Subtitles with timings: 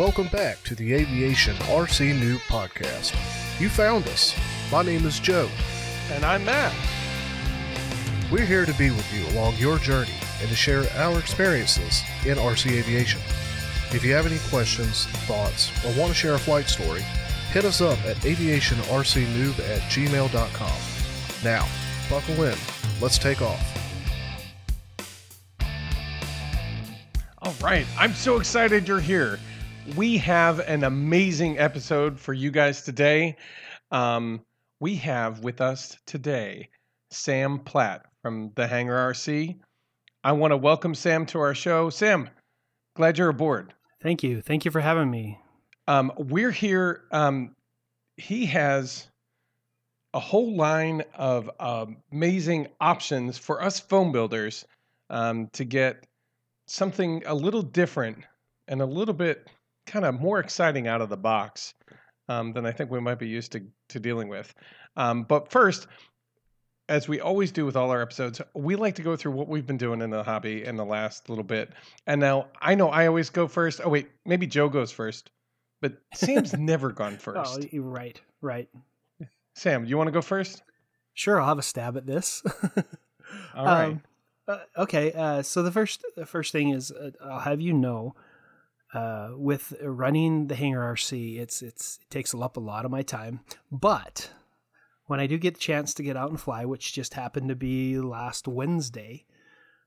[0.00, 3.12] Welcome back to the Aviation RC Noob Podcast.
[3.60, 4.34] You found us.
[4.72, 5.46] My name is Joe.
[6.10, 6.74] And I'm Matt.
[8.32, 12.38] We're here to be with you along your journey and to share our experiences in
[12.38, 13.20] RC aviation.
[13.90, 17.02] If you have any questions, thoughts, or want to share a flight story,
[17.52, 20.80] hit us up at aviationrcnoob at gmail.com.
[21.44, 21.68] Now,
[22.08, 22.56] buckle in.
[23.02, 23.80] Let's take off.
[27.42, 27.84] All right.
[27.98, 29.38] I'm so excited you're here.
[29.96, 33.36] We have an amazing episode for you guys today.
[33.90, 34.42] Um,
[34.78, 36.68] we have with us today
[37.10, 39.58] Sam Platt from the Hangar RC.
[40.22, 41.90] I want to welcome Sam to our show.
[41.90, 42.30] Sam,
[42.94, 43.74] glad you're aboard.
[44.00, 44.40] Thank you.
[44.42, 45.40] Thank you for having me.
[45.88, 47.02] Um, we're here.
[47.10, 47.56] Um,
[48.16, 49.08] he has
[50.14, 51.50] a whole line of
[52.12, 54.64] amazing options for us foam builders
[55.08, 56.06] um, to get
[56.66, 58.18] something a little different
[58.68, 59.48] and a little bit
[59.90, 61.74] kind of more exciting out of the box
[62.28, 64.54] um, than I think we might be used to, to dealing with.
[64.96, 65.88] Um, but first,
[66.88, 69.66] as we always do with all our episodes, we like to go through what we've
[69.66, 71.70] been doing in the hobby in the last little bit.
[72.06, 73.80] And now I know I always go first.
[73.84, 75.30] Oh, wait, maybe Joe goes first,
[75.80, 77.60] but Sam's never gone first.
[77.60, 78.68] Oh, you're right, right.
[79.54, 80.62] Sam, you want to go first?
[81.14, 82.42] Sure, I'll have a stab at this.
[83.54, 83.98] All right.
[84.00, 84.02] Um,
[84.48, 88.16] uh, okay, uh, so the first the first thing is uh, I'll have you know,
[88.94, 93.02] uh, with running the Hangar RC, it's it's it takes up a lot of my
[93.02, 93.40] time.
[93.70, 94.30] But
[95.06, 97.56] when I do get the chance to get out and fly, which just happened to
[97.56, 99.26] be last Wednesday,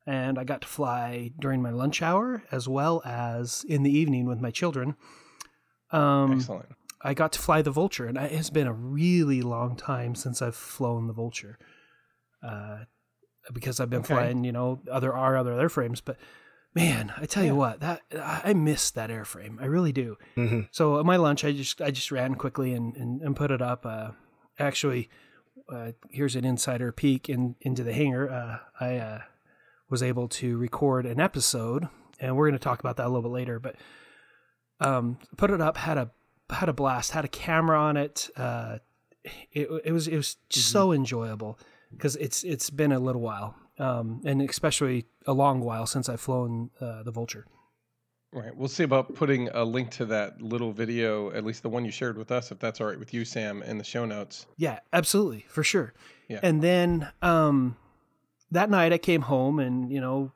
[0.06, 4.26] and I got to fly during my lunch hour as well as in the evening
[4.26, 4.96] with my children.
[5.92, 6.70] Um, Excellent.
[7.02, 10.42] I got to fly the Vulture, and it has been a really long time since
[10.42, 11.58] I've flown the Vulture.
[12.42, 12.86] Uh,
[13.54, 14.14] because I've been Okay.
[14.14, 16.02] flying, you know, other our other airframes.
[16.04, 16.18] But
[16.76, 17.50] man, I tell Yeah.
[17.52, 19.62] you what, that I miss that airframe.
[19.62, 20.18] I really do.
[20.36, 20.62] Mm-hmm.
[20.72, 23.62] So at my lunch, I just I just ran quickly and and, and put it
[23.62, 23.86] up.
[23.86, 24.12] Uh,
[24.60, 25.10] actually,
[25.72, 28.30] uh, here's an insider peek in into the hangar.
[28.30, 29.22] Uh, I uh,
[29.90, 31.88] was able to record an episode,
[32.20, 33.60] and we're going to talk about that a little bit later.
[33.60, 33.76] But
[34.80, 36.12] um, put it up, had a
[36.50, 38.30] had a blast, had a camera on it.
[38.36, 38.80] Uh,
[39.52, 41.58] it, it was it was so enjoyable
[41.92, 46.22] because it's it's been a little while, um, and especially a long while since I've
[46.22, 47.46] flown uh, the Vulture.
[48.32, 48.56] Right.
[48.56, 51.92] We'll see about putting a link to that little video, at least the one you
[51.92, 54.48] shared with us, if that's all right with you, Sam, in the show notes.
[54.58, 55.94] Yeah, absolutely, for sure.
[56.28, 56.40] Yeah.
[56.42, 57.78] And then um,
[58.50, 60.32] that night I came home and, you know,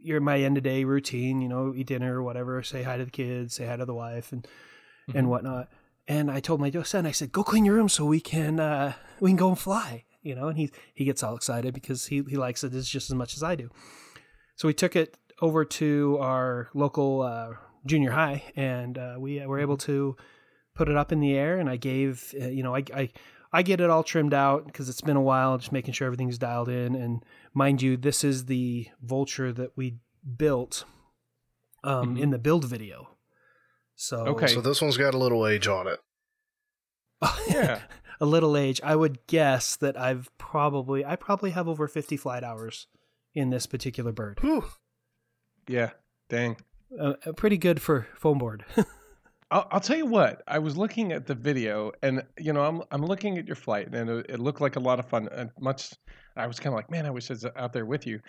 [0.00, 3.04] you're my end of day routine, you know, eat dinner or whatever, say hi to
[3.04, 4.46] the kids, say hi to the wife and
[5.12, 5.30] and Mhm.
[5.30, 5.68] whatnot.
[6.06, 8.92] And I told my son, I said, go clean your room so we can uh,
[9.18, 12.22] we can go and fly, you know, and he he gets all excited because he,
[12.28, 13.70] he likes it as just as much as I do.
[14.56, 17.54] So we took it over to our local uh,
[17.86, 20.16] junior high and uh, we were able to
[20.74, 23.10] put it up in the air and I gave, uh, you know, I, I,
[23.52, 26.36] I get it all trimmed out because it's been a while, just making sure everything's
[26.38, 26.94] dialed in.
[26.94, 29.96] And mind you, this is the vulture that we
[30.36, 30.84] built
[31.82, 32.20] um, Mhm.
[32.20, 33.16] in the build video.
[33.96, 34.46] So, Okay.
[34.48, 36.00] So this one's got a little age on it.
[37.48, 37.80] Yeah.
[38.20, 38.80] A little age.
[38.84, 42.86] I would guess that I've probably, I probably have over 50 flight hours
[43.34, 44.38] in this particular bird.
[44.40, 44.64] Whew.
[45.66, 45.90] Yeah.
[46.28, 46.56] Dang.
[46.98, 48.64] Uh, pretty good for foam board.
[49.50, 50.42] I'll, I'll tell you what.
[50.46, 53.92] I was looking at the video, and you know, I'm I'm looking at your flight,
[53.92, 55.28] and it, it looked like a lot of fun.
[55.32, 55.92] And much,
[56.36, 58.20] I was kind of like, man, I wish I was out there with you.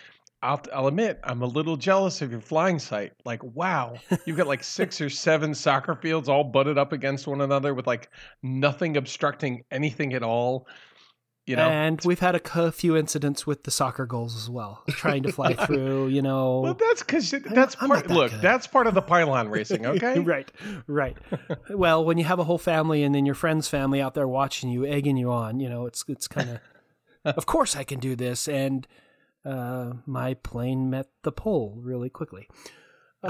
[0.43, 3.13] I'll I'll admit, I'm a little jealous of your flying site.
[3.25, 7.41] Like, wow, you've got like six or seven soccer fields all butted up against one
[7.41, 8.09] another with like
[8.41, 10.67] nothing obstructing anything at all.
[11.47, 15.23] You know, and we've had a few incidents with the soccer goals as well, trying
[15.23, 16.61] to fly through, you know.
[16.61, 18.01] well, that's because that's I'm part.
[18.01, 18.41] not that look, good.
[18.41, 19.85] that's part of the pylon racing.
[19.91, 20.49] Okay, right,
[20.87, 21.17] right.
[21.69, 24.69] well, when you have a whole family and then your friend's family out there watching
[24.69, 26.59] you, egging you on, you know, it's it's kind of,
[27.35, 28.87] of course I can do this, and
[29.45, 32.47] uh, my plane met the pole really quickly.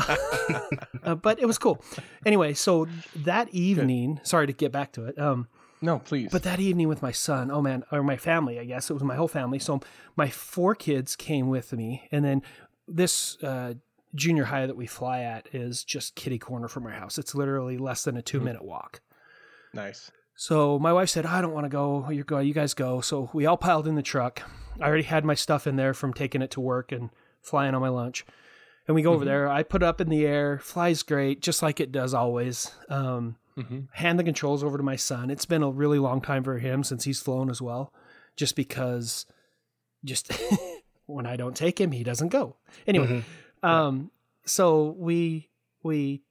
[1.04, 1.84] Uh, but it was cool.
[2.26, 5.18] Anyway, so that evening, sorry to get back to it.
[5.20, 5.48] Um,
[5.82, 6.30] No, please.
[6.32, 9.04] but that evening with my son, oh man, or my family, I guess it was
[9.04, 9.58] my whole family.
[9.60, 9.80] So
[10.16, 12.42] my four kids came with me, and then
[12.88, 13.74] this uh,
[14.14, 17.18] junior high that we fly at is just kitty corner from our house.
[17.18, 19.02] It's literally less than a two minute walk.
[19.74, 20.12] nice.
[20.42, 22.10] So my wife said, "I don't want to go.
[22.10, 22.40] You go.
[22.40, 24.42] You guys go." So we all piled in the truck.
[24.80, 27.12] I already had my stuff in there from taking it to work and
[27.44, 28.26] flying on my lunch.
[28.88, 29.28] And we go over Mhm.
[29.28, 29.48] there.
[29.48, 30.58] I put it up in the air.
[30.58, 32.74] Flies great, just like it does always.
[32.90, 35.30] Um, hmm hand the controls over to my son.
[35.30, 37.94] It's been a really long time for him since he's flown as well,
[38.36, 39.28] just because
[40.04, 40.32] just
[41.06, 42.56] when I don't take him, he doesn't go.
[42.88, 43.24] Anyway,
[43.64, 43.70] Mhm.
[43.70, 44.10] um,
[44.46, 45.50] so we
[45.84, 46.24] we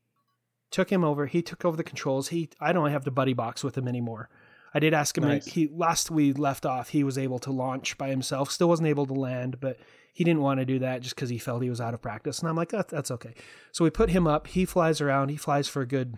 [0.70, 1.26] took him over.
[1.26, 2.28] He took over the controls.
[2.28, 4.28] He I don't have the buddy box with him anymore.
[4.72, 5.25] I did ask him.
[5.25, 5.46] Nice.
[5.46, 8.50] He last we left off, he was able to launch by himself.
[8.50, 9.78] Still wasn't able to land, but
[10.12, 12.40] he didn't want to do that just because he felt he was out of practice.
[12.40, 13.34] And I'm like, that, that's okay.
[13.72, 14.49] So we put him up.
[14.49, 15.28] He flies around.
[15.28, 16.17] He flies for a good,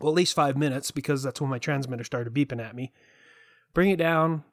[0.00, 2.92] well, at least five minutes because that's when my transmitter started beeping at me.
[3.74, 4.44] Bring it down.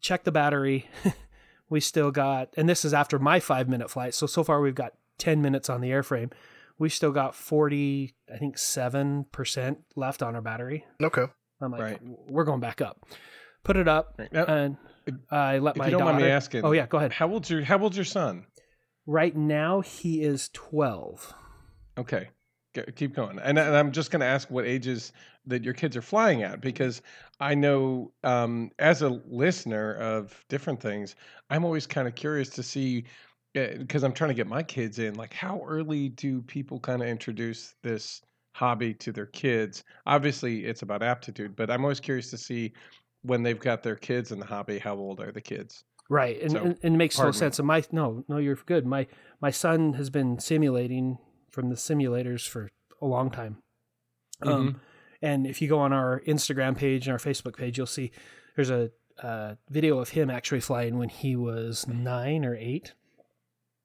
[0.00, 0.88] Check the battery.
[1.68, 4.14] we still got, and this is after my five minute flight.
[4.14, 6.32] So so far we've got ten minutes on the airframe.
[6.80, 10.84] We still got forty, I think seven percent left on our battery.
[11.00, 11.26] Okay.
[11.60, 11.98] I'm like, Right.
[12.02, 13.04] we're going back up.
[13.62, 14.32] Put it up, Right.
[14.32, 14.76] Now, and
[15.30, 16.12] I let if my you don't daughter.
[16.14, 17.12] mind me asking, oh yeah, go ahead.
[17.12, 18.46] How old's your How old's your son?
[19.06, 21.34] Right now he is twelve.
[21.98, 22.30] Okay,
[22.74, 23.38] G- keep going.
[23.38, 25.12] And, and I'm just going to ask what ages
[25.46, 27.02] that your kids are flying at because
[27.40, 31.16] I know um, as a listener of different things,
[31.50, 33.04] I'm always kind of curious to see
[33.52, 35.14] because I'm trying to get my kids in.
[35.14, 39.84] Like, how early do people kind of introduce this hobby to their kids?
[40.06, 42.72] Obviously, it's about aptitude, but I'm always curious to see
[43.22, 44.78] when they've got their kids in the hobby.
[44.78, 45.84] How old are the kids?
[46.08, 47.32] Right, and, So, and, and it makes me.
[47.32, 47.58] sense.
[47.58, 48.86] And my no, no, you're good.
[48.86, 49.06] My
[49.40, 51.18] my son has been simulating
[51.50, 52.68] from the simulators for
[53.00, 53.58] a long time.
[54.42, 54.52] Mm-hmm.
[54.52, 54.80] Um,
[55.22, 58.10] and if you go on our Instagram page and our Facebook page, you'll see
[58.56, 58.90] there's a
[59.22, 62.94] uh, video of him actually flying when he was nine or eight.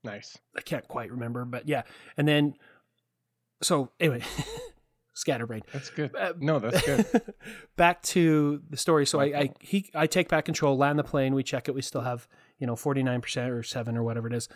[0.06, 0.38] Nice.
[0.56, 1.82] I can't quite remember, but yeah.
[2.16, 2.54] And then,
[3.62, 4.22] so anyway,
[5.14, 5.64] scatterbrain.
[5.74, 6.16] That's good.
[6.16, 7.34] Uh, No, that's good.
[7.76, 9.06] back to the story.
[9.06, 11.76] So I, I he I take back control, land the plane, we check it.
[11.76, 12.28] We still have
[12.60, 14.48] you know forty nine percent or seven or whatever it is.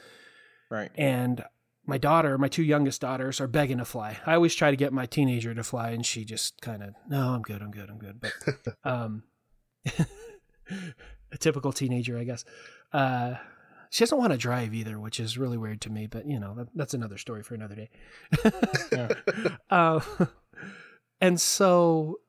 [0.70, 0.92] Right.
[0.96, 1.44] And
[1.86, 4.18] my daughter, my two youngest daughters, are begging to fly.
[4.26, 7.34] I always try to get my teenager to fly, and she just kind of no,
[7.34, 8.22] I'm good, I'm good, I'm good.
[8.22, 9.24] But um,
[11.32, 12.46] a typical teenager, I guess.
[12.94, 13.36] Uh,
[13.90, 16.08] she doesn't want to drive either, which is really weird to me.
[16.08, 17.90] But you know, that, that's another story for another day.
[18.92, 19.10] Yeah.
[19.70, 20.00] uh,
[21.22, 22.20] and so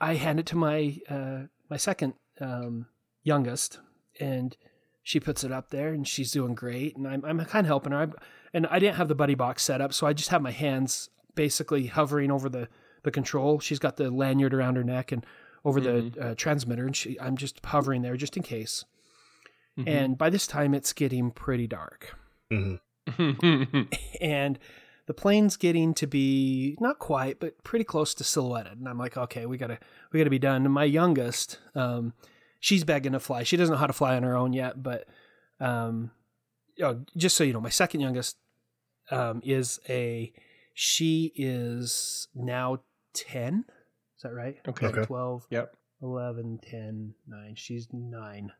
[0.00, 2.86] I hand it to my uh, my second um,
[3.22, 3.80] youngest,
[4.18, 4.56] and
[5.02, 7.92] she puts it up there, and she's doing great, and I'm I'm kind of helping
[7.92, 7.98] her.
[7.98, 8.14] I'm,
[8.52, 11.10] and I didn't have the buddy box set up, so I just have my hands
[11.34, 12.68] basically hovering over the
[13.02, 13.60] the control.
[13.60, 15.24] She's got the lanyard around her neck and
[15.64, 18.84] over the uh, transmitter, and she I'm just hovering there just in case.
[19.78, 19.88] Mm-hmm.
[19.88, 22.16] And by this time, it's getting pretty dark.
[22.50, 22.74] Hmm
[24.20, 24.58] and
[25.06, 28.78] the plane's getting to be not quite but pretty close to silhouetted.
[28.78, 29.78] And i'm like okay we gotta
[30.12, 30.64] we gotta be done.
[30.64, 32.12] And my youngest um
[32.60, 33.42] she's begging to fly.
[33.42, 35.06] She doesn't know how to fly on her own yet but
[35.60, 36.10] um
[36.76, 38.36] you know, just so you know my second youngest
[39.10, 40.32] um is a
[40.74, 42.80] she is now
[43.14, 43.64] 10
[44.16, 44.58] is that right?
[44.68, 44.86] Okay.
[44.86, 45.04] Okay.
[45.04, 45.76] 12 Yep.
[46.02, 48.52] 11 10 9 she's 9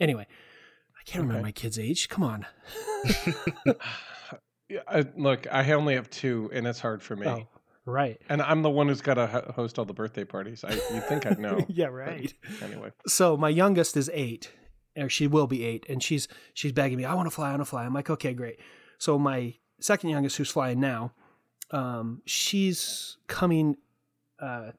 [0.00, 0.26] anyway
[0.98, 1.42] i can't remember Okay.
[1.48, 2.46] my kid's age come on
[4.68, 7.26] Yeah, I, look, I only have two, and it's hard for me.
[7.28, 7.46] oh
[7.84, 10.64] right And I'm the one who's got to ho- host all the birthday parties.
[10.64, 11.64] I you think I'd know?
[11.68, 14.50] yeah right anyway, so my youngest is eight
[14.96, 17.50] or she will be eight and she's she's begging me i want to fly i
[17.50, 18.58] want to fly i'm like okay great
[18.98, 21.12] so my second youngest who's flying now
[21.70, 23.76] um she's coming
[24.40, 24.70] uh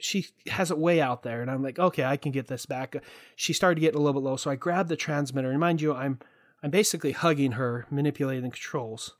[0.00, 2.96] she has it way out there and i'm like okay i can get this back
[3.36, 5.94] she started getting a little bit low so i grabbed the transmitter and mind you
[5.94, 6.18] i'm
[6.62, 9.14] i'm basically hugging her manipulating the controls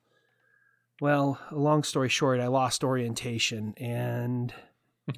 [1.00, 4.55] well long story short i lost orientation and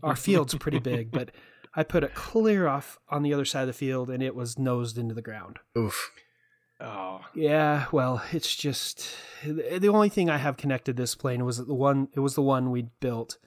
[0.02, 1.30] our field's pretty big but
[1.74, 4.58] I put it clear off on the other side of the field and it was
[4.58, 5.58] nosed into the ground.
[5.76, 6.10] Oof.
[6.80, 9.08] oh, Yeah, well, it's just
[9.44, 12.70] the only thing I have connected this plane was the one it was the one
[12.70, 13.38] we built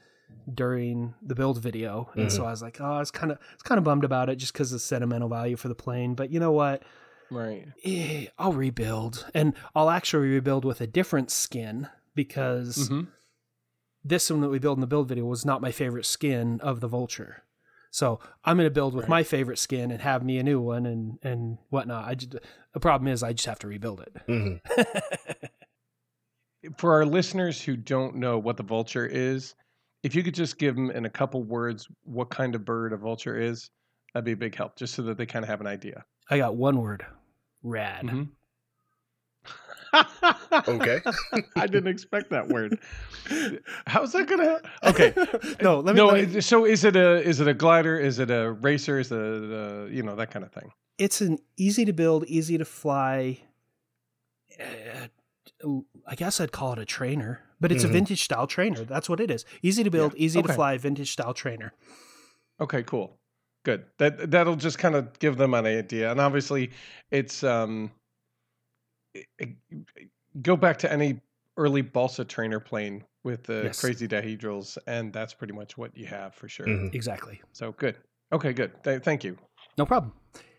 [0.54, 2.10] during the build video.
[2.16, 4.30] And so I was like, oh, I was kind of it's kind of bummed about
[4.30, 6.84] it just cuz of the sentimental value for the plane, but you know what?
[7.32, 7.66] right.
[7.84, 13.02] Eh, I'll rebuild and I'll actually rebuild with a different skin because hmm
[14.04, 16.80] this one that we built in the build video was not my favorite skin of
[16.80, 17.44] the vulture.
[17.90, 19.10] So I'm going to build with Right.
[19.10, 22.06] my favorite skin and have me a new one and and whatnot.
[22.08, 22.36] I just,
[22.74, 24.16] the problem is I just have to rebuild it.
[24.28, 24.56] hmm
[26.78, 29.54] For our listeners who don't know what the vulture is,
[30.06, 32.98] if you could just give them in a couple words what kind of bird a
[32.98, 33.70] vulture is,
[34.14, 36.06] that'd be a big help, just so that they kind of have an idea.
[36.30, 37.06] I got one word,
[37.64, 38.06] rad.
[38.06, 38.30] Mhm.
[40.68, 41.00] Okay.
[41.56, 42.78] I didn't expect that word.
[43.88, 44.60] How's that gonna?
[44.84, 45.14] Okay,
[45.62, 46.02] no, let me.
[46.02, 46.08] no.
[46.08, 47.98] let me- So is it a is it a glider?
[47.98, 49.00] Is it a racer?
[49.00, 50.72] Is it a, you know that kind of thing?
[50.98, 53.40] it's an easy to build, easy to fly.
[54.60, 55.08] Uh,
[56.08, 57.90] I guess I'd call it a trainer, but it's Mhm.
[57.90, 58.84] a vintage style trainer.
[58.84, 59.46] That's what it is.
[59.62, 61.74] Easy to build, easy to fly, vintage style trainer.
[62.60, 63.18] Okay, cool,
[63.64, 63.86] good.
[63.98, 66.72] That that'll just kind of give them an idea, and obviously,
[67.12, 67.92] it's um,
[69.14, 69.56] it-
[70.42, 71.22] go back to any
[71.58, 73.80] early balsa trainer plane with the Yes.
[73.80, 76.66] crazy dihedrals, and that's pretty much what you have for sure.
[76.68, 76.94] Mhm.
[76.94, 77.42] Exactly.
[77.54, 77.98] So good.
[78.34, 78.72] Okay, good.
[78.84, 79.38] Th- thank you.
[79.78, 80.14] No problem.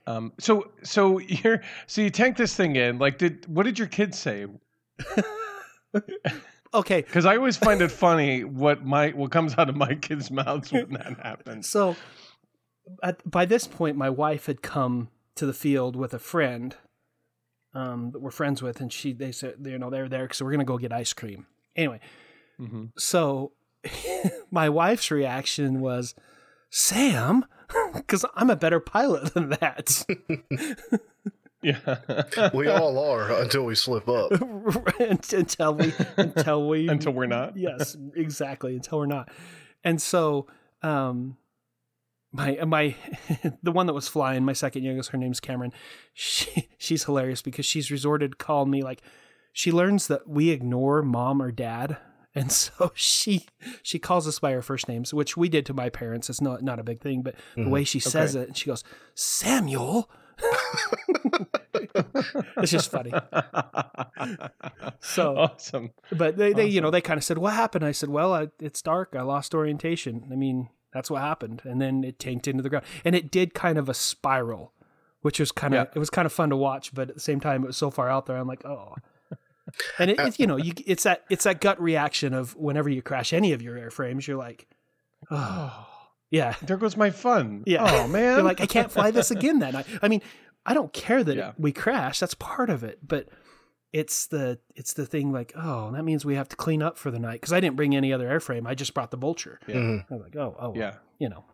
[0.06, 2.98] Um, so so you're so you tank this thing in.
[2.98, 4.46] Like, did what did your kids say?
[6.74, 7.02] Okay.
[7.06, 10.72] Because I always find it funny what my what comes out of my kids' mouths
[10.72, 11.68] when that happens.
[11.68, 11.96] So
[13.02, 16.74] at, by this point, my wife had come to the field with a friend
[17.74, 20.50] um, that we're friends with, and she they said you know they're there because we're
[20.50, 21.46] gonna go get ice cream.
[21.76, 22.00] Anyway,
[22.58, 23.52] hmm so
[24.50, 26.14] my wife's reaction was,
[26.70, 27.44] "Sam,"
[27.94, 30.04] because I'm a better pilot than that.
[31.62, 32.50] Yeah.
[32.54, 34.30] We all are until we slip up.
[35.00, 37.56] until we until we Until we're not.
[37.56, 39.30] yes exactly until we're not
[39.84, 40.46] and so
[40.82, 41.36] um
[42.32, 42.94] my my
[43.62, 45.72] the one that was flying my second youngest her name's cameron
[46.12, 49.00] she she's hilarious because she's resorted to call me like
[49.52, 51.96] she learns that we ignore mom or dad
[52.34, 53.46] and so she
[53.82, 56.62] she calls us by our first names which we did to my parents it's not
[56.62, 57.70] not a big thing but the Mhm.
[57.70, 58.84] way she says it she goes
[59.14, 60.10] samuel
[62.58, 63.12] it's just funny.
[65.00, 65.92] So awesome.
[66.10, 67.84] but they, they you know they kind of said what happened?
[67.84, 69.14] I said well I, it's dark.
[69.16, 70.28] I lost orientation.
[70.32, 71.62] I mean that's what happened.
[71.64, 72.84] And then it tanked into the ground.
[73.04, 74.72] And it did kind of a spiral
[75.20, 75.90] which was kind of Yeah.
[75.94, 77.90] it was kind of fun to watch but at the same time it was so
[77.90, 78.94] far out there i'm like oh.
[79.98, 82.54] And it, uh, it you know uh, you it's that it's that gut reaction of
[82.56, 84.66] whenever you crash any of your airframes you're like
[85.30, 85.86] oh.
[85.86, 85.86] Oh,
[86.30, 86.54] yeah.
[86.62, 87.62] There goes my fun.
[87.66, 87.84] Yeah.
[87.88, 88.36] Oh man.
[88.36, 89.86] you're like i can't fly this again that night.
[90.02, 90.22] I mean
[90.66, 91.52] i don't care that Yeah.
[91.58, 93.28] we crash that's part of it but
[93.92, 97.10] it's the it's the thing like oh that means we have to clean up for
[97.10, 99.76] the night because i didn't bring any other airframe i just brought the vulture Yeah.
[99.76, 100.04] Mhm.
[100.10, 100.94] i'm like oh oh well, Yeah.
[101.18, 101.44] you know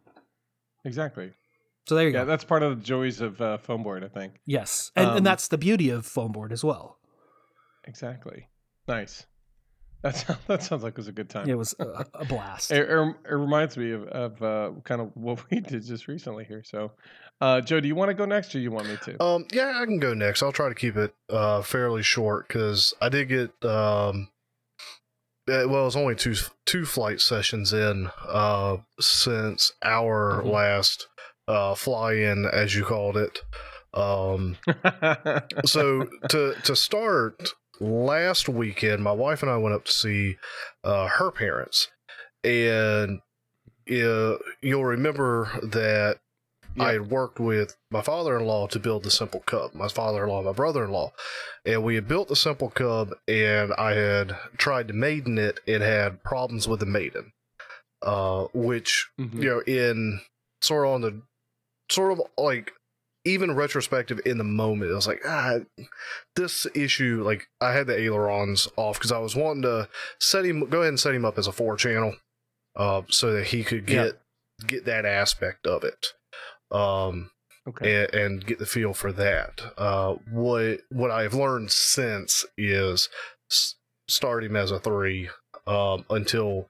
[0.85, 1.33] Exactly.
[1.89, 4.09] so there you Yeah, go that's part of the joys of uh, foam board, I
[4.09, 4.41] think.
[4.47, 6.99] yes and, Um, and that's the beauty of foam board as well
[7.85, 8.49] Exactly.
[8.89, 9.27] Nice.
[10.03, 11.49] That sounds, that sounds like it was a good time.
[11.49, 15.11] it was a, a blast It, it, it reminds me of, of uh, kind of
[15.15, 16.63] what we did just recently here.
[16.65, 16.93] So,
[17.41, 19.23] uh, Joe, do you want to go next, or you want me to?
[19.23, 20.43] Um, yeah, I can go next.
[20.43, 24.29] I'll try to keep it uh, fairly short because I did get um,
[25.49, 26.35] uh, well, it's only two
[26.67, 30.51] two flight sessions in uh, since our Mhm.
[30.53, 31.09] last
[31.49, 33.41] uh, fly in, as you called it.
[33.95, 34.57] Um,
[35.65, 37.51] so to to start
[37.83, 40.37] last weekend, my wife and I went up to see
[40.85, 41.89] uh, her parents,
[42.45, 43.21] and
[43.91, 46.19] uh, you'll remember that
[46.77, 46.85] Yeah.
[46.85, 49.75] I had worked with my father-in-law to build the Simple Cub.
[49.75, 51.13] My father-in-law, my brother-in-law,
[51.67, 55.61] and we had built the Simple Cub, and I had tried to maiden it.
[55.67, 57.33] It had problems with the maiden,
[58.01, 59.43] uh, which Mhm.
[59.43, 60.21] you know, in
[60.63, 61.23] sort of on the
[61.91, 62.73] sort of like
[63.25, 65.59] even retrospective in the moment, I was like, ah,
[66.37, 69.89] this issue, like I had the ailerons off because I was wanting to
[70.21, 72.17] set him, go ahead and set him up as a four channel,
[72.77, 74.05] uh, so that he could Yeah.
[74.05, 74.19] get
[74.67, 76.07] get that aspect of it,
[76.71, 77.31] um,
[77.69, 78.05] Okay.
[78.05, 79.61] and, and get the feel for that.
[79.77, 83.09] Uh, what what I've learned since is
[83.51, 83.77] s-
[84.09, 85.31] start him as a three,
[85.67, 86.69] um, until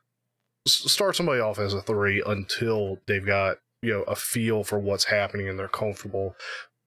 [0.66, 5.04] start somebody off as a three until they've got you know a feel for what's
[5.04, 6.36] happening and they're comfortable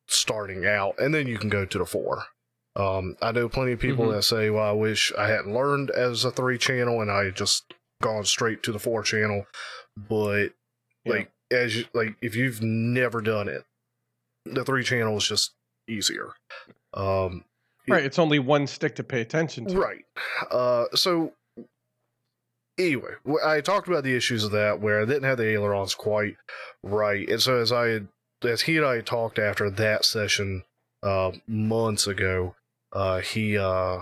[0.08, 2.26] starting out, and then you can go to the four.
[2.76, 4.16] Um, I know plenty of people Mhm.
[4.16, 7.36] that say, "Well, I wish I hadn't learned as a three channel and I had
[7.36, 9.48] just gone straight to the four channel,"
[9.96, 10.48] but
[11.06, 11.12] Yeah.
[11.14, 13.66] like as you like if you've never done it,
[14.46, 15.54] the three channel is just
[15.88, 16.34] easier.
[16.94, 17.46] Um,
[17.88, 18.04] right.
[18.04, 19.78] It's only one stick to pay attention to.
[19.80, 20.06] Right.
[20.52, 21.34] Uh, so
[22.78, 23.12] anyway,
[23.44, 26.36] I talked about the issues of that where I didn't have the ailerons quite
[26.84, 28.02] right, and so as I
[28.44, 30.64] as he and I talked after that session
[31.04, 32.56] uh, months ago,
[32.92, 34.00] uh, he, uh,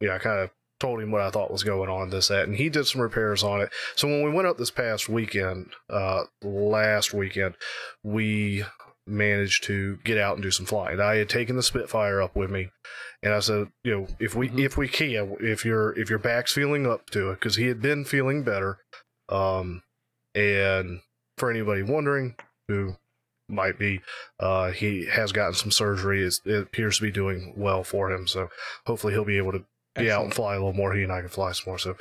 [0.00, 2.56] yeah, I kind of told him what I thought was going on this that, and
[2.56, 3.70] he did some repairs on it.
[3.94, 7.54] So when we went up this past weekend, uh, last weekend,
[8.02, 8.64] we
[9.06, 11.00] managed to get out and do some flying.
[11.00, 12.70] I had taken the Spitfire up with me,
[13.22, 14.64] and I said, you know, if we Mhm.
[14.64, 17.80] if we can, if your if your back's feeling up to it, because he had
[17.80, 18.78] been feeling better,
[19.28, 19.82] um,
[20.34, 21.00] and
[21.38, 22.36] for anybody wondering
[22.68, 22.96] who
[23.48, 24.00] might be,
[24.40, 26.22] uh, he has gotten some surgery.
[26.22, 28.48] It's, it appears to be doing well for him, so
[28.86, 30.92] hopefully he'll be able to be out and fly a little more.
[30.94, 31.78] He and I can fly some more.
[31.78, 31.96] So,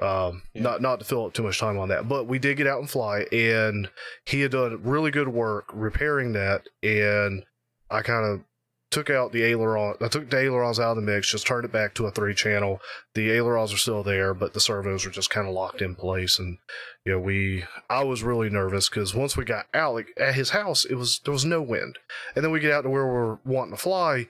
[0.00, 0.62] um, Yeah.
[0.62, 2.78] not not to fill up too much time on that, but we did get out
[2.80, 3.90] and fly, and
[4.26, 6.68] he had done really good work repairing that.
[6.82, 7.44] And
[7.90, 8.44] I kind of
[8.90, 9.96] took out the aileron.
[10.00, 12.34] I took the ailerons out of the mix, just turned it back to a three
[12.34, 12.80] channel.
[13.14, 16.38] The ailerons are still there, but the servos are just kind of locked in place.
[16.38, 16.56] And
[17.04, 20.50] you know, we I was really nervous because once we got out, like at his
[20.50, 21.98] house, it was there was no wind,
[22.34, 24.26] and then we get out to where we're wanting to fly,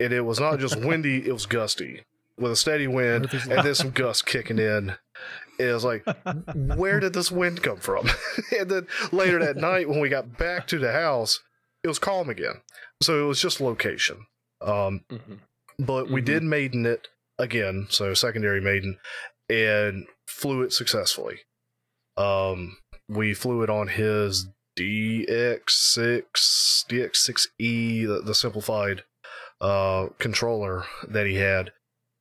[0.00, 2.02] and it was not just windy, it was gusty.
[2.38, 4.94] With a steady wind and then some gusts kicking in.
[5.58, 6.04] It was like,
[6.54, 8.08] where did this wind come from?
[8.58, 11.40] and then later that night, when we got back to the house,
[11.82, 12.60] it was calm again.
[13.02, 14.26] So it was just location.
[14.60, 15.38] Um, Mhm.
[15.78, 16.26] but we Mhm.
[16.26, 18.98] did maiden it again, so secondary maiden,
[19.48, 21.40] and flew it successfully.
[22.16, 22.78] Um,
[23.08, 29.02] we flew it on his DX6, DX6E, the, the simplified
[29.60, 31.72] uh, controller that he had,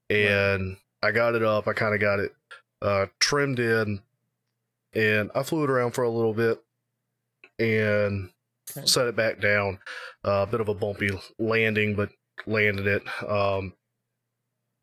[0.09, 1.67] and I got it up.
[1.67, 2.33] I kind of got it
[2.81, 4.01] uh, trimmed in,
[4.93, 6.61] and I flew it around for a little bit,
[7.59, 8.29] and
[8.75, 8.85] Okay.
[8.85, 9.79] set it back down.
[10.25, 11.09] A bit of a bumpy
[11.39, 12.09] landing, but
[12.45, 13.03] landed it.
[13.27, 13.73] Um,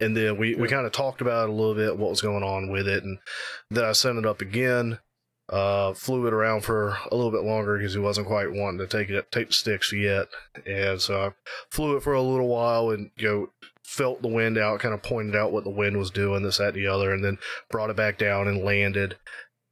[0.00, 2.42] and then we, we kind of talked about it a little bit, what was going
[2.42, 3.18] on with it, and
[3.70, 4.98] then I sent it up again.
[5.50, 8.86] Uh, flew it around for a little bit longer because he wasn't quite wanting to
[8.86, 10.28] take it take the sticks yet,
[10.66, 11.30] and so I
[11.70, 13.50] flew it for a little while and you know
[13.84, 16.74] felt the wind out, kind of pointed out what the wind was doing, this that
[16.74, 17.38] and the other, and then
[17.70, 19.16] brought it back down and landed.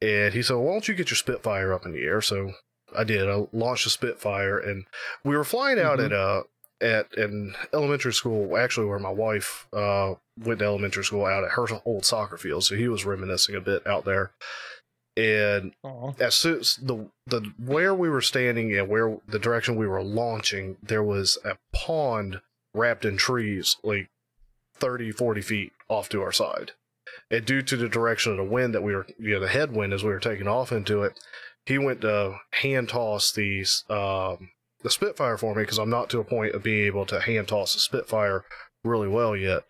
[0.00, 2.52] And he said, "Why don't you get your Spitfire up in the air?" So
[2.96, 3.28] I did.
[3.28, 4.84] I launched a Spitfire, and
[5.24, 6.06] we were flying out Mhm.
[6.06, 6.42] at uh
[6.80, 11.52] at an elementary school, actually where my wife uh went to elementary school out at
[11.52, 12.64] her old soccer field.
[12.64, 14.32] So he was reminiscing a bit out there,
[15.16, 16.12] and Aw.
[16.18, 20.02] as soon as the the where we were standing and where the direction we were
[20.02, 22.40] launching, there was a pond
[22.74, 24.08] wrapped in trees, like
[24.76, 26.72] 30, 40 feet off to our side.
[27.30, 29.92] And due to the direction of the wind that we were, you know, the headwind
[29.92, 31.18] as we were taking off into it,
[31.66, 34.50] he went to hand toss these um,
[34.82, 37.48] the Spitfire for me because I'm not to a point of being able to hand
[37.48, 38.44] toss the Spitfire
[38.84, 39.64] really well yet.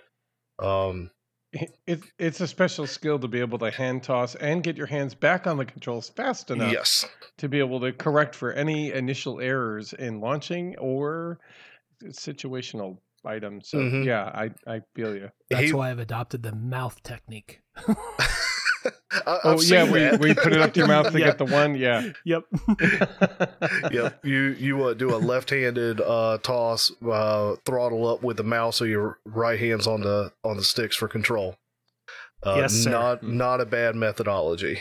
[0.59, 1.11] Um,
[1.87, 5.14] It, it's a special skill to be able to hand toss and get your hands
[5.14, 7.04] back on the controls fast enough yes,
[7.37, 11.38] to be able to correct for any initial errors in launching or
[12.10, 13.69] situational items.
[13.71, 14.04] So Mhm.
[14.04, 15.30] yeah, I I feel you.
[15.50, 17.60] That's He- why I've adopted the mouth technique.
[19.25, 21.26] I, Oh yeah, seen we, we put it up to your mouth to Yeah.
[21.26, 21.76] get the one.
[21.76, 22.10] Yeah.
[22.25, 22.45] Yep.
[23.93, 24.19] yep.
[24.25, 28.84] You you uh, do a left-handed uh, toss, uh, throttle up with the mouse, so
[28.84, 31.56] your right hand's on the on the sticks for control.
[32.43, 32.91] Uh, Yes, sir.
[32.91, 33.34] Not Mm.
[33.34, 34.80] not a bad methodology.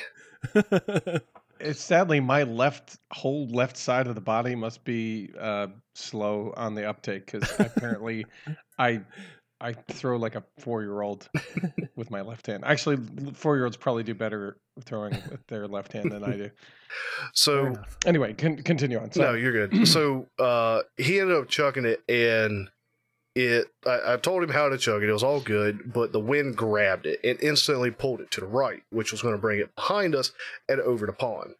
[1.63, 6.75] It's sadly my left whole left side of the body must be uh, slow on
[6.75, 8.25] the uptake because apparently
[8.79, 9.01] I
[9.61, 11.29] I throw like a four year old
[11.95, 12.63] with my left hand.
[12.65, 12.97] Actually,
[13.33, 16.49] four year olds probably do better throwing with their left hand than I do.
[17.33, 17.73] So.
[18.05, 19.05] Anyway, con- continue on.
[19.05, 19.87] no, So, you're good.
[19.87, 22.69] so uh, he ended up chucking it, and
[23.35, 23.67] it.
[23.85, 25.09] I, I told him how to chug it.
[25.09, 28.47] It was all good, but the wind grabbed it and instantly pulled it to the
[28.47, 30.31] right, which was going to bring it behind us
[30.69, 31.55] and over the pond.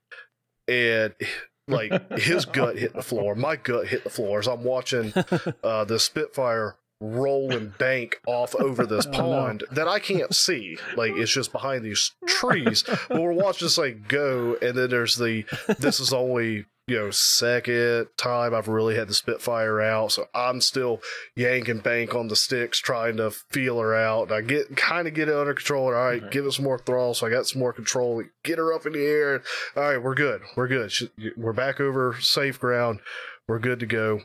[0.67, 1.13] And
[1.67, 5.13] like his gut hit the floor, my gut hit the floor as I'm watching
[5.63, 9.17] uh, the Spitfire roll and bank off over this Oh, no.
[9.17, 10.77] pond that I can't see.
[10.95, 12.83] Like it's just behind these trees.
[13.09, 15.45] but we're watching this like go, and then there's the
[15.79, 20.59] this is only you know second time I've really had the Spitfire out, so I'm
[20.59, 20.99] still
[21.37, 24.29] yanking bank on the sticks trying to feel her out.
[24.29, 25.87] I get kind of get it under control.
[25.87, 26.31] And, all right, Right.
[26.31, 28.21] give it some more throttle, so I got some more control.
[28.43, 29.41] Get her up in the air.
[29.77, 30.41] All right, we're good.
[30.57, 30.91] We're good.
[30.91, 32.99] She, we're back over safe ground.
[33.47, 34.21] We're good to go.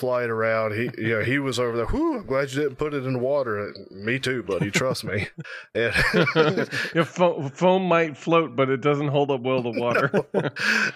[0.00, 0.72] Fly it around.
[0.72, 1.84] He, you know, he was over there.
[1.84, 3.74] Whew, I'm glad you didn't put it in the water.
[3.90, 4.70] Me too, buddy.
[4.70, 5.28] Trust me.
[5.74, 5.94] And
[6.94, 10.10] Your fo- foam might float, but it doesn't hold up well to water.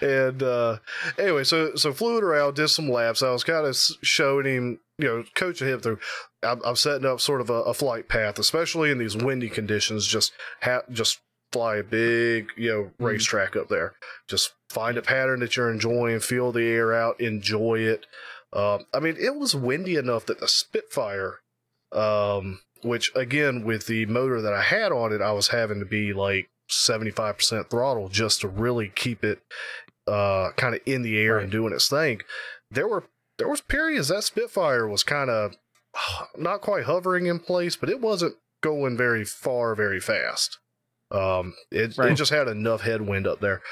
[0.00, 0.78] and uh,
[1.18, 3.22] anyway, so so flew it around, did some laps.
[3.22, 5.98] I was kind of showing him, you know, coaching him through.
[6.42, 10.06] I'm, I'm setting up sort of a, a flight path, especially in these windy conditions.
[10.06, 11.20] Just ha- just
[11.52, 13.92] fly a big, you know, racetrack up there.
[14.28, 18.06] Just find a pattern that you're enjoying, feel the air out, enjoy it.
[18.54, 21.40] Um, I mean, it was windy enough that the Spitfire,
[21.92, 25.86] um, which again with the motor that I had on it, I was having to
[25.86, 29.42] be like 75% throttle just to really keep it
[30.06, 32.20] uh, kind of in the air and doing its thing.
[32.70, 33.04] There were
[33.38, 35.54] there was periods that Spitfire was kind of
[36.36, 40.58] not quite hovering in place, but it wasn't going very far very fast.
[41.10, 43.62] Um, it, it just had enough headwind up there,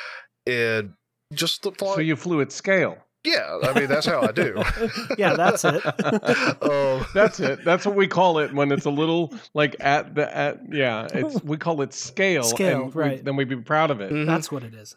[0.47, 0.95] and
[1.33, 1.95] just the fly.
[1.95, 2.99] so you flew at scale.
[3.25, 4.63] Yeah, I mean that's how I do.
[5.19, 5.85] Yeah, that's it.
[6.63, 7.65] um, That's it.
[7.65, 11.07] That's what we call it when it's a little like at the at yeah.
[11.13, 12.43] It's we call it scale.
[12.45, 13.25] Scale, and we- right.
[13.25, 14.11] then we'd be proud of it.
[14.13, 14.27] mhm.
[14.27, 14.97] That's what it is.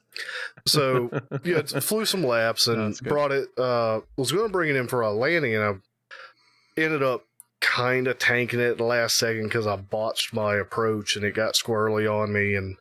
[0.68, 1.10] So
[1.44, 3.10] yeah, it flew some laps and That's good.
[3.10, 3.48] brought it.
[3.58, 7.26] Uh, was going to bring it in for a landing, and I ended up
[7.62, 11.54] kind of tanking it the last second because I botched my approach and it got
[11.56, 12.56] squirrely on me.
[12.56, 12.76] And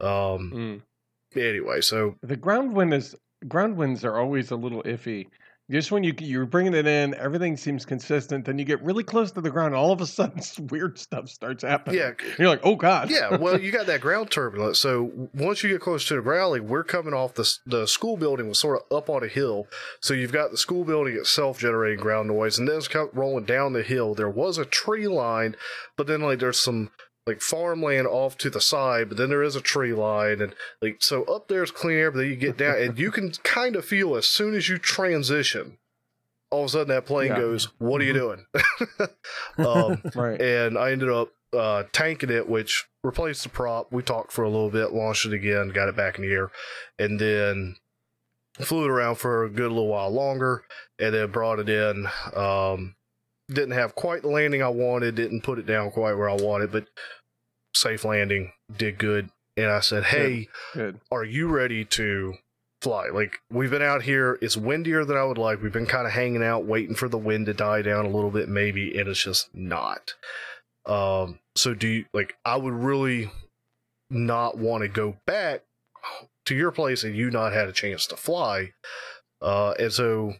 [0.00, 0.82] um, Mm.
[1.36, 3.14] anyway, so The ground wind is
[3.48, 5.26] ground winds are always a little iffy
[5.68, 8.44] Just when you you're bringing it in, everything seems consistent.
[8.44, 11.28] Then you get really close to the ground, and all of a sudden, weird stuff
[11.28, 11.98] starts happening.
[11.98, 13.10] Yeah, you're like, oh god.
[13.10, 13.36] yeah.
[13.36, 14.78] Well, you got that ground turbulence.
[14.78, 18.16] So once you get close to the ground, like we're coming off the the school
[18.16, 19.66] building was sort of up on a hill.
[20.00, 23.16] So you've got the school building itself generating ground noise, and then it's kind of
[23.16, 24.14] rolling down the hill.
[24.14, 25.56] There was a tree line,
[25.96, 26.90] but then like there's some
[27.26, 31.02] like farmland off to the side, but then there is a tree line, and like
[31.02, 33.84] so up there's clean air, but then you get down, and you can kind of
[33.84, 35.78] feel as soon as you transition.
[36.50, 37.38] All of a sudden, that plane Yeah.
[37.40, 37.64] goes.
[37.78, 38.46] What are you doing?
[39.58, 40.40] um, right.
[40.40, 43.92] and I ended up uh, tanking it, which replaced the prop.
[43.92, 46.50] We talked for a little bit, launched it again, got it back in the air,
[46.98, 47.76] and then
[48.60, 50.62] flew it around for a good little while longer,
[51.00, 52.06] and then brought it in.
[52.34, 52.94] Um,
[53.48, 56.72] didn't have quite the landing I wanted, didn't put it down quite where I wanted,
[56.72, 56.86] but
[57.76, 59.30] safe landing, did good.
[59.56, 61.00] And I said, "Hey, Good.
[61.10, 62.34] are you ready to
[62.82, 63.08] fly?
[63.12, 65.62] Like we've been out here, it's windier than I would like.
[65.62, 68.30] We've been kind of hanging out, waiting for the wind to die down a little
[68.30, 70.14] bit, maybe, and it's just not.
[70.84, 72.36] Um, so do you like?
[72.44, 73.30] I would really
[74.10, 75.62] not want to go back
[76.44, 78.72] to your place and you not had a chance to fly.
[79.42, 80.34] Uh, and so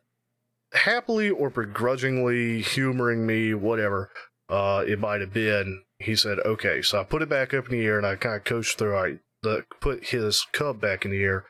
[0.73, 4.11] happily or begrudgingly humoring me, whatever
[4.49, 6.83] uh, it might have been, he said, okay.
[6.83, 8.95] So I put it back up in the air and I kind of coached through,
[8.95, 11.45] all right, the, put his cub back in the air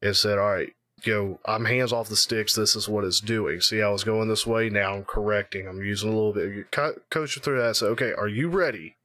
[0.00, 0.72] and said, all right,
[1.04, 2.54] yo, I'm hands off the sticks.
[2.54, 3.60] This is what it's doing.
[3.60, 4.68] See, I was going this way.
[4.70, 5.66] Now I'm correcting.
[5.68, 6.70] I'm using a little bit.
[6.70, 7.68] Co- Coach through that.
[7.68, 8.96] I said, okay, are you ready?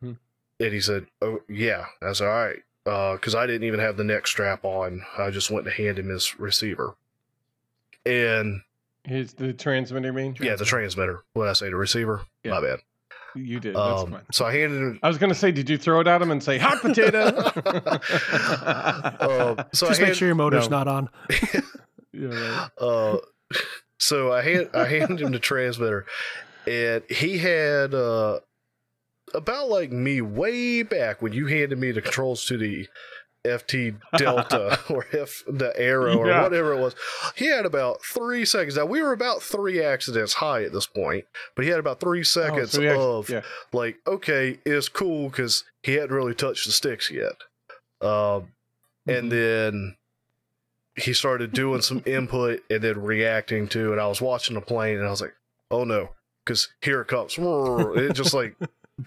[0.00, 0.12] Hmm.
[0.60, 1.86] And he said, oh, yeah.
[2.02, 3.14] I said, all right.
[3.16, 5.02] Because I didn't even have the neck strap on.
[5.16, 6.96] I just went to hand him his receiver.
[8.04, 8.62] And
[9.04, 10.36] Here's the transmitter mean?
[10.40, 11.22] yeah, the transmitter.
[11.34, 11.70] What I say?
[11.70, 12.22] The receiver?
[12.44, 12.52] Yeah.
[12.52, 12.78] My bad.
[13.34, 13.74] You did.
[13.76, 14.22] That's Um, fine.
[14.32, 14.98] so I handed him.
[15.02, 17.18] I was gonna say, did you throw it at him and say hot potato?
[18.18, 20.78] Uh, so Just I make hand- sure your motor's no.
[20.78, 21.08] not on.
[22.12, 22.68] yeah, right.
[22.78, 23.18] Uh,
[23.98, 26.06] so I hand I handed him the transmitter,
[26.66, 28.40] and he had uh,
[29.34, 32.86] about like me way back when you handed me the controls to the
[33.44, 36.42] FT Delta or F the Arrow or Yeah.
[36.42, 36.94] whatever it was.
[37.34, 38.76] He had about three seconds.
[38.76, 41.24] Now we were about three accidents high at this point,
[41.54, 43.42] but he had about three seconds Oh, actually- of yeah.
[43.72, 47.34] like, okay, it's cool because he hadn't really touched the sticks yet.
[48.00, 48.52] Um,
[49.08, 49.18] Mhm.
[49.18, 49.96] and then
[50.94, 53.98] he started doing some input and then reacting to it.
[53.98, 55.34] I was watching the plane and I was like,
[55.70, 56.10] oh no,
[56.44, 57.36] because here it comes.
[57.38, 58.54] It just like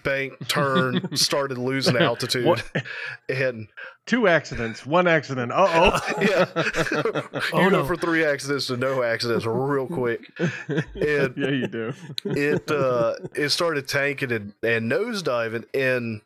[0.02, 2.44] banked, turn, started losing altitude.
[2.46, 2.64] What-
[3.28, 3.68] And
[4.06, 5.50] Two accidents, one accident.
[5.50, 6.22] Uh oh.
[6.22, 7.84] yeah, you Oh, go no.
[7.84, 10.30] for three accidents to no accidents real quick.
[10.38, 10.84] And
[11.36, 11.92] yeah, you do.
[12.24, 16.20] it uh it started tanking and, and nosediving and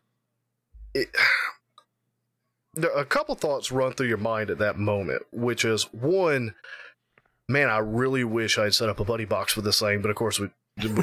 [0.92, 1.08] it
[2.74, 6.54] there, a couple thoughts run through your mind at that moment which is one
[7.48, 10.16] man i really wish i'd set up a buddy box for this thing but of
[10.16, 10.48] course we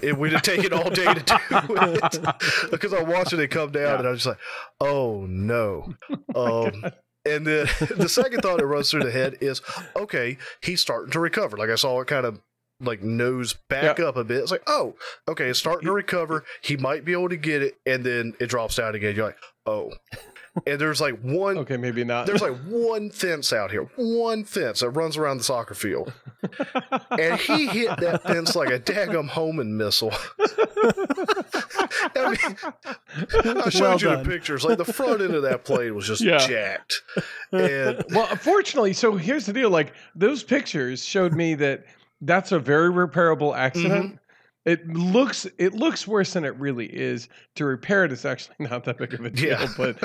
[0.03, 2.71] it would have taken all day to do it.
[2.71, 3.99] Because i'm watching it come down Yeah.
[3.99, 4.37] and i'm just like
[4.81, 5.93] oh no.
[6.35, 6.83] Um
[7.25, 9.61] and then the second thought that runs through the head is
[9.95, 11.57] okay he's starting to recover.
[11.57, 12.39] Like i saw it kind of
[12.79, 14.05] like nose back Yeah.
[14.05, 14.37] up a bit.
[14.41, 14.95] It's like oh
[15.27, 16.43] okay it's starting to recover.
[16.61, 17.75] He might be able to get it.
[17.85, 19.15] And then it drops down again.
[19.15, 19.91] You're like oh
[20.65, 22.25] and there's like one Okay, maybe not.
[22.25, 26.11] there's like one fence out here one fence that runs around the soccer field
[27.11, 30.13] and he hit that fence like a daggum homing missile
[32.15, 34.23] I mean, I showed Well you done.
[34.23, 34.63] the pictures.
[34.63, 36.37] Like the front end of that plane was just Yeah.
[36.45, 37.01] jacked.
[37.51, 39.69] And well, fortunately, so here's the deal.
[39.69, 41.85] Like those pictures showed me that
[42.21, 44.05] that's a very repairable accident.
[44.05, 44.15] Mm-hmm.
[44.67, 47.29] It looks it looks worse than it really is.
[47.55, 49.67] To repair it is actually not that big of a deal, Yeah.
[49.77, 49.97] but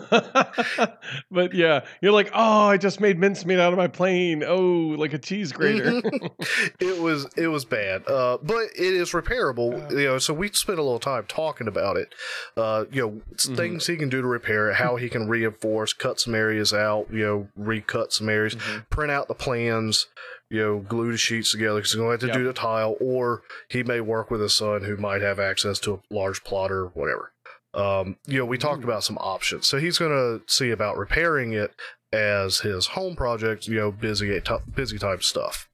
[1.30, 4.44] but yeah, you're like, oh, I just made mincemeat out of my plane.
[4.46, 6.00] Oh, like a cheese grater.
[6.80, 8.06] it was it was bad.
[8.08, 9.90] Uh, but it is repairable.
[9.90, 12.14] You know, so we spent a little time talking about it.
[12.56, 13.56] Uh, you know, Mhm.
[13.56, 17.08] things he can do to repair it, how he can reinforce, cut some areas out,
[17.12, 18.88] you know, recut some areas, Mhm.
[18.90, 20.06] print out the plans,
[20.54, 22.94] you know, glue the sheets together because he's going to have to do the tile,
[23.00, 26.86] or he may work with his son who might have access to a large plotter,
[26.94, 27.32] whatever.
[27.74, 28.84] Um, you know, we talked Ooh.
[28.84, 29.66] about some options.
[29.66, 31.74] So he's going to see about repairing it
[32.12, 34.40] as his home project, you know, busy
[34.72, 35.68] busy type stuff.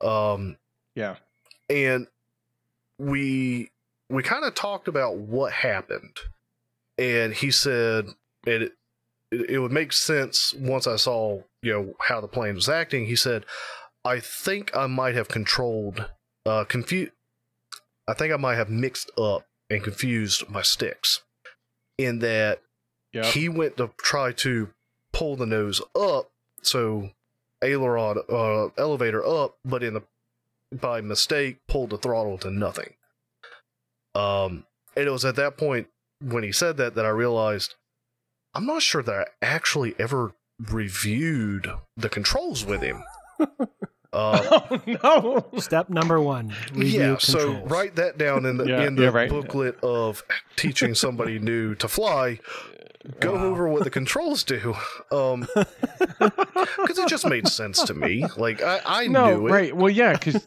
[0.00, 0.56] Um,
[0.96, 1.16] yeah.
[1.70, 2.08] and
[2.98, 3.70] we
[4.10, 6.18] we kind of talked about what happened,
[6.98, 8.08] and he said
[8.44, 8.72] it
[9.30, 13.06] it, it would make sense once I saw you know how the plane was acting.
[13.06, 13.44] He said,
[14.04, 16.08] "I think I might have controlled,
[16.46, 17.12] uh, confused.
[18.06, 21.22] I think I might have mixed up and confused my sticks,
[21.98, 22.62] in that
[23.12, 23.24] Yeah.
[23.24, 24.72] he went to try to
[25.12, 26.30] pull the nose up,
[26.62, 27.10] so
[27.62, 30.02] aileron uh, elevator up, but in the
[30.72, 32.94] by mistake pulled the throttle to nothing.
[34.14, 35.88] Um, and it was at that point
[36.20, 37.74] when he said that that I realized
[38.54, 43.02] I'm not sure that I actually ever reviewed the controls with him.
[43.40, 43.46] Uh,
[44.70, 44.80] oh
[45.52, 45.60] no!
[45.60, 46.54] Step number one.
[46.72, 49.28] Review yeah, so write that down in the Yeah, in the yeah, right.
[49.28, 50.24] booklet of
[50.56, 52.40] teaching somebody new to fly.
[53.20, 53.44] Go Wow.
[53.46, 54.74] over what the controls do,
[55.12, 55.46] um,
[56.18, 58.24] because it just made sense to me.
[58.36, 59.50] Like I, I no, knew it.
[59.50, 59.76] right?
[59.76, 60.46] Well, yeah, because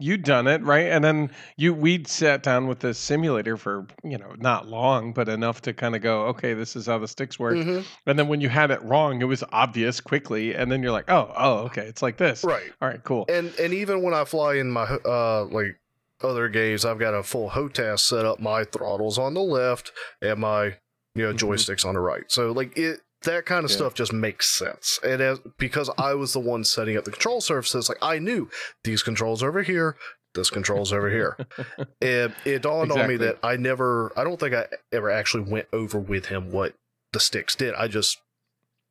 [0.00, 0.86] you'd done it, right?
[0.86, 5.28] And then you we'd sat down with the simulator for you know not long, but
[5.28, 7.56] enough to kind of go, okay, this is how the sticks work.
[7.58, 10.92] Mhm, And then when you had it wrong, it was obvious quickly, and then you're
[10.92, 12.44] like, oh, oh, okay, it's like this.
[12.44, 13.24] Right, All right, cool.
[13.28, 15.78] and and even when I fly in my uh like
[16.22, 18.40] other games, I've got a full HOTAS set up.
[18.40, 20.76] My throttles on the left and my
[21.14, 21.38] you know Mhm.
[21.38, 22.24] joysticks on the right.
[22.28, 23.76] So like it that kind of Yeah.
[23.76, 24.98] stuff just makes sense.
[25.04, 28.50] And as because I was the one setting up the control surfaces, like I knew
[28.84, 29.96] these controls over here,
[30.34, 31.36] this controls over here.
[32.02, 35.68] and it dawned on me that I never I don't think I ever actually went
[35.72, 36.74] over with him what
[37.12, 37.74] the sticks did.
[37.74, 38.18] I just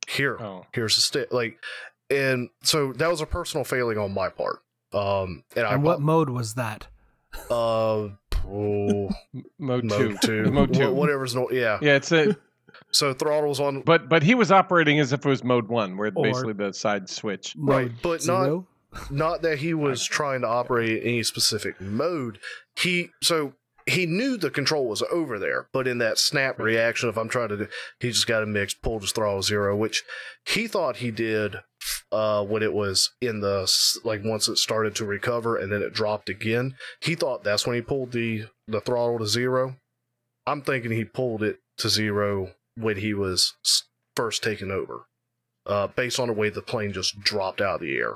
[0.07, 1.57] here Oh, here's the stick like
[2.09, 4.59] and so that was a personal failing on my part
[4.93, 6.87] um and i and what mode was that?
[7.51, 8.07] uh
[8.49, 10.17] oh, m- mode, mode two.
[10.45, 10.93] two Mode two.
[10.93, 11.77] Whatever's no yeah.
[11.81, 12.37] Yeah, it's a
[12.97, 16.11] so throttles on but but he was operating as if it was mode one, where
[16.15, 17.53] Or- basically the side switch.
[17.57, 18.67] Right, but not- zero?
[19.11, 22.39] not that he was trying to operate any specific mode.
[22.75, 23.53] He so
[23.85, 27.47] he knew the control was over there but in that snap reaction if i'm trying
[27.47, 27.67] to do
[28.01, 30.03] he just got a mix pulled his throttle zero which
[30.45, 31.55] he thought he did
[32.11, 33.71] uh when it was in the
[34.03, 36.75] like once it started to recover and then it dropped again.
[37.01, 39.77] He thought that's when he pulled the the throttle to zero.
[40.45, 43.53] I'm thinking he pulled it to zero when he was
[44.15, 45.05] first taken over
[45.65, 48.13] uh based on the way the plane just dropped out of the air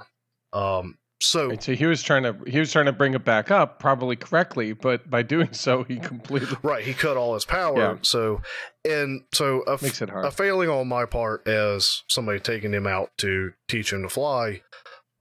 [0.53, 3.51] um so Right, so he was trying to he was trying to bring it back
[3.51, 7.77] up, probably correctly, but by doing so, he completely Right, he cut all his power.
[7.77, 7.97] Yeah.
[8.01, 8.41] So,
[8.83, 10.25] and so a, makes it hard.
[10.25, 14.61] a failing on my part as somebody taking him out to teach him to fly.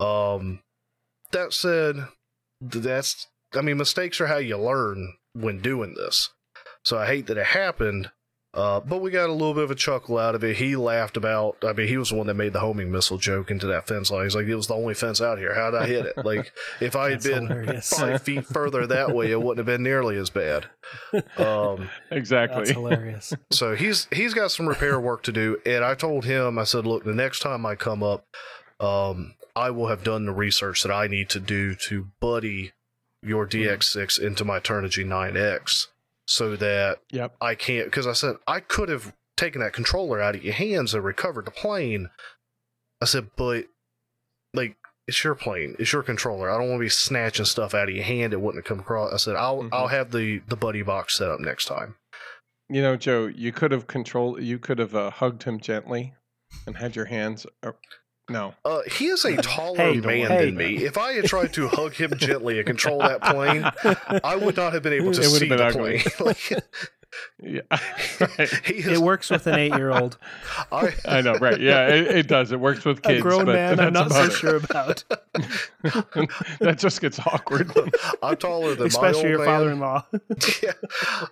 [0.00, 0.62] Um,
[1.32, 2.08] that said,
[2.60, 6.30] that's I mean, mistakes are how you learn when doing this.
[6.84, 8.10] So I hate that it happened.
[8.52, 10.56] Uh, but we got a little bit of a chuckle out of it.
[10.56, 11.56] He laughed about.
[11.62, 14.10] I mean, he was the one that made the homing missile joke into that fence
[14.10, 14.24] line.
[14.24, 15.54] He's like, "It was the only fence out here.
[15.54, 16.24] How did I hit it?
[16.24, 17.92] Like, if I had been hilarious.
[17.96, 20.66] five feet further that way, it wouldn't have been nearly as bad."
[21.36, 22.58] Um, exactly.
[22.58, 23.32] That's hilarious.
[23.52, 26.86] so he's he's got some repair work to do, and I told him, I said,
[26.86, 28.24] look, the next time I come up,
[28.80, 32.72] um, I will have done the research that I need to do to buddy
[33.22, 35.88] your DX6 into my Turnigy 9X,
[36.30, 37.34] so that Yep.
[37.40, 37.86] I can't.
[37.86, 41.44] Because I said I could have taken that controller out of your hands and recovered
[41.46, 42.10] the plane.
[43.02, 43.64] I said, but
[44.54, 44.76] like
[45.08, 46.48] it's your plane, it's your controller.
[46.50, 48.32] I don't want to be snatching stuff out of your hand.
[48.32, 49.12] It wouldn't have come across.
[49.12, 49.70] I said, I'll Mhm.
[49.72, 51.96] I'll have the the buddy box set up next time.
[52.68, 54.42] You know, Joe, you could have controlled.
[54.42, 56.14] You could have uh, hugged him gently,
[56.66, 57.44] and had your hands.
[58.30, 60.44] No, Uh, he is a taller Hey, man hey.
[60.46, 60.84] than me.
[60.84, 63.68] If I had tried to hug him gently and control that plane,
[64.24, 65.98] I would not have been able to It see the ugly.
[65.98, 66.04] plane.
[66.20, 66.62] like,
[67.42, 67.62] yeah,
[68.20, 68.48] right.
[68.64, 68.98] he it is.
[69.00, 70.16] works with an eight-year-old.
[70.72, 71.60] I, I know, right?
[71.60, 72.52] Yeah, it, it does.
[72.52, 73.18] It works with kids.
[73.18, 73.80] a grown but man.
[73.80, 76.30] I'm that's not so about sure about, it.
[76.60, 77.72] that just gets awkward.
[78.22, 79.58] I'm taller than especially my your old man.
[79.80, 80.04] father-in-law.
[80.62, 80.72] yeah,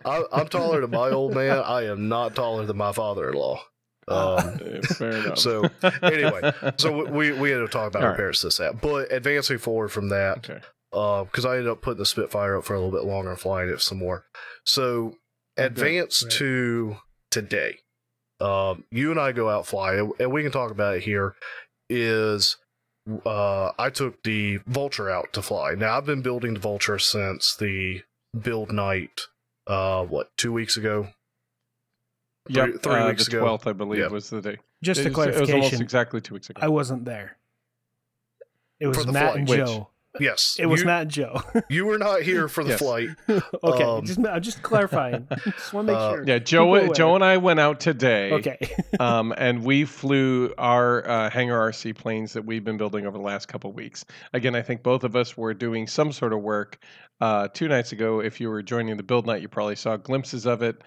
[0.05, 1.59] I, I'm taller than my old man.
[1.59, 3.61] I am not taller than my father-in-law.
[4.09, 5.39] Um, Yeah, Fair enough.
[5.39, 5.69] So,
[6.03, 8.13] anyway, so we we had to talk about All right.
[8.13, 10.61] repairs to this that, but advancing forward from that, okay.
[10.91, 13.69] because I ended up putting the Spitfire up for a little bit longer and flying
[13.69, 14.25] it some more.
[14.65, 15.15] So
[15.59, 16.33] Okay, advance right.
[16.35, 16.97] to
[17.31, 17.79] today.
[18.41, 21.35] Um, you and I go out fly, and- and we can talk about it here.
[21.91, 22.57] Is
[23.27, 25.75] uh, I took the Vulture out to fly.
[25.75, 28.03] Now I've been building the Vulture since the
[28.39, 29.23] build night.
[29.67, 31.09] Uh, what two weeks ago?
[32.49, 32.83] Yep.
[32.83, 33.41] three uh, weeks the ago.
[33.41, 34.09] twelfth, I believe, Yeah.
[34.09, 34.57] was the day.
[34.83, 36.61] Just it, a was- It was almost exactly two weeks ago.
[36.63, 37.37] I wasn't there.
[38.81, 39.37] It was Matt flight.
[39.37, 39.59] and Which?
[39.59, 39.89] Joe.
[40.21, 41.43] Yes, It was you, Matt and Joe.
[41.69, 42.79] You were not here for the Yes.
[42.81, 43.09] flight.
[43.63, 45.29] okay, Um, just I'm just clarifying.
[45.45, 46.25] just want to make uh, sure.
[46.27, 46.93] yeah, Joe.
[46.93, 48.33] Joe and I went out today.
[48.33, 48.59] Okay.
[48.99, 53.23] um, and we flew our uh, Hangar RC planes that we've been building over the
[53.23, 54.05] last couple weeks.
[54.33, 56.79] Again, I think both of us were doing some sort of work
[57.21, 58.21] uh, two nights ago.
[58.21, 60.83] If you were joining the build night, you probably saw glimpses of it.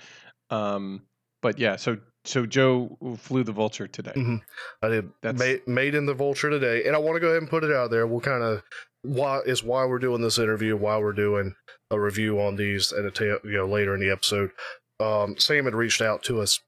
[0.49, 1.03] Um,
[1.41, 4.13] but yeah, so so Joe flew the Vulture today.
[4.15, 4.41] Mhm.
[4.83, 7.41] I did That's- made, made in the Vulture today, and I want to go ahead
[7.41, 8.05] and put it out there.
[8.05, 8.61] We'll kind of
[9.01, 11.55] why is why we're doing this interview, why we're doing
[11.89, 14.51] a review on these at a ta- you know later in the episode.
[14.99, 16.59] Um, Sam had reached out to us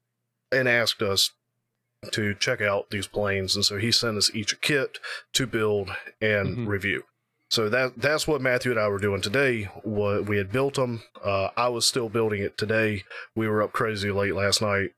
[0.51, 1.29] and asked us
[2.11, 4.97] to check out these planes, and so he sent us each a kit
[5.33, 6.67] to build and Mhm.
[6.67, 7.03] review.
[7.53, 9.65] So that that's what Matthew and I were doing today.
[9.83, 11.03] What we had built them.
[11.23, 13.03] Uh, I was still building it today.
[13.35, 14.93] We were up crazy late last night,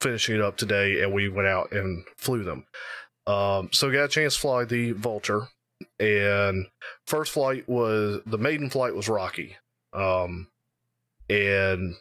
[0.00, 2.64] finishing it up today, and we went out and flew them.
[3.26, 5.48] Um, so got a chance to fly the Vulture,
[6.00, 6.66] and
[7.06, 9.56] first flight was the maiden flight was rocky,
[9.92, 10.48] um,
[11.28, 11.96] and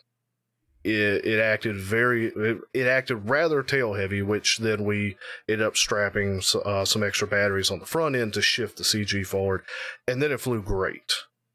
[0.84, 5.18] it, it acted very it, it acted rather tail heavy, which then we
[5.48, 9.26] ended up strapping uh, some extra batteries on the front end to shift the CG
[9.26, 9.62] forward,
[10.08, 11.14] and then it flew great.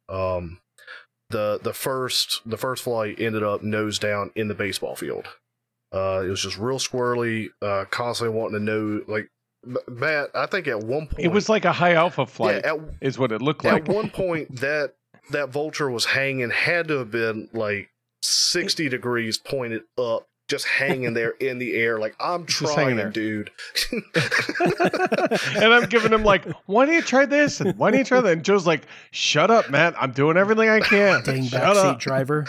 [0.08, 0.60] Um,
[1.30, 5.26] the the first the first flight ended up nose down in the baseball field.
[5.92, 9.28] Uh, it was just real squirrely, uh, constantly wanting to know like
[9.88, 10.30] Matt.
[10.34, 13.18] I think at one point It was like a high alpha flight, yeah, at, is
[13.18, 13.88] what it looked like.
[13.88, 14.94] at one point that
[15.30, 17.90] that vulture was hanging had to have been like
[18.22, 23.10] 60 degrees pointed up just hanging there in the air like i'm Just trying there.
[23.10, 23.50] dude
[25.56, 27.60] and I'm giving him like, why don't you try this?
[27.60, 28.32] And why don't you try that?
[28.32, 29.94] And Joe's like, shut up, Matt.
[30.00, 31.22] I'm doing everything I can.
[31.24, 31.98] Dang shut backseat up.
[32.00, 32.46] driver.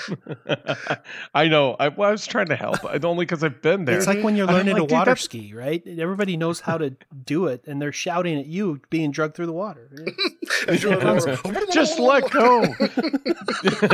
[1.34, 1.76] I know.
[1.80, 3.98] I, well, I was trying to help, only because I've been there.
[3.98, 5.86] It's like when you're learning like, to water ski, right?
[5.88, 9.54] Everybody knows how to do it, and they're shouting at you being drugged through the
[9.54, 9.90] water.
[10.68, 12.74] And you're like, Just let go.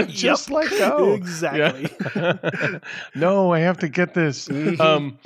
[0.08, 1.13] Just let go.
[1.13, 1.89] Exactly.
[2.16, 2.80] Yeah.
[3.16, 4.47] no, I have to get this.
[4.47, 4.79] Mhm.
[4.79, 5.17] Um,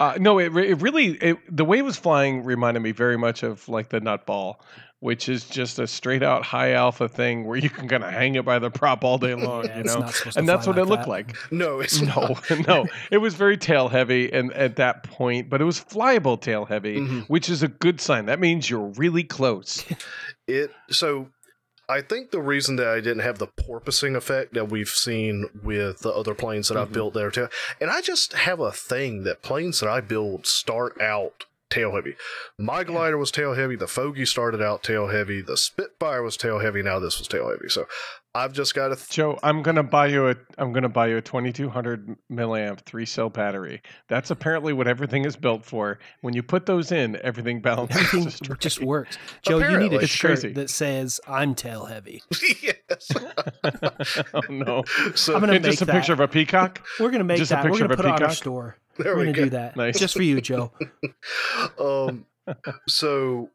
[0.00, 3.42] uh, no, it, it really it, the way it was flying reminded me very much
[3.42, 4.56] of like the nutball,
[5.00, 8.34] which is just a straight out high alpha thing where you can kind of hang
[8.34, 9.98] it by the prop all day long, Yeah, you know.
[10.00, 11.08] not supposed to And that's what it looked that.
[11.08, 11.36] like.
[11.52, 12.50] no it's No, not.
[12.68, 16.64] no, it was very tail heavy, and at that point, but it was flyable tail
[16.64, 17.26] heavy, Mhm.
[17.28, 18.26] which is a good sign.
[18.26, 19.84] That means you're really close.
[20.48, 21.28] it so
[21.88, 26.00] i think the reason that i didn't have the porpoising effect that we've seen with
[26.00, 26.92] the other planes that i've Mhm.
[26.92, 27.48] built there too
[27.80, 32.14] and i just have a thing that planes that i build start out tail heavy
[32.58, 36.58] my glider was tail heavy the fogey started out tail heavy the spitfire was tail
[36.60, 37.84] heavy now this was tail heavy so
[38.34, 41.16] i've just got to th- Joe, I'm gonna buy you a I'm gonna buy you
[41.16, 43.82] a 2200 milliamp three cell battery.
[44.08, 45.98] That's apparently what everything is built for.
[46.20, 48.00] When you put those in, everything balances.
[48.14, 49.18] Everything just works.
[49.42, 50.52] Joe, you need a It's shirt crazy.
[50.52, 52.22] that says "I'm tail heavy."
[52.62, 53.08] yes
[54.34, 54.84] oh no!
[55.14, 56.86] so I'm gonna And just a make picture of a peacock.
[57.00, 57.64] We're gonna make Just a that.
[57.64, 58.36] We're picture gonna of a put it on our peacock?
[58.36, 58.76] store.
[59.04, 59.98] there We're we gonna go do that Nice.
[59.98, 60.72] just for you, Joe.
[61.78, 62.24] um
[62.86, 63.50] so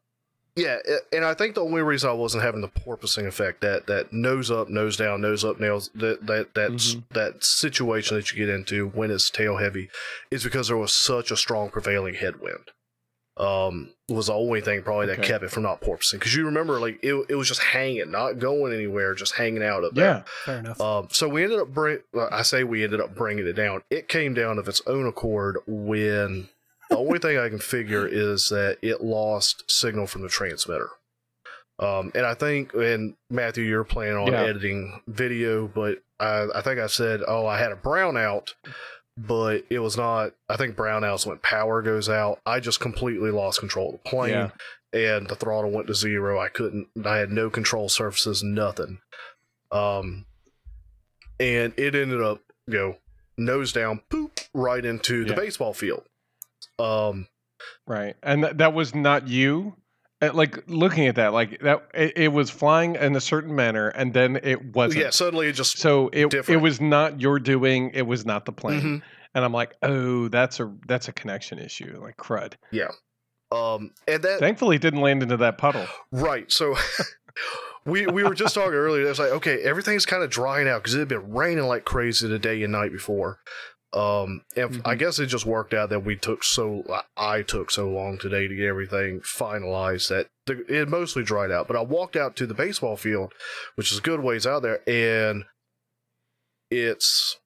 [0.56, 0.78] yeah
[1.12, 4.52] and i think the only reason i wasn't having the porpoising effect that that nose
[4.52, 7.02] up nose down nose up nails that that that Mhm.
[7.10, 9.90] that situation that you get into when it's tail heavy
[10.30, 12.70] is because there was such a strong prevailing headwind
[13.36, 15.26] um was the only thing probably that Okay.
[15.28, 18.38] kept it from not porpoising because you remember like it, it was just hanging not
[18.38, 20.22] going anywhere just hanging out up there Yeah.
[20.44, 20.80] Fair enough.
[20.80, 21.98] um, so we ended up bring.
[22.30, 23.82] I say we ended up bringing it down.
[23.90, 26.48] It came down of its own accord when
[26.90, 30.90] the only thing I can figure is that it lost signal from the transmitter.
[31.80, 34.44] Um, and I think, and Matthew, you're planning on Yeah.
[34.44, 38.54] editing video, but I, I think I said, oh, I had a brownout,
[39.16, 40.32] but it was not.
[40.48, 42.40] I think brownouts when power goes out.
[42.46, 44.50] I just completely lost control of the plane Yeah.
[44.92, 46.40] and the throttle went to zero.
[46.40, 46.88] I couldn't.
[47.04, 48.98] I had no control surfaces, nothing.
[49.70, 50.26] Um,
[51.40, 52.96] and it ended up, you know,
[53.36, 56.04] nose down, poop, right into the baseball field.
[56.78, 57.28] Um,
[57.86, 58.14] Right.
[58.22, 59.76] And th- that was not you.
[60.22, 63.88] Uh, Like looking at that, like that, it, it was flying in a certain manner,
[63.88, 65.02] and then it wasn't.
[65.04, 65.78] yeah, suddenly it just.
[65.78, 67.90] So it it was not your doing.
[67.94, 68.80] It was not the plane.
[68.80, 69.02] Mhm.
[69.34, 71.98] And I'm like, oh, that's a that's a connection issue.
[72.00, 72.54] Like crud.
[72.70, 72.90] Yeah,
[73.50, 75.86] um, and that Thankfully, it didn't land into that puddle.
[76.12, 76.50] Right.
[76.52, 76.76] So
[77.84, 79.04] we we were just talking earlier.
[79.04, 81.84] It was like, okay, everything's kind of drying out because it had been raining like
[81.84, 83.40] crazy the day and night before.
[83.94, 84.98] Um, and I Mhm.
[84.98, 86.82] guess it just worked out that we took so
[87.16, 91.68] I took so long today to get everything finalized that the, it mostly dried out.
[91.68, 93.32] But I walked out to the baseball field,
[93.76, 95.44] which is a good ways out there, and
[96.70, 97.38] it's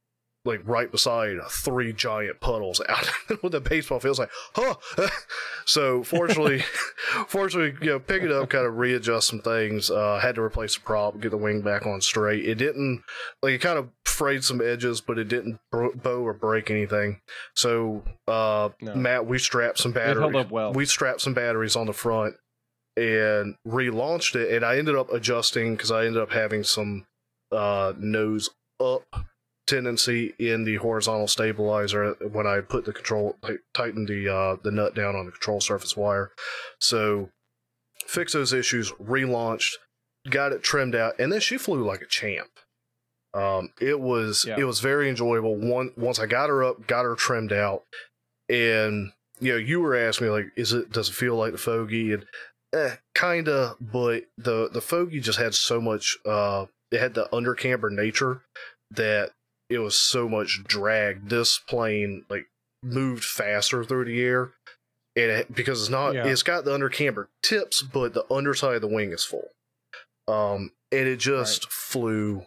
[0.49, 3.09] like right beside three giant puddles out
[3.43, 4.19] with the baseball field.
[4.19, 5.09] It's like, huh.
[5.67, 6.61] so fortunately,
[7.29, 9.91] fortunately, you know, pick it up, kind of readjust some things.
[9.91, 12.45] Uh, had to replace the prop, get the wing back on straight.
[12.45, 13.03] It didn't
[13.43, 17.21] like it kind of frayed some edges, but it didn't bow or break anything.
[17.55, 18.95] So, uh, No.
[18.97, 20.45] Matt, we strapped some It held batteries.
[20.47, 20.73] up well.
[20.73, 22.35] We strapped some batteries on the front
[22.97, 27.07] and relaunched it, and I ended up adjusting because I ended up having some
[27.53, 29.05] uh, nose up
[29.69, 34.71] tendency in the horizontal stabilizer when I put the control like, tightened the uh, the
[34.73, 36.33] nut down on the control surface wire.
[36.81, 37.31] So
[38.07, 39.75] fix those issues, relaunched,
[40.31, 42.49] got it trimmed out, and then she flew like a champ.
[43.35, 44.57] Um, it was Yeah.
[44.59, 45.55] it was very enjoyable.
[45.57, 47.85] One once I got her up, got her trimmed out,
[48.49, 51.59] and you know you were asking me like, is it does it feel like the
[51.59, 52.13] fogey?
[52.13, 52.27] And
[52.73, 56.17] eh, kinda, but the the Fogey just had so much.
[56.25, 58.43] Uh, it had the under camber nature
[58.91, 59.33] that
[59.71, 61.29] it was so much drag.
[61.29, 62.47] This plane like
[62.83, 64.51] moved faster through the air,
[65.17, 66.27] and it, because it's not, Yeah.
[66.27, 69.49] it's got the under camber tips, but the underside of the wing is full.
[70.27, 72.45] Um, and it just flew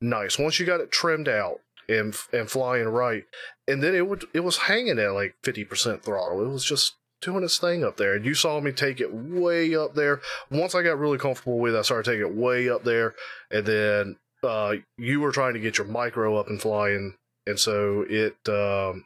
[0.00, 3.24] nice once you got it trimmed out and and flying right,
[3.68, 6.40] and then it would it was hanging at like fifty percent throttle.
[6.42, 9.74] It was just doing its thing up there, and you saw me take it way
[9.74, 10.20] up there.
[10.50, 13.14] Once I got really comfortable with it, I started taking it way up there,
[13.50, 17.14] and then uh, you were trying to get your micro up and flying,
[17.46, 19.04] and so it um,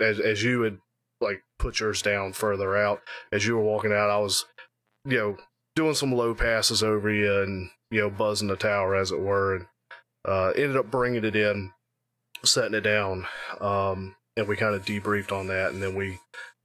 [0.00, 0.78] as as you had
[1.20, 3.00] like put yours down further out
[3.32, 4.44] as you were walking out, I was
[5.04, 5.36] you know
[5.74, 9.56] doing some low passes over you and you know buzzing the tower as it were,
[9.56, 9.66] and
[10.26, 11.72] uh, ended up bringing it in,
[12.44, 13.26] setting it down,
[13.60, 16.18] um, and we kind of debriefed on that, and then we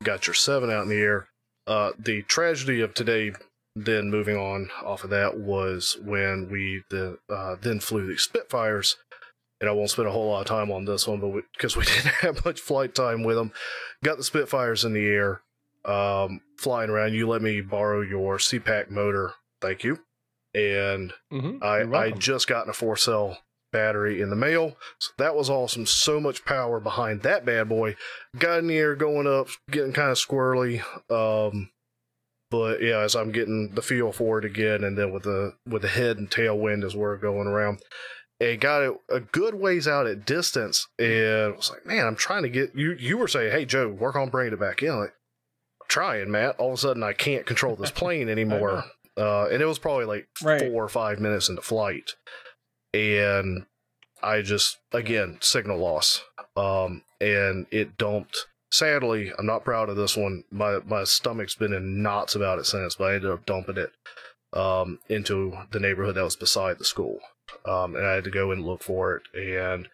[0.04, 1.28] got your seven out in the air.
[1.68, 3.32] Uh, the tragedy of today,
[3.76, 8.97] then moving on off of that, was when we the, uh, then flew the Spitfires.
[9.59, 11.86] And I won't spend a whole lot of time on this one, but because we,
[11.86, 13.51] didn't have much flight time with them,
[14.03, 15.41] got the Spitfires in the air,
[15.86, 17.13] um, flying around.
[17.13, 19.99] You let me borrow your CPAC motor, thank you.
[20.53, 21.63] And Mm-hmm.
[21.63, 23.38] I I just gotten a four cell
[23.72, 25.86] battery in the mail, so that was awesome.
[25.86, 27.95] So much power behind that bad boy.
[28.38, 30.82] Got in the air, going up, getting kind of squirrely.
[31.09, 31.69] Um,
[32.52, 35.82] but yeah, as I'm getting the feel for it again, and then with the with
[35.82, 37.80] the head and tailwind as we're going around,
[38.39, 42.16] and got it a good ways out at distance, and I was like, man, I'm
[42.16, 42.91] trying to get you.
[42.99, 44.91] You were saying, hey Joe, work on bringing it back in.
[44.91, 45.14] I'm like,
[45.88, 46.58] trying, Matt.
[46.60, 48.84] All of a sudden, I can't control this plane anymore.
[49.18, 50.62] Uh, and it was probably like Right.
[50.72, 52.12] four or five minutes into flight,
[52.93, 53.66] and
[54.22, 56.22] I just again signal loss.
[56.56, 58.47] Um, and it dumped.
[58.72, 60.43] Sadly, I'm not proud of this one.
[60.49, 63.91] My my stomach's been in knots about it since, but I ended up dumping it
[64.53, 67.19] um, into the neighborhood that was beside the school,
[67.65, 69.89] um, and I had to go and look for it, and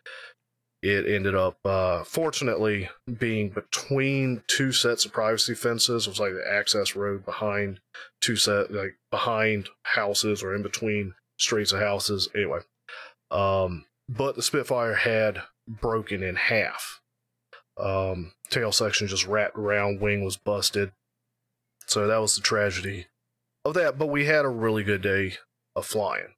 [0.84, 6.06] it ended up uh, fortunately being between two sets of privacy fences.
[6.06, 7.80] It was like the access road behind
[8.22, 12.30] two set like behind houses or in between streets of houses.
[12.36, 12.60] Anyway,
[13.32, 17.02] um, but the Spitfire had broken in half.
[17.80, 20.92] Um, tail section just wrapped around, wing was busted.
[21.86, 23.06] So that was the tragedy
[23.64, 23.98] of that.
[23.98, 25.36] But we had a really good day
[25.76, 26.34] of flying.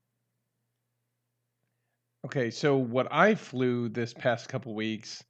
[2.25, 5.23] Okay, so what I flew this past couple weeks,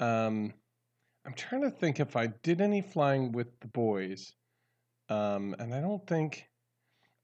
[0.00, 0.54] um,
[1.26, 4.32] I'm trying to think if I did any flying with the boys,
[5.10, 6.46] um, and I don't think.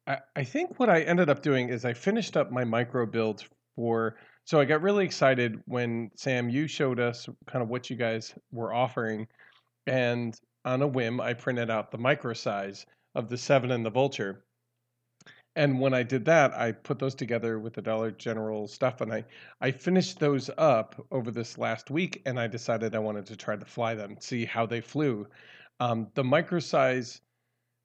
[0.07, 3.45] I, I think what I ended up doing is I finished up my micro builds
[3.75, 4.17] for.
[4.47, 8.33] So I got really excited when Sam you showed us kind of what you guys
[8.53, 9.27] were offering,
[9.89, 12.87] and on a whim I printed out the micro size
[13.17, 14.45] of the seven and the vulture.
[15.57, 19.13] And when I did that, I put those together with the Dollar General stuff, and
[19.13, 19.25] I
[19.61, 23.57] I finished those up over this last week, and I decided I wanted to try
[23.57, 25.27] to fly them, see how they flew.
[25.81, 27.21] Um, the micro size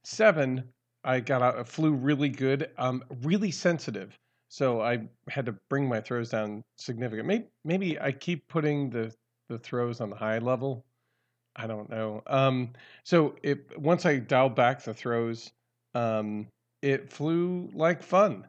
[0.04, 0.64] seven,
[1.04, 4.16] I got out, flew really good, um, really sensitive.
[4.52, 7.26] So I had to bring my throws down significant.
[7.26, 9.16] Maybe, maybe I keep putting the
[9.48, 10.86] the throws on the high level.
[11.56, 12.22] I don't know.
[12.28, 12.74] Um,
[13.06, 15.52] so it once I dialed back the throws,
[15.96, 16.48] um,
[16.82, 18.46] it flew like fun.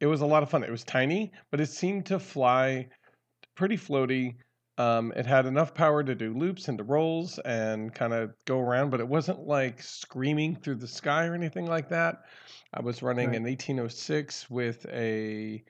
[0.00, 0.62] It was a lot of fun.
[0.62, 2.88] It was tiny, but it seemed to fly
[3.54, 4.34] pretty floaty.
[4.78, 8.60] Um, it had enough power to do loops and to rolls and kind of go
[8.60, 12.26] around, but it wasn't like screaming through the sky or anything like that.
[12.74, 13.36] I was running Right.
[13.36, 15.64] an 1806 with a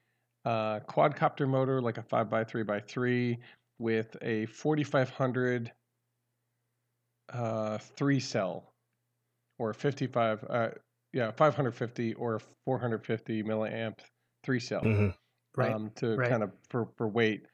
[0.44, 3.38] uh, quadcopter motor, like a 5x3x3,
[3.78, 5.72] with a 4500
[7.32, 8.72] uh, three cell
[9.58, 10.70] or 55, uh,
[11.12, 14.00] yeah, 550 or 450 milliamp
[14.44, 15.14] three cell Mhm.
[15.56, 15.72] Right.
[15.74, 16.28] um, to right.
[16.28, 17.46] kind of for, for weight.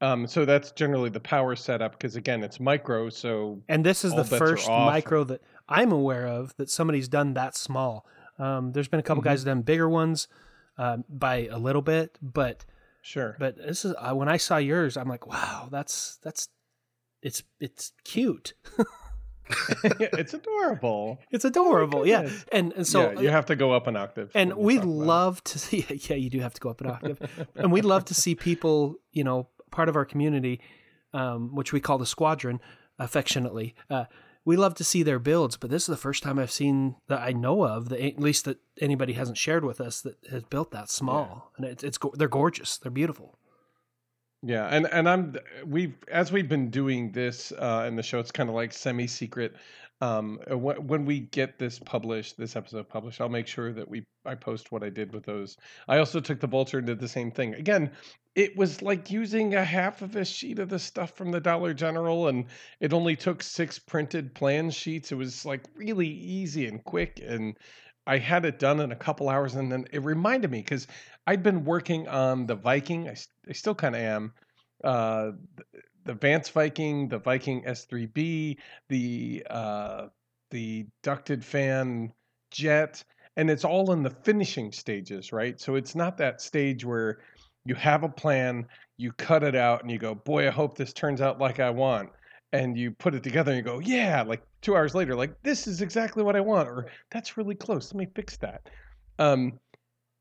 [0.00, 3.08] Um, so that's generally the power setup because again, it's micro.
[3.10, 7.56] So And this is the first micro that I'm aware of that somebody's done that
[7.56, 8.06] small.
[8.38, 9.26] Um, there's been a couple Mhm.
[9.26, 10.28] guys that done bigger ones
[10.76, 12.64] um, by a little bit, but
[13.02, 16.48] sure, but this is uh, when I saw yours, I'm like, wow, that's that's
[17.20, 18.54] it's it's cute.
[19.84, 21.18] it's adorable.
[21.30, 22.28] It's adorable, yeah.
[22.52, 24.30] And and so yeah, you have to go up an octave.
[24.34, 27.18] and we'd about love to see yeah you do have to go up an octave
[27.56, 30.60] and we'd love to see people you know part of our community
[31.14, 32.60] um, which we call the squadron
[32.98, 34.04] affectionately uh,
[34.44, 37.20] we love to see their builds but this is the first time i've seen that
[37.20, 40.70] i know of that at least that anybody hasn't shared with us that has built
[40.72, 41.52] that small.
[41.56, 42.78] And it's, it's they're gorgeous.
[42.78, 43.38] They're beautiful.
[44.42, 48.30] Yeah, and and I'm we've as we've been doing this uh, in the show, it's
[48.30, 49.54] kind of like semi secret.
[50.00, 54.36] Um, when we get this published, this episode published, I'll make sure that we I
[54.36, 55.56] post what I did with those.
[55.88, 57.54] I also took the Vulture and did the same thing.
[57.54, 57.90] Again,
[58.36, 61.74] it was like using a half of a sheet of the stuff from the Dollar
[61.74, 62.44] General, and
[62.78, 65.10] it only took six printed plan sheets.
[65.10, 67.56] It was like really easy and quick, and
[68.06, 69.56] I had it done in a couple hours.
[69.56, 70.86] And then it reminded me because
[71.26, 73.08] I'd been working on the Viking.
[73.08, 73.16] I,
[73.48, 74.32] I still kind of am.
[74.84, 75.32] Uh,
[76.08, 78.56] the Vance Viking, the Viking S3B,
[78.88, 80.06] the uh,
[80.50, 82.10] the ducted fan
[82.50, 83.04] jet,
[83.36, 85.60] and it's all in the finishing stages, right?
[85.60, 87.18] So it's not that stage where
[87.66, 90.94] you have a plan, you cut it out, and you go, "Boy, I hope this
[90.94, 92.08] turns out like I want."
[92.54, 95.66] And you put it together, and you go, "Yeah!" Like two hours later, like this
[95.66, 97.92] is exactly what I want, or that's really close.
[97.92, 98.70] Let me fix that.
[99.18, 99.60] Um,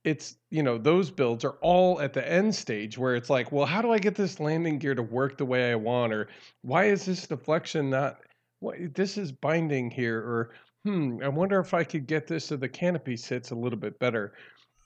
[0.07, 3.65] it's you know those builds are all at the end stage where it's like well
[3.65, 6.13] how do i get this landing gear to work the way i want?
[6.13, 6.29] Or
[6.61, 8.21] why is this deflection not
[8.61, 10.19] what this is binding here?
[10.19, 10.51] Or
[10.85, 13.99] hmm i wonder if i could get this so the canopy sits a little bit
[13.99, 14.33] better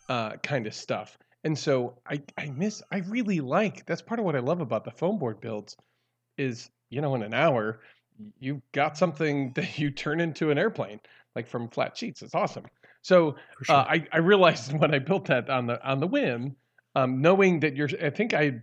[0.10, 1.20] uh, kind of stuff.
[1.44, 4.86] And so i i miss i really like that's part of what i love about
[4.86, 5.78] the foam board builds
[6.40, 7.82] is you know in an hour
[8.40, 11.00] you've got something that you turn into an airplane
[11.36, 12.66] like from flat sheets it's awesome
[13.02, 13.76] so sure.
[13.76, 16.56] uh, I, I realized when I built that on the on the whim,
[16.96, 18.62] um, knowing that you're, I think I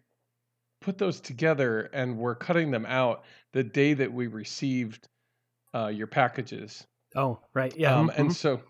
[0.80, 5.09] put those together and we're cutting them out the day that we received
[5.74, 6.86] uh, your packages.
[7.16, 7.74] oh, right.
[7.76, 7.97] Yeah.
[7.97, 8.18] um, mhm.
[8.18, 8.61] and so,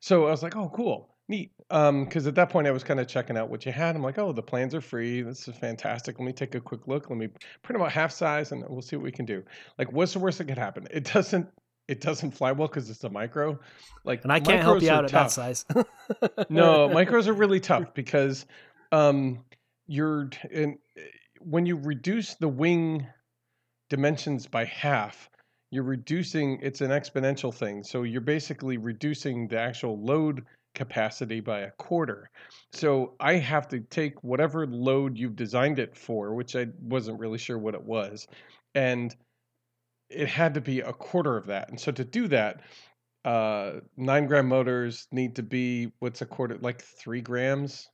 [0.00, 1.52] so I was like, oh, cool, neat.
[1.68, 3.94] Because at that point I was kind of checking out what you had.
[3.96, 5.22] I'm like, oh, the plans are free.
[5.22, 6.18] This is fantastic.
[6.18, 7.10] Let me take a quick look.
[7.10, 7.28] Let me
[7.62, 9.42] print them out half size, and we'll see what we can do.
[9.78, 10.86] Like, what's the worst that could happen?
[10.90, 11.46] It doesn't.
[11.88, 13.58] It doesn't fly well because it's a micro.
[14.04, 15.34] Like, and I can't help you out at tough.
[15.34, 15.64] that size.
[16.48, 18.46] No, micros are really tough because
[18.92, 19.44] um,
[19.86, 20.78] you're in,
[21.40, 23.06] when you reduce the wing
[23.88, 25.30] dimensions by half,
[25.70, 26.58] you're reducing.
[26.62, 32.30] It's an exponential thing, so you're basically reducing the actual load capacity by a quarter.
[32.72, 37.38] So I have to take whatever load you've designed it for, which I wasn't really
[37.38, 38.28] sure what it was,
[38.74, 39.14] and
[40.10, 41.68] it had to be a quarter of that.
[41.70, 42.62] And so to do that,
[43.24, 47.88] uh, nine gram motors need to be what's a quarter like three grams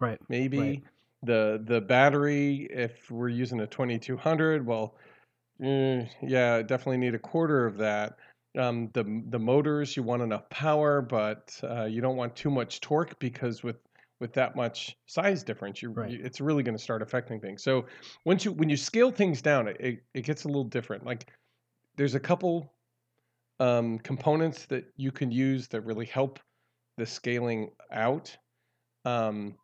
[0.00, 0.20] right.
[0.28, 0.82] maybe Right.
[1.22, 4.96] the the battery if we're using a 2200 well
[5.60, 8.18] mm, yeah definitely need a quarter of that
[8.58, 12.80] um, the the motors you want enough power but uh, you don't want too much
[12.80, 13.76] torque because with
[14.20, 16.10] with that much size difference you, Right.
[16.10, 17.86] you it's really going to start affecting things so
[18.24, 21.30] once you when you scale things down it, it, it gets a little different like
[21.98, 22.72] there's a couple
[23.60, 26.38] um, components that you can use that really help
[26.96, 28.34] the scaling out
[29.04, 29.54] um,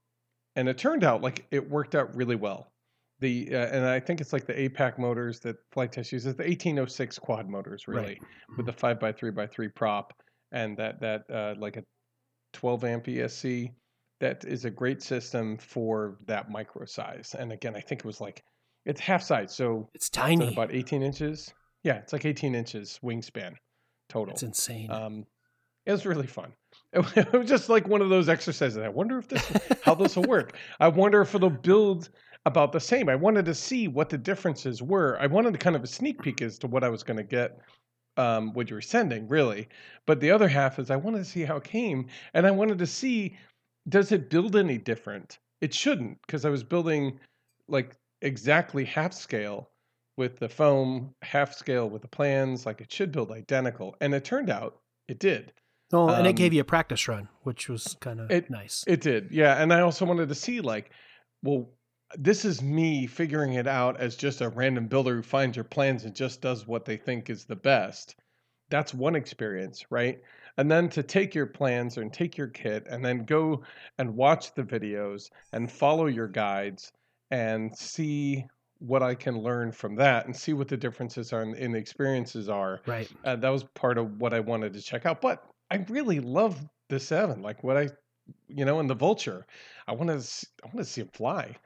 [0.57, 2.71] and it turned out like it worked out really well.
[3.21, 6.43] The uh, and I think it's like the APAC motors that Flite Test uses, the
[6.45, 8.23] 1806 quad motors, really, Right.
[8.57, 10.13] with the five x three by three prop
[10.53, 11.83] and that that uh, like a
[12.53, 13.71] 12 amp ESC.
[14.21, 17.35] That is a great system for that micro size.
[17.39, 18.43] And again, I think it was like
[18.87, 20.53] it's half size, so It's tiny.
[20.53, 21.53] about 18 inches.
[21.85, 23.55] Yeah, it's like 18 inches wingspan
[24.09, 24.33] total.
[24.33, 24.91] It's insane.
[24.91, 25.27] Um,
[25.87, 26.53] it was really fun.
[26.93, 28.79] It was just like one of those exercises.
[28.79, 29.45] I wonder if this,
[29.83, 30.57] how this will work.
[30.81, 32.09] I wonder if it'll build
[32.47, 33.09] about the same.
[33.09, 35.19] I wanted to see what the differences were.
[35.21, 37.25] I wanted to kind of a sneak peek as to what I was going to
[37.25, 37.59] get,
[38.17, 39.69] um, what you were sending, really.
[40.07, 42.79] But the other half is I wanted to see how it came, and I wanted
[42.79, 43.37] to see
[43.89, 45.39] does it build any different.
[45.61, 47.19] It shouldn't because I was building
[47.69, 49.71] like exactly half scale
[50.17, 52.67] with the foam, half scale with the plans.
[52.67, 55.53] Like it should build identical, and it turned out it did.
[55.93, 58.85] oh, and it um, gave you a practice run, which was kind of nice.
[58.87, 59.61] It did, yeah.
[59.63, 60.91] And I also wanted to see, like,
[61.43, 61.69] well,
[62.17, 66.05] this is me figuring it out as just a random builder who finds your plans
[66.05, 68.17] and just does what they think is the best.
[68.71, 70.21] That's one experience, right?
[70.57, 73.63] And then to take your plans and take your kit and then go
[73.99, 76.93] and watch the videos and follow your guides
[77.31, 78.47] and see
[78.79, 82.49] what I can learn from that and see what the differences are in, the experiences
[82.49, 83.11] are right.
[83.25, 85.21] uh, that was part of what I wanted to check out.
[85.21, 87.89] But I really love the seven, like what I,
[88.49, 89.47] you know, and the vulture.
[89.87, 91.57] I want to, I want to see it fly.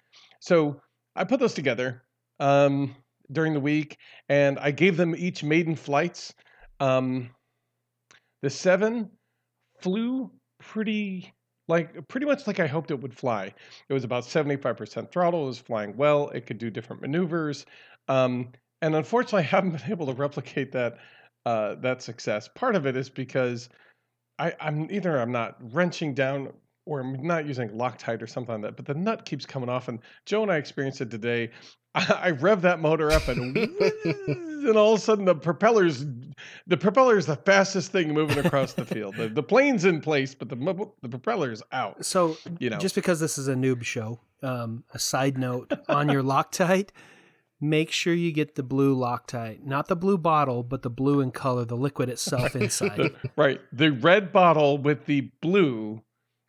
[0.40, 0.80] So
[1.16, 2.02] I put those together
[2.38, 2.94] um,
[3.32, 3.96] during the week,
[4.28, 6.34] and I gave them each maiden flights.
[6.80, 7.30] Um,
[8.42, 9.10] the seven
[9.80, 10.30] flew
[10.60, 11.32] pretty
[11.68, 13.54] like pretty much like I hoped it would fly.
[13.88, 15.44] It was about 75% throttle.
[15.44, 16.30] It was flying well.
[16.30, 17.66] It could do different maneuvers.
[18.08, 18.52] Um,
[18.82, 20.98] and unfortunately, I haven't been able to replicate that
[21.46, 22.48] uh, that success.
[22.48, 23.68] Part of it is because
[24.38, 26.52] I, I'm either I'm not wrenching down
[26.86, 28.76] or I'm not using Loctite or something like that.
[28.76, 29.88] But the nut keeps coming off.
[29.88, 31.50] And Joe and I experienced it today.
[32.20, 33.56] I, rev that motor up and
[34.06, 36.04] and all of a sudden the propellers
[36.66, 39.16] the propeller is the fastest thing moving across the field.
[39.16, 40.56] The, the plane's in place, but the
[41.02, 42.04] the propeller's out.
[42.04, 46.08] So, You know, just because this is a noob show, um, a side note on
[46.08, 46.90] your Loctite,
[47.60, 51.30] make sure you get the blue Loctite, not the blue bottle, but the blue in
[51.30, 53.14] color, the liquid itself inside.
[53.36, 53.60] right.
[53.72, 56.02] The red bottle with the blue,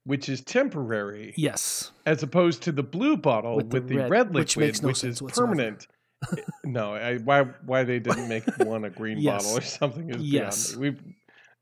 [0.10, 1.92] which is temporary, yes.
[2.08, 4.88] as opposed to the blue bottle With with the the, red- red, which makes no
[4.88, 5.52] which sense is whatsoever.
[5.52, 5.88] permanent.
[6.64, 9.44] no, I, why why they didn't make one a green Yes.
[9.44, 10.90] bottle or something is beyond me.
[10.90, 10.98] We,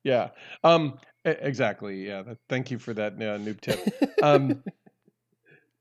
[0.06, 0.30] yeah,
[0.64, 2.08] um, exactly.
[2.08, 4.24] Yeah, thank you for that uh, noob tip.
[4.24, 4.64] Um,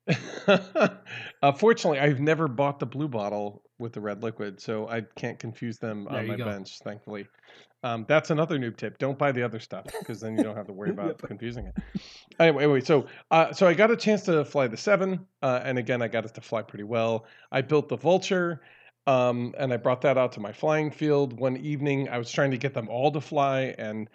[1.42, 5.38] uh, fortunately, I've never bought the blue bottle with the red liquid, so I can't
[5.38, 6.44] confuse them There on my go.
[6.44, 6.78] bench.
[6.78, 7.26] Thankfully,
[7.82, 8.98] um, that's another noob tip.
[8.98, 11.74] Don't buy the other stuff because then you don't have to worry about confusing it.
[12.38, 15.78] Anyway, anyway, so uh, so I got a chance to fly the seven, uh, and
[15.78, 17.26] again, I got it to fly pretty well.
[17.52, 18.60] I built the vulture.
[19.08, 22.08] Um, and I brought that out to my flying field one evening.
[22.08, 24.10] I was trying to get them all to fly, and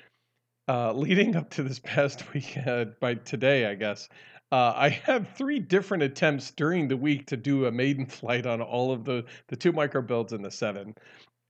[0.68, 4.10] uh, leading up to this past week, uh, by today, I guess,
[4.52, 8.62] uh, I have three different attempts during the week to do a maiden flight on
[8.62, 10.96] all of the the two micro builds and the seven.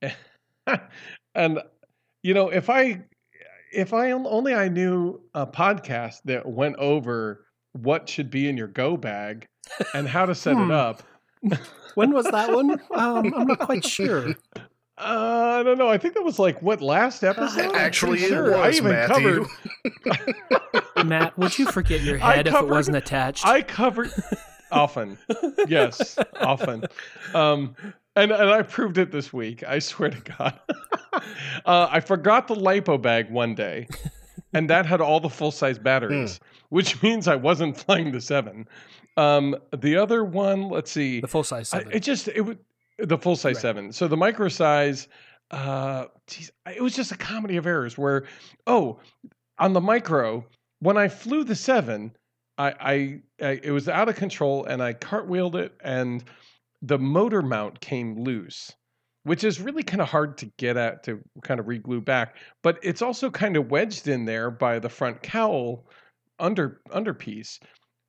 [1.34, 1.58] and
[2.22, 3.02] you know, if I
[3.72, 8.68] if I only I knew a podcast that went over what should be in your
[8.68, 9.46] go bag
[9.94, 10.70] and how to set Hmm.
[10.70, 11.02] it up.
[11.94, 12.80] When was that one?
[12.92, 14.30] Um, I'm not quite sure.
[14.96, 15.88] Uh, I don't know.
[15.88, 17.66] I think that was like what last episode.
[17.66, 18.56] I'm Actually, pretty it sure.
[18.56, 19.46] I even Matthew.
[19.84, 20.81] covered.
[21.04, 23.46] Matt, would you forget your I head if it wasn't attached?
[23.46, 24.10] I covered
[24.70, 25.18] often.
[25.68, 26.84] Yes, often.
[27.34, 27.74] Um,
[28.16, 29.62] and and I proved it this week.
[29.66, 30.58] I swear to God.
[31.66, 33.88] uh, I forgot the lipo bag one day,
[34.52, 36.40] and that had all the full size batteries,
[36.70, 38.68] which means I wasn't flying the seven.
[39.16, 41.20] Um, the other one, let's see.
[41.20, 41.92] the full size I, seven.
[41.92, 42.56] it just it was
[42.98, 43.62] the full size Right.
[43.62, 43.92] seven.
[43.92, 45.08] So the micro size,
[45.50, 47.96] uh, geez, it was just a comedy of errors.
[47.98, 48.24] Where
[48.66, 49.00] oh,
[49.58, 50.44] on the micro,
[50.82, 52.12] when I flew the seven,
[52.58, 56.24] I, I, I it was out of control and I cartwheeled it and
[56.82, 58.72] the motor mount came loose.
[59.24, 62.80] Which is really kind of hard to get at to kind of reglue back, but
[62.82, 65.86] it's also kind of wedged in there by the front cowl
[66.40, 67.60] under underpiece.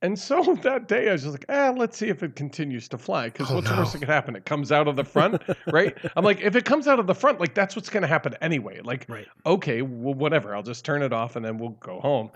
[0.04, 2.98] And so that day, I was just like, ah, let's see if it continues to
[2.98, 3.30] fly.
[3.30, 3.82] Because Oh, what's the no.
[3.82, 4.36] worst that could happen?
[4.36, 5.42] It comes out of the front,
[5.72, 5.98] right?
[6.18, 8.36] I'm like, if it comes out of the front, like that's what's going to happen
[8.42, 8.82] anyway.
[8.84, 9.28] Like, right.
[9.46, 10.56] okay, well, whatever.
[10.56, 12.30] I'll just turn it off and then we'll go home.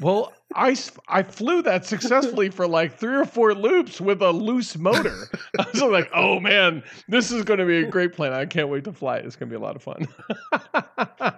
[0.00, 0.76] well, I,
[1.08, 5.28] I flew that successfully for like three or four loops with a loose motor.
[5.58, 8.32] I was like, oh man, this is going to be a great plane.
[8.32, 9.24] I can't wait to fly it.
[9.26, 10.08] It's going to be a lot of fun.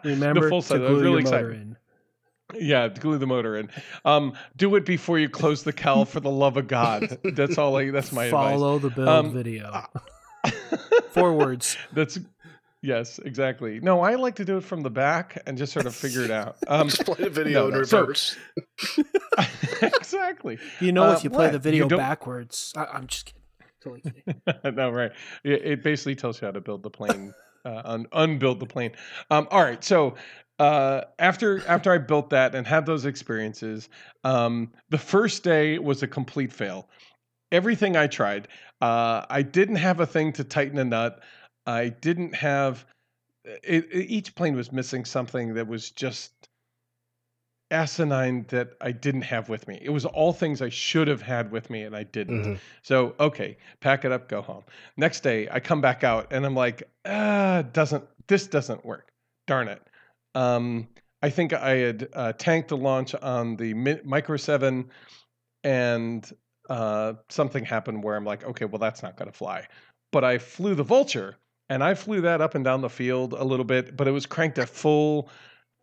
[0.04, 0.80] Remember the full to size.
[0.80, 1.52] I was really excited.
[1.52, 1.76] in.
[2.58, 3.70] Yeah, glue the motor in.
[4.04, 7.18] Um, do it before you close the cowl, for the love of God.
[7.24, 7.76] That's all.
[7.76, 9.84] I, that's my Follow the build Um, video.
[11.10, 11.76] Four words.
[11.92, 12.18] That's
[12.82, 13.80] yes, exactly.
[13.80, 16.30] No, I like to do it from the back and just sort of figure it
[16.30, 16.56] out.
[16.68, 18.36] Um, Just play the video no, in so- reverse.
[19.82, 20.58] exactly.
[20.80, 21.52] You know, Uh, if you play what?
[21.52, 23.42] the video backwards, I, I'm just kidding.
[23.82, 24.74] Totally kidding.
[24.76, 25.12] no, right.
[25.44, 27.32] It, it basically tells you how to build the plane,
[27.64, 28.92] uh, un- unbuild the plane.
[29.30, 29.82] Um, all right.
[29.82, 30.14] So
[30.58, 33.88] uh, after after I built that and had those experiences,
[34.24, 36.88] um, the first day was a complete fail.
[37.52, 38.48] Everything I tried,
[38.80, 41.20] uh, I didn't have a thing to tighten a nut.
[41.66, 42.84] I didn't have.
[43.44, 46.32] It, it- each plane was missing something that was just
[47.70, 49.78] asinine that I didn't have with me.
[49.82, 52.42] It was all things I should have had with me and I didn't.
[52.44, 52.58] Mhm.
[52.82, 54.62] So, okay, pack it up, go home.
[54.96, 59.12] Next day, I come back out and I'm like, ah, doesn't this doesn't work?
[59.46, 59.82] Darn it.
[60.36, 60.86] Um,
[61.22, 64.90] I think I had uh, tanked the launch on the Mi- Micro Seven,
[65.64, 66.30] and
[66.68, 69.66] uh, something happened where I'm like, okay, well, that's not going to fly.
[70.12, 71.36] But I flew the Vulture,
[71.70, 74.26] and I flew that up and down the field a little bit, but it was
[74.26, 75.30] cranked at full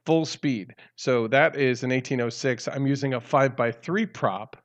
[0.06, 0.76] full speed.
[0.98, 2.68] So that is an 1806.
[2.68, 4.58] I'm using a five by three prop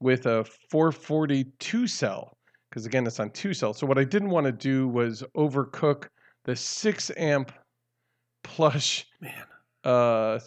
[0.00, 2.36] with a 442 cell
[2.68, 3.78] because again it's on two cells.
[3.78, 6.08] So what I didn't want to do was overcook
[6.44, 7.52] the six amp
[8.42, 9.44] plush Man.
[9.84, 10.38] uh,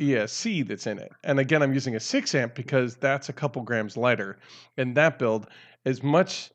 [0.00, 1.12] ESC that's in it.
[1.24, 4.38] And again, I'm using a six amp because that's a couple grams lighter.
[4.76, 5.46] And that build,
[5.84, 6.50] as much,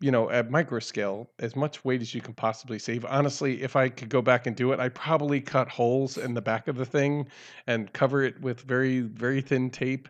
[0.00, 3.04] you know, at micro scale, as much weight as you can possibly save.
[3.06, 6.42] Honestly, if I could go back and do it, I'd probably cut holes in the
[6.42, 7.26] back of the thing
[7.66, 10.08] and cover it with very, very thin tape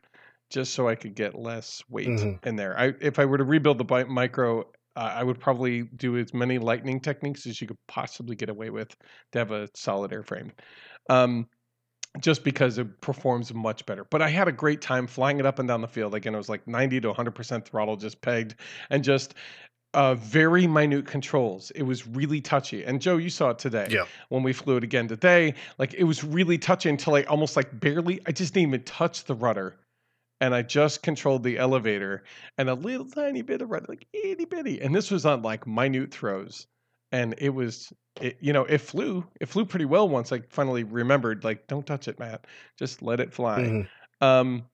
[0.51, 2.45] just so I could get less weight Mhm.
[2.45, 2.77] in there.
[2.79, 4.67] I, if I were to rebuild the micro,
[4.97, 8.71] uh, I would probably do as many lightning techniques as you could possibly get away
[8.71, 8.95] with
[9.33, 10.51] to have a solid airframe.
[11.09, 11.49] Um,
[12.21, 14.05] just because it performs much better.
[14.05, 16.15] But I had a great time flying it up and down the field.
[16.15, 18.57] Again, it was like 90 to 100% throttle just pegged
[18.91, 19.35] and just
[19.95, 21.71] uh, very minute controls.
[21.73, 22.85] It was really touchy.
[22.85, 24.07] And Joe, you saw it today Yeah.
[24.29, 25.55] when we flew it again today.
[25.79, 29.25] Like it was really touchy until I almost like barely, I just didn't even touch
[29.25, 29.77] the rudder.
[30.41, 32.25] And I just controlled the elevator
[32.57, 34.81] and a little tiny bit of rudder, like itty bitty.
[34.81, 36.67] And this was on like minute throws.
[37.13, 39.27] And it was, it, you know, it flew.
[39.41, 42.47] It flew pretty well once I finally remembered, like, don't touch it, Matt.
[42.79, 43.61] Just let it fly.
[43.61, 43.89] Mhm.
[44.21, 44.65] Um,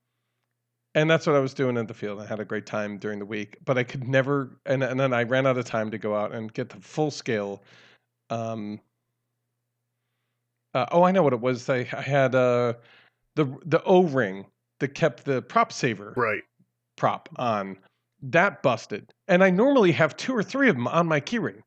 [0.95, 2.21] and that's what I was doing in the field.
[2.21, 4.59] I had a great time during the week, but I could never.
[4.67, 7.11] And, and then I ran out of time to go out and get the full
[7.11, 7.63] scale.
[8.31, 8.81] Um,
[10.75, 11.69] uh, oh, I know what it was.
[11.71, 12.75] I, I had uh,
[13.35, 14.47] the the O ring
[14.81, 16.43] that kept the prop saver Right.
[16.97, 17.79] prop on.
[18.23, 21.61] That busted, and I normally have two or three of them on my keyring.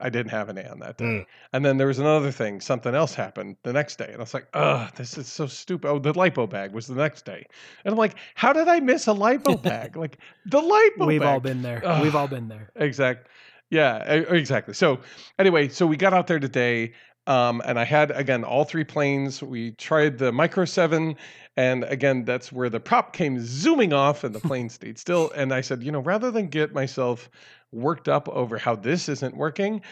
[0.00, 1.04] I didn't have any on that day.
[1.04, 1.26] Mm.
[1.52, 2.60] And then there was another thing.
[2.60, 5.88] Something else happened the next day, and I was like, "Ugh, this is so stupid."
[5.88, 7.46] Oh, the lipo bag was the next day,
[7.84, 9.96] and I'm like, "How did I miss a lipo bag?
[9.96, 11.80] like the lipo We've bag." all been there.
[11.84, 12.02] Ugh.
[12.02, 12.70] We've all been there.
[12.74, 13.28] Exact.
[13.70, 14.74] Yeah, exactly.
[14.74, 14.98] So
[15.38, 16.92] anyway, so we got out there today,
[17.26, 19.42] um, and I had again all three planes.
[19.42, 21.16] We tried the Micro Seven,
[21.56, 25.30] and again, that's where the prop came zooming off, and the plane stayed still.
[25.32, 27.30] And I said, you know, rather than get myself
[27.72, 29.82] worked up over how this isn't working,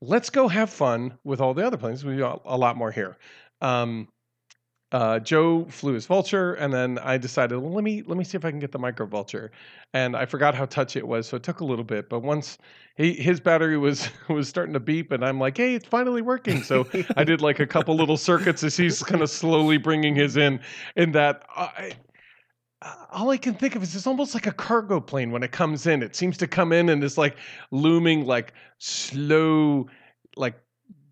[0.00, 2.04] let's go have fun with all the other planes.
[2.04, 3.16] We got a lot more here.
[3.60, 4.08] Um,
[4.96, 8.38] uh, Joe flew his Vulture, and then I decided, well, let me let me see
[8.38, 9.50] if I can get the Micro Vulture.
[9.92, 12.08] And I forgot how touchy it was, so it took a little bit.
[12.08, 12.56] But once
[12.96, 16.62] he his battery was was starting to beep, and I'm like, hey, it's finally working.
[16.62, 20.38] So I did like a couple little circuits as he's kind of slowly bringing his
[20.38, 20.60] in.
[20.96, 21.92] In that, I,
[23.12, 25.86] all I can think of is it's almost like a cargo plane when it comes
[25.86, 26.02] in.
[26.02, 27.36] It seems to come in and it's like
[27.70, 29.88] looming, like slow,
[30.38, 30.54] like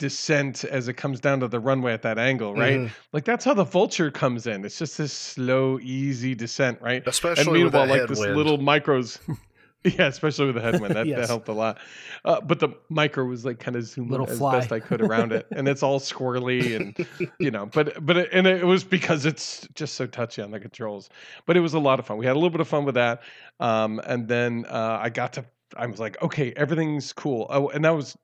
[0.08, 2.80] descent as it comes down to the runway at that angle, right?
[2.80, 2.90] Mhm.
[3.14, 4.62] Like that's how the vulture comes in.
[4.66, 7.02] It's just this slow, easy descent, right?
[7.02, 9.18] and Especially with meanwhile, that like this little micros,
[9.84, 11.78] yeah, especially with the headwind, that, that helped a lot.
[12.22, 14.58] Uh, but the micro was like kind of zooming Little as fly.
[14.58, 18.28] best I could around it, and it's all squirrely and you know, but but it,
[18.30, 21.08] and it was because it's just so touchy on the controls.
[21.46, 22.18] But it was a lot of fun.
[22.18, 23.22] We had a little bit of fun with that,
[23.58, 25.46] um, and then uh, I got to.
[25.76, 27.46] I was like, okay, everything's cool.
[27.50, 28.16] Oh, and that was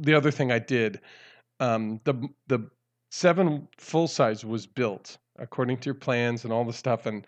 [0.00, 1.00] the other thing I did.
[1.60, 2.14] Um, the
[2.48, 2.68] the
[3.10, 7.26] seven full size was built according to your plans and all the stuff, and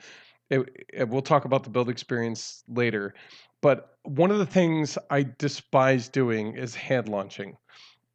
[0.50, 0.60] it,
[0.92, 3.14] it- we'll talk about the build experience later.
[3.62, 7.56] But one of the things I despise doing is hand launching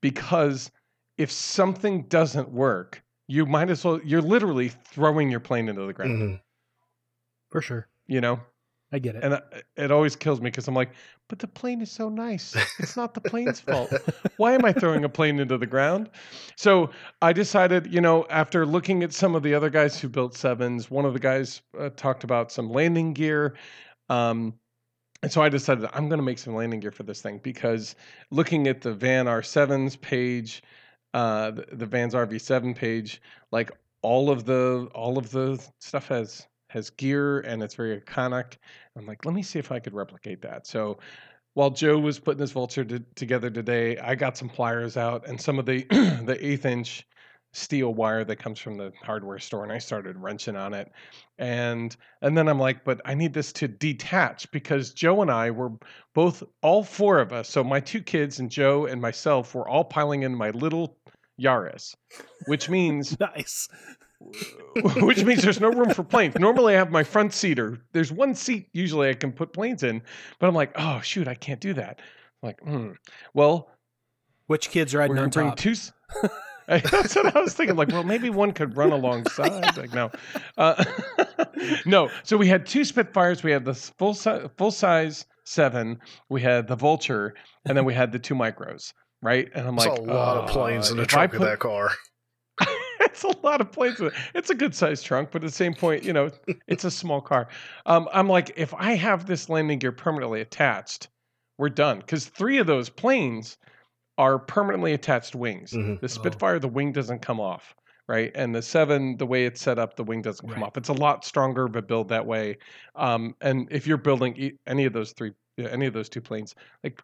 [0.01, 0.71] because
[1.17, 5.93] if something doesn't work, you might as well, you're literally throwing your plane into the
[5.93, 6.41] ground, Mhm.
[7.49, 7.87] For sure.
[8.07, 8.39] you know?
[8.91, 9.23] I get it.
[9.23, 9.41] And I-
[9.77, 10.91] it always kills me because I'm like,
[11.29, 12.55] but the plane is so nice.
[12.79, 13.91] It's not the plane's fault.
[14.37, 16.09] Why am I throwing a plane into the ground?
[16.57, 16.89] So
[17.21, 20.91] I decided, you know, after looking at some of the other guys who built sevens,
[20.91, 23.55] one of the guys uh, talked about some landing gear.
[24.09, 24.55] Um,
[25.23, 27.95] and so I decided I'm going to make some landing gear for this thing because
[28.31, 30.63] looking at the Van R7s page,
[31.13, 33.21] uh, the, the Van's RV7 page,
[33.51, 33.71] like
[34.01, 38.57] all of the all of the stuff has has gear and it's very iconic.
[38.97, 40.65] I'm like, let me see if I could replicate that.
[40.65, 40.99] So
[41.53, 45.39] while Joe was putting this vulture to, together today, I got some pliers out and
[45.39, 45.83] some of the
[46.25, 47.05] the eighth inch
[47.53, 50.89] steel wire that comes from the hardware store, and I started wrenching on it.
[51.37, 55.51] And and then I'm like, but I need this to detach because Joe and I
[55.51, 55.71] were
[56.13, 57.49] both all four of us.
[57.49, 60.97] So my two kids and Joe and myself were all piling in my little
[61.39, 61.95] Yaris,
[62.47, 63.67] which means nice.
[65.01, 66.35] which means there's no room for planes.
[66.39, 67.79] Normally, I have my front seater.
[67.93, 70.01] There's one seat usually I can put planes in,
[70.39, 71.99] but I'm like, oh shoot, I can't do that.
[72.41, 72.91] I'm like, hmm.
[73.33, 73.69] Well,
[74.47, 75.57] Which kids we're riding gonna on bring top?
[75.57, 75.75] two.
[76.67, 77.75] That's what I was thinking.
[77.75, 79.75] Like, well, maybe one could run alongside.
[79.75, 80.09] Like, no,
[80.57, 80.81] uh,
[81.85, 82.09] no.
[82.23, 83.43] So we had two Spitfires.
[83.43, 85.99] We had the full size, full size seven.
[86.29, 87.33] We had the Vulture,
[87.65, 88.93] and then we had the two micros.
[89.21, 91.41] Right, and I'm It's like, a lot of planes in the if I trunk of
[91.41, 91.91] that car.
[93.11, 93.99] It's a lot of planes.
[94.33, 96.29] It's a good sized trunk, but at the same point, you know,
[96.67, 97.47] it's a small car.
[97.85, 101.09] Um, I'm like, if I have this landing gear permanently attached,
[101.57, 101.99] we're done.
[101.99, 103.57] Because three of those planes
[104.17, 105.71] are permanently attached wings.
[105.71, 105.99] Mhm.
[105.99, 107.75] The Spitfire, the wing doesn't come off,
[108.07, 108.31] right?
[108.35, 110.67] And the seven, the way it's set up, the wing doesn't come Right.
[110.67, 110.77] off.
[110.77, 112.57] It's a lot stronger of a build that way.
[112.95, 117.01] Um, and if you're building any of those three, any of those two planes, like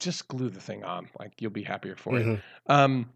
[0.00, 1.08] just glue the thing on.
[1.18, 2.26] Like you'll be happier for it.
[2.26, 2.42] Mhm.
[2.66, 3.12] Um,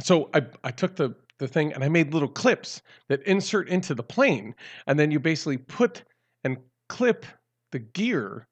[0.00, 3.94] so I I took the the thing and I made little clips that insert into
[3.94, 4.54] the plane,
[4.86, 6.02] and then you basically put
[6.44, 6.56] and
[6.88, 7.26] clip
[7.72, 8.46] the gear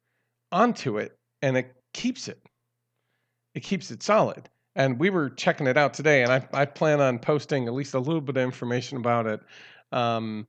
[0.53, 2.41] onto it, and it keeps it.
[3.55, 4.49] It keeps it solid.
[4.77, 7.95] And we were checking it out today, and I I plan on posting at least
[7.95, 9.41] a little bit of information about it.
[9.93, 10.47] Um,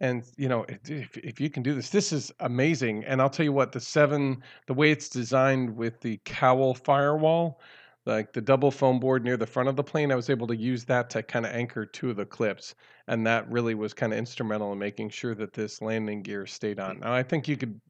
[0.00, 3.44] and you know if, if you can do this this is amazing and i'll tell
[3.44, 7.60] you what the seven the way it's designed with the cowl firewall
[8.06, 10.56] like the double foam board near the front of the plane i was able to
[10.56, 12.74] use that to kind of anchor two of the clips
[13.08, 16.80] and that really was kind of instrumental in making sure that this landing gear stayed
[16.80, 17.80] on now i think you could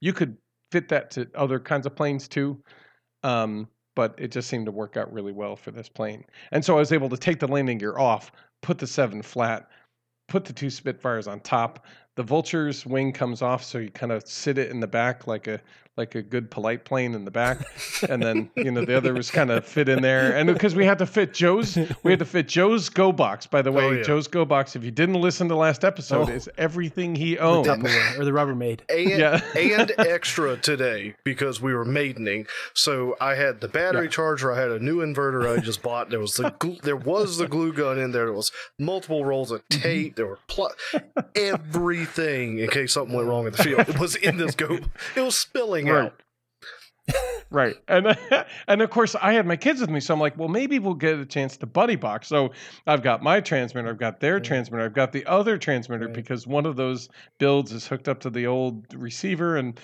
[0.00, 0.36] you could
[0.70, 2.62] fit that to other kinds of planes too
[3.22, 6.76] um, but it just seemed to work out really well for this plane and so
[6.76, 8.32] i was able to take the landing gear off
[8.62, 9.68] put the seven flat
[10.30, 11.84] put the two Spitfires on top.
[12.16, 15.48] The Vulture's wing comes off, so you kind of sit it in the back like
[15.48, 15.60] a
[16.00, 17.58] like a good polite plane in the back,
[18.08, 20.34] and then you know the other was kind of fit in there.
[20.34, 23.46] And because we had to fit Joe's, we had to fit Joe's Go Box.
[23.46, 24.02] By the way, oh, yeah.
[24.02, 24.74] Joe's Go Box.
[24.74, 26.32] If you didn't listen to last episode, oh.
[26.32, 27.76] is everything he owns or
[28.24, 29.40] the Rubbermaid, and, yeah.
[29.54, 32.46] and extra today because we were maidening.
[32.72, 34.10] So I had the battery yeah.
[34.10, 34.52] charger.
[34.52, 36.08] I had a new inverter I just bought.
[36.08, 38.24] There was the gl- there was the glue gun in there.
[38.24, 39.82] There was multiple rolls of mm-hmm.
[39.82, 40.16] tape.
[40.16, 40.72] There were pl-
[41.36, 43.88] everything in case something went wrong in the field.
[43.88, 44.78] It was in this go.
[45.16, 46.12] It was spilling right.
[47.50, 48.16] right and
[48.68, 50.94] and of course i had my kids with me so i'm like well maybe we'll
[50.94, 52.50] get a chance to buddy box so
[52.86, 56.14] i've got my transmitter i've got their transmitter i've got the other transmitter right.
[56.14, 59.80] because one of those builds is hooked up to the old receiver and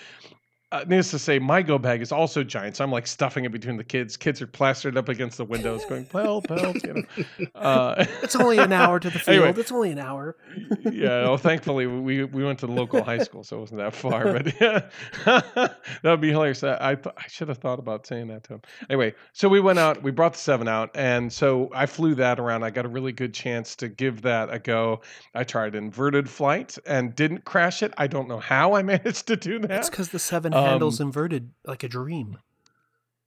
[0.72, 2.76] uh, needless to say, my go bag is also giant.
[2.76, 4.16] So I'm like stuffing it between the kids.
[4.16, 6.76] Kids are plastered up against the windows, going help, help.
[6.82, 7.06] You
[7.38, 9.44] know, uh, it's only an hour to the field.
[9.44, 10.36] Anyway, it's only an hour.
[10.82, 11.22] yeah.
[11.22, 14.24] Well, thankfully we we went to the local high school, so it wasn't that far.
[14.32, 14.88] But yeah,
[15.24, 16.64] that would be hilarious.
[16.64, 18.62] I I, th- I should have thought about saying that to him.
[18.90, 20.02] Anyway, so we went out.
[20.02, 22.64] We brought the seven out, and so I flew that around.
[22.64, 25.00] I got a really good chance to give that a go.
[25.32, 27.94] I tried inverted flight and didn't crash it.
[27.98, 29.70] I don't know how I managed to do that.
[29.70, 32.38] It's because the seven um, handles inverted like a dream.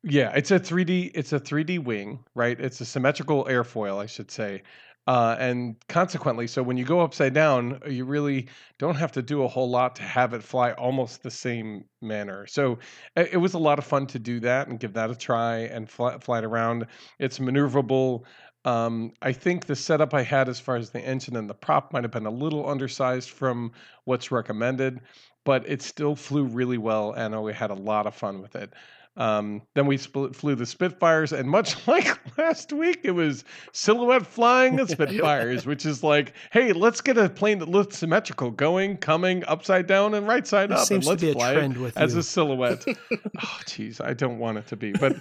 [0.04, 1.12] Yeah, it's a 3D.
[1.14, 2.60] It's a 3D wing, right?
[2.60, 4.64] It's a symmetrical airfoil, I should say.
[5.08, 9.44] Uh, and consequently, so when you go upside down, you really don't have to do
[9.44, 12.46] a whole lot to have it fly almost the same manner.
[12.46, 12.78] So
[13.16, 15.90] it, was a lot of fun to do that and give that a try and
[15.90, 16.86] fly, fly it around.
[17.18, 18.24] It's maneuverable.
[18.66, 21.92] Um, I think the setup I had as far as the engine and the prop
[21.92, 23.72] might have been a little undersized from
[24.04, 25.02] what's recommended
[25.50, 28.72] but it still flew really well, and we had a lot of fun with it.
[29.20, 33.44] Um, then we split, flew the Spitfires, and much like last week, it was
[33.74, 38.50] silhouette flying the Spitfires, which is like, hey, let's get a plane that looks symmetrical,
[38.50, 42.20] going, coming, upside down, and right side up, and let's fly it as you.
[42.20, 42.86] a silhouette.
[43.44, 45.18] oh, geez, I don't want it to be, but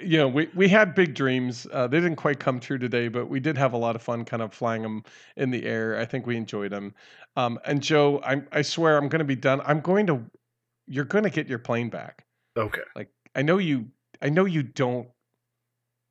[0.00, 1.66] you know, we we had big dreams.
[1.70, 4.24] Uh, they didn't quite come true today, but we did have a lot of fun,
[4.24, 5.04] kind of flying them
[5.36, 5.98] in the air.
[5.98, 6.94] I think we enjoyed them.
[7.36, 9.60] Um, and Joe, I I swear I'm going to be done.
[9.66, 10.24] I'm going to.
[10.88, 12.24] You're going to get your plane back.
[12.56, 12.82] Okay.
[12.94, 13.90] Like I know you.
[14.20, 15.08] I know you don't.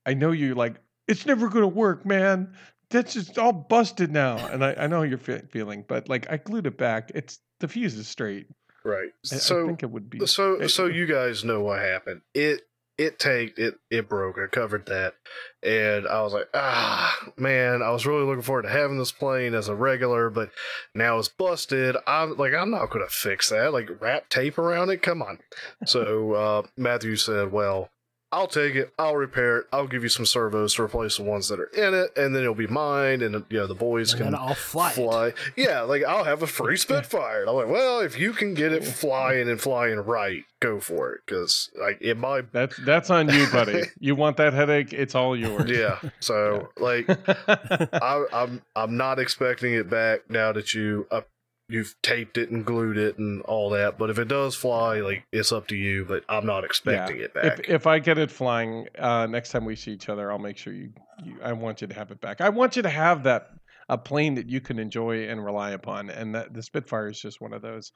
[0.05, 0.75] I know you're like.
[1.07, 2.53] It's never going to work, man.
[2.89, 4.37] That's just all busted now.
[4.47, 7.11] And I, I know you're fe- feeling, but like I glued it back.
[7.13, 8.47] It's the fuse is straight.
[8.83, 9.09] Right.
[9.31, 10.25] I, so I think it would be.
[10.27, 12.21] So it, so you guys know what happened.
[12.33, 12.61] It
[12.97, 14.37] it tanked, it it broke.
[14.37, 15.15] I covered that,
[15.63, 19.53] and I was like, ah, man, I was really looking forward to having this plane
[19.53, 20.49] as a regular, but
[20.93, 21.97] now it's busted.
[22.07, 23.73] I'm like, I'm not gonna fix that.
[23.73, 25.01] Like wrap tape around it.
[25.01, 25.39] Come on.
[25.85, 27.89] So uh, Matthew said, well,
[28.35, 28.93] I'll take it.
[28.99, 29.67] I'll repair it.
[29.71, 32.41] I'll give you some servos to replace the ones that are in it, and then
[32.41, 33.21] it'll be mine.
[33.21, 34.91] And you know the boys and can I'll fly.
[34.91, 35.33] fly.
[35.55, 37.39] Yeah, like I'll have a free Spitfire.
[37.39, 41.13] And I'm like, well, if you can get it flying and flying right, go for
[41.13, 41.21] it.
[41.25, 42.51] Because like it might.
[42.51, 43.83] That's that's on you, buddy.
[44.01, 44.91] you want that headache?
[44.91, 45.71] It's all yours.
[45.71, 45.99] Yeah.
[46.19, 46.83] So yeah.
[46.83, 47.09] like,
[47.93, 51.29] I, I'm I'm not expecting it back now that you up
[51.67, 53.97] you've taped it and glued it and all that.
[53.97, 56.05] But if it does fly, like it's up to you.
[56.05, 57.25] But I'm not expecting yeah.
[57.25, 57.59] it back.
[57.59, 60.57] If, if I get it flying uh, next time we see each other, I'll make
[60.57, 60.91] sure you,
[61.23, 61.37] you.
[61.43, 62.41] I want you to have it back.
[62.41, 63.49] I want you to have that
[63.89, 67.39] a plane that you can enjoy and rely upon, and that the Spitfire is just
[67.39, 67.91] one of those.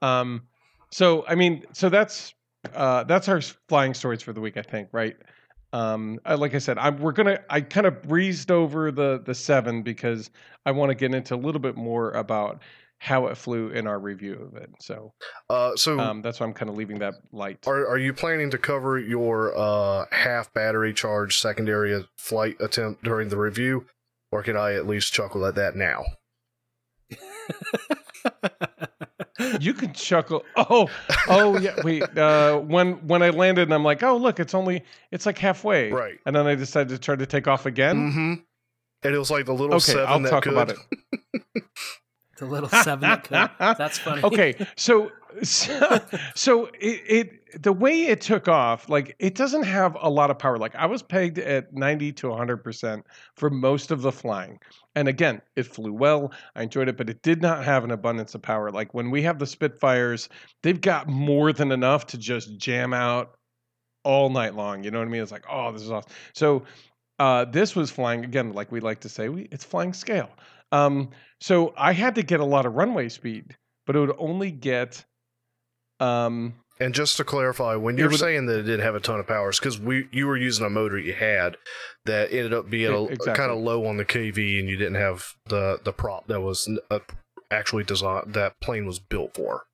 [0.00, 0.42] Um,
[0.90, 2.34] so I mean, so that's
[2.74, 4.56] uh, that's our flying stories for the week.
[4.56, 5.16] I think, right?
[5.72, 7.40] Um, like I said, I'm, we're gonna.
[7.50, 10.30] I kind of breezed over the the seven because
[10.64, 12.62] I want to get into a little bit more about
[12.98, 14.70] how it flew in our review of it.
[14.80, 15.12] So,
[15.50, 17.58] uh, so um, that's why I'm kind of leaving that light.
[17.66, 23.28] Are Are you planning to cover your uh, half battery charge secondary flight attempt during
[23.28, 23.86] the review,
[24.32, 26.04] or can I at least chuckle at that now?
[29.60, 30.44] you can chuckle.
[30.56, 30.88] Oh,
[31.28, 31.74] oh yeah.
[31.82, 32.02] Wait.
[32.16, 35.90] Uh, when when I landed, and I'm like, oh look, it's only it's like halfway.
[35.90, 36.18] Right.
[36.26, 38.10] And then I decided to try to take off again.
[38.10, 38.34] Mm-hmm.
[39.04, 40.52] And it was like the little okay, seven I'll that talk could.
[40.54, 41.62] about it.
[42.44, 43.50] The little seven that could.
[43.58, 44.22] That's funny.
[44.22, 45.10] okay, so
[45.42, 46.00] so,
[46.34, 50.38] so it, it the way it took off, like it doesn't have a lot of
[50.38, 50.58] power.
[50.58, 53.04] Like I was pegged at ninety to hundred percent
[53.36, 54.58] for most of the flying,
[54.94, 56.32] and again, it flew well.
[56.54, 58.70] I enjoyed it, but it did not have an abundance of power.
[58.70, 60.28] Like when we have the Spitfires,
[60.62, 63.36] they've got more than enough to just jam out
[64.04, 64.84] all night long.
[64.84, 65.22] You know what I mean?
[65.22, 66.12] It's like, oh, this is awesome.
[66.34, 66.64] So
[67.18, 70.30] uh, this was flying again, like we like to say, we, it's flying scale.
[70.72, 71.10] Um,
[71.40, 73.56] so I had to get a lot of runway speed,
[73.86, 75.04] but it would only get.
[76.00, 79.20] Um, and just to clarify, when you're would- saying that it didn't have a ton
[79.20, 81.56] of powers, because we you were using a motor you had
[82.04, 83.34] that ended up being a, exactly.
[83.34, 86.68] kind of low on the KV, and you didn't have the the prop that was
[86.90, 86.98] uh,
[87.50, 89.64] actually designed that plane was built for.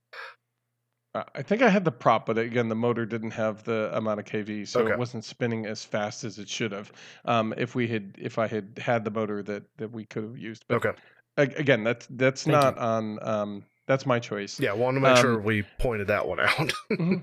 [1.15, 4.27] I think I had the prop, but again, the motor didn't have the amount of
[4.27, 4.93] kV, so Okay.
[4.93, 6.93] it wasn't spinning as fast as it should have.
[7.25, 10.39] Um, if we had, if I had had the motor that that we could have
[10.39, 10.99] used, but Okay,
[11.37, 13.19] again, that's that's Thank not on.
[13.23, 14.61] Um, that's my choice.
[14.61, 16.73] yeah, wanted to make Um, sure we pointed that one out.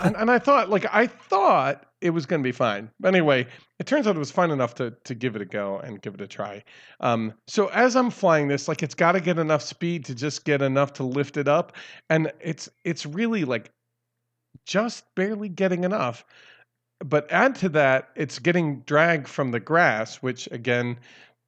[0.00, 2.90] And, and I thought, like, I thought it was going to be fine.
[2.98, 3.46] But anyway,
[3.78, 6.14] it turns out it was fine enough to to give it a go and give
[6.14, 6.64] it a try.
[7.00, 10.44] Um, so as I'm flying this, like, it's got to get enough speed to just
[10.44, 11.76] get enough to lift it up,
[12.10, 13.70] and it's it's really like
[14.66, 16.24] just barely getting enough.
[17.04, 20.98] But add to that, it's getting drag from the grass, which again.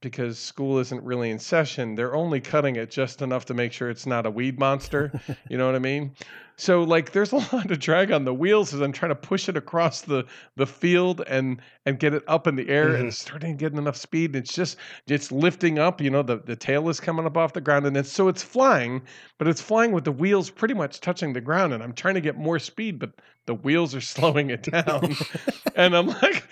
[0.02, 3.88] Because school isn't really in session, they're only cutting it just enough to make sure
[3.88, 5.18] it's not a weed monster.
[5.48, 6.14] You know what I mean?
[6.56, 9.48] So like there's a lot of drag on the wheels as I'm trying to push
[9.48, 10.24] it across the
[10.56, 13.96] the field and and get it up in the air and it's starting getting enough
[13.96, 14.36] speed.
[14.36, 14.76] It's just
[15.06, 17.96] it's lifting up, you know, the, the tail is coming up off the ground and
[17.96, 19.02] it's so it's flying,
[19.38, 22.20] but it's flying with the wheels pretty much touching the ground and I'm trying to
[22.20, 23.12] get more speed, but
[23.46, 25.16] the wheels are slowing it down.
[25.74, 26.44] and I'm like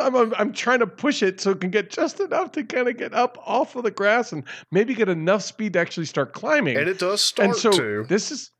[0.00, 2.88] I'm, I'm, I'm trying to push it so it can get just enough to kind
[2.88, 6.32] of get up off of the grass and maybe get enough speed to actually start
[6.32, 8.04] climbing and it does start and so to.
[8.08, 8.50] this is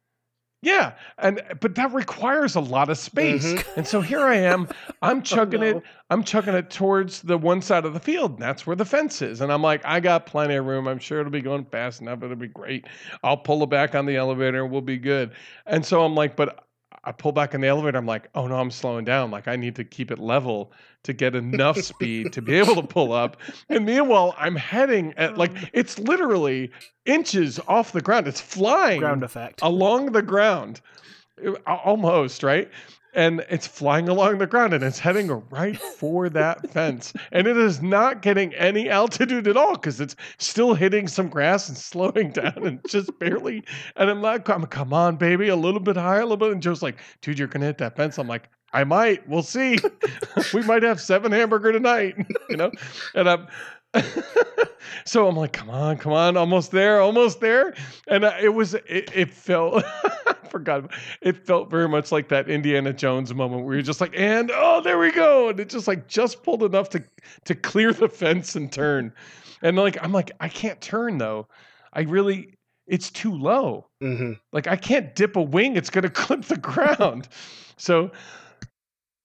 [0.62, 3.76] yeah and but that requires a lot of space Mhm.
[3.76, 4.68] and so here i am
[5.00, 5.66] i'm chugging no.
[5.66, 8.84] it i'm chugging it towards the one side of the field and that's where the
[8.84, 11.64] fence is and i'm like i got plenty of room i'm sure it'll be going
[11.64, 12.86] fast enough it'll be great
[13.24, 15.32] i'll pull it back on the elevator we'll be good
[15.66, 16.66] and so i'm like but
[17.02, 17.96] I pull back in the elevator.
[17.96, 19.30] I'm like, oh no, I'm slowing down.
[19.30, 20.72] Like I need to keep it level
[21.04, 23.38] to get enough speed to be able to pull up.
[23.70, 26.70] And meanwhile, I'm heading at like it's literally
[27.06, 28.28] inches off the ground.
[28.28, 29.60] It's flying Ground effect.
[29.62, 30.80] along the ground,
[31.42, 32.70] Uh, almost right.
[33.14, 37.12] And it's flying along the ground and it's heading right for that fence.
[37.32, 41.68] And it is not getting any altitude at all because it's still hitting some grass
[41.68, 43.64] and slowing down and just barely.
[43.96, 46.52] And I'm like, come, come on, baby, a little bit higher, a little bit.
[46.52, 48.18] And Joe's like, dude, you're going to hit that fence.
[48.18, 49.28] I'm like, I might.
[49.28, 49.78] We'll see.
[50.54, 52.14] we might have seven hamburger tonight,
[52.48, 52.70] you know?
[53.14, 53.48] And I'm.
[55.04, 57.74] so I'm like, come on, come on, almost there, almost there,
[58.06, 59.82] and uh, it was, it, it felt,
[60.50, 64.50] forgot, it felt very much like that Indiana Jones moment where you're just like, and
[64.54, 67.04] oh, there we go, and it just like just pulled enough to
[67.44, 69.12] to clear the fence and turn,
[69.62, 71.46] and like I'm like, I can't turn though,
[71.92, 72.54] I really,
[72.86, 77.28] it's too low, hmm like I can't dip a wing; it's gonna clip the ground,
[77.76, 78.10] so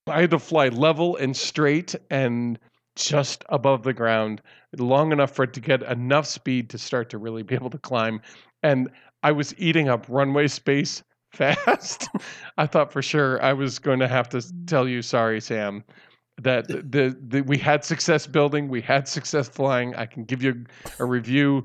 [0.06, 2.58] I had to fly level and straight and
[2.94, 4.40] just above the ground
[4.78, 7.78] long enough for it to get enough speed to start to really be able to
[7.78, 8.20] climb.
[8.62, 8.90] And
[9.22, 11.02] I was eating up runway space
[11.32, 12.08] fast.
[12.58, 14.66] I thought for sure I was going to have to mm.
[14.66, 15.84] tell you, sorry, Sam,
[16.42, 19.94] that the, the we had success building, we had success flying.
[19.96, 20.64] I can give you
[20.98, 21.64] a review,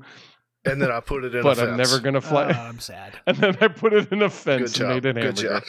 [0.70, 1.40] And then I put it in.
[1.40, 1.58] A fence.
[1.58, 2.44] But a I'm never going to Oh, fly.
[2.44, 3.18] I'm sad.
[3.26, 4.88] and then I put it in a Good fence and job.
[4.90, 5.60] made an Good hamburger.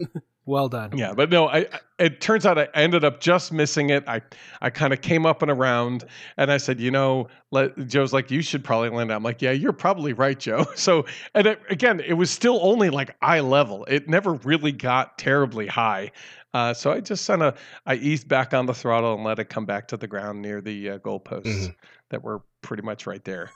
[0.00, 0.08] job.
[0.48, 0.96] Well done.
[0.96, 4.04] Yeah, but no, I, I- it turns out I ended up just missing it.
[4.06, 4.20] I
[4.62, 6.04] I kind of came up and around,
[6.36, 9.10] and I said, you know, let, Joe's like, you should probably land.
[9.12, 10.64] I'm like, yeah, you're probably right, Joe.
[10.76, 13.84] So, and it, again, it was still only like eye level.
[13.86, 16.12] It never really got terribly high.
[16.54, 19.46] Uh, so I just kind of I eased back on the throttle and let it
[19.48, 21.74] come back to the ground near the uh, goalposts Mhm.
[22.10, 23.50] that were pretty much right there.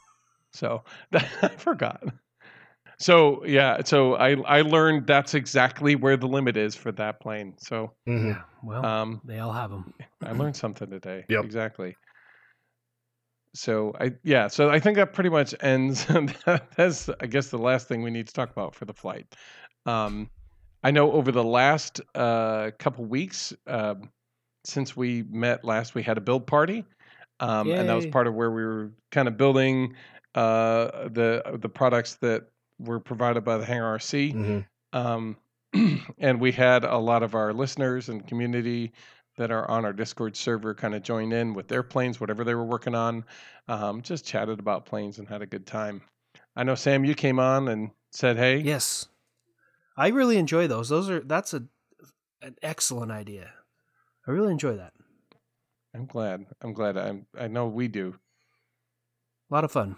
[0.53, 0.83] So
[1.13, 2.03] I forgot.
[2.99, 7.55] So yeah, so I I learned that's exactly where the limit is for that plane.
[7.59, 8.27] So Mhm.
[8.29, 8.43] Yeah.
[8.63, 9.93] Well, um, they all have them.
[10.23, 11.25] I learned something today.
[11.29, 11.45] Yep.
[11.45, 11.97] Exactly.
[13.55, 16.07] So I yeah, so I think that pretty much ends.
[16.77, 19.35] that's I guess the last thing we need to talk about for the flight.
[19.87, 20.31] Um,
[20.85, 24.11] I know over the last uh, couple weeks, um,
[24.65, 26.85] since we met last, we had a build party,
[27.41, 29.95] um, and that was part of where we were kind of building
[30.35, 34.67] uh, the the products that were provided by the Hangar RC Mhm.
[34.93, 35.37] um,
[36.19, 38.93] and we had a lot of our listeners and community
[39.37, 42.55] that are on our Discord server kind of join in with their planes, whatever they
[42.55, 43.25] were working on.
[43.69, 46.03] Um, just chatted about planes and had a good time.
[46.57, 49.09] I know Sam, you came on and said, "Hey, Yes,
[49.97, 50.89] I really enjoy those.
[50.89, 51.65] Those are that's a
[52.43, 53.53] an excellent idea.
[54.27, 54.93] I really enjoy that.
[55.95, 56.47] I'm glad.
[56.63, 56.97] I'm glad.
[56.97, 57.27] I'm.
[57.39, 58.15] I know we do.
[59.51, 59.97] A lot of fun.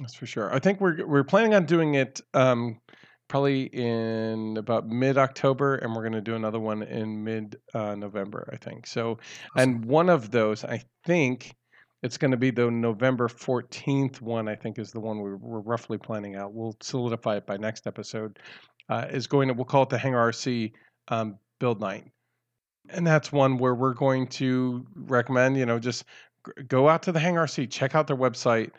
[0.00, 0.52] That's for sure.
[0.54, 2.80] I think we're we're planning on doing it um,
[3.28, 7.94] probably in about mid October, and we're going to do another one in mid uh,
[7.94, 8.48] November.
[8.52, 9.18] I think so.
[9.56, 11.54] And one of those, I think,
[12.02, 14.48] it's going to be the November fourteenth one.
[14.48, 16.52] I think is the one we're, we're roughly planning out.
[16.52, 18.38] We'll solidify it by next episode.
[18.88, 20.72] Uh, is going to we'll call it the Hangar RC
[21.08, 22.04] um, build night,
[22.90, 25.56] and that's one where we're going to recommend.
[25.56, 26.04] You know, just
[26.68, 28.72] go out to the Hangar RC, check out their website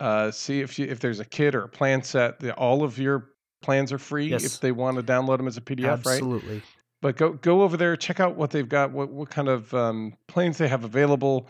[0.00, 2.40] uh, see if you, if there's a kit or a plan set.
[2.40, 3.30] The, all of your
[3.62, 4.44] plans are free Yes.
[4.44, 6.14] if they want to download them as a PDF, right?
[6.14, 6.62] Absolutely.
[7.00, 10.14] But go go over there, check out what they've got, what what kind of um,
[10.26, 11.48] planes they have available.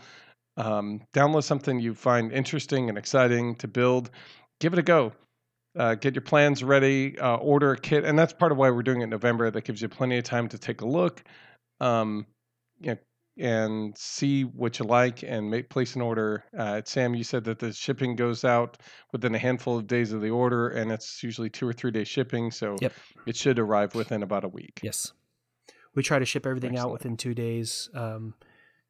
[0.57, 4.11] Um, download something you find interesting and exciting to build.
[4.59, 5.13] Give it a go.
[5.77, 7.17] Uh, get your plans ready.
[7.17, 9.49] Uh, order a kit, and that's part of why we're doing it in November.
[9.49, 11.23] That gives you plenty of time to take a look.
[11.79, 12.25] Um,
[12.81, 12.97] you know,
[13.39, 16.43] and see what you like and make place an order.
[16.57, 18.77] Uh, Sam, you said that the shipping goes out
[19.13, 22.03] within a handful of days of the order, and it's usually two or three day
[22.03, 22.93] shipping, so Yep.
[23.25, 24.79] it should arrive within about a week.
[24.83, 25.13] Yes.
[25.95, 27.89] We try to ship everything out within two days.
[27.93, 28.35] Um,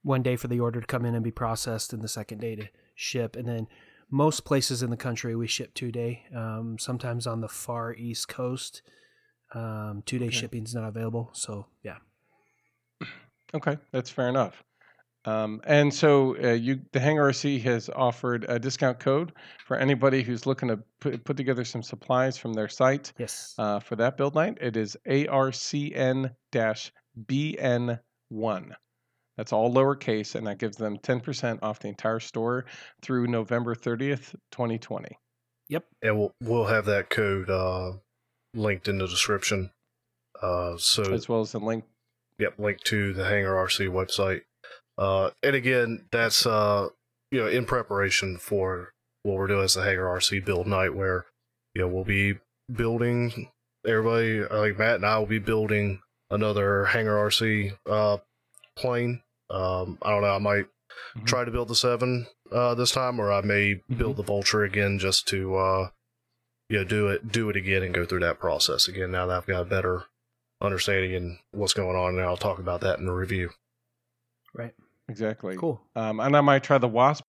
[0.01, 2.55] one day for the order to come in and be processed, and the second day
[2.55, 3.35] to ship.
[3.35, 3.67] And then
[4.09, 6.23] most places in the country we ship two day.
[6.35, 8.81] Um, sometimes on the far east coast,
[9.53, 10.35] um, two day Okay.
[10.35, 11.29] shipping is not available.
[11.33, 11.97] So yeah,
[13.53, 14.63] Okay, that's fair enough.
[15.25, 19.33] Um, and so uh, you, the Hangar RC has offered a discount code
[19.65, 23.81] for anybody who's looking to put, put together some supplies from their site yes, uh,
[23.81, 24.57] for that build night.
[24.61, 26.31] It is ARCN-BN1.
[29.37, 32.65] That's all lowercase, and that gives them 10% off the entire store
[33.01, 35.17] through November 30th, 2020.
[35.69, 35.85] Yep.
[36.01, 37.91] and we'll we'll have that code uh,
[38.55, 39.69] linked in the description.
[40.41, 41.83] Uh, so As well as the link.
[42.39, 44.41] Yep, link to the Hangar RC website.
[44.97, 46.89] Uh, and again, that's uh,
[47.31, 51.25] you know in preparation for what we're doing as the Hangar RC build night, where
[51.75, 52.35] you know we'll be
[52.73, 53.49] building.
[53.85, 58.17] Everybody, uh, like Matt and I, will be building another Hangar RC uh,
[58.77, 59.21] plane.
[59.49, 60.35] Um, I don't know.
[60.35, 60.65] I might
[61.17, 61.25] Mhm.
[61.25, 64.99] try to build the seven uh, this time, or I may build the Vulture again
[64.99, 65.89] just to uh,
[66.69, 69.11] you know do it do it again and go through that process again.
[69.11, 70.05] Now that I've got a better
[70.61, 73.49] understanding and what's going on, and I'll talk about that in the review.
[74.53, 74.73] right,
[75.07, 75.55] Exactly.
[75.57, 75.81] cool.
[75.95, 77.23] Um, and I might try the Wasp.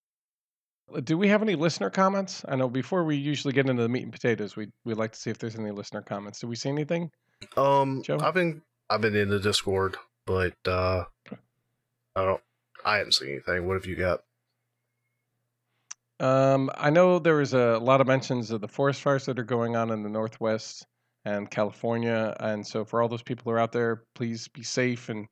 [1.04, 2.44] Do we have any listener comments?
[2.48, 5.18] I know before we usually get into the meat and potatoes, we we like to
[5.18, 6.40] see if there's any listener comments.
[6.40, 7.10] Do we see anything?
[7.56, 8.18] Um, Joe?
[8.20, 8.60] I've been
[8.90, 11.04] I've been in the Discord, but uh,
[12.16, 12.40] I don't
[12.84, 13.68] I haven't seen anything.
[13.68, 14.22] What have you got?
[16.18, 19.44] Um, I know there was a lot of mentions of the forest fires that are
[19.44, 20.86] going on in the Northwest
[21.24, 25.08] and California, and so for all those people who are out there, please be safe
[25.08, 25.26] and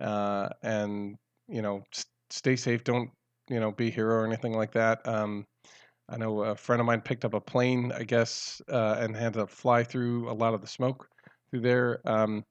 [0.00, 1.16] uh, and
[1.48, 2.84] you know s- stay safe.
[2.84, 3.10] Don't
[3.48, 5.06] you know be a hero or anything like that.
[5.06, 5.44] Um,
[6.08, 9.34] I know a friend of mine picked up a plane, I guess, uh, and had
[9.34, 11.08] to fly through a lot of the smoke
[11.50, 12.00] through there.
[12.04, 12.44] Um,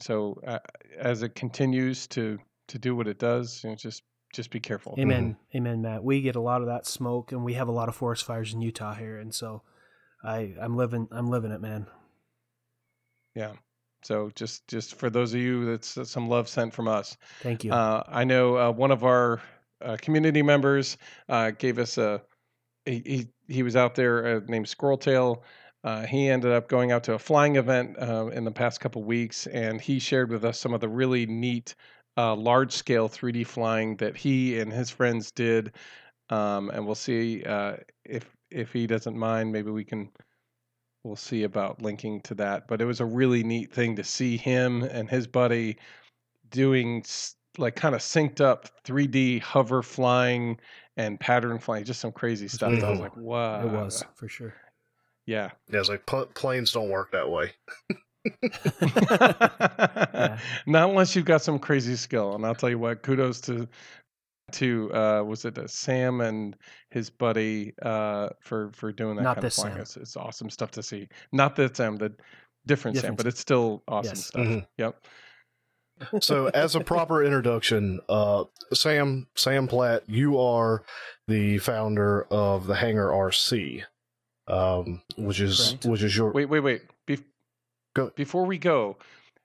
[0.00, 0.60] so uh,
[0.96, 2.38] as it continues to
[2.68, 4.02] to do what it does, you know, just
[4.32, 4.94] just be careful.
[4.98, 6.04] Amen, amen, Matt.
[6.04, 8.52] We get a lot of that smoke, and we have a lot of forest fires
[8.52, 9.62] in Utah here, and so
[10.22, 11.86] I I'm living I'm living it, man.
[13.38, 13.52] Yeah.
[14.02, 17.16] So just just for those of you, that's some love sent from us.
[17.40, 17.72] Thank you.
[17.72, 19.40] Uh, I know uh, one of our
[19.80, 22.20] uh, community members uh, gave us a.
[22.84, 25.42] He, he he was out there uh, named Squirreltail.
[25.84, 29.04] Uh, he ended up going out to a flying event uh, in the past couple
[29.04, 31.76] weeks, and he shared with us some of the really neat,
[32.16, 35.72] uh, large scale 3D flying that he and his friends did.
[36.30, 40.10] Um, and we'll see uh, if if he doesn't mind, maybe we can
[41.04, 42.68] we'll see about linking to that.
[42.68, 45.76] But it was a really neat thing to see him and his buddy
[46.50, 47.04] doing
[47.56, 50.58] like kind of synced up 3D hover flying
[50.96, 52.72] and pattern flying, just some crazy stuff.
[52.72, 54.54] that I was like, wow, it was for sure.
[55.26, 55.50] yeah.
[55.70, 57.52] Yeah, it's like pl- planes don't work that way.
[60.66, 62.34] Not unless you've got some crazy skill.
[62.34, 63.68] And I'll tell you what, kudos to
[64.52, 66.56] to uh was it uh, Sam and
[66.90, 69.72] his buddy uh for for doing that Not kind of this flying.
[69.74, 69.82] Sam.
[69.82, 71.08] It's, it's awesome stuff to see.
[71.32, 72.12] Not that Sam, the
[72.66, 74.26] different, Sam, but it's still awesome Yes.
[74.26, 74.46] stuff.
[74.46, 74.66] Mhm.
[74.78, 75.06] Yep.
[76.20, 80.84] So, as a proper introduction, uh, Sam Sam Platt, you are
[81.26, 83.82] the founder of the Hangar RC,
[84.46, 85.86] um, which is Correct.
[85.86, 86.82] which is your Wait, wait, wait.
[87.06, 87.24] Be-
[87.96, 88.12] Go.
[88.14, 88.96] Before we go,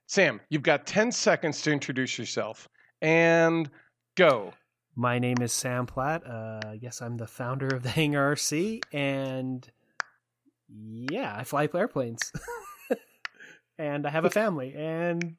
[0.06, 2.68] Sam, you've got 10 seconds to introduce yourself
[3.02, 3.68] and
[4.16, 4.52] go.
[4.96, 6.24] My name is Sam Platt.
[6.26, 9.68] Uh, yes, I'm the founder of the Hangar RC, and
[10.68, 12.32] Yeah, I fly airplanes.
[13.78, 15.36] and I have a family and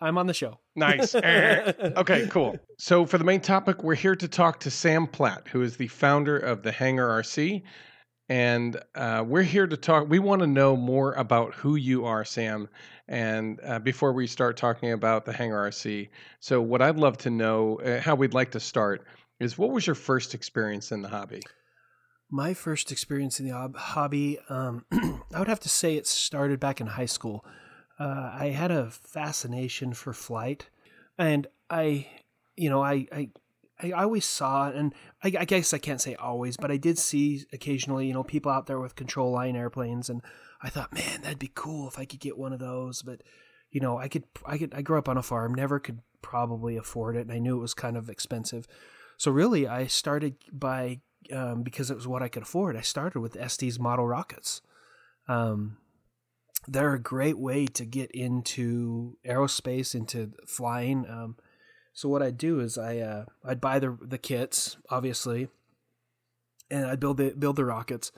[0.00, 0.58] I'm on the show.
[0.74, 1.14] Nice.
[1.14, 2.58] okay, cool.
[2.78, 5.88] So, for the main topic, we're here to talk to Sam Platt, who is the
[5.88, 7.62] founder of the Hangar RC.
[8.28, 10.08] And uh, we're here to talk.
[10.08, 12.68] We want to know more about who you are, Sam.
[13.08, 16.08] And uh, before we start talking about the Hangar RC,
[16.40, 19.06] so what I'd love to know, uh, how we'd like to start,
[19.38, 21.42] is what was your first experience in the hobby?
[22.30, 24.84] My first experience in the hobby, um,
[25.32, 27.44] I would have to say it started back in high school.
[28.00, 30.68] Uh, I had a fascination for flight,
[31.16, 32.08] and I,
[32.56, 33.30] you know, I, I,
[33.80, 37.44] I always saw, and I, I guess I can't say always, but I did see
[37.52, 40.22] occasionally, you know, people out there with control line airplanes, and
[40.62, 43.02] I thought, man, that'd be cool if I could get one of those.
[43.02, 43.22] But,
[43.70, 46.76] you know, I could, I could, I grew up on a farm, never could probably
[46.76, 48.66] afford it, and I knew it was kind of expensive.
[49.16, 51.00] So really, I started by
[51.32, 52.76] um, because it was what I could afford.
[52.76, 54.62] I started with Estes model rockets.
[55.28, 55.78] Um,
[56.68, 61.06] they're a great way to get into aerospace, into flying.
[61.08, 61.36] Um,
[61.92, 65.48] so what I'd do is I uh, I'd buy the the kits, obviously,
[66.70, 68.12] and I'd build the build the rockets,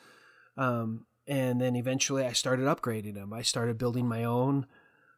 [0.56, 3.32] um, and then eventually I started upgrading them.
[3.32, 4.66] I started building my own,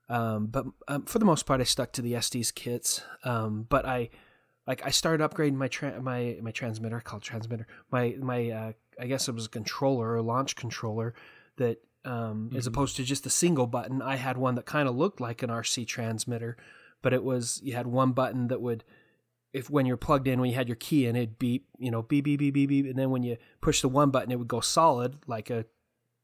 [0.08, 3.02] um, but um, for the most part I stuck to the Estes kits.
[3.24, 4.10] Um, but I
[4.66, 9.06] like I started upgrading my tra- my my transmitter called transmitter my my uh, I
[9.06, 11.14] guess it was a controller a launch controller
[11.56, 12.56] that um, mm-hmm.
[12.56, 14.02] as opposed to just a single button.
[14.02, 16.56] I had one that kind of looked like an RC transmitter,
[17.02, 18.84] but it was you had one button that would,
[19.52, 22.02] if when you're plugged in, when you had your key in, it'd beep, you know,
[22.02, 24.48] beep beep beep beep beep, and then when you push the one button, it would
[24.48, 25.66] go solid like a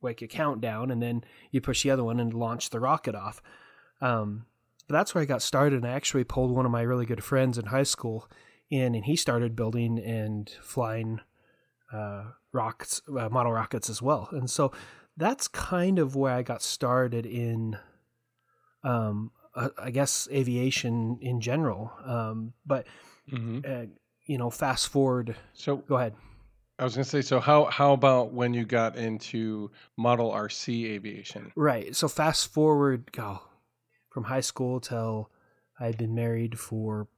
[0.03, 3.43] like a countdown, and then you push the other one and launch the rocket off.
[4.01, 4.47] Um,
[4.89, 5.83] but that's where I got started.
[5.83, 8.29] And I actually pulled one of my really good friends in high school
[8.71, 11.21] in, and he started building and flying
[11.93, 14.29] uh, rockets, uh, model rockets as well.
[14.33, 14.73] And so
[15.17, 17.79] that's kind of where I got started in,
[18.85, 21.93] um, uh, I guess aviation in general.
[22.05, 22.87] Um, but
[23.31, 23.61] mm-hmm.
[23.67, 23.87] uh,
[24.27, 25.37] you know, fast forward.
[25.55, 26.15] So go ahead.
[26.79, 30.85] I was going to say, so how how about when you got into Model RC
[30.85, 31.53] aviation?
[31.57, 31.97] Right.
[31.97, 33.41] So fast forward, go
[34.11, 35.31] from high school till
[35.81, 37.09] I had been married for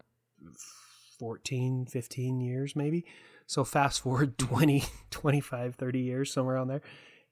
[1.18, 3.04] 14, 15 years maybe.
[3.46, 4.54] So fast forward mm-hmm.
[4.54, 6.82] 20, 25, 30 years somewhere on there.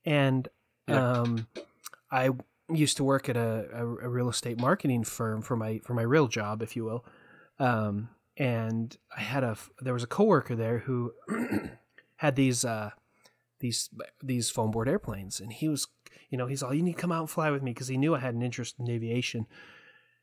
[0.05, 0.49] And
[0.89, 1.47] um,
[2.11, 2.31] I
[2.73, 6.03] used to work at a, a, a, real estate marketing firm for my for my
[6.03, 7.05] real job, if you will.
[7.59, 11.13] Um, and I had a there was a coworker there who
[12.17, 12.91] had these uh,
[13.61, 13.91] these
[14.23, 15.89] these foam board airplanes, and he was
[16.31, 17.97] you know he's all you need to come out and fly with me because he
[17.97, 19.47] knew I had an interest in aviation.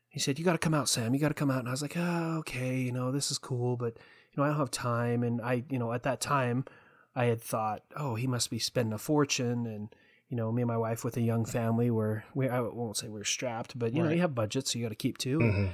[0.08, 1.14] He said, "You got to come out, Sam.
[1.14, 2.78] You got to come out." And I was like, "Oh, okay.
[2.78, 5.78] You know, this is cool, but you know, I don't have time." And I, you
[5.78, 6.64] know, at that time,
[7.16, 9.94] I had thought, "Oh, he must be spending a fortune," and
[10.28, 13.08] you know, me and my wife with a young family were we I won't say
[13.08, 14.08] we are strapped, but you right.
[14.08, 15.38] know, you have budgets, so you got to keep too.
[15.38, 15.66] Mm-hmm.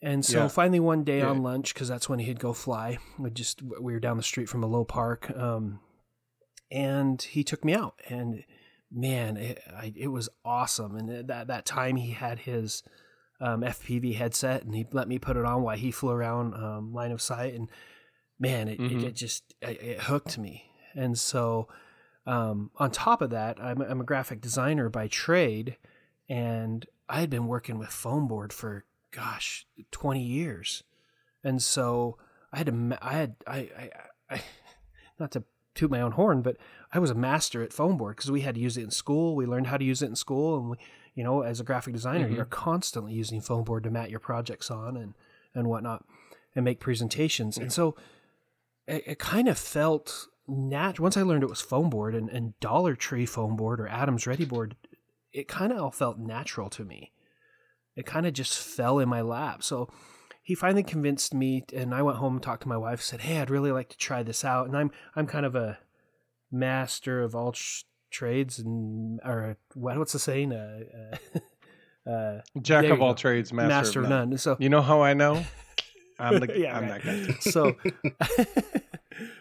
[0.00, 0.48] And so yeah.
[0.48, 1.28] finally one day yeah.
[1.28, 2.98] on lunch, because that's when he'd go fly.
[3.18, 5.80] We just we were down the street from a low park, um,
[6.70, 8.44] and he took me out, and
[8.92, 10.96] man, it, I, it was awesome.
[10.96, 12.84] And that that time he had his
[13.40, 16.92] um, FPV headset, and he let me put it on while he flew around um,
[16.92, 17.68] line of sight, and
[18.38, 19.00] man, it, mm-hmm.
[19.00, 20.64] it, it just it, it hooked me.
[20.94, 21.68] And so
[22.28, 25.76] um, on top of that, I'm, I'm a graphic designer by trade,
[26.28, 30.82] and I had been working with foam board for gosh, 20 years.
[31.44, 32.18] And so
[32.52, 33.90] I had to, I had, I, I,
[34.30, 34.42] I
[35.18, 35.44] not to
[35.74, 36.56] toot my own horn, but
[36.92, 39.36] I was a master at foam board because we had to use it in school.
[39.36, 40.58] We learned how to use it in school.
[40.58, 40.76] And we,
[41.14, 42.36] you know, as a graphic designer, mm-hmm.
[42.36, 45.14] you're constantly using foam board to mat your projects on and,
[45.54, 46.04] and whatnot
[46.54, 47.58] and make presentations.
[47.58, 47.96] And so
[48.86, 52.58] it, it kind of felt nat once I learned it was foam board and, and
[52.58, 54.76] Dollar Tree foam board or Adams Readi-Board,
[55.32, 57.12] it kind of all felt natural to me.
[57.98, 59.64] It kind of just fell in my lap.
[59.64, 59.90] So
[60.40, 63.02] he finally convinced me, and I went home and talked to my wife.
[63.02, 65.78] Said, "Hey, I'd really like to try this out." And I'm I'm kind of a
[66.52, 70.52] master of all sh- trades, and or what, what's the saying?
[70.52, 70.80] Uh,
[72.06, 74.30] uh, uh, Jack of all trades, master, master of none.
[74.30, 74.38] none.
[74.38, 75.44] So you know how I know?
[76.20, 77.02] I'm the yeah, I'm right.
[77.02, 77.36] that guy.
[77.40, 77.76] so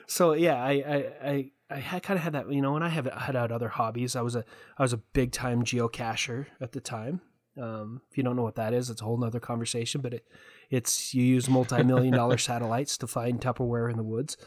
[0.08, 3.06] so yeah, I I I, I kind of had that you know when I have
[3.06, 4.16] had out other hobbies.
[4.16, 4.44] I was a
[4.80, 7.22] I was a big time geocacher at the time.
[7.60, 10.02] Um, if you don't know what that is, it's a whole nother conversation.
[10.02, 10.28] But it
[10.70, 14.38] it's you use multi million dollar satellites to find Tupperware in the woods.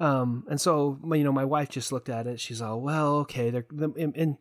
[0.00, 2.40] Um, and so you know my wife just looked at it.
[2.40, 3.50] She's all well, okay.
[3.50, 4.36] They're and, and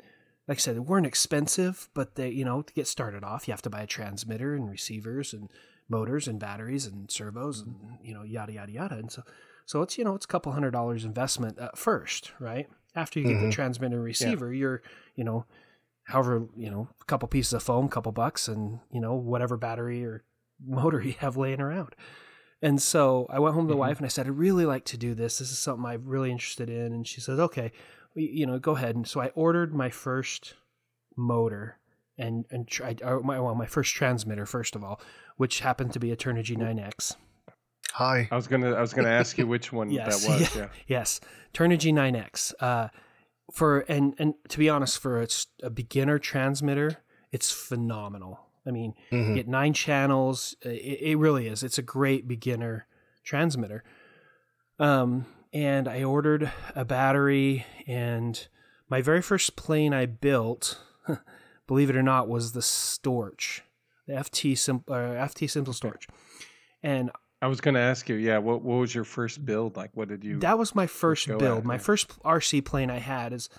[0.47, 3.51] like I said, they weren't expensive, but they you know to get started off, you
[3.53, 5.49] have to buy a transmitter and receivers and
[5.89, 8.95] motors and batteries and servos and you know yada yada yada.
[8.95, 9.23] And so
[9.65, 12.69] so it's you know it's a couple hundred dollars investment at first, right?
[12.95, 13.51] After you get the Mhm.
[13.51, 14.81] transmitter and receiver, you're,
[15.15, 15.45] you know,
[16.07, 20.03] however, you know, a couple pieces of foam, couple bucks, and you know whatever battery
[20.03, 20.23] or
[20.65, 21.95] motor you have laying around.
[22.61, 23.79] And so I went home to the Mhm.
[23.79, 25.37] wife and I said, I'd really like to do this.
[25.37, 26.91] This is something I'm really interested in.
[26.91, 27.71] And she says, okay,
[28.15, 28.95] you know, go ahead.
[28.95, 30.55] And so I ordered my first
[31.15, 31.77] motor
[32.17, 34.99] and and tried or my well my first transmitter first of all,
[35.35, 37.15] which happened to be a Turnigy 9X.
[37.93, 38.27] Hi.
[38.31, 40.55] I was gonna I was gonna ask you which one Yes, that was.
[40.55, 40.69] Yeah.
[40.87, 41.19] Yes,
[41.53, 42.53] Turnigy 9X.
[42.59, 42.87] Uh,
[43.51, 45.25] for and and to be honest, for
[45.63, 46.97] a beginner transmitter,
[47.31, 48.39] it's phenomenal.
[48.65, 49.29] I mean, Mhm.
[49.29, 50.55] you get nine channels.
[50.61, 51.63] It, it really is.
[51.63, 52.85] It's a great beginner
[53.23, 53.83] transmitter.
[54.79, 58.47] Um, and I ordered a battery, and
[58.89, 60.79] my very first plane I built,
[61.67, 63.61] believe it or not, was the Storch,
[64.05, 64.97] the FT simple uh,
[65.27, 66.07] FT Simple Storch,
[66.83, 67.09] and
[67.41, 68.15] I was gonna ask you.
[68.15, 68.39] Yeah.
[68.39, 69.91] What What was your first build like?
[69.93, 70.39] What did you?
[70.39, 71.65] that was my first build.
[71.65, 73.49] My first RC plane I had is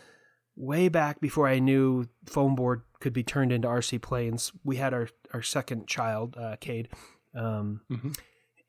[0.56, 4.50] way back before I knew foam board could be turned into RC planes.
[4.64, 6.88] We had our our second child, uh, Cade,
[7.36, 8.18] um, Mhm.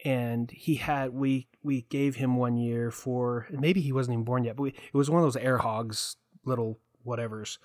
[0.06, 4.44] and he had we we gave him one year for maybe he wasn't even born
[4.44, 7.58] yet, but we, it was one of those air hogs little whatevers,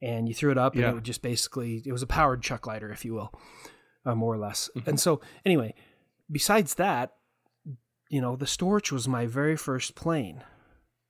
[0.00, 2.62] and you threw it up and it would just basically it was a powered chuck
[2.62, 3.32] glider, if you will,
[4.06, 4.70] uh, more or less.
[4.86, 5.74] And so anyway,
[6.30, 7.14] besides that,
[8.08, 10.42] you know, the Storch was my very first plane,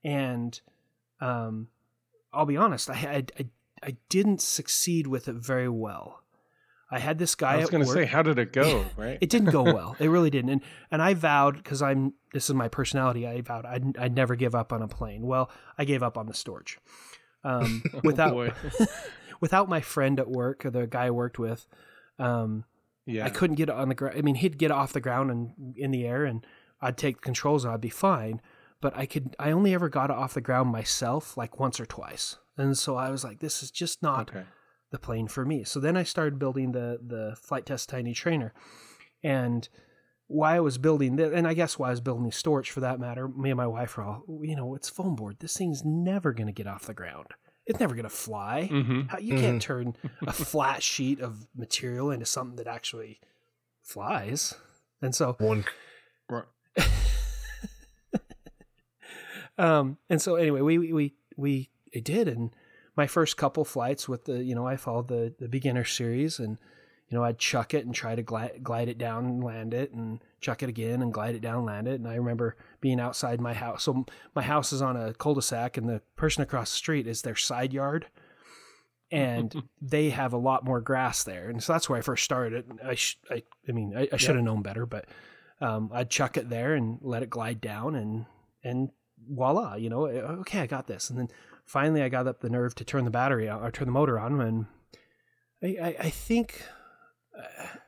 [0.04, 0.60] and
[1.20, 1.68] um,
[2.32, 3.46] I'll be honest, I, I
[3.82, 6.22] I didn't succeed with it very well.
[6.92, 8.84] I had this guy I was gonna say, how did it go?
[8.96, 9.18] Right.
[9.20, 9.96] It didn't go well.
[9.98, 10.50] It really didn't.
[10.50, 10.60] And
[10.90, 13.26] and I vowed because I'm this is my personality.
[13.26, 15.22] I vowed I'd, I'd never give up on a plane.
[15.22, 16.76] Well, I gave up on the Storch.
[17.44, 18.54] Um, Oh, without
[19.40, 21.66] without my friend at work, or the guy I worked with,
[22.18, 22.64] um,
[23.10, 23.26] yeah.
[23.26, 24.16] I couldn't get it on the ground.
[24.18, 26.46] I mean, he'd get off the ground and in the air, and
[26.80, 28.40] I'd take the controls and I'd be fine.
[28.80, 29.36] But I could.
[29.38, 32.36] I only ever got it off the ground myself, like once or twice.
[32.56, 34.44] And so I was like, this is just not Okay.
[34.90, 35.64] the plane for me.
[35.64, 38.54] So then I started building the the Flite Test tiny trainer,
[39.22, 39.68] and
[40.28, 42.80] why I was building that, and I guess why I was building the Storch for
[42.80, 43.26] that matter.
[43.28, 45.36] Me and my wife were all, you know, it's foam board.
[45.40, 47.26] This thing's never going to get off the ground.
[47.70, 48.68] It's never going to fly.
[48.70, 49.02] Mm-hmm.
[49.02, 53.20] How, you can't turn a flat sheet of material into something that actually
[53.80, 54.54] flies.
[55.00, 55.64] And so, One.
[59.58, 62.50] um, and so anyway, we we we, we it did, and
[62.96, 66.58] my first couple flights with the you know I followed the the beginner series, and
[67.08, 69.92] you know I'd chuck it and try to glide glide it down and land it,
[69.92, 72.00] and chuck it again and glide it down and land it.
[72.00, 73.84] And I remember being outside my house.
[73.84, 74.04] So
[74.34, 77.72] my house is on a cul-de-sac, and the person across the street is their side
[77.72, 78.06] yard.
[79.10, 82.64] And they have a lot more grass there, and so that's where I first started.
[82.84, 85.06] I, sh- I, I mean, I, I should have known better, but
[85.60, 88.26] um, I'd chuck it there and let it glide down, and
[88.62, 88.90] and
[89.28, 91.10] voila, you know, okay, I got this.
[91.10, 91.28] And then
[91.64, 94.18] finally, I got up the nerve to turn the battery on or turn the motor
[94.18, 94.66] on, and
[95.62, 96.62] I, I, I think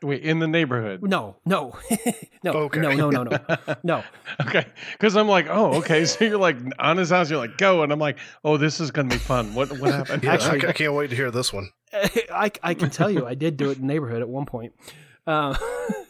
[0.03, 1.01] Wait, in the neighborhood.
[1.03, 1.77] no, no,
[2.43, 2.81] no, Okay.
[2.81, 3.39] no, no, no, no,
[3.85, 4.05] no.
[4.47, 6.05] okay, because I'm like, oh, okay.
[6.07, 7.31] So you're like on his house.
[7.31, 9.55] You're like, go, and I'm like, oh, this is gonna be fun.
[9.55, 10.25] What what happened?
[10.25, 11.71] Yeah, Actually- I, I can't wait to hear this one.
[11.95, 14.73] I, I can tell you, I did do it in the neighborhood at one point.
[15.25, 15.55] Uh,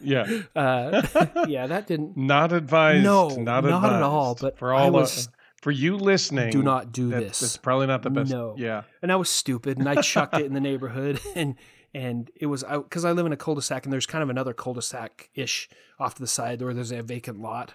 [0.01, 0.25] yeah,
[0.55, 1.03] uh,
[1.47, 2.17] yeah, that didn't.
[2.17, 3.03] not advised.
[3.03, 6.61] No, not, not at all, but for I all was- uh, for you listening, Do
[6.63, 7.41] not do that- this.
[7.43, 8.31] It's probably not the best.
[8.31, 8.55] No.
[8.57, 8.81] Yeah.
[9.01, 11.55] and I was stupid, and I chucked it in the neighborhood, and
[11.93, 15.29] and it was because I live in a cul-de-sac, and there's kind of another cul-de-sac
[15.35, 17.73] ish off to the side where there's a vacant lot,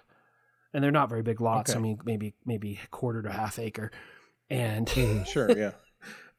[0.73, 1.71] and they're not very big lots.
[1.71, 1.79] Okay.
[1.79, 3.91] I mean, maybe maybe a quarter to half acre,
[4.51, 5.51] and mm-hmm, Sure.
[5.57, 5.73] Yeah.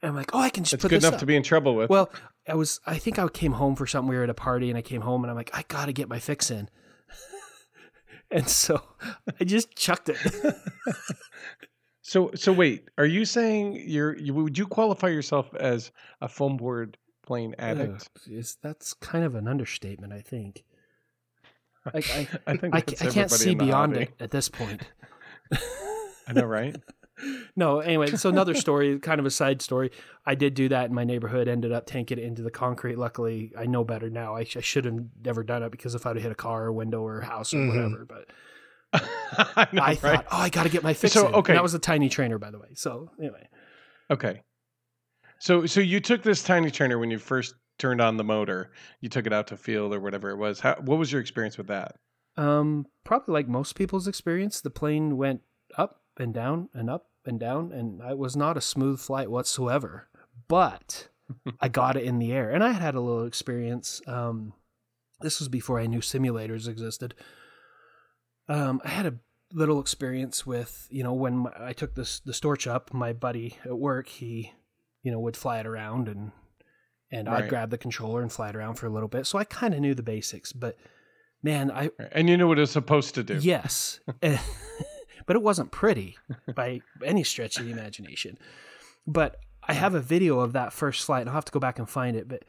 [0.01, 1.19] I'm like, oh, I can just It's put good enough up.
[1.19, 1.89] to be in trouble with.
[1.89, 2.10] Well,
[2.47, 2.80] I was.
[2.85, 4.10] I think I came home for something.
[4.10, 6.07] We were at a party, and I came home, and I'm like, I gotta get
[6.07, 6.69] my fix in.
[8.31, 8.81] and so
[9.39, 10.18] I just chucked it.
[12.01, 15.91] So so wait, are you saying you're you, would you qualify yourself as
[16.22, 16.97] a foam board
[17.30, 18.10] plane addict?
[18.26, 20.64] Ugh, is that's kind of an understatement, I think.
[21.85, 24.06] I, I, I think I, I can't see beyond hobby.
[24.06, 24.81] it at this point.
[26.27, 26.76] I know, right?
[27.56, 29.91] no, anyway, so another story, kind of a side story.
[30.26, 32.97] I did do that in my neighborhood, ended up tanking it into the concrete.
[32.97, 34.35] Luckily, I know better now.
[34.35, 36.65] I, sh- I should have never done it because if I'd have hit a car
[36.65, 37.68] or window or house or Mhm.
[37.68, 38.26] whatever, but
[39.56, 39.97] I know, I right?
[39.99, 41.34] thought, oh, I got to get my fix So, in.
[41.35, 41.51] okay.
[41.53, 42.69] And that was a tiny trainer, by the way.
[42.73, 43.47] So anyway,
[44.11, 44.41] Okay.
[45.40, 48.72] So so you took this tiny trainer when you first turned on the motor.
[49.02, 50.60] You took it out to field or whatever it was.
[50.60, 51.95] How, what was your experience with that?
[52.40, 55.41] um, probably like most people's experience, the plane went
[55.78, 60.07] up and down and up and down, and it was not a smooth flight whatsoever.
[60.48, 61.10] But
[61.60, 64.02] I got it in the air, and I had had a little experience.
[64.07, 64.53] Um,
[65.20, 67.14] this was before I knew simulators existed.
[68.48, 69.16] Um, I had a
[69.52, 73.57] little experience with you know when my, I took this the storch up, my buddy
[73.66, 74.53] at work he
[75.03, 76.31] you know would fly it around and
[77.11, 77.43] and Right.
[77.43, 79.26] I'd grab the controller and fly it around for a little bit.
[79.26, 80.77] So I kind of knew the basics, but
[81.41, 83.35] man, I And you knew what it was supposed to do.
[83.41, 86.17] yes, but it wasn't pretty
[86.55, 88.38] by any stretch of the imagination.
[89.07, 91.80] But I have a video of that first flight, and I'll have to go back
[91.80, 92.27] and find it.
[92.27, 92.43] But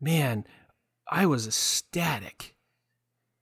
[0.00, 0.44] man,
[1.10, 2.54] I was ecstatic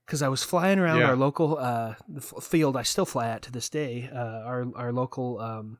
[0.05, 1.07] because I was flying around Yeah.
[1.09, 1.95] our local uh,
[2.41, 2.75] field.
[2.77, 4.09] I still fly at to this day.
[4.13, 5.77] Uh, our our local um,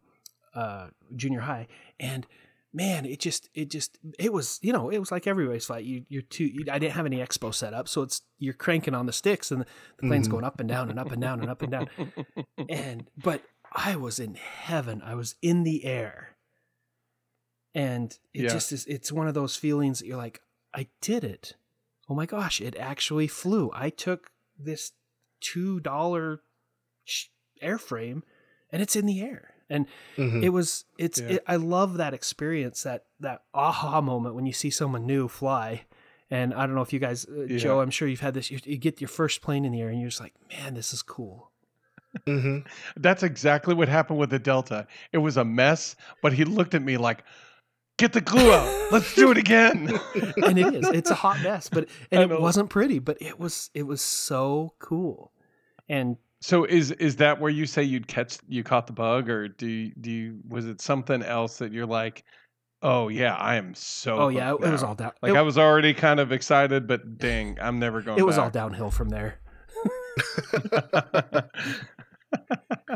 [0.55, 1.67] uh, junior high,
[1.99, 2.25] and
[2.73, 5.85] man, it just it just it was you know it was like every race flight.
[5.85, 6.45] You you're too.
[6.45, 9.51] You, I didn't have any expo set up, so it's you're cranking on the sticks,
[9.51, 9.65] and the,
[10.01, 10.31] the plane's Mhm.
[10.31, 11.89] going up and down and up and down and up and down.
[12.69, 13.41] And but
[13.75, 15.01] I was in heaven.
[15.03, 16.35] I was in the air.
[17.75, 18.49] And it Yeah.
[18.49, 20.41] just is it's one of those feelings that you're like,
[20.75, 21.55] I did it.
[22.07, 23.71] Oh my gosh, it actually flew.
[23.73, 24.91] I took this
[25.39, 26.41] two dollar
[27.61, 28.21] airframe
[28.71, 29.52] and it's in the air.
[29.73, 29.87] And
[30.17, 30.43] Mhm.
[30.43, 31.33] it was it's Yeah.
[31.33, 35.85] it, I love that experience that that aha moment when you see someone new fly.
[36.29, 37.57] And I don't know if you guys, uh, Yeah.
[37.57, 38.49] Joe, I'm sure you've had this.
[38.51, 40.93] You, you get your first plane in the air, and you're just like, "Man, this
[40.93, 41.51] is cool."
[42.27, 42.65] Mhm.
[42.95, 44.87] That's exactly what happened with the Delta.
[45.11, 47.23] It was a mess, but he looked at me like,
[47.97, 48.91] "Get the glue out.
[48.91, 49.89] Let's do it again."
[50.47, 50.89] and it is.
[50.89, 54.73] It's a hot mess, but and it wasn't pretty, but it was it was so
[54.79, 55.31] cool.
[55.89, 59.47] And So is is that where you say you'd catch you caught the bug, or
[59.47, 62.25] do you, do you, was it something else that you're like,
[62.81, 64.17] oh yeah, I am so.
[64.17, 65.13] oh yeah, it, it was all down.
[65.21, 68.19] like it, I was already kind of excited, but dang, I'm never going.
[68.19, 69.39] it was all downhill from there.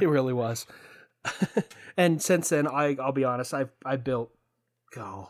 [0.01, 0.67] It really was.
[1.95, 4.29] and since then, I I'll be honest, I I built
[4.93, 5.29] go.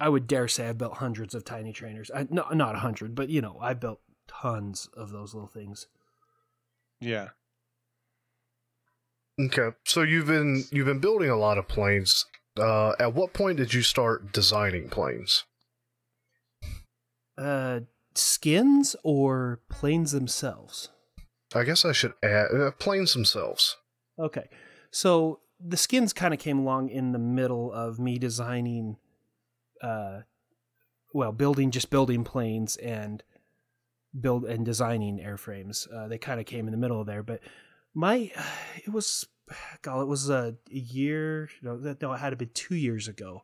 [0.00, 2.10] I would dare say I built hundreds of tiny trainers.
[2.12, 5.86] I, no, not a hundred, but you know, I built tons of those little things.
[7.02, 7.28] Yeah.
[9.40, 12.26] Okay, so you've been you've been building a lot of planes.
[12.58, 15.44] Uh, at what point did you start designing planes?
[17.36, 17.80] Uh,
[18.14, 20.90] skins or planes themselves?
[21.54, 23.76] I guess I should add uh, planes themselves.
[24.18, 24.48] Okay.
[24.90, 28.96] So the skins kind of came along in the middle of me designing
[29.82, 30.20] uh
[31.14, 33.22] well, building just building planes and
[34.20, 35.86] build and designing airframes.
[35.92, 37.40] Uh, they kind of came in the middle of there, but
[37.94, 38.30] my
[38.84, 39.26] it was
[39.82, 43.42] God, it was a year, no, that- no, it had to be 2 years ago.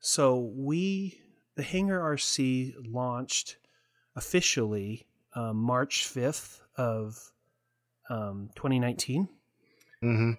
[0.00, 1.20] So we
[1.56, 3.56] the Hangar RC launched
[4.14, 7.32] officially um, March 5th of
[8.10, 9.28] um, 2019
[10.02, 10.30] Mm-hmm.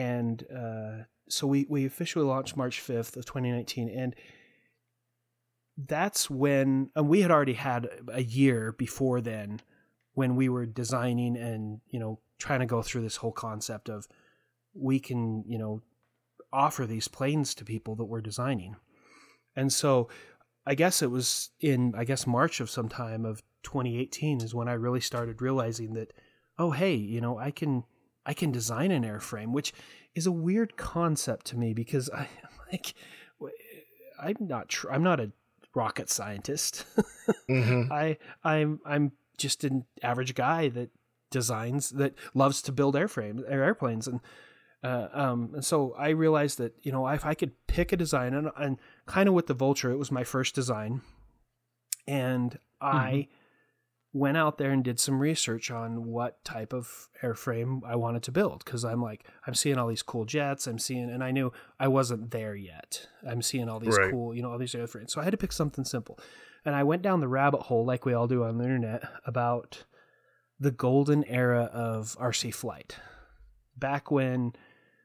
[0.00, 4.14] and uh, so we we officially launched March fifth of 2019, and
[5.76, 9.60] that's when and we had already had a year before then
[10.14, 14.06] when we were designing and you know trying to go through this whole concept of
[14.74, 15.82] we can you know
[16.52, 18.76] offer these planes to people that we're designing,
[19.56, 20.08] and so
[20.66, 24.68] I guess it was in I guess March of some time of 2018 is when
[24.68, 26.12] I really started realizing that
[26.58, 27.84] oh hey you know I can
[28.26, 29.72] I can design an airframe, which
[30.14, 32.28] is a weird concept to me because I
[32.72, 32.94] like
[34.20, 35.32] I'm not tr- I'm not a
[35.74, 36.84] rocket scientist.
[37.48, 37.92] Mm-hmm.
[37.92, 40.90] I I'm I'm just an average guy that
[41.30, 44.20] designs that loves to build airframes or airplanes and
[44.82, 48.34] uh, um and so I realized that you know if I could pick a design
[48.34, 51.00] and, and kind of with the Vulture it was my first design
[52.06, 53.28] and I
[54.14, 58.32] went out there and did some research on what type of airframe I wanted to
[58.32, 61.52] build because I'm like I'm seeing all these cool jets I'm seeing and I knew
[61.80, 63.08] I wasn't there yet.
[63.28, 64.12] I'm seeing all these Right.
[64.12, 65.10] cool you know all these airframes.
[65.10, 66.18] So I had to pick something simple.
[66.64, 69.84] And I went down the rabbit hole like we all do on the internet about
[70.60, 72.96] the golden era of RC flight.
[73.76, 74.52] Back when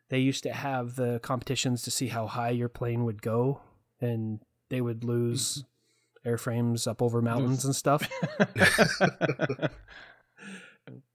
[0.10, 3.62] they used to have the competitions to see how high your plane would go
[4.00, 5.66] and they would lose
[6.30, 8.08] airframes up over mountains and stuff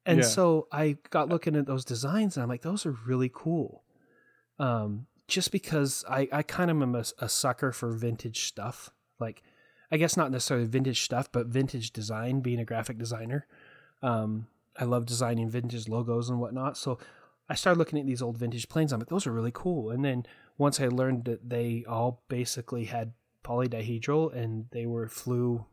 [0.07, 0.25] and Yeah.
[0.25, 3.83] so I got looking at those designs and I'm like, those are really cool.
[4.59, 8.91] Um, just because I, I kind of am a, a sucker for vintage stuff.
[9.19, 9.43] Like,
[9.91, 13.47] I guess not necessarily vintage stuff, but vintage design, being a graphic designer.
[14.03, 14.47] Um,
[14.79, 16.77] I love designing vintage logos and whatnot.
[16.77, 16.99] So
[17.49, 18.93] I started looking at these old vintage planes.
[18.93, 19.91] I'm like, those are really cool.
[19.91, 20.27] And then
[20.59, 23.13] once I learned that they all basically had
[23.45, 25.67] polydihedral and they were flew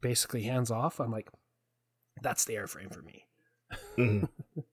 [0.00, 1.28] basically hands off, I'm like,
[2.22, 3.26] that's the airframe for me.
[3.98, 4.28] Mhm.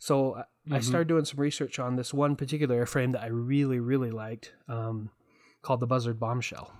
[0.00, 0.82] So I I Mhm.
[0.84, 5.10] started doing some research on this one particular airframe that I really, really liked, um,
[5.62, 6.70] called the Buzzard Bombshell,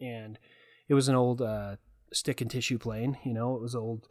[0.00, 0.38] and
[0.86, 1.76] it was an old uh,
[2.12, 3.16] stick and tissue plane.
[3.24, 4.08] You know, it was old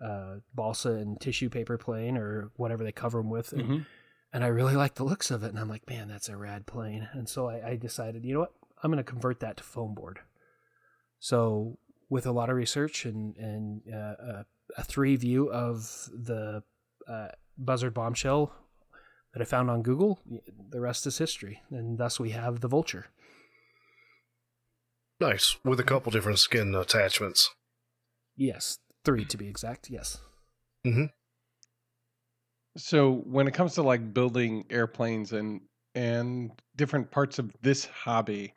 [0.00, 3.86] uh, balsa and tissue paper plane or whatever they cover them with, and, Mhm.
[4.32, 5.48] and I really like the looks of it.
[5.50, 7.08] And I'm like, man, that's a rad plane.
[7.12, 9.94] And so I, I decided, you know what, I'm going to convert that to foam
[9.94, 10.20] board.
[11.18, 11.78] So
[12.08, 14.46] with a lot of research and and uh, a,
[14.76, 16.62] a three view of the
[17.08, 18.52] uh, buzzard bombshell
[19.32, 20.20] that I found on Google,
[20.70, 23.06] the rest is history, and thus we have the vulture.
[25.20, 25.56] Nice.
[25.64, 27.50] With a couple different skin attachments.
[28.36, 29.90] Yes, three to be exact.
[29.90, 30.18] Yes.
[30.86, 31.10] Mhm.
[32.76, 35.60] So when it comes to like building airplanes and
[35.94, 38.54] and different parts of this hobby,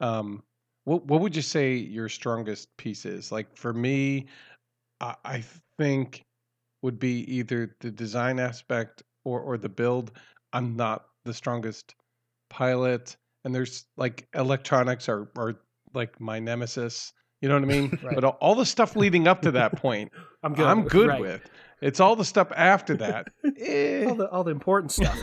[0.00, 0.42] um,
[0.84, 3.30] what what would you say your strongest piece is?
[3.30, 4.26] Like for me,
[5.00, 5.44] I, I
[5.78, 6.24] think
[6.82, 10.12] would be either the design aspect or or the build.
[10.52, 11.94] I'm not the strongest
[12.48, 15.54] pilot, and there's like electronics are are
[15.94, 17.12] like my nemesis.
[17.40, 17.98] You know what I mean?
[18.02, 18.14] Right.
[18.14, 20.12] But all, all the stuff leading up to that point,
[20.42, 21.20] I'm good, I'm good right.
[21.20, 21.42] with.
[21.80, 23.28] It's all the stuff after that.
[23.58, 24.04] eh.
[24.06, 25.18] all the all the important stuff.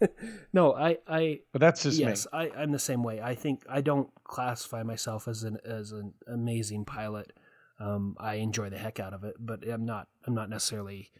[0.52, 2.38] no, I I but that's just yes, me.
[2.38, 3.20] I, I'm the same way.
[3.20, 7.32] I think I don't classify myself as an as an amazing pilot.
[7.80, 11.10] Um, I enjoy the heck out of it, but I'm not I'm not necessarily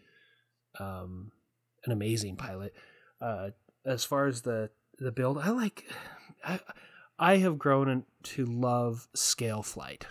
[0.79, 1.33] um,
[1.85, 2.75] an amazing pilot.
[3.21, 3.51] Uh,
[3.85, 5.85] as far as the the build, I like
[6.45, 6.61] I
[7.19, 10.07] I have grown to love scale flight.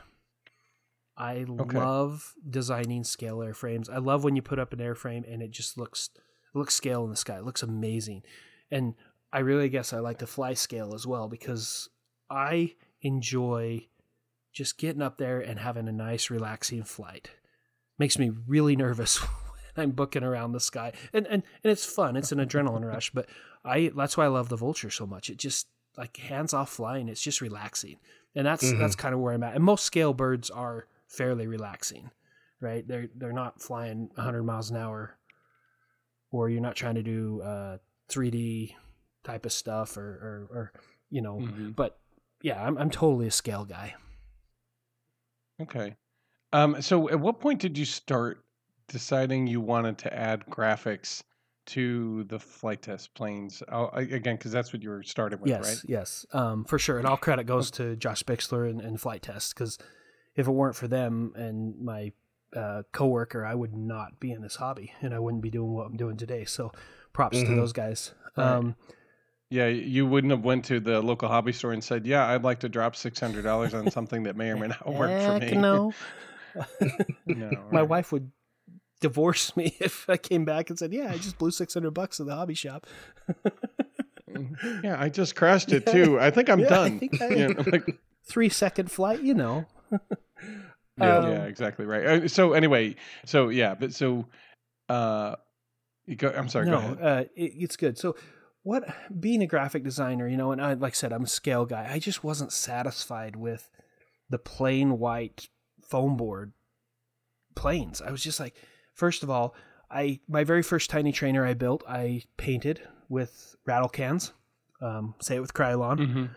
[1.17, 1.77] I Okay.
[1.79, 3.89] love designing scale airframes.
[3.89, 6.09] I love when you put up an airframe and it just looks
[6.53, 7.37] looks scale in the sky.
[7.37, 8.23] It looks amazing.
[8.71, 8.95] And
[9.31, 11.89] I really guess I like to fly scale as well because
[12.29, 13.87] I enjoy
[14.53, 17.29] just getting up there and having a nice relaxing flight.
[17.99, 19.17] Makes me really nervous
[19.75, 20.93] when I'm booking around the sky.
[21.13, 22.15] And and, and it's fun.
[22.15, 23.27] It's an adrenaline rush, but
[23.63, 25.29] I that's why I love the vulture so much.
[25.29, 25.67] It just
[25.97, 27.97] like hands off flying, it's just relaxing.
[28.35, 28.79] And that's Mhm.
[28.79, 29.55] that's kind of where I'm at.
[29.55, 32.11] And most scale birds are fairly relaxing,
[32.61, 32.87] right?
[32.87, 35.17] They're they're not flying 100 miles an hour
[36.31, 37.77] or you're not trying to do uh
[38.09, 38.75] 3D
[39.23, 40.01] type of stuff or
[40.51, 40.71] or, or
[41.09, 41.75] you know, Mhm.
[41.75, 41.99] but
[42.41, 43.95] yeah, I'm I'm totally a scale guy.
[45.61, 45.95] Okay.
[46.53, 48.43] Um, so at what point did you start
[48.87, 51.23] deciding you wanted to add graphics
[51.67, 53.61] to the Flite Test planes?
[53.71, 55.77] Oh, again, because that's what you were started with, yes, right?
[55.89, 56.97] yes, um, for sure.
[56.99, 59.77] And all credit goes to Josh Bixler and, and Flite Test because
[60.35, 62.13] if it weren't for them and my
[62.55, 65.87] uh, coworker, I would not be in this hobby and I wouldn't be doing what
[65.87, 66.45] I'm doing today.
[66.45, 66.71] So
[67.17, 67.55] props to Mhm.
[67.57, 68.13] those guys.
[68.37, 68.45] Right.
[68.47, 68.75] Um,
[69.49, 72.59] Yeah, you wouldn't have went to the local hobby store and said, "Yeah, I'd like
[72.59, 75.51] to drop six hundred dollars on something that may or may not work for me."
[75.67, 75.93] No,
[77.27, 78.29] No, my wife would
[78.99, 82.19] divorce me if I came back and said, "Yeah, I just blew six hundred bucks
[82.19, 82.85] at the hobby shop."
[84.83, 85.93] Yeah, I just crashed it Yeah.
[85.93, 86.19] too.
[86.19, 86.99] I think I'm Yeah, I done.
[86.99, 89.65] think I- You know, like- Three second flight, you know.
[90.99, 92.05] Yeah, Um, yeah, exactly right.
[92.05, 92.95] Uh, So anyway,
[93.25, 94.25] so yeah, but so
[94.89, 95.35] uh
[96.15, 96.79] go I'm sorry, no.
[96.79, 97.97] Uh, it, it's good.
[97.97, 98.15] So,
[98.63, 98.83] what
[99.19, 101.89] being a graphic designer, you know, and I like I said, I'm a scale guy.
[101.91, 103.69] I just wasn't satisfied with
[104.29, 105.47] the plain white
[105.81, 106.53] foam board
[107.55, 108.01] planes.
[108.01, 108.55] I was just like,
[108.93, 109.55] first of all,
[109.89, 114.33] I my very first tiny trainer I built, I painted with rattle cans.
[114.81, 116.29] Um, say it with Krylon.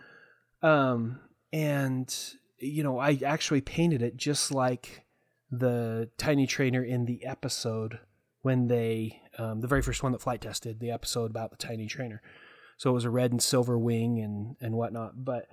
[0.63, 0.67] Mhm.
[0.67, 1.19] Um,
[1.53, 2.13] and
[2.57, 5.05] you know, I actually painted it just like
[5.51, 7.99] the tiny trainer in the episode
[8.41, 11.87] when they, um, the very first one that flight tested, the episode about the tiny
[11.87, 12.21] trainer.
[12.77, 15.23] So it was a red and silver wing and and whatnot.
[15.23, 15.47] But,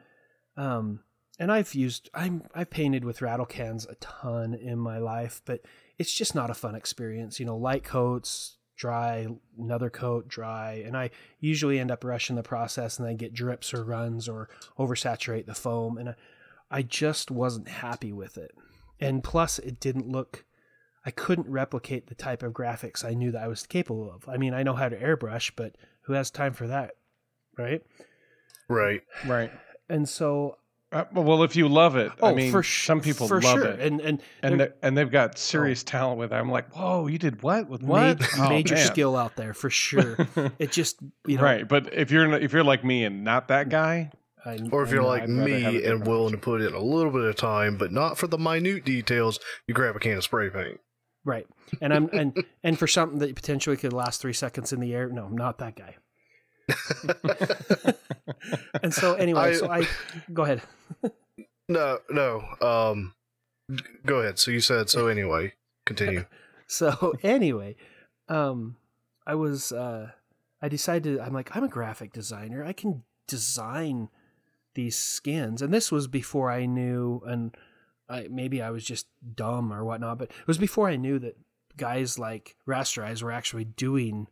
[0.56, 1.00] um,
[1.38, 5.60] and I've used I'm I've painted with rattle cans a ton in my life, but
[5.98, 7.38] it's just not a fun experience.
[7.38, 9.26] You know, light coats, dry,
[9.58, 13.74] another coat, dry, and I usually end up rushing the process and then get drips
[13.74, 14.48] or runs or
[14.78, 16.14] oversaturate the foam, and I,
[16.70, 18.52] I just wasn't happy with it.
[19.00, 20.44] And plus, it didn't look.
[21.08, 24.28] I couldn't replicate the type of graphics I knew that I was capable of.
[24.28, 26.96] I mean, I know how to airbrush, but who has time for that,
[27.56, 27.80] right?
[28.68, 29.00] Right.
[29.26, 29.50] Right.
[29.88, 30.58] And so,
[30.92, 33.58] Uh, well, if you love it, oh, I mean, for sh- some people for love
[33.60, 36.34] sure, it, and and and there- they and they've got serious talent with it.
[36.36, 38.18] I'm like, whoa, you did what with what?
[38.20, 38.86] Major, Oh, major man.
[38.86, 40.16] skill out there for sure.
[40.58, 43.68] it just you know, right, but if you're if you're like me and not that
[43.70, 44.10] guy,
[44.46, 46.38] I, Or if I you're know like I'd rather have a me and willing to
[46.38, 49.94] put in a little bit of time, but not for the minute details, you grab
[49.96, 50.80] a can of spray paint.
[51.24, 51.46] Right.
[51.80, 55.08] And I'm and and for something that potentially could last three seconds in the air,
[55.08, 55.96] no, I'm not that guy.
[58.82, 59.86] And so anyway, I- so I
[60.32, 60.62] go ahead.
[61.70, 62.42] No, no.
[62.62, 63.12] Um,
[64.06, 64.38] go ahead.
[64.38, 65.52] So you said so anyway.
[65.84, 66.24] Continue.
[66.66, 67.76] So anyway,
[68.28, 68.76] um
[69.26, 70.12] I was uh
[70.62, 72.64] I decided I'm like I'm a graphic designer.
[72.64, 74.08] I can design
[74.74, 75.60] these skins.
[75.60, 77.52] And this was before I knew an
[78.08, 81.36] I maybe I was just dumb or whatnot, but it was before I knew that
[81.76, 84.26] guys like Rasterize were actually doing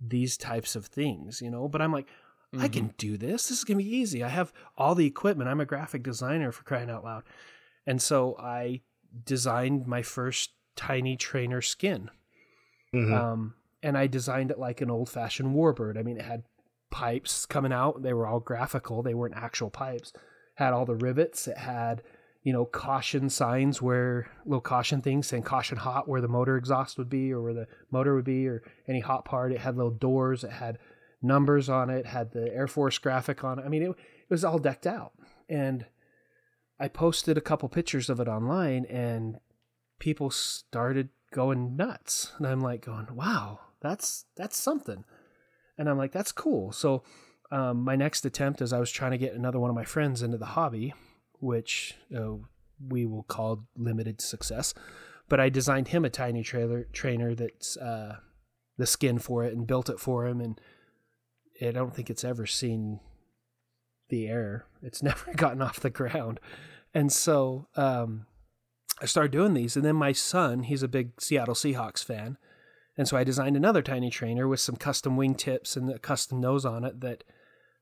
[0.00, 1.68] these types of things, you know.
[1.68, 2.08] But I'm like,
[2.52, 2.66] I Mm-hmm.
[2.72, 3.48] can do this.
[3.48, 4.22] This is gonna be easy.
[4.22, 5.48] I have all the equipment.
[5.48, 7.22] I'm a graphic designer for crying out loud,
[7.86, 8.80] and so I
[9.24, 12.10] designed my first tiny trainer skin.
[12.94, 13.12] Mhm.
[13.12, 15.98] Um, and I designed it like an old fashioned warbird.
[15.98, 16.44] I mean, it had
[16.90, 18.02] pipes coming out.
[18.02, 19.02] They were all graphical.
[19.02, 20.12] They weren't actual pipes.
[20.56, 21.48] Had all the rivets.
[21.48, 22.02] It had,
[22.42, 26.98] you know, caution signs where little caution things saying caution hot where the motor exhaust
[26.98, 29.52] would be or where the motor would be or any hot part.
[29.52, 30.42] It had little doors.
[30.42, 30.78] It had
[31.22, 32.06] numbers on it.
[32.06, 33.64] Had the Air Force graphic on it.
[33.64, 35.12] I mean, it, it was all decked out.
[35.48, 35.86] And
[36.80, 39.38] I posted a couple pictures of it online and
[40.02, 45.04] people started going nuts and i'm like going wow that's that's something
[45.78, 47.04] and i'm like that's cool so
[47.52, 50.22] um, my next attempt is i was trying to get another one of my friends
[50.22, 50.92] into the hobby
[51.42, 52.34] which uh,
[52.88, 54.74] we will call limited success.
[55.28, 58.16] But i designed him a tiny trailer trainer that's uh,
[58.76, 60.40] the skin for it and built it for him.
[60.40, 60.60] And
[61.60, 63.00] i don't think it's ever seen
[64.08, 64.66] the air.
[64.82, 66.38] It's never gotten off the ground.
[66.94, 68.26] And so um,
[69.00, 72.36] I started doing these, and then my son, he's a big Seattle Seahawks fan,
[72.96, 76.40] and so I designed another tiny trainer with some custom wing tips and a custom
[76.40, 77.24] nose on it that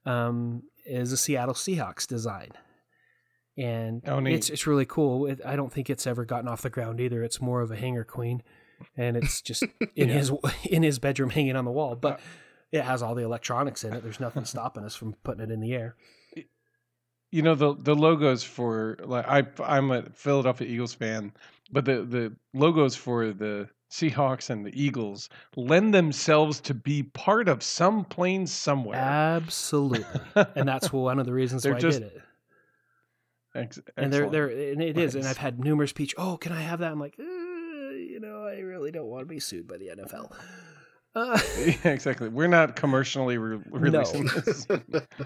[0.06, 2.50] um, is a Seattle Seahawks design,
[3.60, 5.26] and Oh, it's it's really cool.
[5.26, 7.22] It, I don't think it's ever gotten off the ground either.
[7.22, 8.42] It's more of a hanger queen,
[8.96, 9.62] and it's just
[9.96, 10.14] in Yeah.
[10.14, 10.32] his
[10.70, 12.20] in his bedroom hanging on the wall, but.
[12.72, 14.04] It has all the electronics in it.
[14.04, 15.96] There's nothing stopping us from putting it in the air.
[17.32, 21.32] you know the the logos for like I I'm a Philadelphia Eagles fan,
[21.72, 27.48] but the the logos for the Seahawks and the Eagles lend themselves to be part
[27.48, 28.96] of some plane somewhere.
[28.98, 30.04] Absolutely,
[30.54, 32.22] and that's one of the reasons why just- I did it.
[33.54, 36.14] Ex- and they're they're and it is, and I've had numerous peach.
[36.16, 36.92] Oh, can I have that?
[36.92, 40.32] I'm like, uh, you know, I really don't want to be sued by the NFL.
[41.16, 41.40] Uh,
[41.84, 42.28] yeah, exactly.
[42.28, 44.66] We're not commercially re- releasing this.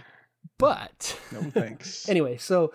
[0.59, 2.09] but No thanks.
[2.09, 2.73] anyway, so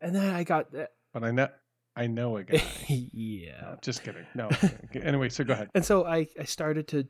[0.00, 0.90] and then I got that.
[1.12, 1.48] but I know
[1.96, 2.62] I know a guy.
[2.88, 4.26] yeah, No, just kidding.
[4.34, 4.48] No.
[4.94, 5.68] Anyway, so go ahead.
[5.74, 7.06] and so I I started to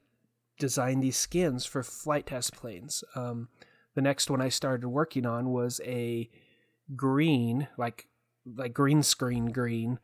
[0.59, 3.05] design these skins for Flite Test planes.
[3.15, 3.49] Um,
[3.95, 6.29] the next one I started working on was a
[6.97, 8.09] green, like
[8.57, 9.99] like green screen green,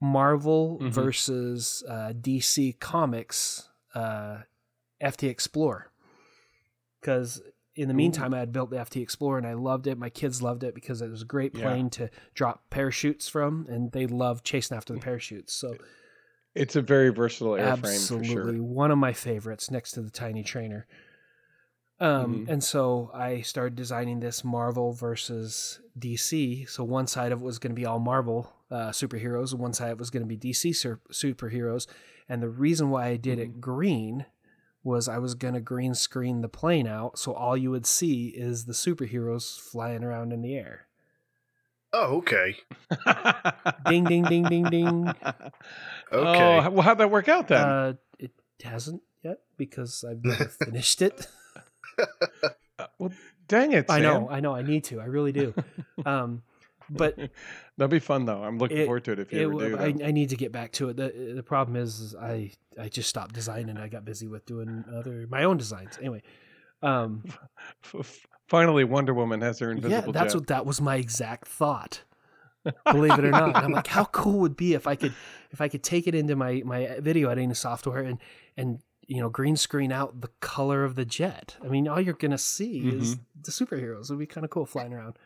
[0.00, 0.92] Marvel Mhm.
[0.92, 4.38] versus uh, DC Comics uh,
[5.00, 5.90] FT Explorer.
[7.00, 7.40] Because
[7.76, 9.96] in the meantime, I had built the FT Explorer and I loved it.
[9.98, 11.62] My kids loved it because it was a great Yeah.
[11.62, 15.52] plane to drop parachutes from, and they loved chasing after the parachutes.
[15.52, 15.76] So
[16.54, 18.62] It's a very versatile airframe absolutely for sure.
[18.62, 20.86] one of my favorites next to the tiny trainer
[22.00, 22.48] um, Mhm.
[22.48, 27.58] and so i started designing this marvel versus dc so one side of it was
[27.58, 30.36] going to be all marvel uh, superheroes and one side of it was going to
[30.36, 31.86] be dc sur- superheroes
[32.28, 33.50] and the reason why i did Mm-hmm.
[33.56, 34.26] it green
[34.84, 38.28] was i was going to green screen the plane out so all you would see
[38.28, 40.86] is the superheroes flying around in the air
[41.90, 42.54] Oh, okay.
[43.86, 45.14] ding ding ding ding ding
[46.12, 46.58] Okay.
[46.66, 47.66] Oh, well, how'd that work out then?
[47.66, 48.30] uh, it
[48.62, 51.26] hasn't yet because i've never finished it
[52.98, 53.12] well,
[53.48, 53.86] dang it!
[53.88, 55.54] I know, I know, I need to, I really do.
[56.06, 56.42] Um,
[56.90, 57.16] but
[57.76, 58.42] That'd be fun though.
[58.42, 60.02] I'm looking It- forward to it if you it, ever do.
[60.04, 60.08] I.
[60.08, 60.96] I need to get back to it.
[60.96, 63.76] The the problem is, is I I just stopped designing.
[63.76, 65.98] I got busy with doing other my own designs.
[65.98, 66.22] Anyway,
[66.82, 67.24] um,
[68.48, 69.90] Finally, Wonder Woman has her invisible.
[70.06, 70.38] yeah, that's jet.
[70.40, 72.02] what that was my exact thought.
[72.90, 75.12] Believe it or not, And I'm like, how cool would it be if I could
[75.50, 78.18] if I could take it into my my video editing software and
[78.56, 81.56] and you know green screen out the color of the jet.
[81.64, 83.22] I mean, all you're gonna see is Mm-hmm.
[83.42, 84.04] the superheroes.
[84.04, 85.18] It'd be kind of cool flying around.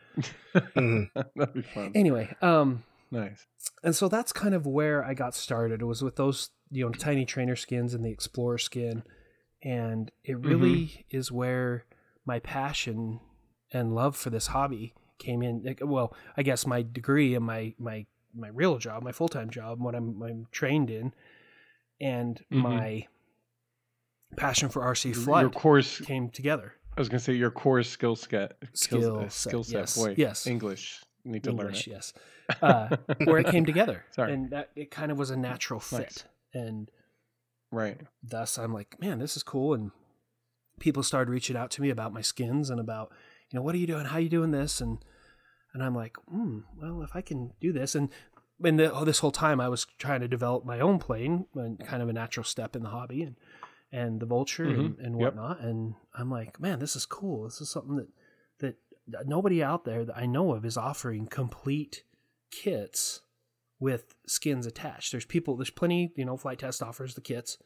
[0.55, 1.09] Mhm.
[1.35, 1.91] That'd be fun.
[1.93, 3.45] Anyway, um, nice.
[3.83, 5.81] and so that's kind of where I got started.
[5.81, 9.03] It was with those, you know, tiny trainer skins and the explorer skin,
[9.63, 11.85] and it really is where
[12.25, 13.19] my passion
[13.71, 15.75] and love for this hobby came in.
[15.81, 18.05] Well, I guess my degree and my my
[18.35, 21.13] my real job, my full time job, what I'm I'm trained in,
[21.99, 22.61] and Mhm.
[22.61, 23.07] my
[24.33, 25.99] passion for RC Your flight course.
[26.01, 26.73] came together.
[26.95, 28.53] I was gonna say your core skill set.
[28.73, 29.73] Skill Skill, set, skill set.
[29.79, 30.47] yes, Boy, yes.
[30.47, 31.01] English.
[31.25, 31.87] Need to English, learn it.
[31.87, 32.13] yes,
[32.61, 34.33] uh, where it came together, Sorry.
[34.33, 36.23] and that it kind of was a natural fit, Nice.
[36.53, 36.91] and
[37.71, 37.99] Right.
[38.21, 39.73] thus I'm like, man, this is cool.
[39.73, 39.91] And
[40.79, 43.11] people started reaching out to me about my skins and about,
[43.49, 44.05] you know, what are you doing?
[44.05, 44.81] How are you doing this?
[44.81, 44.97] And
[45.73, 48.09] and I'm like, hmm, well, if I can do this, and
[48.63, 51.79] and the, oh, this whole time I was trying to develop my own plane, and
[51.83, 53.35] kind of a natural step in the hobby, and
[53.93, 55.19] and the vulture and, and Mhm.
[55.21, 55.35] Yep.
[55.35, 55.61] whatnot.
[55.61, 57.43] And I'm like, man, this is cool.
[57.45, 58.07] This is something that
[59.05, 62.03] that nobody out there that I know of is offering complete
[62.51, 63.19] kits
[63.77, 65.11] with skins attached.
[65.11, 67.57] There's people, there's plenty, you know, Flite Test offers the kits.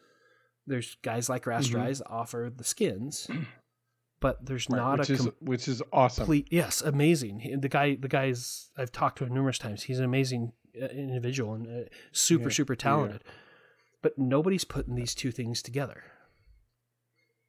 [0.66, 1.74] There's guys like Rast Mhm.
[2.00, 3.28] That offer the skins,
[4.20, 6.24] but there's Right, not which a is which is awesome.
[6.24, 6.48] complete.
[6.50, 7.42] Yes, amazing.
[7.42, 9.84] He- The guy, the guy's I've talked to him numerous times.
[9.84, 12.78] He's an amazing uh, individual and uh, super, Yeah, super yeah.
[12.78, 13.24] talented.
[14.02, 16.04] But nobody's putting these two things together.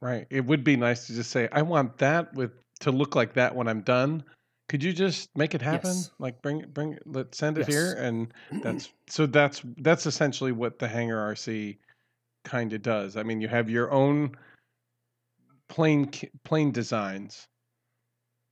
[0.01, 0.27] Right.
[0.29, 2.51] It would be nice to just say, I want that with
[2.81, 4.23] to look like that when I'm done.
[4.69, 5.89] Could you just make it happen?
[5.89, 6.11] Yes.
[6.19, 7.67] Like bring bring let send it Yes.
[7.67, 11.77] here and that's so that's that's essentially what the Hangar RC
[12.45, 13.17] kind of does.
[13.17, 14.37] I mean, you have your own
[15.67, 17.47] plane ki- plane designs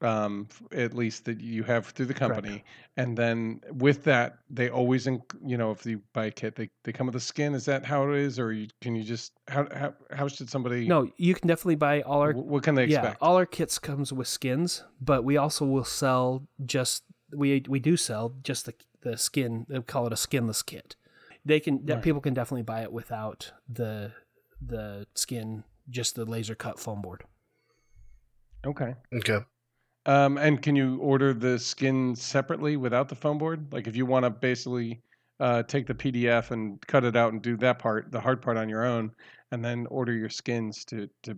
[0.02, 2.36] um at least that you have through the Correct.
[2.36, 2.64] company
[2.98, 6.70] and then with that they always inc- you know if you buy a kit they,
[6.84, 9.34] they come with a skin is that how it is or you, can you just
[9.48, 12.84] how how, how should somebody No, you can definitely buy all our what can they
[12.84, 13.18] expect?
[13.20, 17.04] yeah, all our kits comes with skins, but we also will sell just
[17.36, 19.66] we we do sell just the the skin.
[19.68, 20.96] They call it a skinless kit.
[21.44, 22.04] They can that Right.
[22.04, 24.12] people can definitely buy it without the
[24.62, 27.24] the skin, just the laser cut foam board.
[28.66, 29.40] okay Okay.
[30.08, 33.72] Um, and can you order the skin separately without the foam board?
[33.74, 35.02] Like if you want to basically
[35.40, 38.56] uh, take the PDF and cut it out and do that part, the hard part
[38.56, 39.12] on your own,
[39.52, 41.38] and then order your skins to to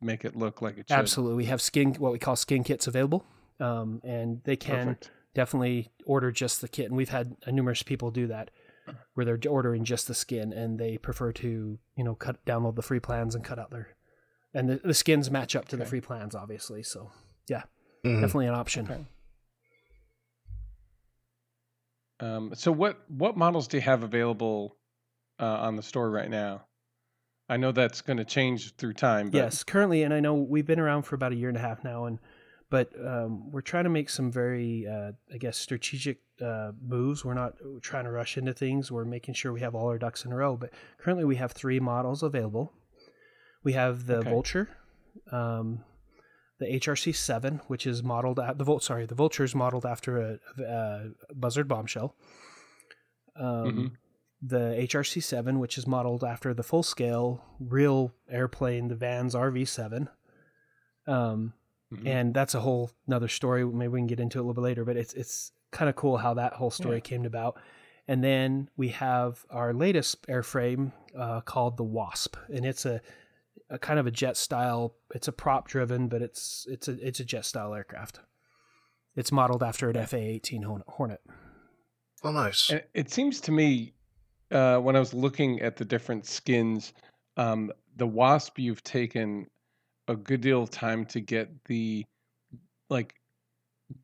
[0.00, 0.96] make it look like it should.
[0.96, 3.24] Absolutely, we have skin what we call skin kits available,
[3.60, 5.10] um, and they can Perfect.
[5.34, 6.86] definitely order just the kit.
[6.86, 8.50] And we've had numerous people do that,
[9.12, 12.82] where they're ordering just the skin, and they prefer to you know cut download the
[12.82, 13.94] free plans and cut out their,
[14.54, 16.82] and the, the skins match up to the free plans, obviously.
[16.82, 17.10] So
[17.48, 17.64] yeah,
[18.06, 18.20] Mhm.
[18.20, 18.84] definitely an option.
[18.86, 19.04] Okay.
[22.20, 24.76] Um, so what what models do you have available
[25.38, 26.62] uh, on the store right now?
[27.48, 29.30] I know that's going to change through time.
[29.30, 31.60] But Yes, currently, and I know we've been around for about a year and a
[31.60, 32.18] half now, and
[32.70, 37.24] but um, we're trying to make some very, uh, I guess, strategic uh, moves.
[37.24, 38.90] We're not trying to rush into things.
[38.90, 40.56] We're making sure we have all our ducks in a row.
[40.56, 42.72] But currently, we have three models available.
[43.62, 44.30] We have the Okay.
[44.30, 44.68] Vulture,
[45.30, 45.84] um,
[46.58, 50.18] the HRC seven, which is modeled at the Vul- sorry, the Vulture is modeled after
[50.18, 52.14] a, a Buzzard bombshell.
[53.36, 53.92] Um, Mhm.
[54.42, 60.08] the HRC seven, which is modeled after the full scale real airplane, the Vans RV7.
[61.06, 61.52] Um,
[61.92, 62.06] Mhm.
[62.06, 63.64] and that's a whole another story.
[63.64, 65.96] Maybe we can get into it a little bit later, but it's it's kind of
[65.96, 67.00] cool how that whole story Yeah.
[67.00, 67.58] came about.
[68.08, 73.00] And then we have our latest airframe uh, called the Wasp, and it's a,
[73.70, 74.94] a kind of a jet style.
[75.14, 78.20] It's a prop driven, but it's it's a it's a jet style aircraft.
[79.14, 81.20] It's modeled after an FA eighteen Hornet.
[82.22, 82.70] Oh, nice.
[82.70, 83.94] And it seems to me,
[84.50, 86.92] uh, when I was looking at the different skins,
[87.36, 89.46] um, the wasp you've taken
[90.08, 92.04] a good deal of time to get the
[92.88, 93.14] like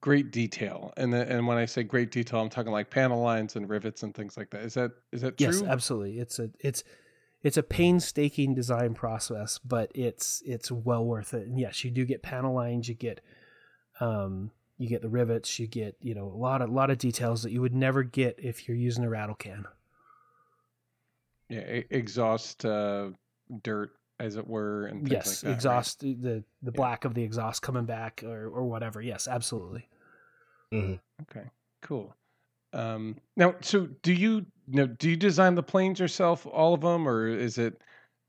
[0.00, 3.56] great detail, and the, and when I say great detail, I'm talking like panel lines
[3.56, 4.62] and rivets and things like that.
[4.62, 5.46] Is that is that true?
[5.46, 6.18] Yes, absolutely.
[6.18, 6.84] It's a it's
[7.42, 11.46] it's a painstaking design process, but it's it's well worth it.
[11.46, 13.20] And yes, you do get panel lines, you get
[14.00, 17.42] um you get the rivets, you get, you know, a lot of lot of details
[17.42, 19.66] that you would never get if you're using a rattle can.
[21.48, 23.10] Yeah, e- exhaust uh,
[23.62, 25.46] dirt, as it were, and things yes, like that.
[25.46, 25.54] right?
[25.54, 29.02] exhaust the the black of the exhaust coming back or or whatever.
[29.02, 29.88] Yes, absolutely.
[31.22, 31.50] Okay,
[31.82, 32.14] cool.
[32.72, 36.80] Um, now, so do you, you know, do you design the planes yourself, all of
[36.80, 37.80] them, or is it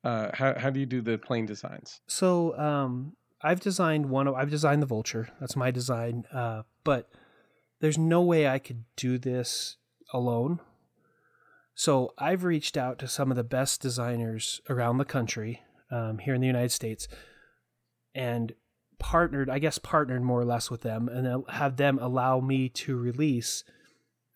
[0.03, 2.01] uh, how how do you do the plane designs?
[2.07, 4.27] So um, I've designed one.
[4.27, 5.29] I've designed the Vulture.
[5.39, 6.25] That's my design.
[6.33, 7.09] Uh, but
[7.79, 9.77] there's no way I could do this
[10.13, 10.59] alone.
[11.75, 16.35] So I've reached out to some of the best designers around the country um, here
[16.35, 17.07] in the United States,
[18.13, 18.53] and
[18.99, 19.49] partnered.
[19.49, 23.63] I guess partnered more or less with them, and have them allow me to release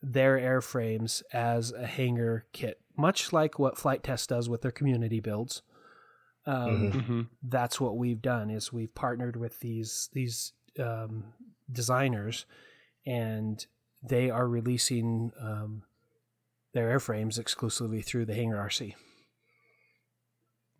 [0.02, 5.20] their airframes as a hangar kit, much like what Flite Test does with their community
[5.20, 5.62] builds.
[6.46, 6.92] Um, Mhm.
[6.92, 7.22] Mm-hmm.
[7.42, 11.24] that's what we've done is we've partnered with these these um,
[11.70, 12.46] designers
[13.04, 13.66] and
[14.02, 15.82] they are releasing um,
[16.72, 18.94] their airframes exclusively through the hangar rc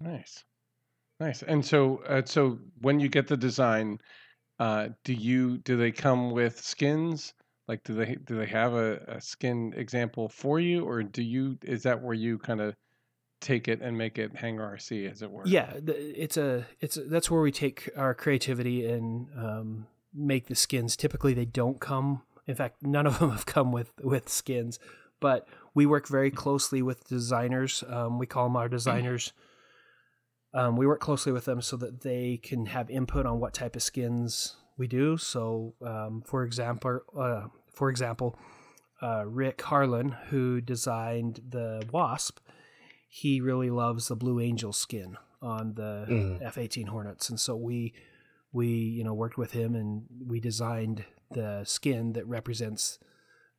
[0.00, 0.44] Nice,
[1.20, 1.42] nice.
[1.42, 3.98] And so, uh, so when you get the design,
[4.58, 7.34] uh, do you do they come with skins?
[7.68, 11.58] Like, do they do they have a, a skin example for you, or do you
[11.62, 12.74] is that where you kind of
[13.40, 15.46] take it and make it Hangar RC, as it were?
[15.46, 20.54] yeah it's a it's a, that's where we take our creativity and um, make the
[20.54, 24.78] skins typically they don't come in fact none of them have come with with skins
[25.20, 29.32] but we work very closely with designers um, we call them our designers
[30.54, 33.76] um, we work closely with them so that they can have input on what type
[33.76, 38.38] of skins we do so um, for example uh, for example
[39.00, 42.40] uh, Rick Harlan, who designed the Wasp,
[43.08, 46.42] he really loves the Blue Angel skin on the Mhm.
[46.42, 47.94] F-18 Hornets, and so we
[48.52, 52.98] we you know worked with him and we designed the skin that represents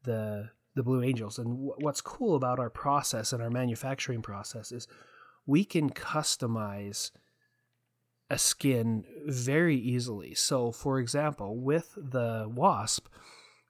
[0.03, 1.39] the the Blue Angels.
[1.39, 4.87] And wh- what's cool about our process and our manufacturing process is
[5.45, 7.11] we can customize
[8.29, 10.33] a skin very easily.
[10.35, 13.07] So, for example, with the Wasp,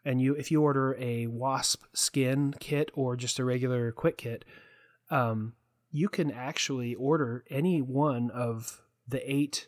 [0.05, 4.45] and you if you order a Wasp skin kit or just a regular quick kit,
[5.09, 5.53] um,
[5.91, 9.67] you can actually order any one of the eight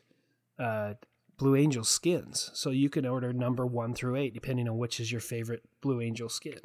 [0.59, 0.93] uh,
[1.37, 2.51] Blue Angel skins.
[2.53, 6.01] So you can order number one through eight, depending on which is your favorite Blue
[6.01, 6.59] Angel skin.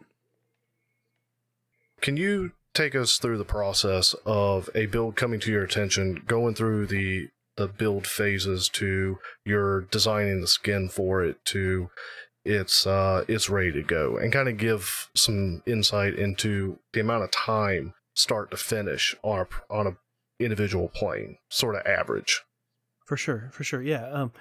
[2.01, 6.55] Can you take us through the process of a build coming to your attention, going
[6.55, 11.91] through the the build phases to your designing the skin for it to
[12.45, 17.25] it's uh it's ready to go and kind of give some insight into the amount
[17.25, 19.97] of time start to finish on a on a
[20.39, 22.43] individual plane, sort of average.
[23.05, 24.09] For sure, for sure, yeah.
[24.11, 24.33] Um,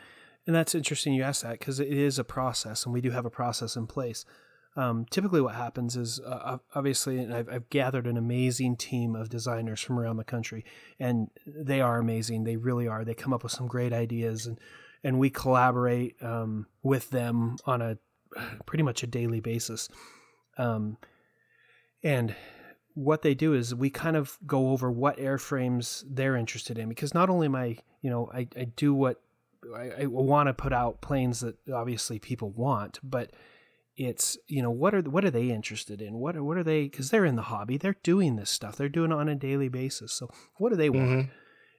[0.48, 3.26] and that's interesting you asked that because it is a process, and we do have
[3.26, 4.26] a process in place.
[4.77, 9.30] Um, typically, what happens is uh, obviously, and I've, I've gathered an amazing team of
[9.30, 10.65] designers from around the country,
[10.99, 12.43] and they are amazing.
[12.43, 13.06] They really are.
[13.06, 14.60] They come up with some great ideas, and
[15.03, 17.97] and we collaborate um, with them on a
[18.65, 19.88] pretty much a daily basis.
[20.57, 20.97] Um,
[22.03, 22.35] and
[22.95, 27.14] what they do is we kind of go over what airframes they're interested in because
[27.14, 29.22] not only am I, you know, I, I do what
[29.76, 33.31] I, I want to put out planes that obviously people want, but
[33.98, 36.16] it's you know what are what are they interested in?
[36.16, 36.84] What are, what are they?
[36.84, 39.70] Because they're in the hobby, they're doing this stuff, they're doing it on a daily
[39.70, 40.14] basis.
[40.14, 41.10] So what do they want?
[41.10, 41.30] Mhm.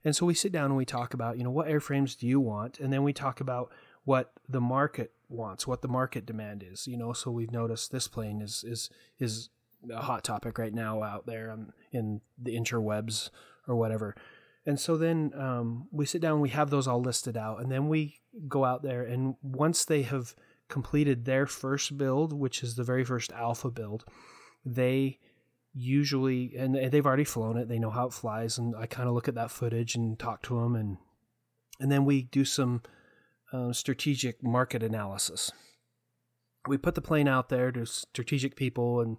[0.05, 2.39] And so we sit down and we talk about, you know, what airframes do you
[2.41, 2.79] want?
[2.79, 3.71] And then we talk about
[4.05, 6.87] what the market wants, what the market demand is.
[6.87, 8.89] You know, so we've noticed this plane is is
[9.19, 9.51] is
[9.91, 13.31] a hot topic right now out there um, in the interwebs
[13.69, 14.15] or whatever.
[14.65, 17.89] And so then um, we sit down, we have those all listed out, and then
[17.89, 19.03] we go out there.
[19.03, 20.35] And once they have
[20.69, 24.05] completed their first build, which is the very first alpha build,
[24.65, 25.19] they
[25.75, 27.69] usually and they've already flown it.
[27.69, 30.43] They know how it flies, and I kind of look at that footage and talk
[30.45, 30.97] to them, and
[31.81, 32.83] and then we do some
[33.53, 35.53] uh, strategic market analysis.
[36.67, 39.17] We put the plane out there to strategic people and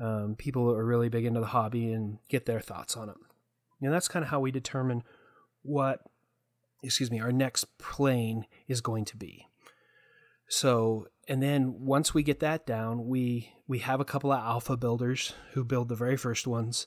[0.00, 3.16] um, people who are really big into the hobby and get their thoughts on it.
[3.80, 5.02] And that's kind of how we determine
[5.62, 6.00] what,
[6.82, 9.48] excuse me, our next plane is going to be.
[10.54, 14.76] So, and then once we get that down, we we have a couple of alpha
[14.76, 16.86] builders who build the very first ones,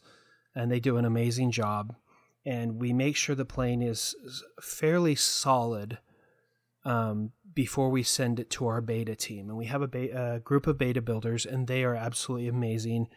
[0.56, 1.94] and they do an amazing job.
[2.45, 4.15] And we make sure the plane is
[4.61, 5.98] fairly solid
[6.85, 9.49] um, before we send it to our beta team.
[9.49, 13.10] And we have a, a group of beta builders, and they are absolutely amazing.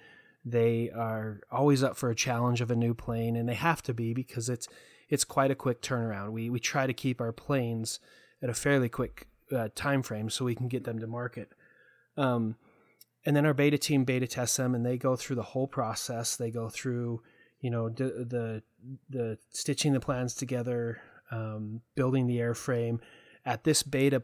[0.44, 3.94] They are always up for a challenge of a new plane, and they have to
[3.94, 4.66] be because it's
[5.08, 6.32] it's quite a quick turnaround.
[6.32, 8.00] We we try to keep our planes
[8.42, 11.52] at a fairly quick uh, time frame so we can get them to market.
[12.16, 12.56] Um,
[13.24, 16.36] and then our beta team beta tests them, and they go through the whole process.
[16.36, 17.22] They go through,
[17.60, 18.62] you know, the the,
[19.10, 21.00] the stitching the plans together,
[21.30, 23.00] um, building the airframe.
[23.44, 24.22] At this beta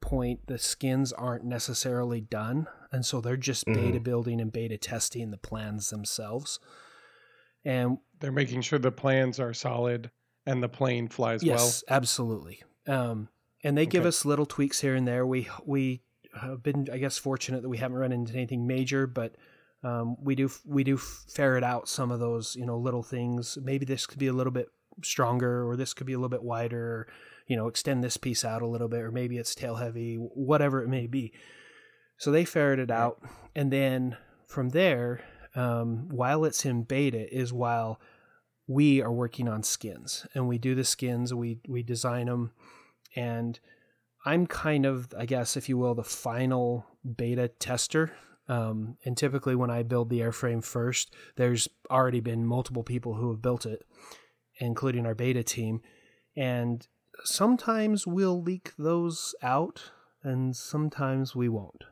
[0.00, 3.74] point, the skins aren't necessarily done, and so they're just Mhm.
[3.74, 6.58] beta building and beta testing the plans themselves.
[7.64, 10.10] And They're making sure the plans are solid
[10.46, 11.54] and the plane flies well.
[11.54, 12.62] yes, absolutely.
[12.88, 13.28] Um,
[13.62, 15.26] and they give us little tweaks here and there.
[15.26, 16.02] We we
[16.40, 19.34] have been, I guess, fortunate that we haven't run into anything major, but
[19.82, 23.58] um, we do we do ferret out some of those you know little things.
[23.62, 24.68] Maybe this could be a little bit
[25.02, 26.82] stronger, or this could be a little bit wider.
[26.82, 27.06] Or,
[27.48, 30.82] you know, extend this piece out a little bit, or maybe it's tail heavy, whatever
[30.82, 31.32] it may be.
[32.16, 33.20] So they ferret it out,
[33.54, 34.16] and then
[34.46, 35.22] from there,
[35.54, 38.00] um, while it's in beta, is while
[38.68, 41.34] we are working on skins, and we do the skins.
[41.34, 42.52] We we design them
[43.16, 43.58] and
[44.24, 46.86] I'm kind of, I guess, if you will, the final
[47.16, 48.12] beta tester.
[48.48, 53.30] Um, and typically, when I build the airframe first, there's already been multiple people who
[53.30, 53.84] have built it,
[54.58, 55.80] including our beta team.
[56.36, 56.86] And
[57.24, 59.90] sometimes we'll leak those out,
[60.22, 61.84] and sometimes we won't.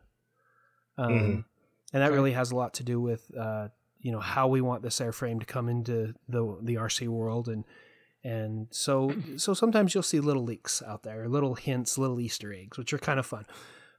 [0.98, 1.44] Um, Mhm.
[1.92, 2.14] And that Okay.
[2.14, 3.68] really has a lot to do with, uh,
[3.98, 7.64] you know, how we want this airframe to come into the the RC world, and
[8.24, 12.78] and so so sometimes you'll see little leaks out there, little hints, little Easter eggs,
[12.78, 13.46] which are kind of fun.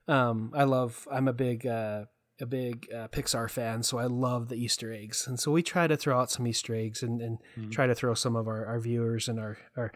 [0.08, 1.08] Um, I love.
[1.12, 2.06] I'm a big uh,
[2.40, 5.86] a big uh, Pixar fan, so I love the Easter eggs, and so we try
[5.88, 7.72] to throw out some Easter eggs and, and Mhm.
[7.72, 9.92] try to throw some of our, our viewers and our our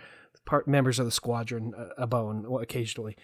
[0.45, 3.17] part members of the squadron a, a bone occasionally.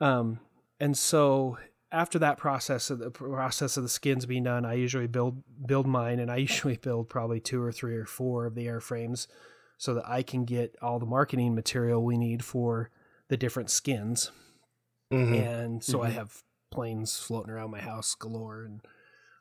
[0.00, 0.40] Um,
[0.80, 1.58] and so
[1.92, 5.86] after that process of the process of the skins being done, I usually build build
[5.86, 9.28] mine, and I usually build probably two or three or four of the airframes,
[9.80, 12.90] so that I can get all the marketing material we need for
[13.28, 14.30] the different skins.
[15.10, 15.34] Mm-hmm.
[15.34, 16.12] And so I Mhm.
[16.12, 18.82] have planes floating around my house galore, and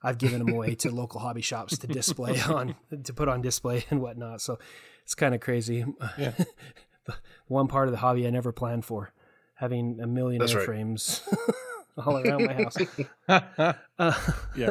[0.01, 3.83] I've given them away to local hobby shops to display on to put on display
[3.91, 4.39] and whatnot.
[4.39, 4.59] So
[5.03, 5.83] it's kind of crazy.
[6.17, 6.31] Yeah.
[7.47, 9.11] One part of the hobby I never planned for,
[9.55, 10.65] having a million That's right.
[10.69, 11.21] airframes
[11.97, 12.77] all around my house.
[13.27, 14.13] yeah, Uh,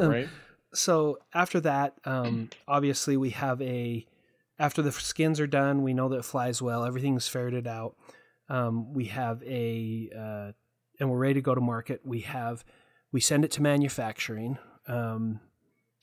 [0.09, 0.29] right.
[0.73, 4.05] so after that, um, obviously we have a.
[4.59, 6.83] After the skins are done, we know that it flies well.
[6.83, 7.95] Everything's ferreted out.
[8.49, 10.51] Um, we have a, uh,
[10.99, 12.01] and we're ready to go to market.
[12.03, 12.65] We have,
[13.13, 14.57] we send it to manufacturing,
[14.87, 15.39] um,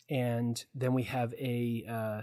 [0.09, 2.23] and then we have a, uh,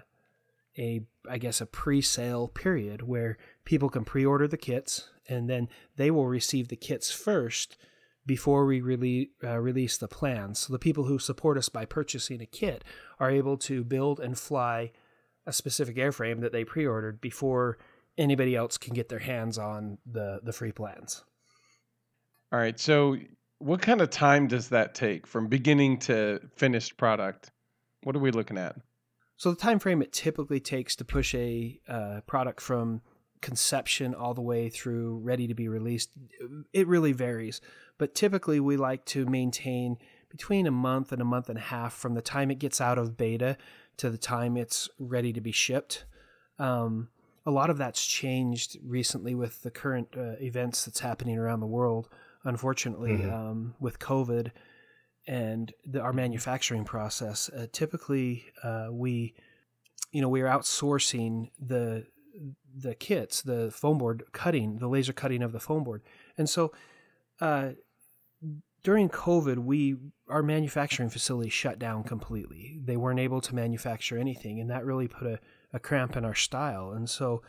[0.77, 6.09] a I guess a pre-sale period where people can pre-order the kits, and then they
[6.09, 7.77] will receive the kits first
[8.25, 10.59] before we rele- uh, release the plans.
[10.59, 12.83] So the people who support us by purchasing a kit
[13.19, 14.93] are able to build and fly
[15.45, 17.77] a specific airframe that they pre-ordered before
[18.17, 21.23] anybody else can get their hands on the the free plans.
[22.51, 22.79] All right.
[22.79, 23.17] So,
[23.59, 27.51] what kind of time does that take from beginning to finished product?
[28.03, 28.75] What are we looking at?
[29.37, 33.01] So the time frame it typically takes to push a uh, product from
[33.41, 36.11] conception all the way through ready to be released,
[36.71, 37.59] it really varies.
[37.97, 39.97] But typically, we like to maintain
[40.29, 42.97] between a month and a month and a half from the time it gets out
[42.97, 43.57] of beta
[43.97, 46.05] to the time it's ready to be shipped.
[46.59, 47.09] Um,
[47.45, 51.67] a lot of that's changed recently with the current uh, events that's happening around the
[51.67, 52.09] world.
[52.43, 53.31] Unfortunately, Mhm.
[53.33, 54.51] um, with COVID
[55.27, 59.33] and the, our manufacturing process, uh, typically uh, we,
[60.11, 62.05] you know, we are outsourcing the
[62.75, 66.01] the kits, the foam board cutting, the laser cutting of the foam board,
[66.37, 66.71] and so
[67.39, 67.69] uh,
[68.83, 69.95] during COVID, we
[70.33, 72.79] our manufacturing facility shut down completely.
[72.83, 75.39] They weren't able to manufacture anything, and that really put a,
[75.71, 76.91] a cramp in our style.
[76.91, 77.43] And so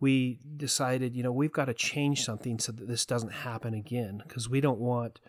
[0.00, 4.20] we decided, you know, we've got to change something so that this doesn't happen again
[4.26, 5.20] because we don't want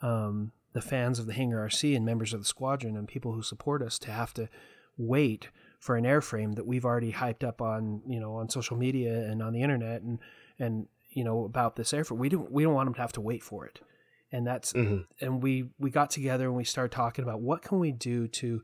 [0.00, 3.42] um, the fans of the Hangar RC and members of the squadron and people who
[3.42, 4.48] support us to have to
[4.96, 9.12] wait for an airframe that we've already hyped up on, you know, on social media
[9.12, 10.18] and on the internet and
[10.58, 12.16] and you know about this airframe.
[12.16, 13.80] We don't we don't want them to have to wait for it.
[14.34, 15.06] And that's Mhm.
[15.20, 18.62] and we we got together and we started talking about what can we do to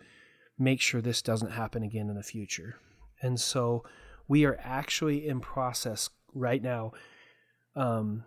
[0.58, 2.74] make sure this doesn't happen again in the future.
[3.22, 3.84] And so
[4.26, 6.92] we are actually in process right now
[7.76, 8.24] um,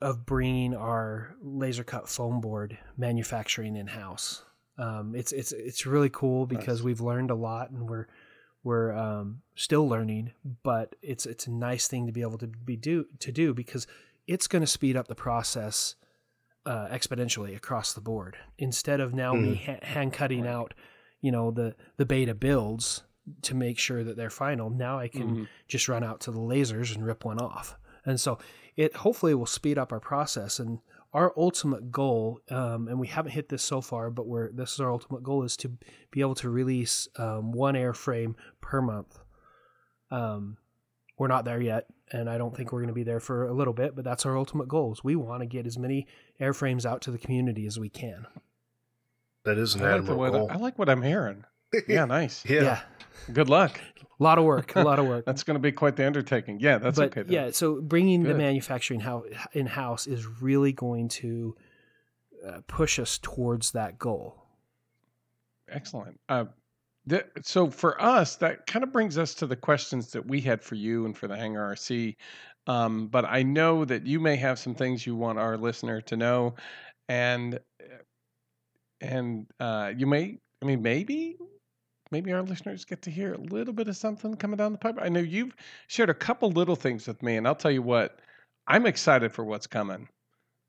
[0.00, 4.44] of bringing our laser cut foam board manufacturing in house.
[4.78, 6.84] Um, it's it's it's really cool because Nice.
[6.84, 8.06] we've learned a lot and we're
[8.64, 10.32] we're um, still learning,
[10.62, 13.86] but it's it's a nice thing to be able to be do to do because
[14.26, 15.96] it's going to speed up the process
[16.68, 18.36] uh, exponentially across the board.
[18.58, 20.74] Instead of now me ha- hand cutting out,
[21.20, 23.04] you know, the the beta builds
[23.42, 24.68] to make sure that they're final.
[24.70, 25.48] Now I can Mhm.
[25.66, 27.76] just run out to the lasers and rip one off.
[28.04, 28.38] And so
[28.76, 30.58] it hopefully will speed up our process.
[30.60, 30.78] And
[31.12, 34.80] our ultimate goal, um, and we haven't hit this so far, but we're this is
[34.80, 35.68] our ultimate goal is to
[36.10, 39.18] be able to release um, one airframe per month.
[40.10, 40.58] Um,
[41.18, 43.52] we're not there yet, and I don't think we're going to be there for a
[43.52, 43.94] little bit.
[43.94, 46.06] But that's our ultimate goal: is we want to get as many
[46.40, 48.26] airframes out to the community as we can.
[49.44, 50.48] That is an I like, admirable what, goal.
[50.50, 51.44] I like what I'm hearing.
[51.86, 52.44] Yeah, nice.
[52.44, 52.80] yeah.
[53.32, 53.80] Good luck.
[54.00, 55.24] a lot of work, a lot of work.
[55.24, 56.60] That's going to be quite the undertaking.
[56.60, 57.22] Yeah, that's but okay.
[57.22, 57.32] Though.
[57.32, 59.02] yeah, so bringing the manufacturing
[59.52, 61.56] in house is really going to
[62.46, 64.44] uh, push us towards that goal.
[65.70, 66.18] Excellent.
[66.28, 66.46] Uh,
[67.42, 70.74] so for us, that kind of brings us to the questions that we had for
[70.74, 72.16] you and for the Hangar RC.
[72.66, 76.16] Um, but I know that you may have some things you want our listener to
[76.16, 76.54] know,
[77.08, 78.02] and uh,
[79.00, 81.36] and uh, you may, I mean, maybe.
[82.10, 84.96] Maybe our listeners get to hear a little bit of something coming down the pipe.
[84.98, 85.54] I know you've
[85.88, 88.20] shared a couple little things with me, and I'll tell you what,
[88.66, 90.08] I'm excited for what's coming.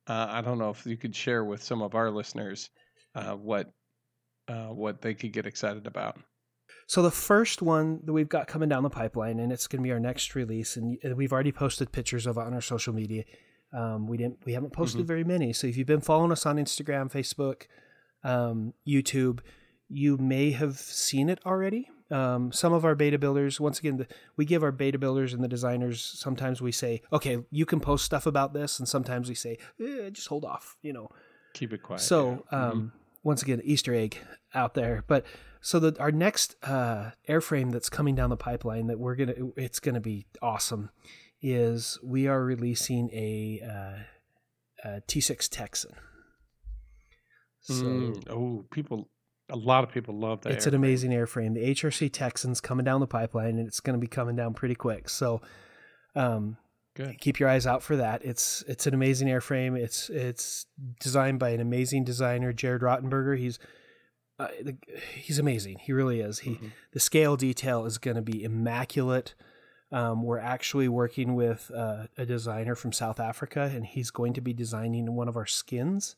[0.06, 2.70] Uh, I don't know if you could share with some of our listeners
[3.16, 3.72] uh, what
[4.50, 6.18] uh, what they could get excited about.
[6.90, 9.88] So the first one that we've got coming down the pipeline, and it's going to
[9.88, 13.26] be our next release, and we've already posted pictures of it on our social media.
[13.72, 15.08] Um, we didn't, we haven't posted Mhm.
[15.08, 15.54] very many.
[15.54, 17.68] So if you've been following us on Instagram, Facebook,
[18.24, 19.42] um, YouTube,
[19.88, 21.92] you may have seen it already.
[22.10, 25.44] Um, some of our beta builders, once again, the, we give our beta builders and
[25.44, 26.04] the designers.
[26.04, 30.10] Sometimes we say, "Okay, you can post stuff about this," and sometimes we say, eh,
[30.10, 31.10] "Just hold off," you know.
[31.54, 32.02] Keep it quiet.
[32.02, 32.58] So, yeah.
[32.58, 32.72] Mhm.
[32.72, 32.92] um,
[33.22, 34.18] once again, Easter egg
[34.56, 35.04] out there.
[35.06, 35.24] But
[35.62, 39.80] so the our next uh, airframe that's coming down the pipeline that we're gonna it's
[39.80, 40.90] gonna be awesome
[41.42, 45.92] is we are releasing a, uh, a T6 Texan.
[47.62, 49.10] So Mm, oh, people,
[49.50, 50.54] a lot of people love that.
[50.54, 51.54] it's an amazing airframe.
[51.54, 54.76] The HRC Texan's coming down the pipeline, and it's going to be coming down pretty
[54.76, 55.10] quick.
[55.10, 55.42] So,
[56.16, 56.58] um,
[56.96, 57.20] Good.
[57.20, 58.24] keep your eyes out for that.
[58.26, 59.78] It's it's an amazing airframe.
[59.78, 60.66] It's it's
[61.00, 63.38] designed by an amazing designer, Jared Rottenberger.
[63.38, 63.60] He's
[64.40, 64.78] uh, the,
[65.16, 65.80] he's amazing.
[65.80, 66.40] He really is.
[66.40, 66.72] He Mhm.
[66.92, 69.36] the scale detail is going to be immaculate.
[69.92, 74.42] Um, we're actually working with uh, a designer from South Africa, and he's going to
[74.42, 76.16] be designing one of our skins.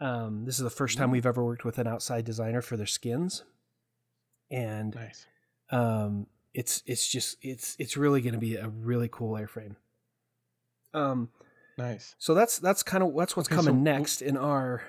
[0.00, 2.86] Um, this is the first time we've ever worked with an outside designer for their
[2.86, 3.44] skins,
[4.50, 5.26] and Nice.
[5.70, 9.76] um, it's it's just it's it's really going to be a really cool airframe.
[10.92, 11.30] Um,
[11.76, 12.14] Nice.
[12.18, 14.82] so that's that's kind of that's what's Okay, coming so- next in our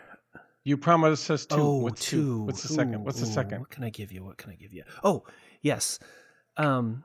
[0.66, 1.56] You promised us two.
[1.56, 2.22] Oh, What's two.
[2.22, 2.44] two?
[2.44, 2.96] What's the second?
[2.96, 3.60] Ooh, What's the ooh, second?
[3.60, 4.24] What can I give you?
[4.24, 4.84] What can I give you?
[5.04, 5.24] Oh,
[5.62, 6.00] yes.
[6.58, 7.04] Um,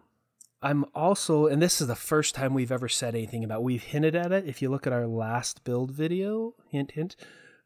[0.63, 3.63] I'm also, and this is the first time we've ever said anything about.
[3.63, 4.47] We've hinted at it.
[4.47, 7.17] If you look at our last build video, hint, hint,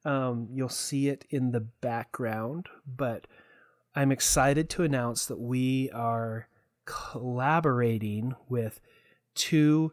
[0.05, 2.69] um, you'll see it in the background.
[2.85, 3.29] But
[3.95, 6.49] I'm excited to announce that we are
[6.87, 8.81] collaborating with
[9.37, 9.93] two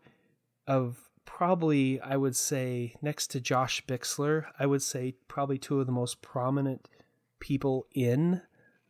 [0.66, 5.86] of probably, I would say, next to Josh Bixler, I would say probably two of
[5.86, 6.88] the most prominent
[7.40, 8.42] people in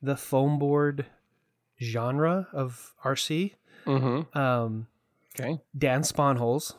[0.01, 1.05] the foam board
[1.81, 3.53] genre of RC.
[3.85, 4.37] Mm-hmm.
[4.37, 4.87] Um,
[5.39, 5.61] Okay.
[5.77, 6.73] Dan Sponholz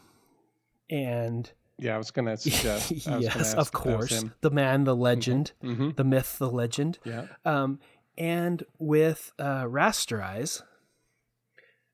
[0.91, 2.93] and Yeah, I was gonna suggest.
[2.93, 5.91] I was gonna yes, ask of if that was course, the man, the legend, Mm-hmm.
[5.97, 6.99] the myth, the legend.
[7.05, 7.29] Yeah.
[7.47, 7.81] Um,
[8.19, 10.61] and with uh, Rasterize,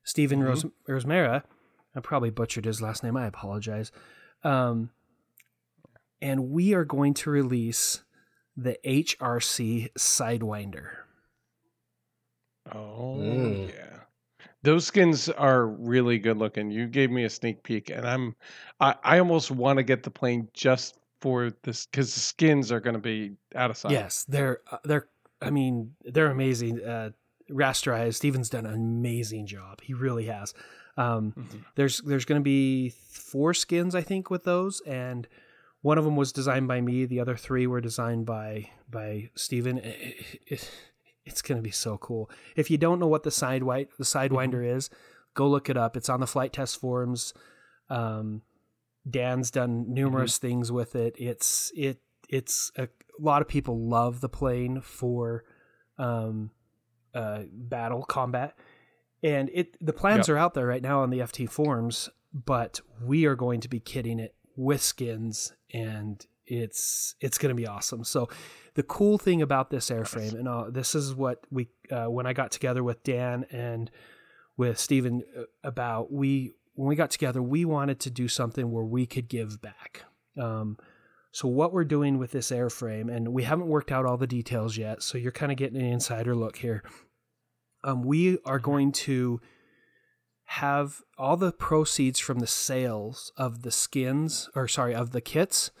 [0.03, 0.45] Stephen Mhm.
[0.45, 1.43] Rose Rosemera,
[1.99, 3.17] I probably butchered his last name.
[3.17, 3.91] I apologize.
[4.43, 4.89] Um,
[6.21, 8.03] and we are going to release
[8.55, 10.89] the HRC Sidewinder.
[12.73, 13.69] Oh Mm.
[13.69, 13.99] yeah.
[14.61, 16.71] Those skins are really good looking.
[16.71, 18.35] You gave me a sneak peek, and I'm,
[18.79, 22.79] I, I almost want to get the plane just for this because the skins are
[22.81, 23.91] going to be out of sight.
[23.91, 25.07] Yes, they're uh, they're.
[25.41, 26.81] I mean, they're amazing.
[26.83, 27.11] Uh,
[27.49, 29.79] Rasterize, Stephen's done an amazing job.
[29.81, 30.53] He really has.
[30.97, 31.65] Um, Mhm.
[31.75, 35.27] there's there's going to be four skins I think with those, and
[35.81, 37.05] one of them was designed by me.
[37.05, 39.77] The other three were designed by by Stephen.
[39.77, 40.71] It- it-
[41.25, 42.29] it's going to be so cool.
[42.55, 44.89] If you don't know what the side white the sidewinder is,
[45.35, 45.95] go look it up.
[45.95, 47.33] It's on the Flite Test forums.
[47.89, 48.41] Um,
[49.09, 51.15] Dan's done numerous things with it.
[51.17, 52.89] It's it it's a, a
[53.21, 55.43] lot of people love the plane for
[55.97, 56.51] um,
[57.13, 58.57] uh, battle combat,
[59.23, 60.35] and it the plans Yep.
[60.35, 62.09] are out there right now on the FT forums.
[62.31, 67.59] But we are going to be kidding it with skins, and it's it's going to
[67.59, 68.03] be awesome.
[68.03, 68.29] So
[68.75, 72.33] the cool thing about this airframe, and uh, this is what we uh, when I
[72.33, 73.89] got together with Dan and
[74.57, 78.85] with Steven uh, about we when we got together, we wanted to do something where
[78.85, 80.03] we could give back.
[80.39, 80.77] Um,
[81.31, 84.77] so what we're doing with this airframe, and we haven't worked out all the details
[84.77, 86.83] yet, so you're kind of getting an insider look here.
[87.83, 89.39] Um, we are going to
[90.45, 95.71] have all the proceeds from the sales of the skins, or sorry, of the kits,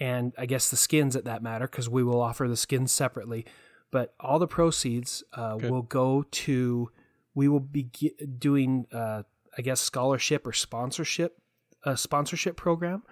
[0.00, 3.46] and I guess the skins at that matter, because we will offer the skins separately.
[3.90, 6.90] But all the proceeds uh, will go to.
[7.34, 7.90] We will be
[8.38, 9.22] doing, uh,
[9.56, 11.40] I guess, scholarship or sponsorship,
[11.84, 13.04] a sponsorship program,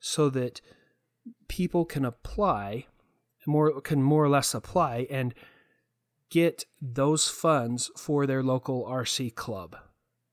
[0.00, 0.60] so that
[1.48, 2.86] people can apply,
[3.46, 5.34] more can more or less apply and
[6.32, 9.76] get those funds for their local RC club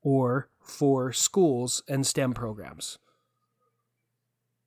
[0.02, 3.00] or for schools and STEM programs.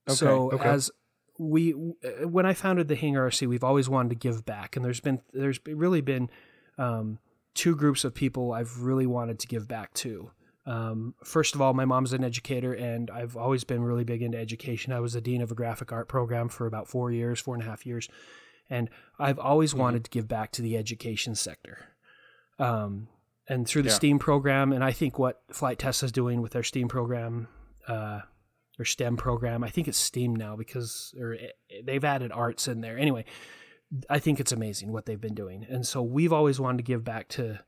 [0.07, 0.69] Okay, So okay.
[0.69, 0.91] as
[1.39, 4.99] we when I founded the Hangar RC, we've always wanted to give back, and there's
[4.99, 6.29] been there's really been
[6.77, 7.17] um,
[7.55, 10.29] two groups of people I've really wanted to give back to.
[10.67, 14.37] Um, first of all, my mom's an educator, and I've always been really big into
[14.37, 14.93] education.
[14.93, 17.63] I was the dean of a graphic art program for about four years, four and
[17.63, 18.07] a half years,
[18.73, 18.89] and
[19.19, 19.77] I've always Mhm.
[19.79, 21.77] wanted to give back to the education sector.
[22.59, 23.07] Um,
[23.47, 23.95] and through the Yeah.
[23.95, 27.47] STEAM program, and I think what Flite Test is doing with their STEAM program,
[27.87, 28.21] uh,
[28.79, 32.81] or STEM program, I think it's STEAM now because or it, they've added arts in
[32.81, 32.97] there.
[32.97, 33.25] Anyway,
[34.09, 37.03] I think it's amazing what they've been doing, and so we've always wanted to give
[37.03, 37.63] back to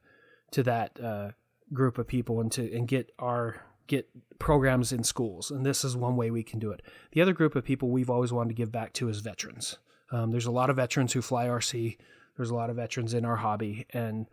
[0.52, 1.32] to that uh,
[1.74, 4.10] group of people and to and get our get
[4.40, 6.82] programs in schools, and this is one way we can do it.
[7.12, 9.78] The other group of people we've always wanted to give back to is veterans.
[10.12, 11.98] Um, there's a lot of veterans who fly RC.
[12.38, 14.28] There's a lot of veterans in our hobby, and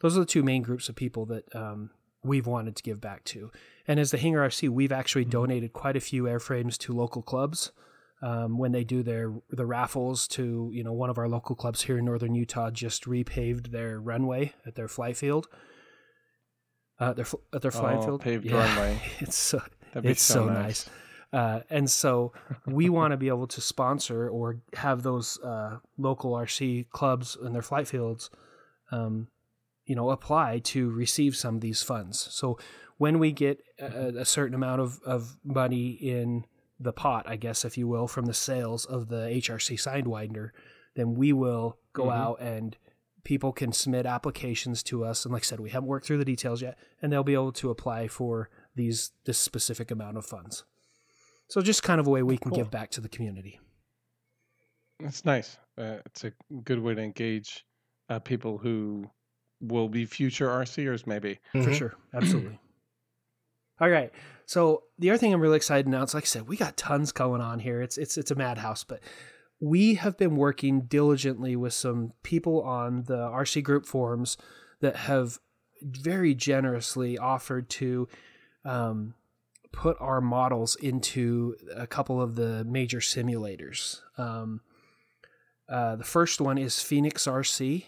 [0.00, 1.90] those are the two main groups of people that um,
[2.24, 3.50] we've wanted to give back to.
[3.86, 7.72] And as the Hangar RC, we've actually donated quite a few airframes to local clubs
[8.22, 10.26] um, when they do their the raffles.
[10.28, 14.00] To you know, one of our local clubs here in northern Utah just repaved their
[14.00, 15.48] runway at their fly field.
[16.98, 18.56] Uh, their at their flying Oh, field, paved Yeah.
[18.76, 19.00] runway.
[19.20, 19.60] It's so
[19.94, 20.88] it's so nice.
[21.32, 22.32] Uh, and so
[22.66, 27.54] we want to be able to sponsor or have those uh, local RC clubs and
[27.54, 28.28] their flight fields,
[28.90, 29.28] um,
[29.86, 32.18] you know, apply to receive some of these funds.
[32.30, 32.58] So
[32.98, 36.44] when we get a, a certain amount of, of money in
[36.78, 40.50] the pot, I guess, if you will, from the sales of the HRC Sidewinder,
[40.94, 42.16] then we will go Mhm.
[42.16, 42.76] out and
[43.24, 45.24] people can submit applications to us.
[45.24, 47.52] And like I said, we haven't worked through the details yet, and they'll be able
[47.52, 50.64] to apply for these this specific amount of funds.
[51.52, 52.56] So just kind of a way we can Cool.
[52.60, 53.60] give back to the community.
[55.00, 55.58] That's nice.
[55.76, 56.32] Uh, it's a
[56.64, 57.66] good way to engage
[58.08, 59.10] uh, people who
[59.60, 61.40] will be future RCers, maybe.
[61.52, 61.74] for Mhm.
[61.74, 61.94] sure.
[62.14, 62.58] Absolutely.
[63.80, 64.10] All right.
[64.46, 67.12] So the other thing I'm really excited to announce, like I said, we got tons
[67.12, 67.82] going on here.
[67.82, 69.00] It's it's it's a madhouse, but
[69.60, 74.38] we have been working diligently with some people on the RC group forums
[74.80, 75.38] that have
[75.82, 78.08] very generously offered to
[78.64, 79.14] um,
[79.72, 84.00] put our models into a couple of the major simulators.
[84.18, 84.60] Um,
[85.68, 87.86] uh, the first one is Phoenix RC,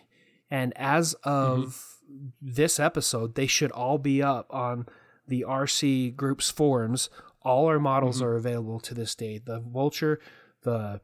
[0.50, 1.86] and as of
[2.40, 4.86] this episode, they should all be up on
[5.26, 7.10] the RC group's forums.
[7.42, 8.24] All our models Mhm.
[8.24, 9.38] are available to this day.
[9.38, 10.20] The Vulture,
[10.62, 11.00] the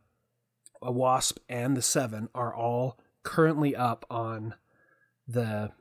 [0.83, 4.55] Wasp, and the Seven are all currently up on
[5.29, 5.73] the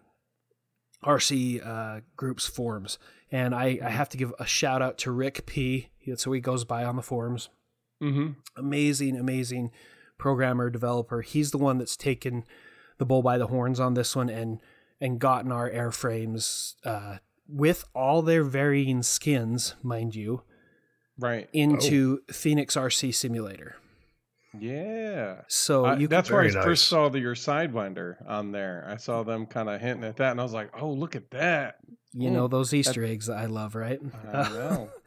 [1.03, 2.99] RC uh, group's forums.
[3.31, 5.89] And I, I have to give a shout out to Rick P.
[6.07, 7.49] That's who he goes by on the forums
[8.01, 8.29] Mm-hmm.
[8.55, 9.71] amazing, amazing
[10.17, 11.21] programmer developer.
[11.21, 12.45] He's the one that's taken
[12.97, 14.61] the bull by the horns on this one and
[15.01, 20.43] and gotten our airframes uh, with all their varying skins, mind you,
[21.17, 21.49] Right.
[21.53, 23.75] into Phoenix RC Simulator.
[24.61, 25.41] Yeah.
[25.47, 26.53] So I- you that's where I nice.
[26.63, 28.85] first saw the, your Sidewinder on there.
[28.87, 31.31] I saw them kind of hinting at that, and I was like, "Oh, look at
[31.31, 31.75] that!"
[32.13, 33.99] you know those Easter eggs that I love, right?
[34.33, 34.89] I know.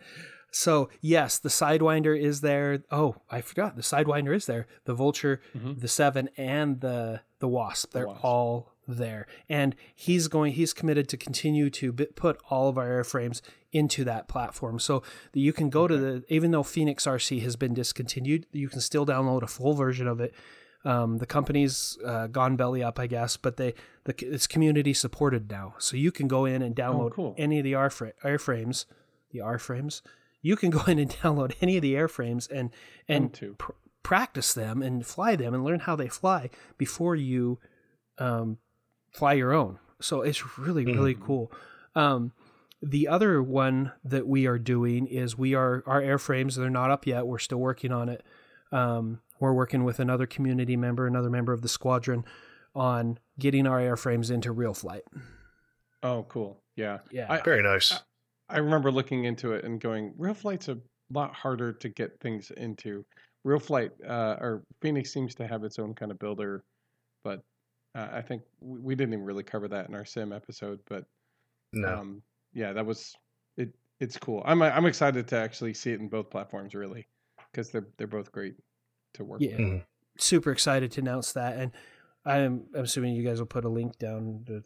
[0.55, 2.85] So yes, the Sidewinder is there.
[2.91, 4.67] Oh, I forgot the Sidewinder is there.
[4.85, 5.81] The Vulture, Mhm.
[5.81, 7.93] the Seven, and the the Wasp.
[7.93, 8.23] They're Wasp.
[8.23, 10.53] all there, and he's going.
[10.53, 13.41] He's committed to continue to put all of our airframes
[13.73, 15.03] into that platform, so
[15.33, 16.25] that you can go to the.
[16.29, 20.21] Even though Phoenix RC has been discontinued, you can still download a full version of
[20.21, 20.35] it.
[20.85, 25.51] Um, the company's uh, gone belly up, I guess, but they the, it's community supported
[25.51, 27.35] now, so you can go in and download cool.
[27.39, 28.87] any of the airfra- airframes,
[29.31, 30.03] the airframes.
[30.41, 32.71] You can go in and download any of the airframes and
[33.07, 33.73] and pr-
[34.03, 37.61] practice them and fly them and learn how they fly before you
[38.19, 38.59] um,
[39.13, 39.79] fly your own.
[40.01, 41.53] So it's really really cool.
[41.95, 42.33] Um,
[42.83, 46.57] the other one that we are doing is we are our airframes.
[46.57, 47.27] They're not up yet.
[47.27, 48.25] We're still working on it.
[48.73, 52.25] Um, we're working with another community member, another member of the squadron,
[52.75, 55.03] on getting our airframes into RealFlight.
[56.03, 56.61] Oh, cool.
[56.75, 56.99] Yeah.
[57.11, 58.01] Yeah, I, Very nice.
[58.49, 60.79] I remember looking into it and going, RealFlight's a
[61.11, 63.05] lot harder to get things into.
[63.47, 66.65] RealFlight, uh, or Phoenix seems to have its own kind of builder,
[67.25, 67.43] but
[67.95, 70.81] uh, I think we, we didn't even really cover that in our sim episode.
[70.89, 71.05] But
[71.73, 71.89] No.
[71.99, 73.15] um, yeah, that was
[73.57, 73.71] it.
[74.01, 74.43] It's cool.
[74.45, 77.07] I'm I'm excited to actually see it in both platforms, really,
[77.51, 78.55] because they're they're both great
[79.15, 79.51] to work Yeah.
[79.57, 79.61] with.
[79.61, 79.85] Mhm.
[80.19, 81.73] super excited to announce that, and
[82.25, 84.63] I'm, I'm assuming you guys will put a link down to,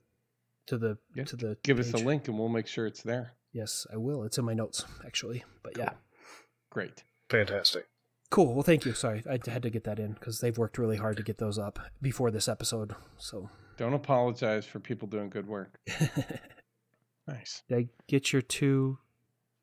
[0.67, 1.25] to the Yeah.
[1.25, 3.33] to the Give us a link and we'll make sure it's there.
[3.53, 4.25] Yes, I will.
[4.25, 5.93] It's in my notes actually, but yeah.
[6.71, 7.05] Great.
[7.31, 7.87] Fantastic.
[8.31, 8.55] Cool.
[8.55, 8.93] Well, thank you.
[8.93, 11.59] Sorry, I had to get that in because they've worked really hard to get those
[11.59, 12.95] up before this episode.
[13.19, 15.79] So, Don't apologize for people doing good work.
[17.29, 17.65] Nice.
[17.69, 18.99] did I get your two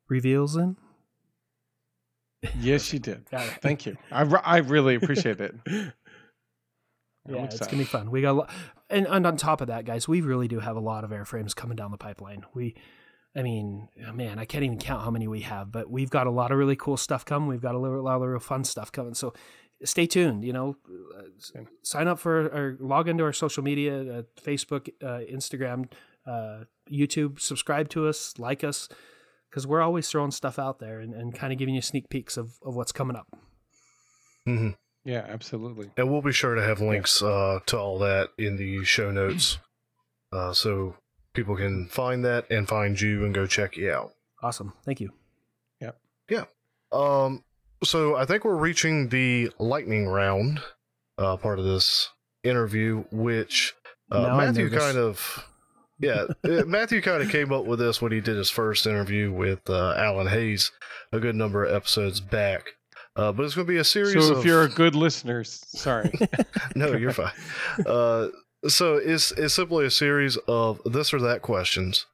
[0.08, 0.76] reveals in?
[2.60, 3.24] Yes, you did.
[3.30, 3.54] Got it.
[3.62, 3.96] Thank you.
[4.12, 5.54] I, re- I really appreciate it.
[7.26, 8.10] Yeah, it's gonna be fun.
[8.10, 8.46] We got, a lo-
[8.90, 11.56] and and on top of that, guys, we really do have a lot of airframes
[11.56, 12.44] coming down the pipeline.
[12.52, 12.74] We,
[13.36, 16.26] I mean, oh, man, I can't even count how many we have, but we've got
[16.26, 17.48] a lot of really cool stuff coming.
[17.48, 19.14] We've got a lot of real fun stuff coming.
[19.14, 19.34] So,
[19.82, 20.44] stay tuned.
[20.44, 20.76] You know,
[21.18, 25.90] uh, sign up for or log into our social media, uh, Facebook, uh, Instagram,
[26.26, 27.40] uh, YouTube.
[27.40, 28.88] Subscribe to us, like us,
[29.50, 32.36] because we're always throwing stuff out there and, and kind of giving you sneak peeks
[32.36, 33.26] of, of what's coming up.
[34.46, 34.70] hmm
[35.04, 35.90] Yeah, absolutely.
[35.96, 39.58] And we'll be sure to have links uh, to all that in the show notes,
[40.32, 40.96] uh, so
[41.34, 44.12] people can find that and find you and go check you out.
[44.42, 44.72] Awesome.
[44.84, 45.10] Thank you.
[45.80, 45.92] Yeah.
[46.30, 46.44] Yeah.
[46.92, 47.44] Um,
[47.82, 50.60] so I think we're reaching the lightning round
[51.18, 52.08] uh, part of this
[52.42, 53.74] interview, which
[54.10, 55.44] uh, Matthew kind of,
[55.98, 59.32] yeah, uh, Matthew kind of came up with this when he did his first interview
[59.32, 60.70] with uh, Alan Hayes
[61.12, 62.66] a good number of episodes back.
[63.16, 65.44] Uh, but it's going to be a series So of if you're a good listener,
[65.44, 66.12] sorry.
[66.74, 67.32] no, you're fine.
[67.86, 68.28] Uh,
[68.68, 72.06] so it's it's simply a series of this or that questions.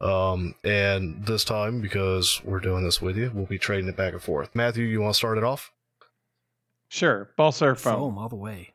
[0.00, 4.12] Um, and this time, because we're doing this with you, we'll be trading it back
[4.12, 4.50] and forth.
[4.52, 5.70] Matthew, you want to start it off?
[6.88, 7.30] Sure.
[7.36, 7.94] Balsa or foam?
[7.94, 8.74] Foam all the way.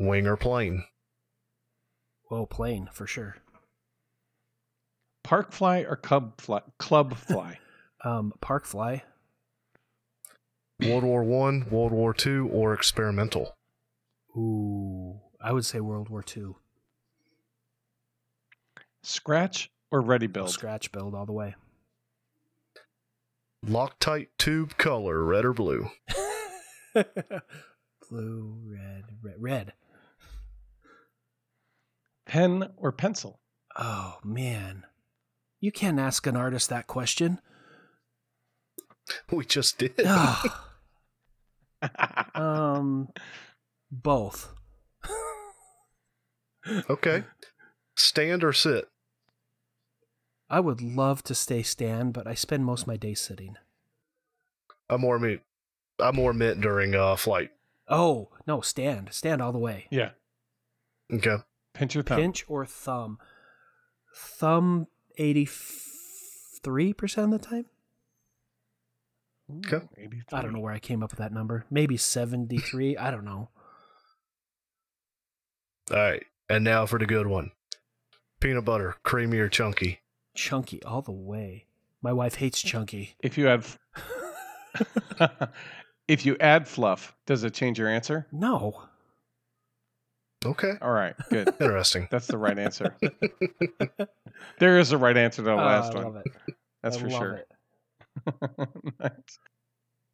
[0.00, 0.84] Wing or plane?
[2.28, 3.36] Whoa, plane for sure.
[5.22, 6.62] Park fly or cub fly?
[6.78, 7.58] Club fly.
[8.02, 9.04] Um, park fly.
[10.82, 13.54] World War One, World War Two, or experimental?
[14.36, 16.54] Ooh, I would say World War II.
[19.02, 20.50] Scratch or ready Oh, build?
[20.50, 21.54] Scratch build all the way.
[23.66, 25.88] Loctite tube color, red or blue?
[28.10, 29.72] Blue, red, red, red.
[32.26, 33.40] Pen or pencil?
[33.76, 34.84] Oh man,
[35.60, 37.40] you can't ask an artist that question.
[39.32, 39.94] We just did.
[42.36, 43.08] Um,
[43.90, 44.54] both.
[46.88, 47.24] Okay.
[47.96, 48.88] Stand or sit?
[50.48, 53.56] I would love to stay stand, but I spend most of my day sitting.
[54.88, 55.40] I'm more meant
[55.98, 57.50] I'm more meant during uh flight.
[57.88, 59.86] Oh no, stand, stand all the way.
[59.90, 60.10] yeah.
[61.12, 61.36] Okay.
[61.74, 62.18] Pinch your thumb.
[62.18, 63.18] Pinch or thumb?
[64.14, 64.86] Thumb
[65.18, 65.46] eighty
[66.62, 67.66] three percent of the time.
[69.66, 69.84] Okay.
[69.98, 70.22] 83.
[70.32, 71.66] I don't know where I came up with that number.
[71.70, 72.96] Maybe seventy three.
[72.96, 73.48] I don't know.
[75.90, 76.24] All right.
[76.52, 77.50] And now for the good one.
[78.38, 80.00] Peanut butter, creamy or chunky?
[80.34, 81.64] Chunky all the way.
[82.02, 83.14] My wife hates chunky.
[83.20, 83.78] If you have,
[86.08, 88.26] if you add fluff, does it change your answer?
[88.32, 88.82] No.
[90.44, 90.72] Okay.
[90.82, 91.48] All right, good.
[91.60, 92.06] Interesting.
[92.10, 92.96] That's the right answer.
[94.58, 96.04] There is a right answer to the Oh, last I one.
[96.04, 96.54] love it.
[96.82, 97.34] That's I for love sure.
[97.36, 97.48] it.
[99.00, 99.38] nice.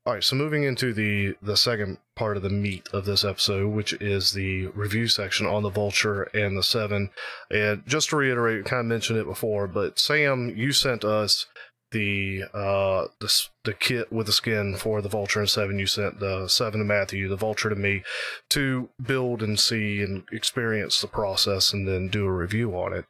[0.09, 3.75] All right, so moving into the the second part of the meat of this episode,
[3.75, 7.11] which is the review section on the Vulture and the Seven,
[7.51, 11.45] and just to reiterate, kind of mentioned it before, but Sam, you sent us
[11.93, 13.31] the uh the
[13.65, 15.79] the kit with the skin for the Vulture and Seven.
[15.79, 18.03] You sent the Seven to Matthew, the Vulture to me,
[18.49, 23.05] to build and see and experience the process, and then do a review on it.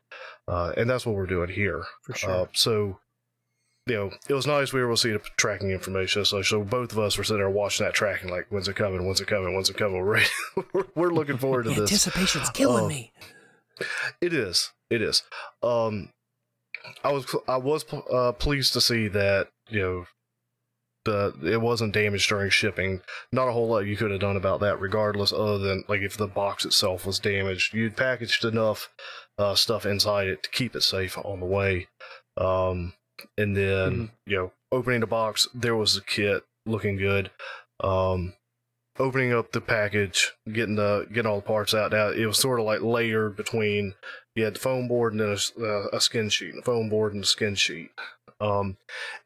[0.48, 1.84] Uh, and that's what we're doing here.
[2.02, 2.30] For sure.
[2.30, 2.98] Uh, so,
[3.88, 6.24] you know, it was nice we were able to see the tracking information.
[6.24, 9.06] So, so both of us were sitting there watching that tracking, like, when's it coming?
[9.06, 9.54] When's it coming?
[9.54, 10.00] When's it coming?
[10.04, 10.22] We're
[10.72, 11.90] we're, we're looking forward to The this.
[11.90, 12.88] anticipation's killing Oh.
[12.88, 13.12] me.
[14.20, 14.70] It is.
[14.90, 15.22] It is.
[15.62, 16.10] Um,
[17.04, 20.04] I was I was uh, pleased to see that you know
[21.04, 23.02] the it wasn't damaged during shipping.
[23.32, 25.32] Not a whole lot you could have done about that, regardless.
[25.32, 28.88] Other than like if the box itself was damaged, you'd packaged enough
[29.38, 31.86] uh, stuff inside it to keep it safe on the way.
[32.36, 32.94] Um,
[33.36, 34.10] and then Mhm.
[34.26, 37.30] you know opening the box, there was the kit looking good.
[37.80, 38.34] Um,
[38.98, 41.92] opening up the package, getting the getting all the parts out.
[41.92, 43.94] Now it was sort of like layered between
[44.34, 47.14] you had the foam board and then a, uh, a skin sheet, a foam board
[47.14, 47.90] and a skin sheet.
[48.40, 48.76] Um,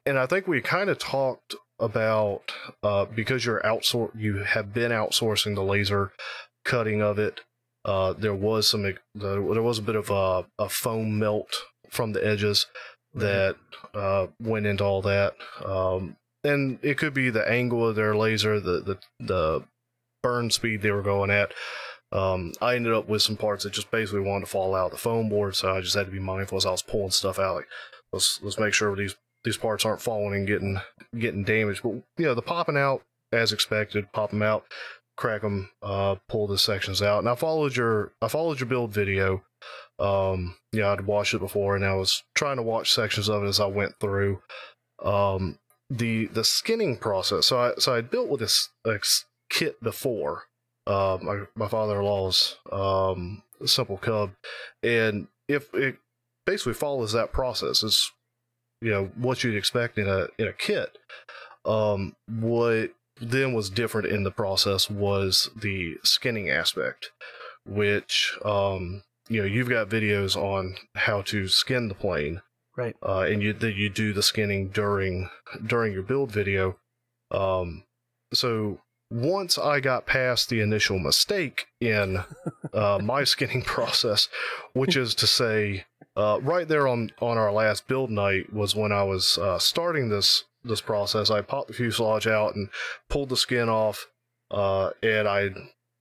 [0.07, 2.53] and I think we kind of talked about
[2.83, 6.13] uh, because you're outsour you have been outsourcing the laser
[6.65, 7.41] cutting of it.
[7.85, 12.25] Uh, there was some there was a bit of a, a foam melt from the
[12.25, 12.67] edges
[13.15, 13.57] that
[13.95, 15.35] uh, went into all that.
[15.65, 19.65] Um, and it could be the angle of their laser, the the the
[20.23, 21.53] burn speed they were going at.
[22.11, 24.91] Um, I ended up with some parts that just basically wanted to fall out of
[24.93, 27.39] the foam board, so I just had to be mindful as I was pulling stuff
[27.39, 27.57] out.
[27.57, 27.69] Like,
[28.13, 30.81] let's let's make sure these these parts aren't falling and getting
[31.19, 31.83] getting damaged.
[31.83, 33.03] But you know, the popping out
[33.33, 34.67] as expected, pop them out,
[35.17, 37.21] crack them, uh, pull the sections out.
[37.21, 39.43] And I followed your I followed your build video.
[40.03, 43.47] Um, yeah, I'd watched it before, and I was trying to watch sections of it
[43.47, 44.41] as I went through.
[45.03, 45.59] Um,
[45.89, 47.47] the the skinning process.
[47.47, 48.71] So I so I built with this
[49.49, 50.45] kit before.
[50.87, 54.33] Uh, my my father in law's um simple cub,
[54.83, 55.99] and if it
[56.47, 58.11] basically follows that process, is
[58.81, 60.99] you know what you'd expect in a in a kit.
[61.65, 67.13] Um, what then was different in the process was the skinning aspect,
[67.65, 72.41] which um you know you've got videos on how to skin the plane
[72.77, 72.97] Right.
[73.07, 75.29] uh, and you that you do the skinning during
[75.67, 76.79] during your build video.
[77.31, 77.85] Um,
[78.33, 78.81] so
[79.11, 82.25] once I got past the initial mistake in
[82.73, 84.29] uh, my skinning process,
[84.73, 85.85] which is to say,
[86.17, 90.09] uh, right there on on our last build night was when I was uh, starting
[90.09, 91.31] this this process.
[91.31, 92.71] I popped the fuselage out and
[93.11, 94.07] pulled the skin off,
[94.51, 95.51] uh, and I.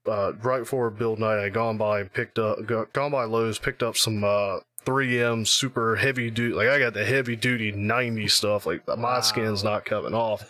[0.07, 3.59] Uh, right before build night, I gone by and picked up, go- gone by Lowe's,
[3.59, 6.55] picked up some uh, 3M super heavy duty.
[6.55, 8.65] Like I got the heavy duty 90 stuff.
[8.65, 9.21] Like my Wow.
[9.21, 10.43] skin's not coming off.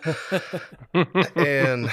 [1.35, 1.89] and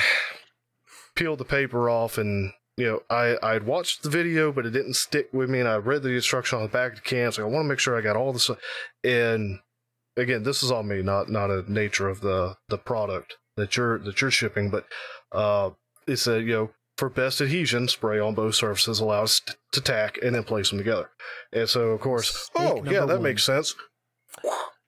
[1.16, 4.94] peeled the paper off and you know, I I'd watched the video, but it didn't
[4.94, 7.42] stick with me, and I read the instruction on the back of the can, so
[7.42, 8.48] I want to make sure I got all this.
[9.02, 9.58] And
[10.16, 13.98] again, this is on me, not not a nature of the the product that you're
[13.98, 14.84] that you're shipping, but
[15.32, 15.70] uh,
[16.06, 20.18] it said you know for best adhesion, spray on both surfaces allows t- to tack
[20.22, 21.08] and then place them together.
[21.52, 23.22] And so, of course, Mistake oh yeah, that one.
[23.22, 23.74] makes sense.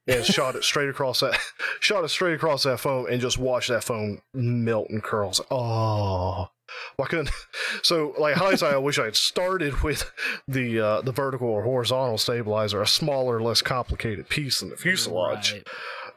[0.07, 1.39] And shot it straight across that,
[1.81, 5.41] shot it straight across that foam, and just watched that foam melt and curls.
[5.51, 6.49] Oh,
[6.97, 7.31] why couldn't?
[7.85, 10.11] So, like hindsight, I wish I had started with
[10.49, 15.53] the uh, the vertical or horizontal stabilizer, a smaller, less complicated piece than the fuselage
[15.53, 15.69] Right.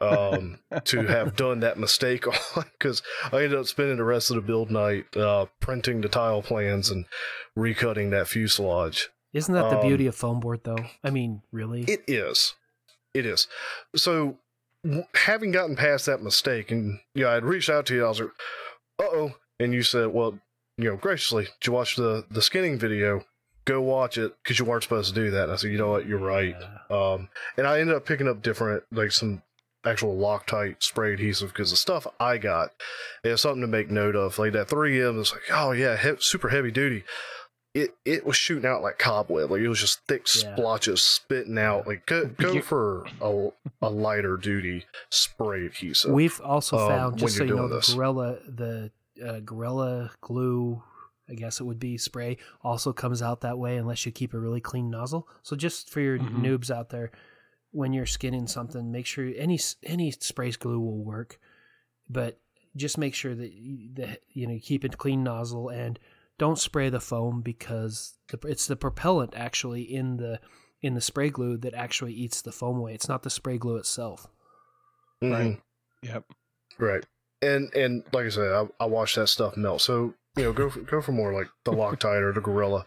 [0.04, 2.28] Um, to have done that mistake
[2.58, 3.02] on because
[3.32, 6.90] I ended up spending the rest of the build night uh, printing the tile plans
[6.90, 7.06] and
[7.58, 9.10] recutting that fuselage.
[9.34, 10.78] Isn't that the Um, beauty of foam board, though?
[11.04, 11.84] I mean, really?
[11.84, 12.54] It is,
[13.14, 13.48] it is.
[13.96, 14.38] So
[14.84, 18.10] w- having gotten past that mistake, and you know, I'd reached out to you, I
[18.10, 18.30] was like,
[19.00, 20.40] "Uh oh," and you said, "Well,
[20.78, 23.26] you know, graciously, did you watch the the skinning video?"
[23.66, 25.44] Go watch it because you weren't supposed to do that.
[25.44, 26.54] And I said, you know what, you're right.
[26.60, 26.98] Yeah.
[27.14, 29.42] Um, and I ended up picking up different, like some
[29.86, 32.72] actual Loctite spray adhesive because the stuff I got
[33.24, 34.38] is something to make note of.
[34.40, 37.04] Like that 3M is like, oh yeah, he- super heavy duty.
[37.74, 40.54] It it was shooting out like cobweb, like it was just thick Yeah.
[40.56, 41.88] splotches spitting out.
[41.88, 43.50] Like go go for a,
[43.82, 46.12] a lighter duty spray adhesive.
[46.12, 47.94] We've also um, found, just so you're know, doing the this.
[47.96, 48.92] Gorilla, the
[49.28, 50.84] uh, Gorilla glue,
[51.28, 54.40] I guess it would be spray, also comes out that way unless you keep a
[54.40, 55.28] really clean nozzle.
[55.42, 56.42] So just for your Mhm.
[56.44, 57.10] noobs out there,
[57.74, 61.40] when you're skinning something, make sure any any sprays glue will work,
[62.10, 62.40] but
[62.76, 66.00] just make sure that you, that you know you keep a clean nozzle and
[66.38, 70.40] don't spray the foam because the, it's the propellant actually in the
[70.82, 72.94] in the spray glue that actually eats the foam away.
[72.94, 74.28] It's not the spray glue itself.
[75.22, 75.32] Mhm.
[75.32, 75.62] Right.
[76.04, 76.26] Yep.
[76.80, 77.06] Right.
[77.42, 79.82] And and like I said, I, I watched that stuff melt.
[79.82, 82.86] So you know, go for, go for more like the Loctite or the Gorilla.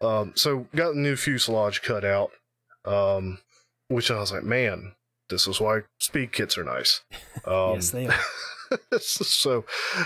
[0.00, 2.30] Um, so got the new fuselage cut out,
[2.84, 3.38] um,
[3.88, 4.92] which I was like, man,
[5.28, 7.02] this is why speed kits are nice.
[7.44, 8.18] Um, yes, they are.
[9.00, 9.64] so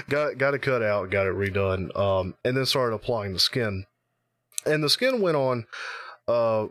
[0.08, 3.86] got got it cut out, got it redone, um, and then started applying the skin.
[4.64, 5.66] And the skin went on.
[6.28, 6.68] Uh,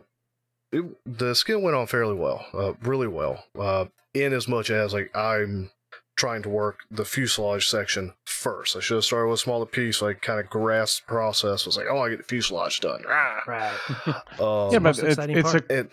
[0.70, 3.44] it, the skin went on fairly well, uh, really well.
[3.58, 5.70] Uh, in as much as like I'm
[6.16, 8.76] trying to work the fuselage section first.
[8.76, 9.96] I should have started with a smaller piece.
[9.98, 11.64] So I kind of grasped the process.
[11.66, 13.02] Was like, oh, I get the fuselage done.
[13.08, 13.40] Ah.
[13.46, 13.78] right.
[14.40, 15.70] Um, yeah, most but it's, exciting it's a part.
[15.72, 15.88] and,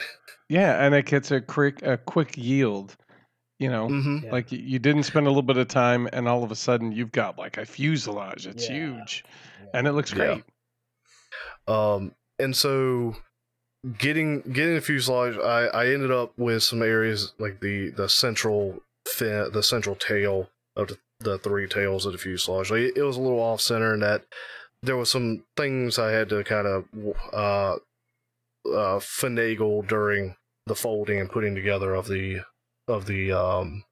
[0.50, 2.96] yeah, and it gets a quick a quick yield.
[3.60, 4.24] You know, mhm.
[4.24, 4.32] Yeah.
[4.32, 6.92] like you- you didn't spend a little bit of time, and all of a sudden
[6.94, 8.48] you've got like a fuselage.
[8.48, 8.76] It's Yeah.
[8.76, 9.24] huge,
[9.74, 10.18] and it looks Yeah.
[10.18, 10.44] great.
[11.68, 13.16] Um, and so
[13.98, 18.82] getting getting the fuselage, I, I ended up with some areas like the the central
[19.10, 22.72] fin, the central tail of the, the three tails of the fuselage.
[22.72, 24.24] Like, it was a little off center, and that
[24.84, 26.86] there was some things I had to kind of
[27.34, 27.76] uh,
[28.66, 32.42] uh, finagle during the folding and putting together of the
[32.88, 33.84] of the um,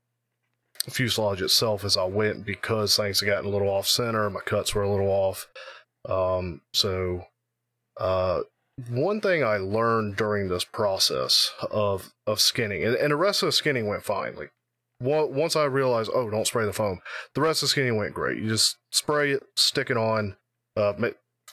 [0.89, 4.29] fuselage itself as I went because things had gotten a little off center.
[4.29, 5.47] My cuts were a little off.
[6.07, 7.25] Um, so
[7.99, 8.41] uh,
[8.89, 13.47] one thing I learned during this process of of skinning, and, and the rest of
[13.47, 14.35] the skinning went fine.
[14.35, 14.51] Like
[14.99, 16.99] once I realized, oh, don't spray the foam.
[17.35, 18.41] The rest of the skinning went great.
[18.41, 20.35] You just spray it, stick it on,
[20.75, 20.93] uh,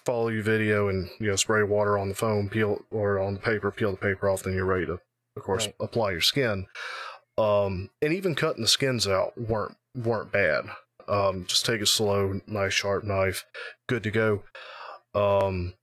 [0.06, 3.40] follow your video, and you know spray water on the foam, peel or on the
[3.40, 4.42] paper, peel the paper off.
[4.42, 4.98] Then you're ready to,
[5.36, 5.74] of course, Right.
[5.80, 6.66] apply your skin.
[7.36, 10.64] Um, and even cutting the skins out weren't weren't bad.
[11.06, 13.44] Um, just take a slow, nice sharp knife,
[13.88, 14.42] good to go.
[15.14, 15.74] Um,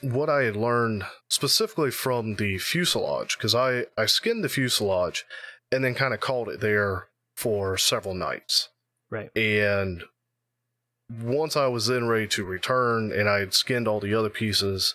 [0.00, 5.24] what I had learned specifically from the fuselage, because I, I skinned the fuselage
[5.72, 8.68] and then kind of called it there for several nights.
[9.10, 9.30] Right.
[9.36, 10.04] And
[11.10, 14.94] once I was then ready to return and I had skinned all the other pieces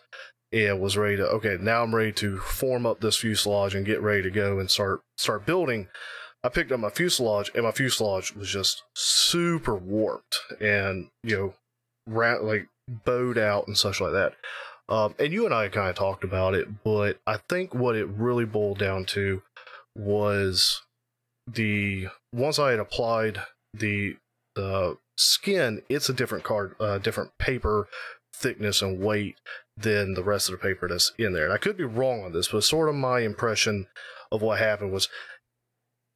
[0.52, 4.02] and was ready to, okay, now I'm ready to form up this fuselage and get
[4.02, 5.88] ready to go and start start building.
[6.44, 11.54] I picked up my fuselage and my fuselage was just super warped and, you know,
[12.08, 12.68] ra- like
[13.06, 14.34] bowed out and such like that.
[14.90, 18.08] Um, and you and I kind of talked about it, but I think what it
[18.08, 19.41] really boiled down to
[19.95, 20.82] was
[21.48, 23.41] the once I had applied
[23.74, 24.18] the
[24.56, 27.88] the skin, it's a different card, uh, different paper
[28.36, 29.36] thickness and weight
[29.78, 31.45] than the rest of the paper that's in there.
[31.45, 33.88] And I could be wrong on this, but sort of my impression
[34.32, 35.10] of what happened was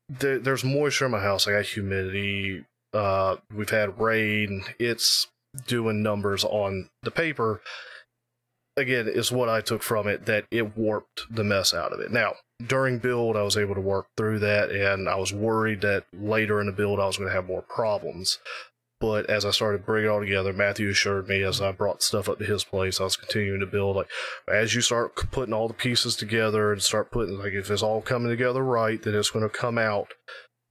[0.09, 1.47] there, there's moisture in my house.
[1.47, 2.65] I got humidity.
[2.93, 4.63] Uh, we've had rain.
[4.79, 5.27] It's
[5.67, 7.61] doing numbers on the paper.
[8.75, 12.11] Again, is what I took from it that it warped the mess out of it.
[12.11, 12.35] Now,
[12.65, 16.59] during build, I was able to work through that, and I was worried that later
[16.59, 18.39] in the build I was going to have more problems.
[18.99, 22.27] But as I started bringing it all together, Matthew assured me as I brought stuff
[22.27, 23.95] up to his place, I was continuing to build.
[23.95, 24.09] Like
[24.47, 28.01] as you start putting all the pieces together and start putting like if it's all
[28.01, 30.13] coming together right, then it's going to come out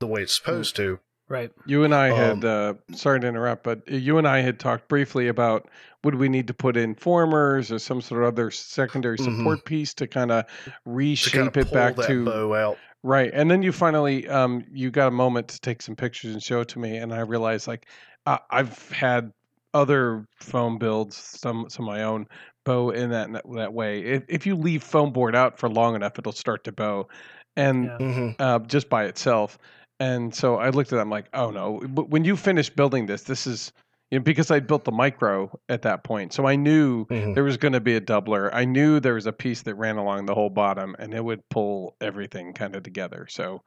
[0.00, 0.98] the way it's supposed to.
[1.28, 1.50] Right.
[1.64, 4.88] You and I Um, had, uh, sorry to interrupt, but you and I had talked
[4.88, 5.68] briefly about
[6.04, 9.58] would we need to put in formers or some sort of other secondary Mhm.
[9.58, 10.44] support piece to kind of
[10.84, 12.82] reshape kind it back to bow out.
[13.04, 13.30] right.
[13.34, 16.60] And then you finally, um, you got a moment to take some pictures and show
[16.60, 17.88] it to me, and I realized like
[18.26, 19.32] I I've had
[19.74, 22.26] other foam builds, some some of my own
[22.64, 24.02] bow in that that way.
[24.04, 27.08] If if you leave foam board out for long enough, it'll start to bow,
[27.56, 27.98] and Yeah.
[27.98, 29.58] hmm uh, just by itself.
[29.98, 31.80] And so I looked at it, I'm like, oh no.
[31.88, 33.72] But when you finish building this, this is
[34.10, 36.32] you know, because I built the micro at that point.
[36.32, 38.50] So I knew hmm there was going to be a doubler.
[38.52, 41.48] I knew there was a piece that ran along the whole bottom and it would
[41.48, 43.26] pull everything kind of together.
[43.28, 43.62] So,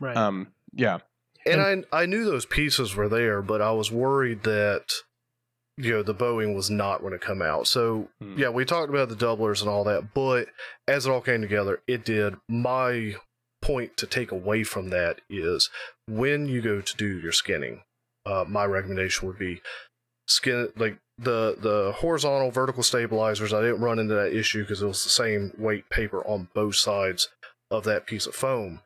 [0.00, 0.16] Right.
[0.16, 0.98] um, yeah.
[1.46, 4.92] And I I knew those pieces were there, but I was worried that
[5.78, 7.66] you know the bowing was not going to come out.
[7.66, 8.38] So Hmm.
[8.38, 10.48] yeah, we talked about the doublers and all that, but
[10.86, 12.34] as it all came together, it did.
[12.48, 13.14] My
[13.62, 15.70] point to take away from that is
[16.06, 17.82] when you go to do your skinning,
[18.26, 19.60] uh, my recommendation would be
[20.26, 23.52] skin like the the horizontal vertical stabilizers.
[23.52, 26.76] I didn't run into that issue because it was the same weight paper on both
[26.76, 27.28] sides
[27.70, 28.80] of that piece of foam.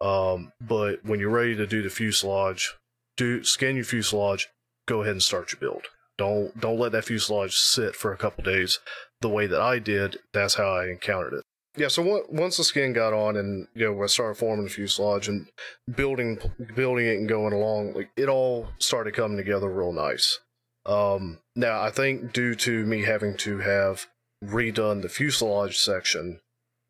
[0.00, 2.74] Um, but when you're ready to do the fuselage,
[3.16, 4.48] do skin your fuselage.
[4.86, 5.86] Go ahead and start your build.
[6.16, 8.78] Don't don't let that fuselage sit for a couple days.
[9.20, 11.44] The way that I did, that's how I encountered it.
[11.76, 11.88] Yeah.
[11.88, 15.28] So on- once the skin got on, and you know, I started forming the fuselage
[15.28, 15.48] and
[15.94, 16.38] building
[16.74, 20.38] building it and going along, like it all started coming together real nice.
[20.86, 24.06] Um, now I think due to me having to have
[24.44, 26.40] redone the fuselage section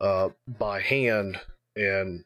[0.01, 1.41] uh, by hand,
[1.77, 2.25] and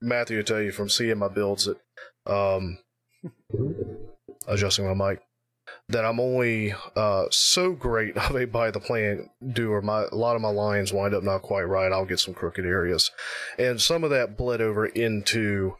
[0.00, 1.78] Matthew will tell you from seeing my builds that
[2.26, 2.78] um,
[4.46, 5.22] adjusting my mic
[5.90, 9.80] that I'm only uh, so great of a by the plan doer.
[9.80, 11.92] My a lot of my lines wind up not quite right.
[11.92, 13.10] I'll get some crooked areas,
[13.58, 15.76] and some of that bled over into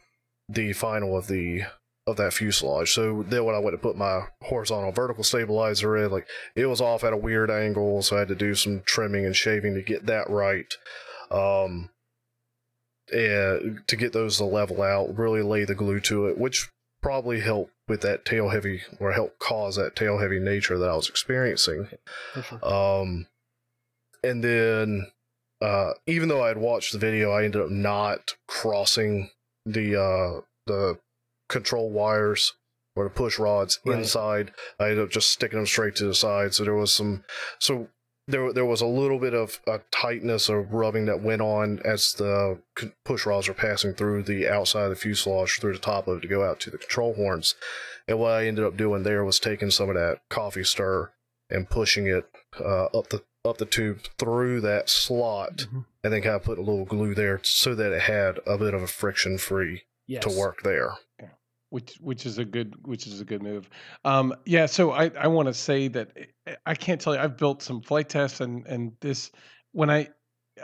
[0.49, 1.63] the final of the
[2.07, 2.91] of that fuselage.
[2.91, 6.81] So then when I went to put my horizontal vertical stabilizer in, like it was
[6.81, 9.81] off at a weird angle, so I had to do some trimming and shaving to
[9.81, 10.73] get that right.
[11.29, 11.89] Um,
[13.11, 16.69] and to get those to level out, really lay the glue to it, which
[17.01, 20.95] probably help with that tail heavy or help cause that tail heavy nature that I
[20.95, 21.87] was experiencing.
[22.43, 22.65] Sure.
[22.65, 23.27] Um,
[24.23, 25.07] and then,
[25.61, 29.29] uh, even though I had watched the video, I ended up not crossing
[29.65, 30.99] the uh, the
[31.49, 32.53] control wires
[32.95, 33.99] or the push rods Right.
[33.99, 34.51] inside.
[34.79, 36.53] I ended up just sticking them straight to the side.
[36.53, 37.23] So there was some
[37.59, 37.89] so.
[38.31, 42.13] There, there was a little bit of a tightness or rubbing that went on as
[42.13, 42.59] the
[43.05, 46.21] push rods were passing through the outside of the fuselage through the top of it
[46.21, 47.55] to go out to the control horns.
[48.07, 51.11] And what I ended up doing there was taking some of that coffee stir
[51.49, 52.25] and pushing it
[52.59, 55.85] uh, up the up the tube through that slot, Mhm.
[56.03, 58.73] and then kind of put a little glue there so that it had a bit
[58.75, 60.23] of a friction free Yes.
[60.23, 60.91] to work there.
[61.71, 63.69] Which which is a good which is a good move.
[64.03, 66.11] Um, yeah, so I I want to say that
[66.45, 69.31] I- I can't tell you I've built some Flite Tests and and this
[69.71, 70.09] when I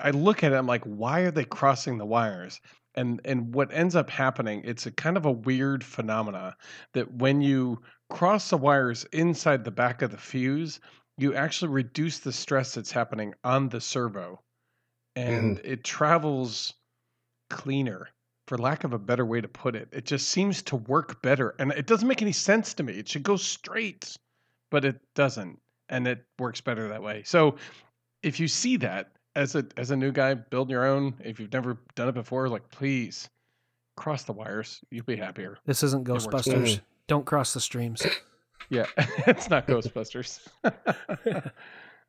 [0.01, 2.59] I look at it I'm like why are they crossing the wires?
[2.95, 6.57] And and what ends up happening it's a kind of a weird phenomena
[6.93, 10.79] that when you cross the wires inside the back of the fuse
[11.17, 14.41] you actually reduce the stress that's happening on the servo
[15.15, 15.61] and mm.
[15.63, 16.73] it travels
[17.49, 18.09] cleaner
[18.47, 19.89] for lack of a better way to put it.
[19.91, 21.53] It just seems to work better.
[21.59, 22.93] And it doesn't make any sense to me.
[22.93, 24.17] It should go straight,
[24.71, 25.59] but it doesn't.
[25.89, 27.23] And it works better that way.
[27.25, 27.57] So
[28.23, 31.13] if you see that as a as a new guy, build your own.
[31.23, 33.29] If you've never done it before, like please
[33.95, 34.81] cross the wires.
[34.91, 35.59] You'll be happier.
[35.65, 36.79] This isn't Ghostbusters.
[37.07, 38.05] Don't cross the streams.
[38.69, 38.85] Yeah.
[39.27, 40.47] it's not Ghostbusters.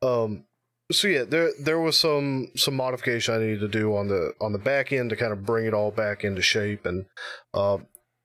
[0.01, 0.45] Um,
[0.91, 4.53] so yeah, there there was some some modification I needed to do on the on
[4.53, 6.85] the back end to kind of bring it all back into shape.
[6.85, 7.05] And
[7.53, 7.77] uh,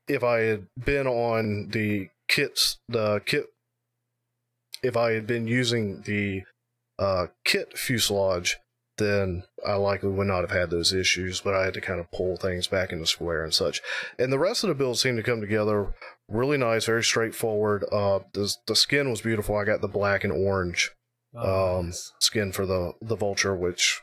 [0.08, 3.46] if I had been on the kits, the kit,
[4.82, 6.42] if I had been using the
[6.98, 8.56] uh, kit fuselage,
[8.96, 11.42] then I likely would not have had those issues.
[11.42, 13.82] But I had to kind of pull things back into square and such.
[14.18, 15.92] And the rest of the build seemed to come together
[16.30, 17.84] really nice, very straightforward.
[17.92, 19.54] Uh, the the skin was beautiful.
[19.54, 20.92] I got the black and orange
[21.34, 22.12] Oh, Um, yes.
[22.20, 24.02] skin for the the vulture, which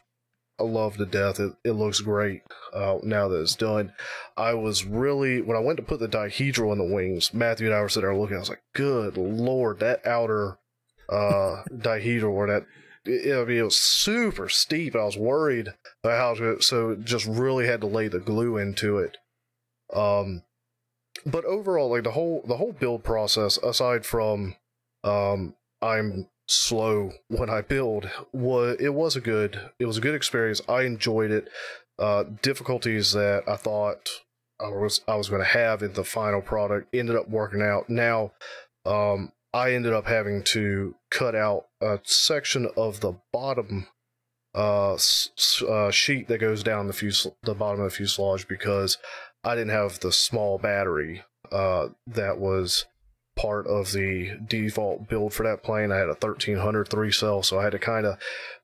[0.59, 1.39] I love to death.
[1.39, 2.41] It it looks great
[2.73, 3.93] uh, now that it's done.
[4.37, 7.33] I was really when I went to put the dihedral in the wings.
[7.33, 8.35] Matthew and I were sitting there looking.
[8.37, 10.57] I was like, "Good lord, that outer
[11.09, 12.65] uh, dihedral or that."
[13.05, 14.95] It, I mean, it was super steep.
[14.95, 15.69] I was worried
[16.03, 19.17] about how to, so just really had to lay the glue into it.
[19.91, 20.43] Um,
[21.25, 24.55] but overall, like the whole the whole build process, aside from
[25.03, 30.15] um, I'm slow when I build, was it was a good it was a good
[30.15, 30.61] experience.
[30.67, 31.49] I enjoyed it.
[31.99, 34.09] Uh, difficulties that I thought
[34.59, 37.89] I was I was going to have in the final product ended up working out.
[37.89, 38.31] Now,
[38.85, 43.87] um, I ended up having to cut out a section of the bottom
[44.55, 48.97] uh, s- uh, sheet that goes down the fus- the bottom of the fuselage because
[49.43, 52.85] I didn't have the small battery uh, that was
[53.41, 55.91] part of the default build for that plane.
[55.91, 58.19] I had a 1300 three cell, so I had to kind of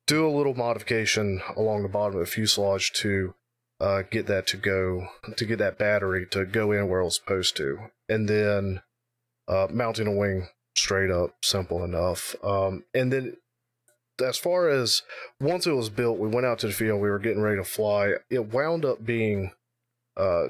[0.06, 3.34] do a little modification along the bottom of the fuselage to
[3.80, 7.16] uh, get that to go to get that battery to go in where it was
[7.16, 7.78] supposed to,
[8.08, 8.82] and then
[9.48, 12.36] uh, mounting a wing straight up, simple enough.
[12.44, 13.38] Um, and then
[14.24, 15.02] as far as
[15.40, 17.02] once it was built, we went out to the field.
[17.02, 18.14] We were getting ready to fly.
[18.30, 19.52] It wound up being
[20.16, 20.48] uh,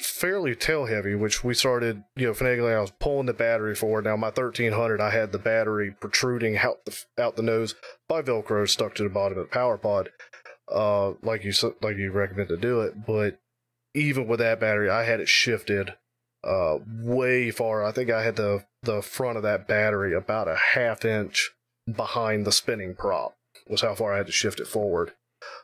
[0.00, 2.76] fairly tail heavy, which we started, you know, finagling.
[2.76, 4.04] I was pulling the battery forward.
[4.04, 7.74] Now my 1300, I had the battery protruding out the out the nose
[8.08, 10.10] by Velcro stuck to the bottom of the power pod,
[10.70, 13.06] uh, like you like you recommend to do it.
[13.06, 13.38] But
[13.94, 15.94] even with that battery, I had it shifted
[16.44, 17.84] uh, way far.
[17.84, 21.50] I think I had the the front of that battery about a half inch
[21.92, 23.36] behind the spinning prop
[23.68, 25.12] was how far I had to shift it forward.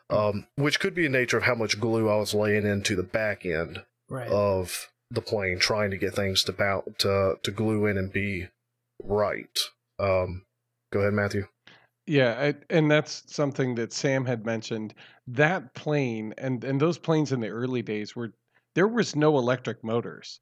[0.09, 3.03] Um, which could be a nature of how much glue I was laying into the
[3.03, 4.27] back end Right.
[4.27, 8.47] of the plane, trying to get things to bounce to to glue in and be
[9.03, 9.57] right.
[9.99, 10.45] Um,
[10.91, 11.47] go ahead, Matthew.
[12.05, 14.95] Yeah, I, and that's something that Sam had mentioned.
[15.27, 18.33] That plane and and those planes in the early days were
[18.75, 20.39] there was no electric motors.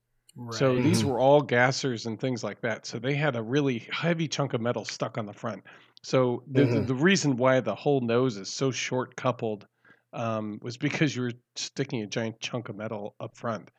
[0.52, 1.06] So these Mhm.
[1.06, 2.85] were all gassers and things like that.
[2.85, 5.64] So they had a really heavy chunk of metal stuck on the front.
[6.03, 6.88] So the the, Mhm.
[6.88, 9.65] the reason why the whole nose is so short coupled
[10.14, 13.70] um, was because you were sticking a giant chunk of metal up front.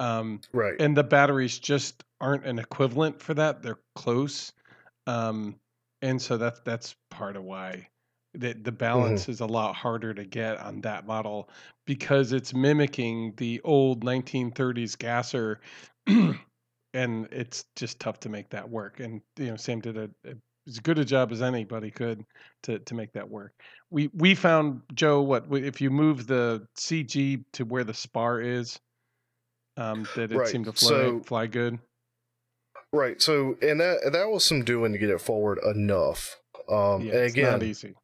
[0.00, 0.74] Um, Right.
[0.80, 3.62] and the batteries just aren't an equivalent for that.
[3.62, 4.52] They're close,
[5.06, 5.56] um,
[6.02, 7.88] and so that's that's part of why
[8.34, 11.48] the the balance is a lot harder to get on that model
[11.86, 15.60] because it's mimicking the old 1930s gasser,
[16.06, 16.38] and
[16.94, 19.00] it's just tough to make that work.
[19.00, 20.34] And you know, Sam did a, a
[20.66, 22.24] as good a job as anybody could
[22.64, 23.52] to to make that work.
[23.90, 28.78] We we found Joe what if you move the CG to where the spar is,
[29.76, 31.78] um, that it Right, seemed to fly so- fly good.
[32.92, 33.20] Right.
[33.20, 36.36] So, and that that was some doing to get it forward enough.
[36.68, 37.94] Um, Yeah, and again, not easy.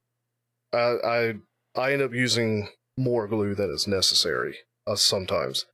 [0.73, 1.35] I, I
[1.77, 4.57] I end up using more glue than is necessary
[4.87, 5.67] uh, sometimes,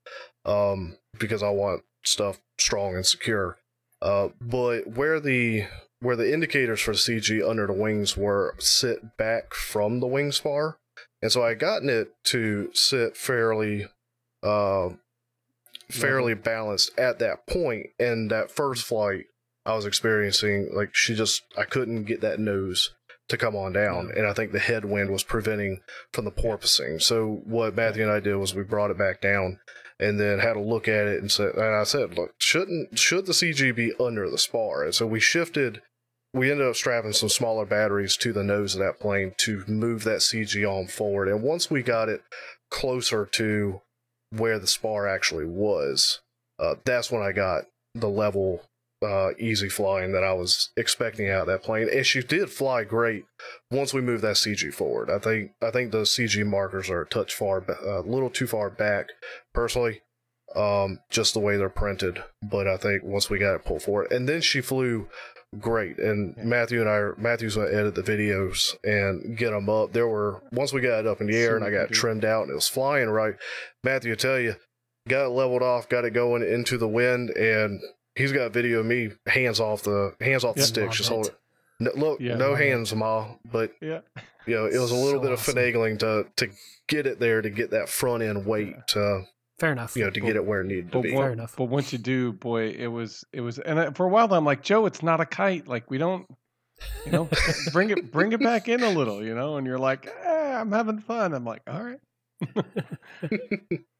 [0.44, 3.58] um, because I want stuff strong and secure.
[4.02, 5.64] Uh, but where the
[6.00, 10.32] where the indicators for the CG under the wings were sit back from the wing
[10.32, 10.78] spar,
[11.22, 13.86] and so I had gotten it to sit fairly,
[14.42, 14.90] uh,
[15.90, 17.86] fairly balanced at that point.
[17.98, 19.24] And that first flight,
[19.64, 22.90] I was experiencing like she just I couldn't get that nose
[23.28, 25.80] to come on down, and I think the headwind was preventing
[26.12, 27.02] from the porpoising.
[27.02, 29.58] So what Matthew and I did was we brought it back down,
[29.98, 33.26] and then had a look at it and said, and I said, look, shouldn't should
[33.26, 34.84] the CG be under the spar?
[34.84, 35.82] And so we shifted.
[36.34, 40.04] We ended up strapping some smaller batteries to the nose of that plane to move
[40.04, 41.28] that CG on forward.
[41.28, 42.22] And once we got it
[42.70, 43.80] closer to
[44.30, 46.20] where the spar actually was,
[46.58, 48.62] uh, that's when I got the level
[49.02, 51.88] uh, easy flying that I was expecting out of that plane.
[51.92, 53.24] And she did fly great
[53.70, 55.10] once we moved that CG forward.
[55.10, 58.70] I think I think the CG markers are a touch far, a little too far
[58.70, 59.08] back,
[59.52, 60.02] personally.
[60.54, 62.22] Um, just the way they're printed.
[62.42, 65.08] But I think once we got it pulled forward, and then she flew
[65.58, 65.98] great.
[65.98, 66.36] And.
[66.36, 69.92] Matthew and I, are- Matthew's gonna edit the videos and get them up.
[69.92, 72.42] There were once we got it up in the air and I got trimmed out
[72.42, 73.34] and it was flying right.
[73.84, 74.56] Matthew, will tell you,
[75.08, 77.80] got it leveled off, got it going into the wind, and
[78.16, 80.66] he's got a video of me hands off the hands off the Yeah.
[80.66, 81.36] sticks, Love just hold it.
[81.78, 83.28] No, look, Yeah, no hands, ma.
[83.44, 84.00] But Yeah.
[84.46, 85.54] you know, it was a little So bit of awesome.
[85.56, 86.48] finagling to to
[86.88, 89.20] get it there to get that front end weight, uh,
[89.58, 89.96] Fair enough.
[89.96, 91.10] you know, to get it where it needed to But, be.
[91.12, 91.54] Fair enough.
[91.56, 94.44] but once you do, boy, it was it was, and I, for a while I'm
[94.44, 95.66] like, Joe, it's not a kite.
[95.68, 96.26] Like we don't,
[97.04, 97.28] you know,
[97.72, 99.56] bring it bring it back in a little, you know.
[99.58, 101.34] And you're like, eh, I'm having fun.
[101.34, 102.00] I'm like, all right.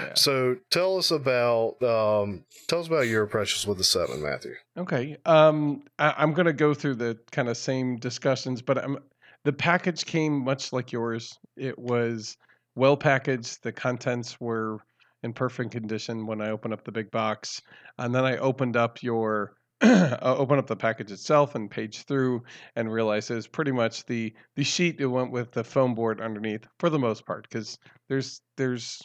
[0.00, 0.14] Yeah.
[0.14, 4.54] So tell us about um, tell us about your impressions with the seven, Matthew.
[4.76, 5.16] Okay.
[5.26, 8.98] Um, I, I'm going to go through the kind of same discussions, but I'm,
[9.44, 11.38] the package came much like yours.
[11.56, 12.36] It was
[12.74, 13.62] well packaged.
[13.62, 14.78] The contents were
[15.22, 17.60] in perfect condition when I opened up the big box,
[17.98, 22.42] and then I opened up your uh, opened up the package itself and page through
[22.74, 26.20] and realized it was pretty much the the sheet that went with the foam board
[26.20, 29.00] underneath for the most part because there's there's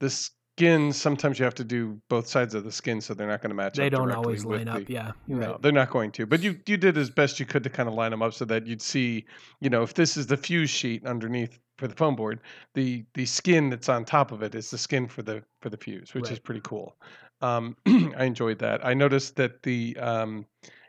[0.00, 3.40] this skin sometimes you have to do both sides of the skin, so they're not
[3.42, 3.72] going to match.
[3.72, 3.76] Up.
[3.76, 4.84] They up don't always line up.
[4.84, 5.62] the- Yeah, no, right.
[5.62, 6.26] they're not going to.
[6.26, 8.44] But you you did as best you could to kind of line them up so
[8.44, 9.24] that you'd see,
[9.60, 12.40] you know, if this is the fuse sheet underneath for the foam board,
[12.74, 15.76] the the skin that's on top of it is the skin for the for the
[15.76, 16.96] fuse, which is pretty cool.
[17.40, 17.76] Um,
[18.16, 18.86] I enjoyed that.
[18.86, 20.46] I noticed that the um,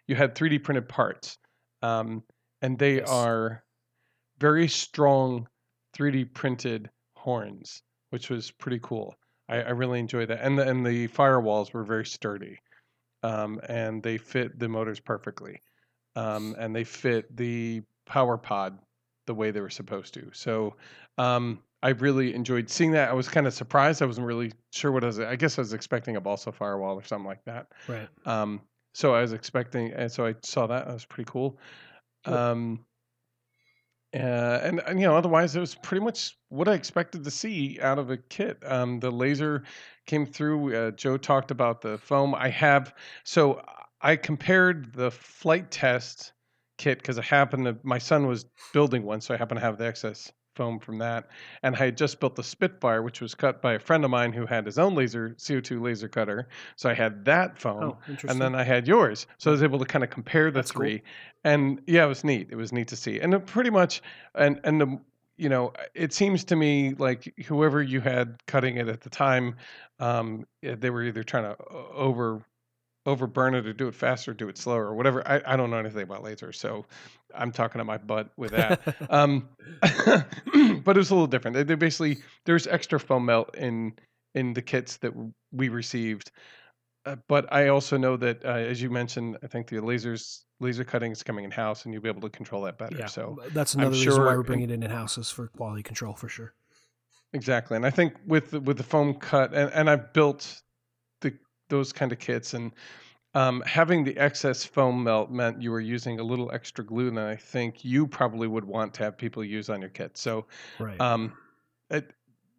[0.08, 1.40] you had 3D printed parts,
[1.82, 2.22] um,
[2.62, 3.10] and they Yes.
[3.10, 3.64] are
[4.40, 5.48] very strong
[5.98, 7.82] 3D printed horns,
[8.16, 9.14] which was pretty cool.
[9.50, 12.58] I, I really enjoyed that, and the and the firewalls were very sturdy,
[13.24, 15.60] um, and they fit the motors perfectly,
[16.16, 18.80] um, and they fit the power pod
[19.28, 20.30] the way they were supposed to.
[20.32, 20.78] So
[21.18, 23.10] um, I really enjoyed seeing that.
[23.10, 24.02] I was kind of surprised.
[24.02, 25.20] I wasn't really sure what I was.
[25.20, 27.68] I guess I was expecting a balsa firewall or something like that.
[27.90, 28.08] Right.
[28.26, 28.62] Um,
[28.94, 30.86] so I was expecting, and so I saw that.
[30.86, 31.60] That was pretty cool.
[32.24, 32.34] Good.
[32.34, 32.86] Um,
[34.16, 37.80] uh, and, and you know, otherwise it was pretty much what I expected to see
[37.82, 38.58] out of a kit.
[38.66, 39.64] Um, the laser
[40.06, 40.76] came through.
[40.76, 42.34] Uh, Joe talked about the foam.
[42.34, 43.62] I have so
[44.02, 46.34] I compared the Flite Test
[46.78, 49.78] kit because I happened to my son was building one, so I happen to have
[49.78, 51.28] the excess foam from that.
[51.64, 54.34] And I had just built the Spitfire, which was cut by a friend of mine
[54.34, 56.48] who had his own laser CO2 laser cutter.
[56.76, 59.28] So I had that foam Oh, and then I had yours.
[59.38, 60.82] So I was able to kind of compare the That's cool.
[60.82, 61.04] three.
[61.44, 62.48] And yeah, it was neat.
[62.52, 63.20] It was neat to see.
[63.20, 64.02] And it pretty much
[64.36, 65.00] and and the
[65.38, 69.56] you know, it seems to me like whoever you had cutting it at the time,
[70.00, 72.46] um, eh, they were either trying to over
[73.06, 75.28] over burn it or do it faster, do it slower, or whatever.
[75.28, 76.86] I, I don't know anything about lasers, so
[77.36, 78.82] I'm talking to my butt with that.
[79.10, 79.50] um,
[79.82, 81.56] but it was a little different.
[81.56, 83.94] They, they basically there's extra foam melt in
[84.34, 85.14] in the kits that
[85.52, 86.32] we received.
[87.06, 90.84] Uh, but I also know that, uh, as you mentioned, I think the lasers laser
[90.84, 92.98] cutting is coming in house, and you'll be able to control that better.
[92.98, 95.48] yeah, So that's I'm another reason why we're in- bringing it in house is for
[95.50, 96.56] quality control for sure.
[97.34, 100.64] exactly, and I think with the, with the foam cut, and, and I've built
[101.70, 102.72] those kind of kits, and
[103.34, 107.18] um, having the excess foam melt meant you were using a little extra glue than
[107.18, 110.18] I think you probably would want to have people use on your kit.
[110.18, 110.46] So
[110.80, 111.00] Right.
[111.02, 111.34] um,
[111.90, 112.14] it,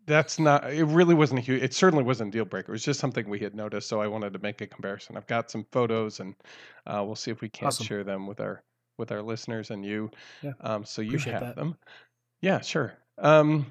[0.07, 0.73] that's not.
[0.73, 1.63] It really wasn't a huge.
[1.63, 2.73] It certainly wasn't a deal breaker.
[2.73, 5.17] It was just something we had noticed, so I wanted to make a comparison.
[5.17, 6.35] I've got some photos, and
[6.87, 7.87] uh, we'll see if we can't Awesome.
[7.87, 8.63] share them with our
[8.99, 10.11] with our listeners and you.
[10.43, 10.53] Yeah.
[10.61, 11.57] Um, so you Appreciate have that.
[11.57, 11.77] them.
[12.41, 12.95] Yeah, sure.
[13.19, 13.67] Um,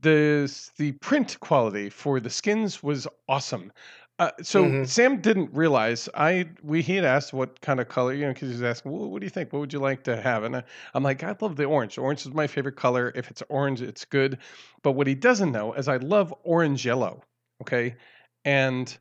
[0.00, 3.72] the the print quality for the skins was awesome.
[4.20, 4.86] Uh, so Mhm.
[4.86, 8.50] Sam didn't realize I we he had asked what kind of color you know because
[8.50, 9.52] he was asking well, what do you think?
[9.52, 10.44] What would you like to have?
[10.44, 11.96] And I, I'm like I love the orange.
[11.98, 13.12] Orange is my favorite color.
[13.14, 14.38] If it's orange it's good.
[14.82, 17.24] But what he doesn't know is I love orange yellow
[17.62, 17.96] okay?
[18.44, 18.96] And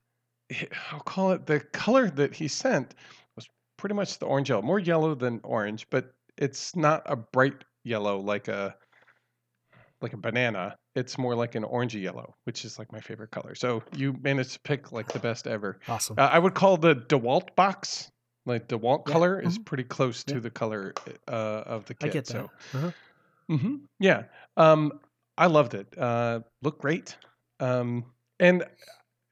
[0.91, 2.95] I'll call it the color that he sent
[3.35, 7.65] was pretty much the orange yellow more yellow than orange but it's not a bright
[7.83, 8.75] yellow like a
[10.01, 13.55] like a banana it's more like an orangey yellow which is like my favorite color
[13.55, 16.15] so you managed to pick like the best ever awesome.
[16.19, 18.11] uh, I would call the DeWalt box,
[18.45, 19.65] like DeWalt Yeah, color, is mhm.
[19.65, 20.93] pretty close to the color
[21.27, 22.09] uh, of the kit.
[22.11, 22.33] I get that.
[22.33, 22.91] So, Uh-huh.
[23.49, 24.23] hmm yeah,
[24.57, 24.99] um,
[25.37, 25.87] I loved it.
[25.97, 27.17] Uh, looked great,
[27.59, 28.05] um,
[28.39, 28.63] and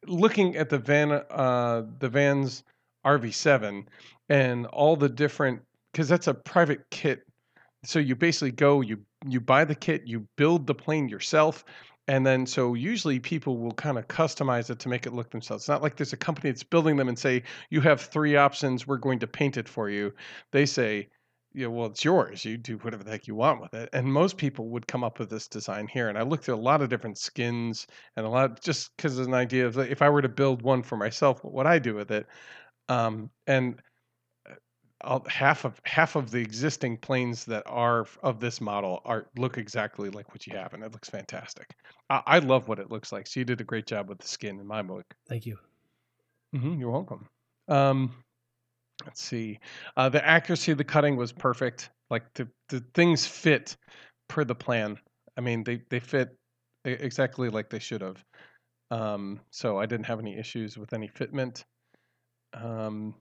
[0.07, 2.63] looking at the van, uh, the Vans
[3.05, 3.85] RV7,
[4.29, 7.23] and all the different because that's a private kit.
[7.83, 11.65] So you basically go, you you buy the kit, you build the plane yourself,
[12.07, 15.63] and then so usually people will kind of customize it to make it look themselves.
[15.63, 18.87] It's not like there's a company that's building them and say you have three options,
[18.87, 20.13] we're going to paint it for you.
[20.51, 21.09] They say,
[21.53, 22.45] yeah, well, it's yours.
[22.45, 23.89] You do whatever the heck you want with it.
[23.91, 26.07] And most people would come up with this design here.
[26.07, 29.33] And I looked at a lot of different skins and a lot just because an
[29.33, 31.95] idea of like, if I were to build one for myself, what would I do
[31.95, 32.27] with it?
[32.89, 33.81] Um, and
[35.27, 40.09] half of half of the existing planes that are of this model are look exactly
[40.09, 41.75] like what you have, and it looks fantastic.
[42.09, 43.27] I, I love what it looks like.
[43.27, 45.05] So you did a great job with the skin in my book.
[45.27, 45.57] Thank you.
[46.53, 47.27] hmm you're welcome.
[47.67, 48.11] Um,
[49.05, 49.59] let's see.
[49.95, 51.89] Uh, the accuracy of the cutting was perfect.
[52.09, 53.75] Like the, the things fit
[54.27, 54.97] per the plan.
[55.37, 56.35] I mean, they, they fit
[56.85, 58.23] exactly like they should have.
[58.89, 61.63] Um, so I didn't have any issues with any fitment.
[62.53, 63.15] Um,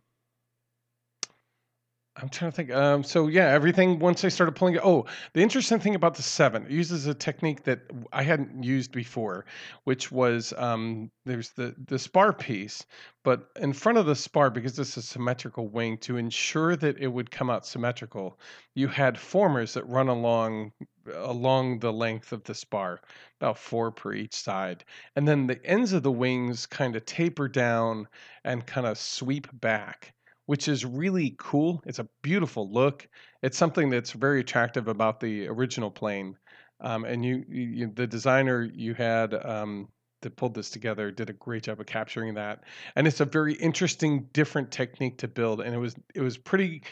[2.19, 2.70] I'm trying to think.
[2.70, 4.81] Um, so yeah, everything once I started pulling it.
[4.83, 5.05] Oh,
[5.35, 7.81] the interesting thing about the seven it uses a technique that
[8.12, 9.45] I hadn't used before,
[9.85, 12.86] which was um, there's the the spar piece,
[13.23, 16.97] but in front of the spar because this is a symmetrical wing to ensure that
[16.99, 18.41] it would come out symmetrical,
[18.75, 20.73] you had formers that run along
[21.15, 23.01] along the length of the spar,
[23.41, 24.85] about four per each side,
[25.17, 28.09] and then the ends of the wings kind of taper down
[28.43, 30.15] and kind of sweep back
[30.47, 31.83] which is really cool.
[31.86, 33.07] It's a beautiful look.
[33.42, 36.36] It's something that's very attractive about the original plane.
[36.81, 39.89] Um, and you, you, the designer you had, um,
[40.23, 42.65] that pulled this together did a great job of capturing that,
[42.97, 46.83] and it's a very interesting, different technique to build, and it was it was pretty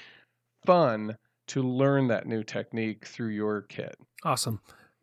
[0.65, 1.17] fun
[1.49, 3.97] to learn that new technique through your kit.
[4.25, 4.61] Awesome.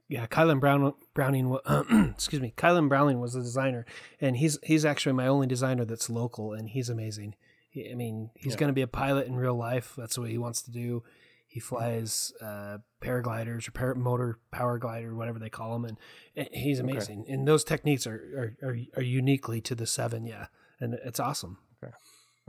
[0.07, 1.57] Yeah, Kylan Brown Browning.
[2.13, 3.85] excuse me, Kylan Browning was the designer,
[4.19, 7.35] and he's he's actually my only designer that's local, and he's amazing.
[7.71, 8.59] He, I mean, he's Yeah.
[8.59, 9.93] going to be a pilot in real life.
[9.97, 11.03] That's what he wants to do.
[11.47, 15.97] He flies uh, paragliders or par- motor power glider, whatever they call them, and,
[16.35, 16.91] and he's Okay.
[16.93, 17.25] amazing.
[17.27, 20.45] And those techniques are, are are are uniquely to the seven, yeah,
[20.79, 21.57] and it's awesome.
[21.83, 21.93] Okay.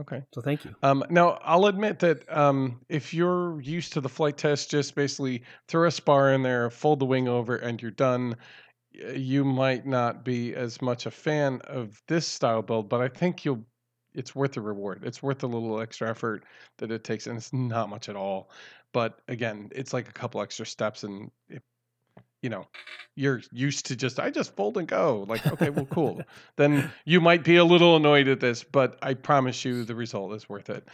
[0.01, 0.23] Okay.
[0.33, 0.75] So thank you.
[0.85, 5.43] Um, now, I'll admit that um, if you're used to the Flite Test, just basically
[5.69, 8.37] throw a spar in there, fold the wing over, and you're done.
[8.93, 13.45] You might not be as much a fan of this style build, but I think
[13.45, 13.65] you'll.
[14.15, 15.03] It's worth the reward.
[15.05, 16.45] It's worth the little extra effort
[16.79, 18.51] that it takes, and it's not much at all.
[18.93, 21.63] But again, it's like a couple extra steps, and if,
[22.43, 22.67] you know,
[23.15, 25.25] you're used to just I just fold and go.
[25.29, 26.23] Like, okay, well, cool.
[26.57, 30.35] then you might be a little annoyed at this, but I promise you the result
[30.35, 30.87] is worth it.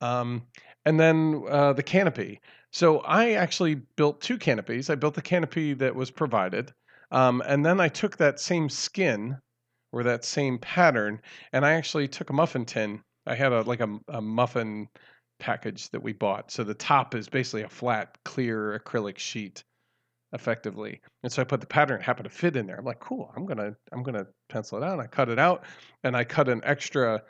[0.00, 0.42] Um,
[0.84, 2.40] and then uh, the canopy.
[2.70, 4.90] So I actually built two canopies.
[4.90, 6.72] I built the canopy that was provided,
[7.10, 9.38] um, and then I took that same skin
[9.92, 11.20] or that same pattern,
[11.52, 13.02] and I actually took a muffin tin.
[13.26, 14.88] I had a like a, a muffin
[15.38, 16.50] package that we bought.
[16.50, 19.64] So the top is basically a flat, clear acrylic sheet,
[20.32, 21.00] effectively.
[21.22, 22.78] And so I put the pattern it happened to fit in there.
[22.78, 23.32] I'm like, cool.
[23.36, 24.98] I'm gonna I'm gonna pencil it out.
[24.98, 25.64] I cut it out,
[26.04, 27.22] and I cut an extra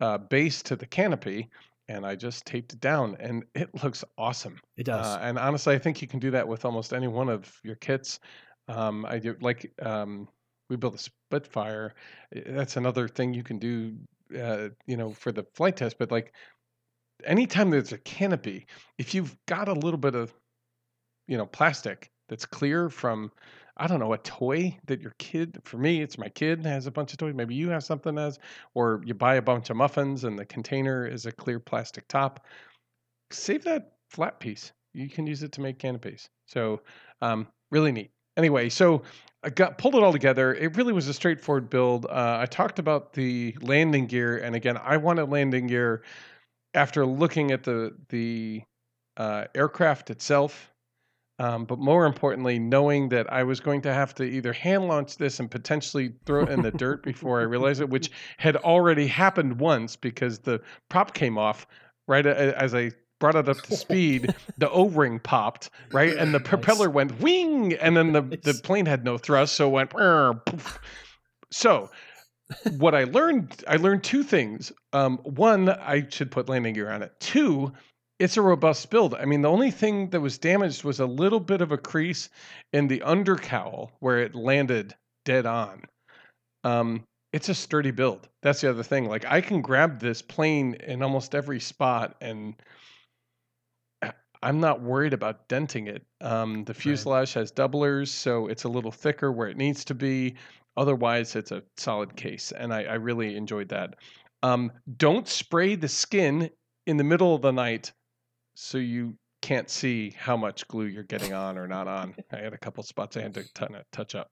[0.00, 1.48] uh, base to the canopy,
[1.88, 4.58] and I just taped it down, and it looks awesome.
[4.76, 5.06] It does.
[5.06, 7.76] Uh, and honestly, I think you can do that with almost any one of your
[7.76, 8.20] kits.
[8.68, 10.28] Um, I do like um,
[10.68, 11.94] we built a Spitfire.
[12.34, 13.96] Uh, That's another thing you can do,
[14.38, 15.98] uh, you know, for the Flite Test.
[15.98, 16.32] But like,
[17.24, 18.66] anytime there's a canopy,
[18.98, 20.34] if you've got a little bit of,
[21.28, 23.30] you know, plastic that's clear from,
[23.76, 25.58] I don't know, a toy that your kid.
[25.64, 27.34] For me, it's my kid has a bunch of toys.
[27.34, 28.38] Maybe you have something as,
[28.74, 32.44] or you buy a bunch of muffins and the container is a clear plastic top.
[33.30, 34.72] Save that flat piece.
[34.94, 36.28] You can use it to make canopies.
[36.46, 36.80] So,
[37.20, 38.10] um, really neat.
[38.36, 39.02] Anyway, so
[39.42, 40.54] I got pulled it all together.
[40.54, 42.06] It really was a straightforward build.
[42.06, 46.02] Uh, I talked about the landing gear, and again, I wanted landing gear
[46.74, 48.62] after looking at the the
[49.16, 50.72] uh, aircraft itself.
[51.38, 55.18] Um, but more importantly, knowing that I was going to have to either hand launch
[55.18, 59.06] this and potentially throw it in the dirt before I realized it, which had already
[59.06, 61.66] happened once because the prop came off
[62.08, 64.34] right as I brought it up to speed.
[64.58, 66.16] the O ring popped, right?
[66.16, 69.72] And the propeller went wing, and then the, the plane had no thrust, so it
[69.72, 69.90] went.
[69.90, 70.78] Poof."
[71.50, 71.90] So,
[72.78, 74.72] what I learned, I learned two things.
[74.92, 77.12] Um, one, I should put landing gear on it.
[77.20, 77.72] Two,
[78.18, 79.14] it's a robust build.
[79.14, 82.28] I mean, the only thing that was damaged was a little bit of a crease
[82.72, 85.82] in the undercowl where it landed dead on.
[86.64, 88.28] Um, it's a sturdy build.
[88.42, 89.08] That's the other thing.
[89.08, 92.54] Like I can grab this plane in almost every spot, and
[94.46, 96.06] I'm not worried about denting it.
[96.20, 100.36] Um, the fuselage has doublers, so it's a little thicker where it needs to be.
[100.76, 103.96] Otherwise, it's a solid case, and I, I really enjoyed that.
[104.44, 106.48] Um, don't spray the skin
[106.86, 107.92] in the middle of the night
[108.54, 112.14] so you can't see how much glue you're getting on or not on.
[112.30, 114.28] I had a couple spots I had to ton- touch up.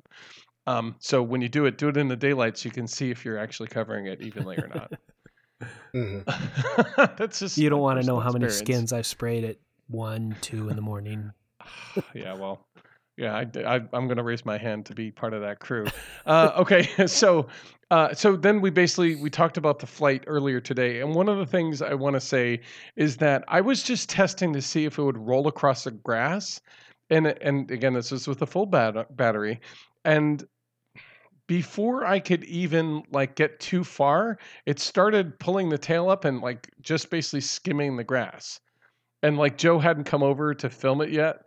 [0.69, 3.11] Um, so when you do it, do it in the daylight so you can see
[3.11, 4.93] if you're actually covering it evenly or not.
[5.95, 7.17] Mhm.
[7.17, 9.57] That's just you don't want to know personal how many skins I've sprayed at
[9.89, 11.33] one, two in the morning.
[12.15, 12.67] yeah, well,
[13.17, 15.87] yeah, I, I'm going to raise my hand to be part of that crew.
[16.27, 17.47] Uh, okay, so
[17.91, 21.39] uh, so then we basically we talked about the flight earlier today, and one of
[21.39, 22.61] the things I want to say
[22.97, 26.61] is that I was just testing to see if it would roll across the grass,
[27.11, 29.61] and and again, this is with a full bat- battery,
[30.05, 30.45] and
[31.47, 36.41] before I could even like get too far, it started pulling the tail up and
[36.41, 38.61] like just basically skimming the grass.
[39.25, 41.45] And like Joe hadn't come over to film it yet.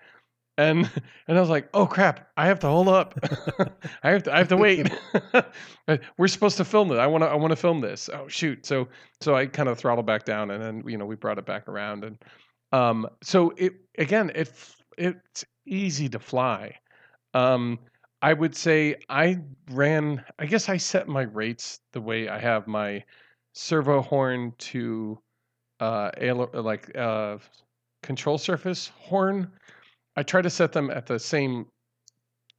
[0.58, 0.90] And
[1.28, 3.14] and I was like, "Oh crap, I have to hold up.
[4.04, 4.90] I have to I have to wait.
[6.18, 6.98] We're supposed to film it.
[6.98, 8.10] I want to I want to film this.
[8.10, 8.88] Oh shoot." So
[9.22, 11.68] so I kind of throttled back down and then you know, we brought it back
[11.68, 12.18] around and
[12.72, 14.52] um so it again, it
[14.98, 16.76] it's easy to fly.
[17.36, 17.80] Um
[18.24, 19.40] I would say I
[19.70, 23.04] ran, I guess I set my rates the way I have my
[23.54, 25.20] servo horn to
[25.80, 26.10] uh,
[26.54, 27.38] like uh,
[28.08, 29.52] control surface horn.
[30.16, 31.68] I try to set them at the same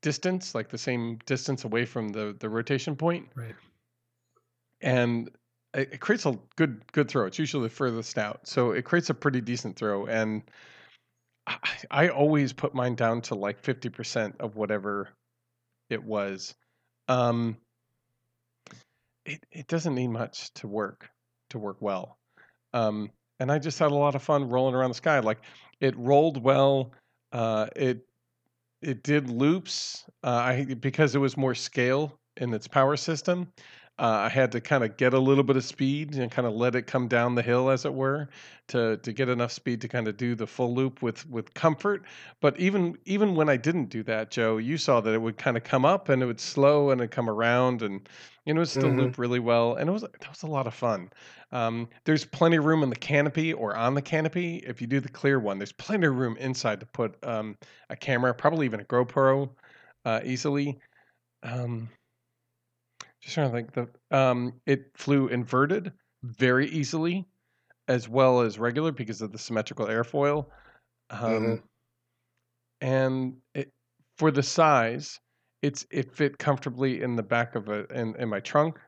[0.03, 3.55] distance, like the same distance away from the, the rotation point, Right.
[4.83, 5.31] and
[5.73, 7.27] it, it creates a good good throw.
[7.27, 10.07] It's usually the furthest out, so it creates a pretty decent throw.
[10.07, 10.43] And
[11.47, 11.57] I,
[11.91, 15.09] I always put mine down to like fifty percent of whatever
[15.89, 16.55] it was.
[17.09, 17.57] Um,
[19.25, 21.09] it, it doesn't need much to work
[21.51, 22.19] to work well.
[22.75, 23.11] Um,
[23.41, 25.19] and I just had a lot of fun rolling around the sky.
[25.21, 25.39] Like
[25.81, 26.93] it rolled well.
[27.33, 28.07] Uh, it
[28.83, 30.05] it did loops.
[30.23, 33.53] Uh, I because it was more scale in its power system.
[33.99, 36.55] Uh, I had to kind of get a little bit of speed and kind of
[36.55, 38.29] let it come down the hill, as it were,
[38.69, 42.07] to to get enough speed to kind of do the full loop with with comfort.
[42.41, 45.57] But even even when I didn't do that, Joe, you saw that it would kind
[45.57, 48.09] of come up and it would slow and it come around and
[48.45, 48.95] you know it still Mhm.
[48.95, 51.11] loop really well, and it was that was a lot of fun.
[51.53, 54.59] Um, there's plenty of room in the canopy or on the canopy.
[54.59, 57.57] If you do the clear one, there's plenty of room inside to put um,
[57.91, 59.51] a camera, probably even a GoPro,
[60.05, 60.79] uh, easily.
[61.43, 61.91] Um,
[63.21, 63.73] just trying to think.
[63.73, 67.27] The um, it flew inverted very easily,
[67.89, 70.47] as well as regular because of the symmetrical airfoil.
[71.11, 71.63] Um, Mhm.
[72.81, 73.73] And it
[74.17, 75.19] for the size,
[75.63, 78.79] it's it fit comfortably in the back of a in, in my trunk.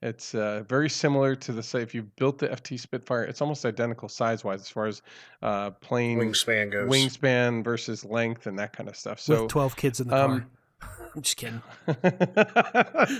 [0.00, 3.64] It's uh, very similar to the say if you built the FT Spitfire, it's almost
[3.64, 5.02] identical size wise as far as
[5.42, 6.88] uh, plane Wingspan goes.
[6.88, 9.18] wingspan versus length and that kind of stuff.
[9.18, 10.48] So with 12 kids in the um, car.
[11.14, 11.62] I'm just kidding.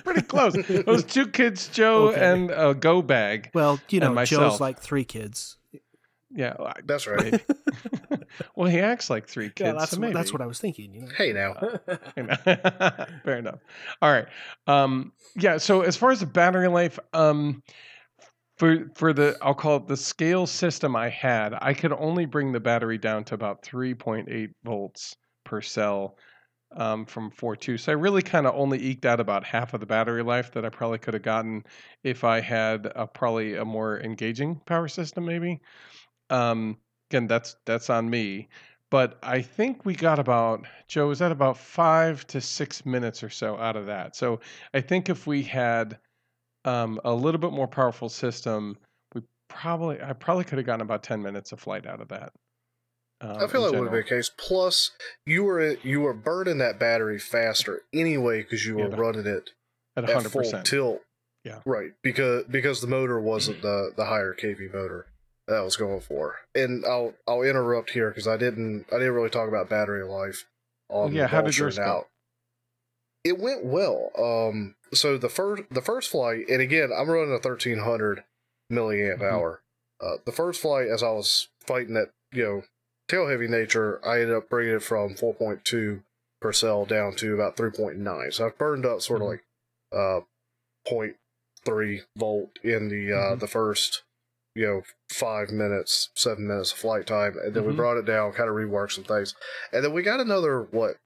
[0.05, 0.55] Pretty close.
[0.85, 2.21] Those two kids, Joe, Okay.
[2.33, 3.51] and a go bag.
[3.55, 4.25] Well, you know.
[4.25, 5.57] Joe's like three kids.
[6.31, 6.55] Yeah.
[6.61, 7.43] I- That's right.
[8.57, 9.61] well, he acts like three kids.
[9.67, 10.13] yeah, that's so maybe.
[10.13, 10.95] that's what I was thinking.
[10.95, 11.09] You know.
[11.17, 11.55] hey now.
[13.25, 13.61] Fair enough.
[14.03, 14.27] All right.
[14.67, 15.57] Um, yeah.
[15.57, 17.63] So as far as the battery life, um,
[18.59, 22.53] for for the I'll call it the scale system I had, I could only bring
[22.53, 26.17] the battery down to about 3.8 volts per cell
[26.73, 27.79] um, from 4.2.
[27.81, 30.65] So I really kind of only eked out about half of the battery life that
[30.65, 31.65] I probably could have gotten
[32.05, 35.61] if I had a, probably a more engaging power system, maybe.
[36.31, 36.77] Um,
[37.11, 38.49] again, that's that's on me.
[38.91, 41.09] But I think we got about Joe.
[41.09, 44.17] Was that about five to six minutes or so out of that?
[44.17, 44.41] So
[44.73, 45.99] I think if we had
[46.65, 48.79] um, a little bit more powerful system,
[49.15, 52.33] we probably I probably could have gotten about ten minutes of flight out of that.
[53.21, 54.31] Um, I feel like would have been the case.
[54.37, 54.93] Plus,
[55.27, 59.51] you were you were burning that battery faster anyway because you were the- running it
[59.97, 60.65] at at hundred full percent.
[60.67, 61.03] tilt.
[61.45, 61.61] Yeah.
[61.65, 61.93] Right.
[62.03, 65.07] Because because the motor wasn't the the higher kV motor
[65.47, 66.37] that I was going for.
[66.55, 70.45] And I'll I'll interrupt here because I didn't I didn't really talk about battery life
[70.89, 72.07] on yeah, the how did yours go?
[73.25, 74.11] It went well.
[74.19, 78.25] Um so the first the first flight and again I'm running a thirteen hundred
[78.73, 79.33] milliamp Mhm.
[79.33, 79.63] hour.
[80.01, 82.63] Uh, the first flight as I was fighting that you know
[83.09, 86.03] tail heavy nature, I ended up bringing it from four point two
[86.41, 88.31] per cell down to about three point nine.
[88.31, 89.31] So I've burned up sort of Mhm.
[89.31, 89.45] like
[89.93, 90.21] uh
[90.87, 93.41] 0.3 volt in the uh Mhm.
[93.41, 94.03] the first
[94.55, 97.77] you know five minutes seven minutes of flight time and then we Mhm.
[97.77, 99.35] brought it down kind of reworked some things
[99.73, 100.97] and then we got another what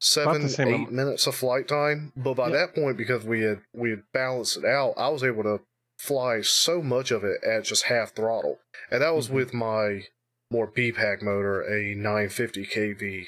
[0.00, 0.92] seven eight amount.
[0.92, 2.56] minutes of flight time but by Yeah.
[2.56, 5.60] that point because we had we had balanced it out i was able to
[5.98, 8.58] fly so much of it at just half throttle
[8.90, 9.32] and that was Mhm.
[9.34, 10.06] with my
[10.52, 13.26] more b-pack motor a 950 kv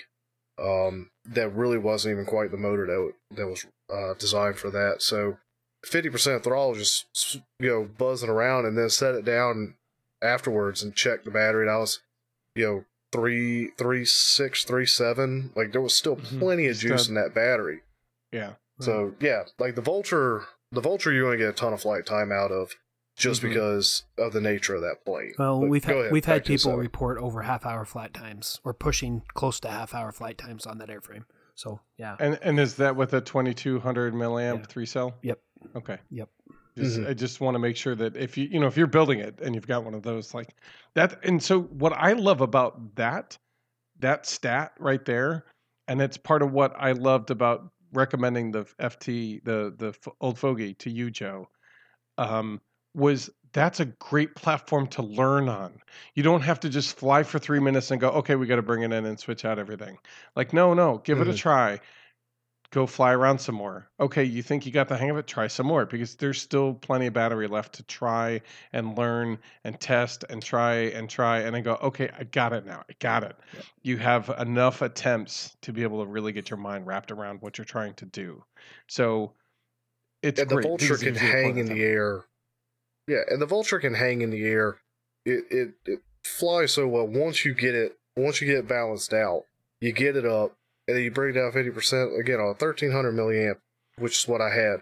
[0.59, 5.01] um that really wasn't even quite the motor that, that was uh, designed for that.
[5.03, 5.39] So
[5.87, 7.07] 50% throttle just
[7.59, 9.75] you know buzzing around and then set it down
[10.23, 11.63] afterwards and check the battery.
[11.67, 12.01] And i was
[12.55, 15.51] you know three three six three seven.
[15.57, 16.39] Like there was still Mhm.
[16.39, 17.81] plenty of juice in that battery.
[18.33, 18.53] Yeah.
[18.81, 22.05] so yeah like the vulture the vulture you're going to get a ton of flight
[22.05, 22.75] time out of
[23.17, 23.49] just Mhm.
[23.51, 26.45] because of the nature of that plane Well, But we've go had ahead, we've had
[26.45, 26.81] people Sally.
[26.83, 30.79] report over half hour flight times or pushing close to half hour flight times on
[30.79, 31.25] that airframe.
[31.55, 34.67] So yeah, And and is that with a 2200 milliamp Yeah.
[34.67, 35.17] three cell?
[35.23, 35.41] Yep.
[35.77, 35.99] Okay.
[36.11, 36.29] Yep.
[36.77, 37.09] Just, Mhm.
[37.09, 39.41] I just want to make sure that if you you know if you're building it
[39.41, 40.57] and you've got one of those like
[40.95, 43.39] that and so what I love about that
[44.01, 45.45] that stat right there
[45.87, 50.75] and it's part of what I loved about recommending the FT the the old fogey
[50.75, 51.49] to you Joe
[52.19, 52.61] um,
[52.95, 55.81] was that's a great platform to learn on.
[56.15, 58.63] You don't have to just fly for three minutes and go, okay, we got to
[58.63, 59.99] bring it in and switch out everything.
[60.37, 61.35] Like, no, no, give it a Mhm.
[61.35, 61.81] try.
[62.73, 63.91] Go fly around some more.
[64.01, 65.27] Okay, you think you got the hang of it?
[65.29, 68.43] Try some more because there's still plenty of battery left to try
[68.73, 72.67] and learn and test and try and try and then go, okay, I got it
[72.67, 72.85] now.
[72.91, 73.37] I got it.
[73.83, 77.59] You have enough attempts to be able to really get your mind wrapped around what
[77.59, 78.45] you're trying to do.
[78.89, 79.37] So
[80.23, 80.59] it's and the great.
[80.59, 82.27] vulture can gives you a hang in the air.
[83.07, 84.77] Yeah, and the vulture can hang in the air.
[85.27, 87.07] It, it it flies so well.
[87.07, 89.45] Once you get it, once you get it balanced out,
[89.81, 90.57] you get it up,
[90.89, 93.57] and then you bring it down fifty percent again on a thirteen hundred milliamp,
[93.99, 94.81] which is what I had.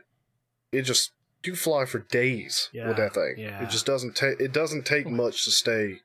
[0.73, 1.12] It just
[1.44, 3.34] you fly for days Yeah, with that thing.
[3.36, 3.62] yeah.
[3.62, 5.17] It just doesn't take it doesn't take hmm.
[5.17, 6.01] much to stay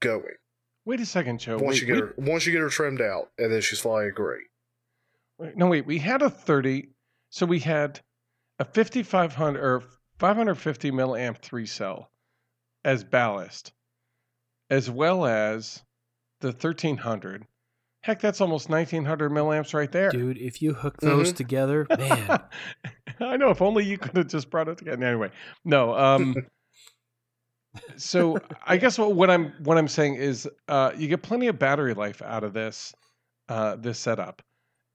[0.00, 0.34] going.
[0.84, 1.56] Wait a second, Joe.
[1.58, 3.80] once wait, you get we- her once you get her trimmed out, and then she's
[3.80, 4.44] flying great.
[5.38, 5.86] Wait, no, wait.
[5.86, 6.88] We had a 30.
[7.30, 8.00] So we had
[8.60, 9.82] a 5500 or
[10.18, 12.10] 550 milliamp three cell
[12.84, 13.72] as ballast,
[14.70, 15.82] as well as
[16.40, 17.46] the 1300.
[18.02, 20.10] Heck, that's almost 1900 milliamps right there.
[20.10, 21.36] Dude, if you hook those Mhm.
[21.36, 22.40] together, man,
[23.20, 23.48] I know.
[23.50, 25.02] If only you could have just brought it together.
[25.04, 25.30] Anyway,
[25.64, 25.94] no.
[25.94, 26.34] Um,
[27.96, 31.58] so I guess what, what I'm what I'm saying is uh, you get plenty of
[31.58, 32.94] battery life out of this
[33.48, 34.42] uh, this setup,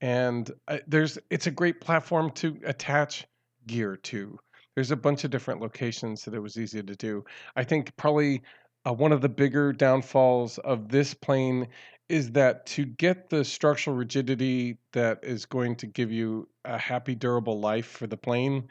[0.02, 3.26] and uh, there's it's a great platform to attach
[3.66, 4.38] gear to.
[4.76, 7.24] There's a bunch of different locations that it was easy to do.
[7.56, 8.42] I think probably
[8.86, 11.68] uh, one of the bigger downfalls of this plane
[12.08, 17.16] is that to get the structural rigidity that is going to give you a happy
[17.16, 18.68] durable life for the plane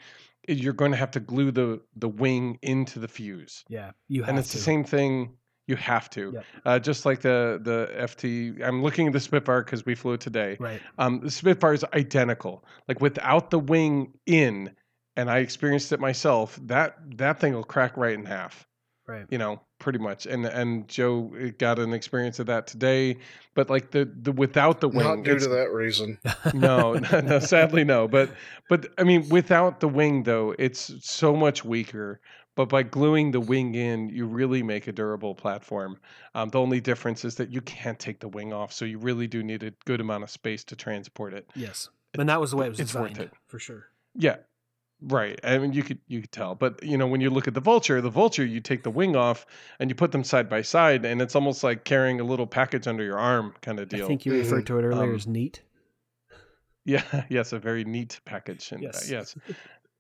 [0.49, 4.31] you're going to have to glue the the wing into the fuse yeah, you have
[4.31, 4.57] and it's to.
[4.57, 5.31] the same thing
[5.67, 6.45] you have to Yep.
[6.65, 10.21] uh, just like the the ft i'm looking at the spitfire because we flew it
[10.21, 10.81] today Right.
[10.99, 12.65] um, the Spitfire is identical.
[12.89, 14.75] Like without the wing in,
[15.19, 16.59] and I experienced it myself.
[16.63, 18.67] That that thing will crack right in half.
[19.07, 19.27] Right.
[19.31, 20.27] You know, pretty much.
[20.27, 23.17] And and Joe got an experience of that today.
[23.55, 26.19] But like the the without the wing, Not due to that reason.
[26.55, 28.07] no, no, no, sadly no.
[28.07, 28.31] But
[28.69, 32.21] but I mean, without the wing though, it's so much weaker.
[32.55, 35.99] But by gluing the wing in, you really make a durable platform.
[36.35, 39.29] Um, the only difference is that you can't take the wing off, so you really
[39.29, 41.49] do need a good amount of space to transport it.
[41.55, 41.89] Yes.
[42.19, 43.31] And that was the way it was it's worth it.
[43.47, 43.87] for sure.
[44.17, 44.39] Yeah.
[45.01, 45.39] Right.
[45.45, 46.55] I mean you could you could tell.
[46.55, 49.15] But you know, when you look at the vulture, the vulture you take the wing
[49.15, 49.47] off
[49.79, 52.87] and you put them side by side and it's almost like carrying a little package
[52.89, 54.05] under your arm kind of deal.
[54.05, 55.63] I think you referred to it earlier Um, as neat.
[56.85, 59.11] Yeah, yes, a very neat package and uh, Yes.
[59.11, 59.37] yes.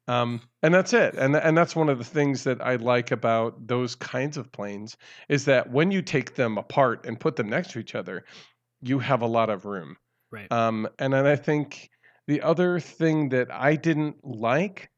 [0.09, 1.15] Um and that's it.
[1.17, 4.97] And and that's one of the things that I like about those kinds of planes
[5.29, 8.25] is that when you take them apart and put them next to each other,
[8.81, 9.99] you have a lot of room.
[10.31, 10.51] Right.
[10.51, 11.91] Um, and then I think
[12.29, 14.91] the other thing that I didn't like,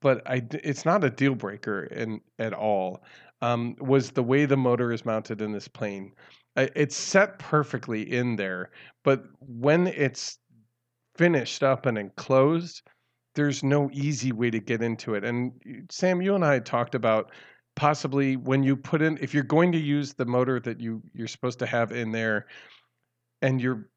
[0.00, 3.04] but I it's not a deal breaker in at all,
[3.42, 6.12] um, was the way the motor is mounted in this plane.
[6.56, 8.70] It's set perfectly in there,
[9.04, 10.38] but when it's
[11.16, 12.82] finished up and enclosed,
[13.34, 15.24] there's no easy way to get into it.
[15.24, 15.52] And
[15.90, 17.32] Sam, you and I talked about
[17.74, 21.28] possibly when you put in if you're going to use the motor that you you're
[21.28, 22.46] supposed to have in there
[23.42, 23.89] and you're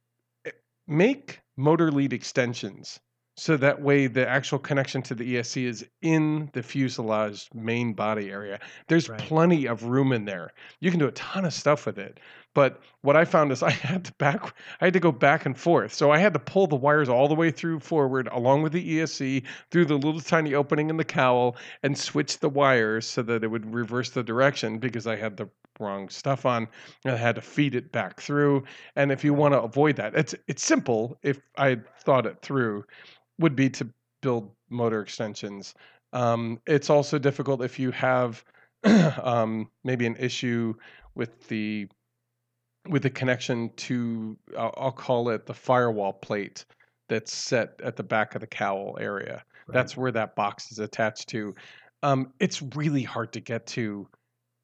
[0.87, 2.99] make motor lead extensions
[3.35, 8.29] so that way the actual connection to the ESC is in the fuselage main body
[8.29, 8.59] area.
[8.87, 9.17] There's Right.
[9.17, 10.51] plenty of room in there.
[10.79, 12.19] You can do a ton of stuff with it.
[12.53, 15.57] But what I found is I had to back I had to go back and
[15.57, 15.93] forth.
[15.93, 18.99] So I had to pull the wires all the way through forward along with the
[18.99, 23.43] ESC through the little tiny opening in the cowl and switch the wires so that
[23.43, 25.49] it would reverse the direction because I had the
[25.79, 26.67] wrong stuff on
[27.05, 28.63] I had to feed it back through.
[28.95, 32.41] And if you want to avoid that, it's it's simple if I had thought it
[32.41, 32.85] through,
[33.39, 33.87] would be to
[34.21, 35.73] build motor extensions.
[36.13, 38.43] Um, it's also difficult if you have
[39.23, 40.75] um, maybe an issue
[41.15, 41.87] with the
[42.87, 46.65] with the connection to I'll, I'll call it the firewall plate
[47.09, 49.43] that's set at the back of the cowl area.
[49.67, 49.73] Right.
[49.73, 51.53] That's where that box is attached to.
[52.01, 54.07] Um, it's really hard to get to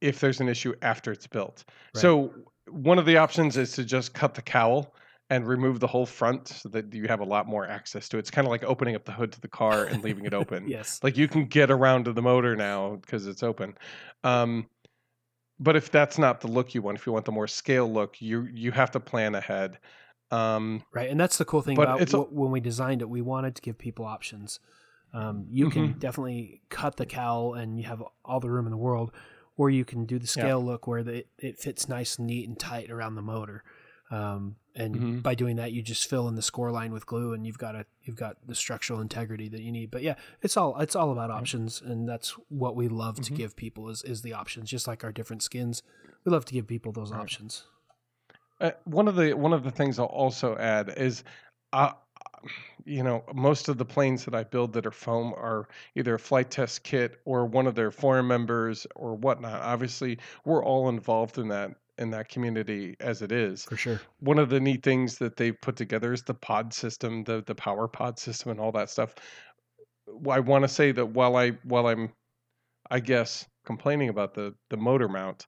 [0.02, 1.64] if there's an issue after it's built.
[1.96, 2.02] Right.
[2.02, 2.34] So
[2.70, 4.94] one of the options is to just cut the cowl
[5.30, 8.22] and remove the whole front so that you have a lot more access to it.
[8.22, 10.68] It's kind of like opening up the hood to the car and leaving it open.
[10.68, 11.00] yes.
[11.04, 13.76] Like you can get around to the motor now because it's open.
[14.24, 14.68] Um,
[15.60, 18.22] but if that's not the look you want, if you want the more scale look,
[18.22, 19.80] you you have to plan ahead.
[20.32, 23.10] Um, Right, and that's the cool thing about a- when we designed it.
[23.10, 24.60] We wanted to give people options.
[25.12, 26.00] Um, you can Mm-hmm.
[26.00, 29.12] definitely cut the cowl, and you have all the room in the world,
[29.58, 30.44] or you can do the Yeah.
[30.44, 33.64] scale look where the, it fits nice and neat and tight around the motor.
[34.12, 35.22] Um, and Mhm.
[35.24, 37.76] by doing that, you just fill in the score line with glue, and you've got
[37.76, 39.92] a you've got the structural integrity that you need.
[39.92, 43.36] But yeah, it's all it's all about options, and that's what we love to Mhm.
[43.36, 44.70] give people is is the options.
[44.70, 45.84] Just like our different skins,
[46.24, 47.20] we love to give people those Right.
[47.22, 47.66] options.
[48.62, 51.24] Uh, one of the one of the things I'll also add is,
[51.72, 51.92] uh,
[52.86, 56.20] you know, most of the planes that I build that are foam are either a
[56.20, 59.62] Flite Test kit or one of their forum members or whatnot.
[59.62, 63.64] Obviously, we're all involved in that in that community as it is.
[63.64, 64.02] For sure.
[64.20, 67.56] One of the neat things that they've put together is the pod system, the the
[67.56, 69.16] power pod system, and all that stuff.
[70.30, 72.12] I want to say that while I while I'm,
[72.90, 75.46] I guess complaining about the the motor mount,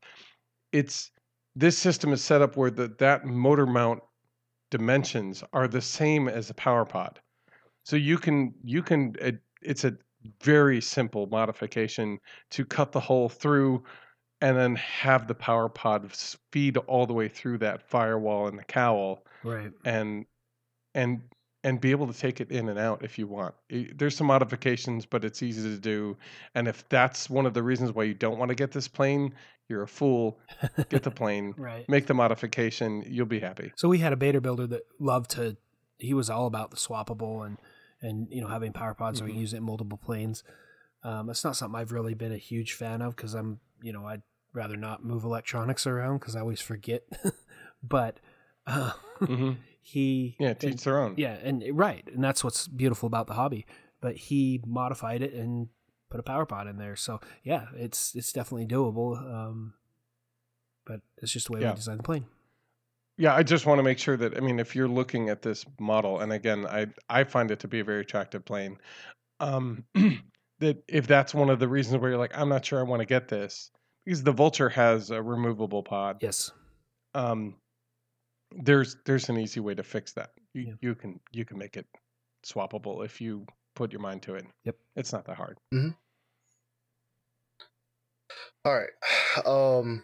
[0.71, 1.11] it's
[1.55, 4.01] this system is set up where the, that motor mount
[4.69, 7.19] dimensions are the same as a power pod
[7.83, 9.95] so you can you can it, it's a
[10.43, 12.19] very simple modification
[12.51, 13.83] to cut the hole through
[14.41, 16.11] and then have the power pod
[16.51, 19.71] feed all the way through that firewall and the cowl Right.
[19.85, 20.25] and
[20.93, 21.21] and
[21.63, 23.53] and be able to take it in and out if you want.
[23.69, 26.17] There's some modifications, but it's easy to do.
[26.55, 29.35] And if that's one of the reasons why you don't want to get this plane,
[29.69, 30.39] you're a fool.
[30.89, 31.87] Get the plane, Right.
[31.87, 33.71] make the modification, you'll be happy.
[33.75, 35.55] So we had a beta builder that loved to.
[35.99, 37.57] He was all about the swappable and
[38.01, 40.43] and you know having power pods so we can use it in multiple planes.
[41.03, 44.07] Um, it's not something I've really been a huge fan of because I'm you know
[44.07, 44.23] I'd
[44.53, 47.03] rather not move electronics around because I always forget.
[47.83, 48.19] but
[48.67, 51.15] uh, hmm he Yeah, and- teach their own.
[51.17, 53.65] yeah, and right, and that's what's beautiful about the hobby.
[54.01, 55.67] But he modified it and
[56.09, 56.95] put a power pod in there.
[56.95, 59.17] So yeah, it's it's definitely doable.
[59.17, 59.73] Um,
[60.85, 61.69] but it's just the way Yeah.
[61.71, 62.25] we designed the plane.
[63.17, 65.65] Yeah, I just want to make sure that I mean, if you're looking at this
[65.79, 68.77] model, and again, I I find it to be a very attractive plane.
[69.39, 69.83] Um,
[70.59, 73.01] that if that's one of the reasons where you're like, I'm not sure I want
[73.01, 73.69] to get this,
[74.05, 76.17] because the Vulture has a removable pod.
[76.21, 76.51] Yes.
[77.13, 77.55] Um,
[78.51, 80.31] there's there's an easy way to fix that.
[80.53, 80.73] You Yeah.
[80.81, 81.85] you can you can make it
[82.45, 84.45] swappable if you put your mind to it.
[84.65, 84.75] Yep.
[84.95, 85.57] It's not that hard.
[88.65, 88.89] All right.
[89.45, 90.03] Um,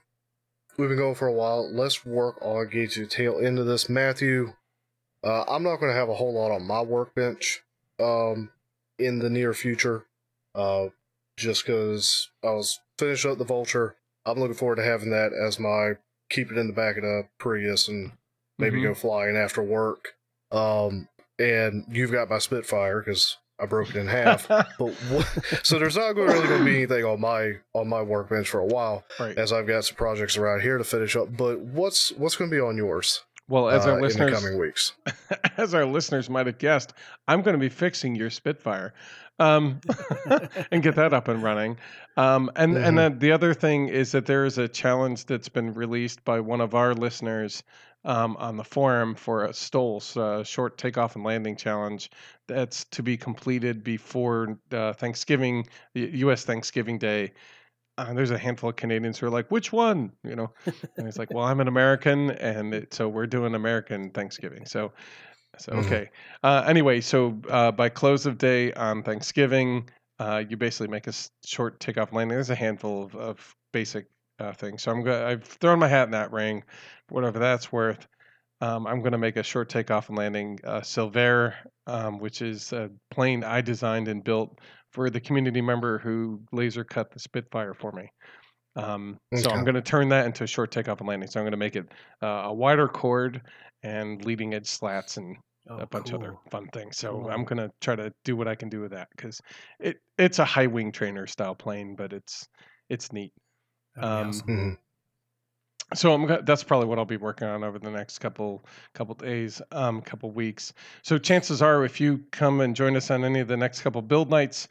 [0.78, 1.70] we've been going for a while.
[1.70, 3.90] Let's work on getting to the tail end of this.
[3.90, 4.54] Matthew,
[5.22, 7.62] uh, I'm not going to have a whole lot on my workbench
[8.00, 8.50] um,
[9.00, 10.06] in the near future,
[10.56, 10.88] uh,
[11.38, 13.96] just because I was finishing up the Vulture.
[14.26, 15.94] I'm looking forward to having that as my
[16.30, 18.12] keep it in the back of the Prius and
[18.60, 18.84] maybe Mhm.
[18.84, 20.16] go flying after work.
[20.52, 21.08] Um,
[21.40, 24.48] and you've got my Spitfire because I broke it in half.
[24.80, 25.26] But what,
[25.64, 28.60] so there's not going really going to be anything on my on my workbench for
[28.60, 29.38] a while, right.
[29.38, 31.36] as I've got some projects around here to finish up.
[31.38, 34.34] But what's what's going to be on yours Well, as uh, our in the listeners
[34.40, 34.94] coming weeks?
[35.58, 36.94] as our listeners might have guessed,
[37.28, 38.94] I'm going to be fixing your Spitfire,
[39.40, 39.82] um,
[40.72, 41.78] and get that up and running.
[42.18, 42.84] Um, and Mhm.
[42.84, 46.40] and then the other thing is that there is a challenge that's been released by
[46.40, 47.64] one of our listeners
[48.06, 52.10] um, on the forum for a STOLs uh, short takeoff and landing challenge
[52.48, 56.46] that's to be completed before uh, Thanksgiving, the U.S.
[56.46, 57.34] Thanksgiving Day.
[57.98, 60.54] Uh, there's a handful of Canadians who are like, "Which one?" You know,
[60.98, 64.94] and he's like, "Well, I'm an American, and it, so we're doing American Thanksgiving." So,
[65.58, 65.86] so Mhm.
[65.86, 66.10] okay.
[66.44, 71.14] Uh, anyway, so uh, by close of day on Thanksgiving, uh, you basically make a
[71.46, 72.36] short takeoff landing.
[72.36, 74.08] There's a handful of, of basic
[74.40, 74.84] uh, things.
[74.84, 75.24] So I'm going.
[75.24, 76.64] I've thrown my hat in that ring,
[77.10, 78.08] whatever that's worth.
[78.60, 81.54] Um, I'm going to make a short takeoff and landing uh, Silver,
[81.86, 84.60] um, which is a plane I designed and built
[84.92, 88.10] for the community member who laser cut the Spitfire for me.
[88.76, 91.30] Um, So I'm going to turn that into a short takeoff and landing.
[91.30, 91.88] So I'm going to make it
[92.22, 93.42] uh, a wider chord
[93.84, 95.38] and leading edge slats and
[95.70, 96.98] Oh, a bunch of other fun things.
[96.98, 97.30] So Cool.
[97.30, 99.42] I'm gonna try to do what I can do with that because
[99.80, 102.48] it it's a high wing trainer style plane, but it's
[102.88, 103.34] it's neat.
[103.96, 104.48] That'd um, awesome.
[104.48, 104.78] Mhm.
[105.98, 109.16] So I'm go- that's probably what I'll be working on over the next couple couple
[109.16, 110.74] days, um, couple weeks.
[111.02, 114.02] So chances are, if you come and join us on any of the next couple
[114.02, 114.70] build nights,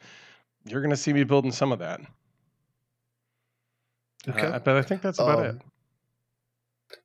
[0.65, 2.01] you're gonna see me building some of that.
[4.27, 4.47] Okay.
[4.47, 5.61] Uh, but I think that's about it.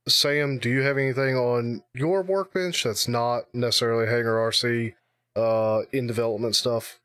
[0.07, 4.95] Sam, do you have anything on your workbench that's not necessarily Hangar RC
[5.37, 7.01] uh, in development stuff?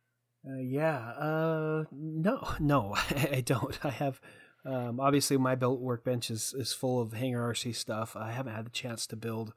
[0.47, 1.09] Uh, yeah.
[1.11, 2.95] Uh, no, no,
[3.31, 3.77] I don't.
[3.83, 4.19] I have.
[4.65, 8.15] Um, obviously, my built workbench is, is full of Hangar RC stuff.
[8.15, 9.53] I haven't had the chance to build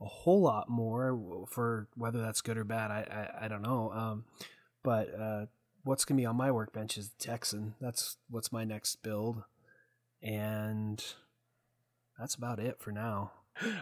[0.00, 2.90] a whole lot more for whether that's good or bad.
[2.90, 3.90] I I, I don't know.
[3.92, 4.24] Um,
[4.82, 5.46] but uh,
[5.84, 7.74] what's gonna be on my workbench is Texan.
[7.80, 9.42] That's what's my next build,
[10.22, 11.04] and
[12.18, 13.32] that's about it for now.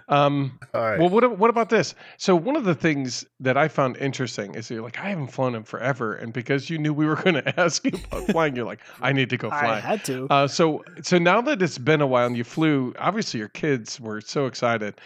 [0.09, 1.01] Um, All right.
[1.01, 1.95] Well, what what about this?
[2.17, 5.55] So one of the things that I found interesting is you're like, I haven't flown
[5.55, 8.67] in forever, and because you knew we were going to ask you about flying, you're
[8.67, 9.77] like, I need to go fly.
[9.77, 10.27] I had to.
[10.31, 14.01] Uh, so so now that it's been a while and you flew, obviously your kids
[14.01, 15.01] were so excited.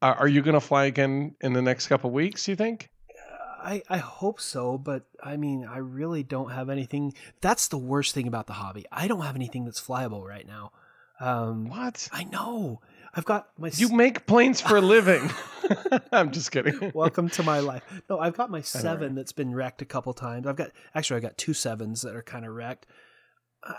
[0.00, 2.48] Uh, are you going to fly again in the next couple weeks?
[2.48, 2.90] You think?
[3.62, 7.14] I, I hope so, but I mean, I really don't have anything.
[7.40, 8.84] That's the worst thing about the hobby.
[8.92, 10.72] I don't have anything that's flyable right now.
[11.20, 12.08] Um, What?
[12.12, 12.80] I know.
[13.14, 13.70] I've got my.
[13.74, 15.30] You make planes for a living?
[16.12, 16.92] I'm just kidding.
[16.94, 17.82] Welcome to my life.
[18.10, 20.46] No, I've got my seven that's been wrecked a couple times.
[20.46, 22.86] I've got actually I've got two sevens that are kind of wrecked.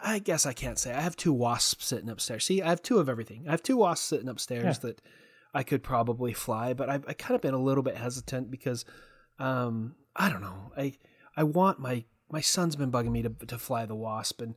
[0.04, 2.46] I guess I can't say I have two wasps sitting upstairs.
[2.46, 3.46] See, I have two of everything.
[3.48, 5.00] I have two wasps sitting upstairs that
[5.54, 8.84] I could probably fly, but I've I kind of been a little bit hesitant because
[9.38, 10.72] um, I don't know.
[10.76, 10.94] I
[11.38, 14.56] I want my my son's been bugging me to to fly the wasp, and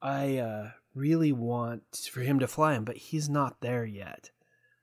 [0.00, 4.30] I uh, really want for him to fly him, but he's not there yet,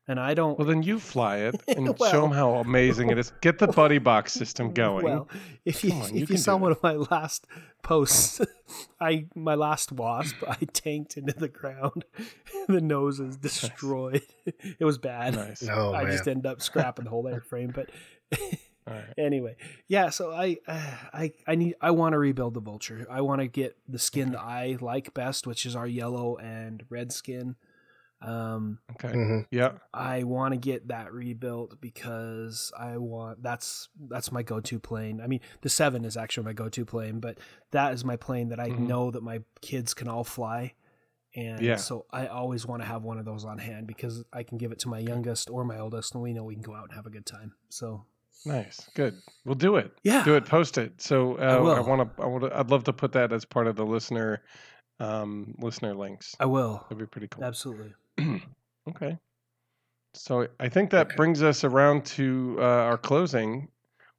[0.07, 0.57] and I don't.
[0.57, 3.31] Well, then you fly it and show Well- them how amazing it is.
[3.41, 5.03] Get the buddy box system going.
[5.05, 5.27] Well,
[5.65, 7.45] if you Come on, if you you, saw do one of my last
[7.83, 8.41] posts,
[8.99, 12.05] I my last wasp, I tanked into the ground.
[12.67, 14.23] the nose is destroyed.
[14.45, 15.35] it was bad.
[15.35, 15.67] nice.
[15.69, 16.11] oh I man.
[16.11, 17.89] just ended up scrapping the whole airframe, but
[18.39, 18.39] All
[18.93, 19.13] right.
[19.17, 19.55] anyway,
[19.87, 20.09] yeah.
[20.09, 20.79] So I, uh,
[21.13, 21.75] I, I need.
[21.81, 23.05] I want to rebuild the vulture.
[23.09, 26.83] I want to get the skin that I like best, which is our yellow and
[26.89, 27.55] red skin.
[28.21, 29.13] Um, Okay.
[29.13, 29.39] Mm-hmm.
[29.51, 29.73] Yeah.
[29.93, 35.19] I want to get that rebuilt because I want that's that's my go-to plane.
[35.21, 37.37] I mean, the 7 is actually my go-to plane, but
[37.71, 38.79] that is my plane that I Mhm.
[38.87, 40.73] know that my kids can all fly.
[41.35, 41.75] And Yeah.
[41.75, 44.71] so I always want to have one of those on hand because I can give
[44.71, 46.93] it to my youngest or my oldest and we know we can go out and
[46.93, 47.53] have a good time.
[47.69, 48.05] So,
[48.45, 48.87] Nice.
[48.95, 49.15] Good.
[49.45, 49.91] We'll do it.
[50.03, 50.23] yeah.
[50.23, 50.45] Do it.
[50.45, 51.01] Post it.
[51.01, 52.23] So uh, I, want to.
[52.23, 52.57] I want to.
[52.59, 54.43] I'd love to put that as part of the listener,
[54.99, 56.35] um, listener links.
[56.39, 56.83] I will.
[56.83, 57.43] That'd be pretty cool.
[57.43, 57.93] Absolutely.
[58.89, 59.17] okay.
[60.13, 61.15] So I think that Okay.
[61.15, 63.67] brings us around to uh, our closing,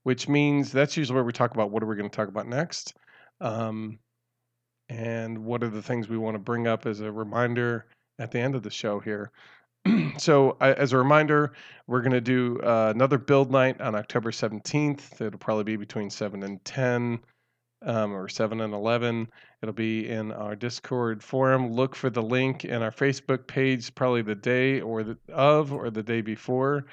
[0.03, 2.47] which means that's usually where we talk about what are we going to talk about
[2.47, 2.95] next,
[3.41, 3.99] um,
[4.89, 7.87] and what are the things we want to bring up as a reminder
[8.19, 9.31] at the end of the show here.
[10.19, 11.53] so I, as a reminder,
[11.87, 15.21] we're going to do uh, another build night on October 17th.
[15.21, 17.21] It'll probably be between 7 and 10
[17.85, 19.29] um, or 7 and 11.
[19.63, 21.73] It'll be in our Discord forum.
[21.73, 25.91] Look for the link in our Facebook page, probably the day or the of or
[25.91, 26.87] the day before.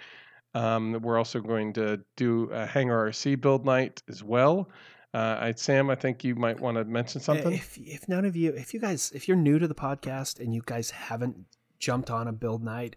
[0.53, 4.69] Um, we're also going to do a Hangar RC build night as well.
[5.13, 7.53] Uh, I, Sam, I think you might want to mention something.
[7.53, 10.53] If if none of you, if you guys, if you're new to the podcast and
[10.53, 11.45] you guys haven't
[11.83, 12.95] jumped on a build night,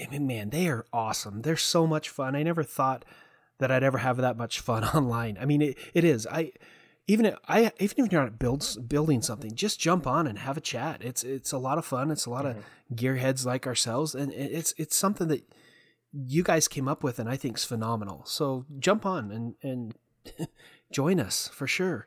[0.00, 1.42] I mean, man, they are awesome.
[1.42, 2.36] They're so much fun.
[2.36, 3.04] I never thought
[3.58, 5.38] that I'd ever have that much fun online.
[5.40, 6.26] I mean, it, it is.
[6.26, 6.52] I
[7.06, 10.56] even if- I even if you're not builds building something, just jump on and have
[10.56, 11.02] a chat.
[11.02, 12.10] It's it's a lot of fun.
[12.10, 12.94] It's a lot of mm-hmm.
[12.94, 15.44] gearheads like ourselves, and it's it's something that
[16.12, 18.24] you guys came up with, and I think is phenomenal.
[18.26, 20.48] So jump on and and
[20.92, 22.06] join us for sure.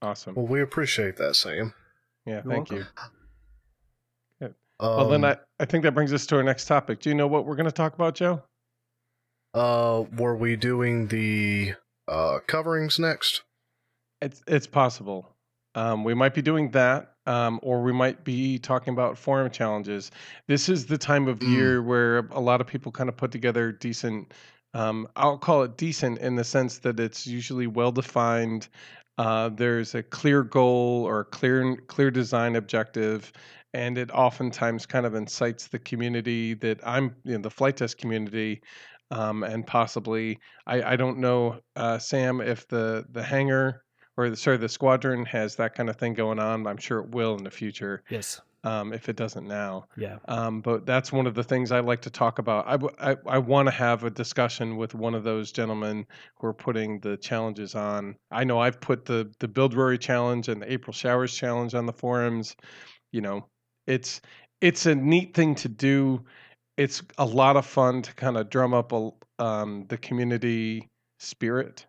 [0.00, 0.34] Awesome.
[0.34, 1.74] Well, we appreciate that, Sam.
[2.26, 2.86] Yeah, You're thank you.
[4.96, 7.00] Well, then Um, I, I think that brings us to our next topic.
[7.00, 8.42] Do you know what we're going to talk about, Joe?
[9.54, 11.74] uh, were we doing the
[12.08, 13.42] uh coverings next?
[14.20, 15.28] It's it's possible.
[15.74, 20.10] Um, we might be doing that, um, or we might be talking about forum challenges.
[20.48, 21.48] This is the time of Mm.
[21.54, 24.32] year where a lot of people kind of put together decent.
[24.74, 28.68] Um, I'll call it decent in the sense that it's usually well defined.
[29.18, 33.32] Uh, there's a clear goal or a clear clear design objective,
[33.74, 37.98] and it oftentimes kind of incites the community that I'm, you know, the Flite Test
[37.98, 38.62] community,
[39.10, 43.84] um, and possibly I, I don't know, uh, Sam, if the the hangar
[44.16, 46.66] or the, sorry, the squadron has that kind of thing going on.
[46.66, 48.42] I'm sure it will in the future, Yes.
[48.62, 49.86] um, if it doesn't now.
[49.96, 50.18] Yeah.
[50.28, 52.66] Um, but that's one of the things I like to talk about.
[52.68, 56.46] I, w- I, I want to have a discussion with one of those gentlemen who
[56.46, 58.16] are putting the challenges on.
[58.30, 61.86] I know I've put the the Build Rory challenge and the April Showers challenge on
[61.86, 62.54] the forums.
[63.12, 63.48] You know,
[63.86, 64.20] it's
[64.60, 66.24] it's a neat thing to do.
[66.76, 70.88] It's a lot of fun to kind of drum up a, um, the community
[71.18, 71.86] spirit.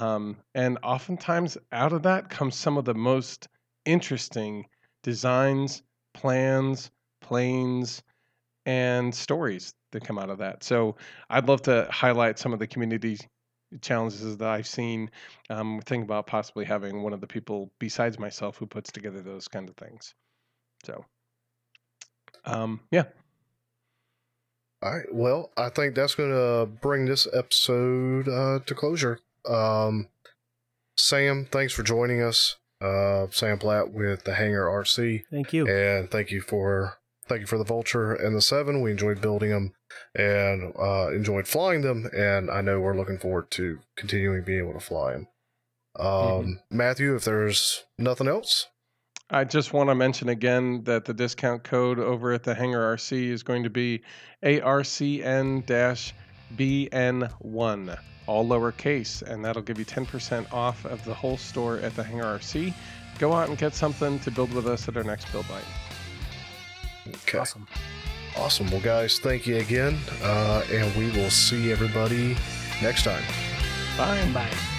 [0.00, 3.48] Um, and oftentimes out of that comes some of the most
[3.84, 4.66] interesting
[5.02, 5.82] designs,
[6.14, 6.90] plans,
[7.20, 8.02] planes,
[8.66, 10.64] and stories that come out of that.
[10.64, 10.96] So
[11.30, 13.18] I'd love to highlight some of the community
[13.80, 15.10] challenges that I've seen.
[15.50, 19.48] Um, think about possibly having one of the people besides myself who puts together those
[19.48, 20.14] kind of things.
[20.84, 21.04] So,
[22.46, 23.04] um, yeah,
[24.82, 25.06] All right.
[25.12, 29.20] Well, I think that's going to bring this episode uh, to closure.
[29.48, 30.08] Um,
[30.96, 32.56] Sam, thanks for joining us.
[32.80, 35.66] Uh, Sam Platt with the Hangar RC, Thank you.
[35.66, 38.82] and thank you for thank you for the Vulture and the Seven.
[38.82, 39.72] We enjoyed building them
[40.14, 44.74] and uh, enjoyed flying them, and I know we're looking forward to continuing being able
[44.74, 45.28] to fly them.
[45.98, 48.66] Um, Matthew, if there's nothing else,
[49.30, 53.30] I just want to mention again that the discount code over at the Hangar RC
[53.30, 54.02] is going to be
[54.44, 55.64] ARCN
[56.56, 57.98] BN1,
[58.28, 62.38] all lowercase, and that'll give you 10% off of the whole store at the Hangar
[62.38, 62.72] RC.
[63.18, 65.64] Go out and get something to build with us at our next build night.
[67.08, 67.66] okay, Awesome.
[68.36, 68.70] awesome.
[68.70, 72.36] Well, guys, thank you again, uh, and we will see everybody
[72.80, 73.24] next time.
[73.96, 74.24] Bye.
[74.32, 74.75] Bye.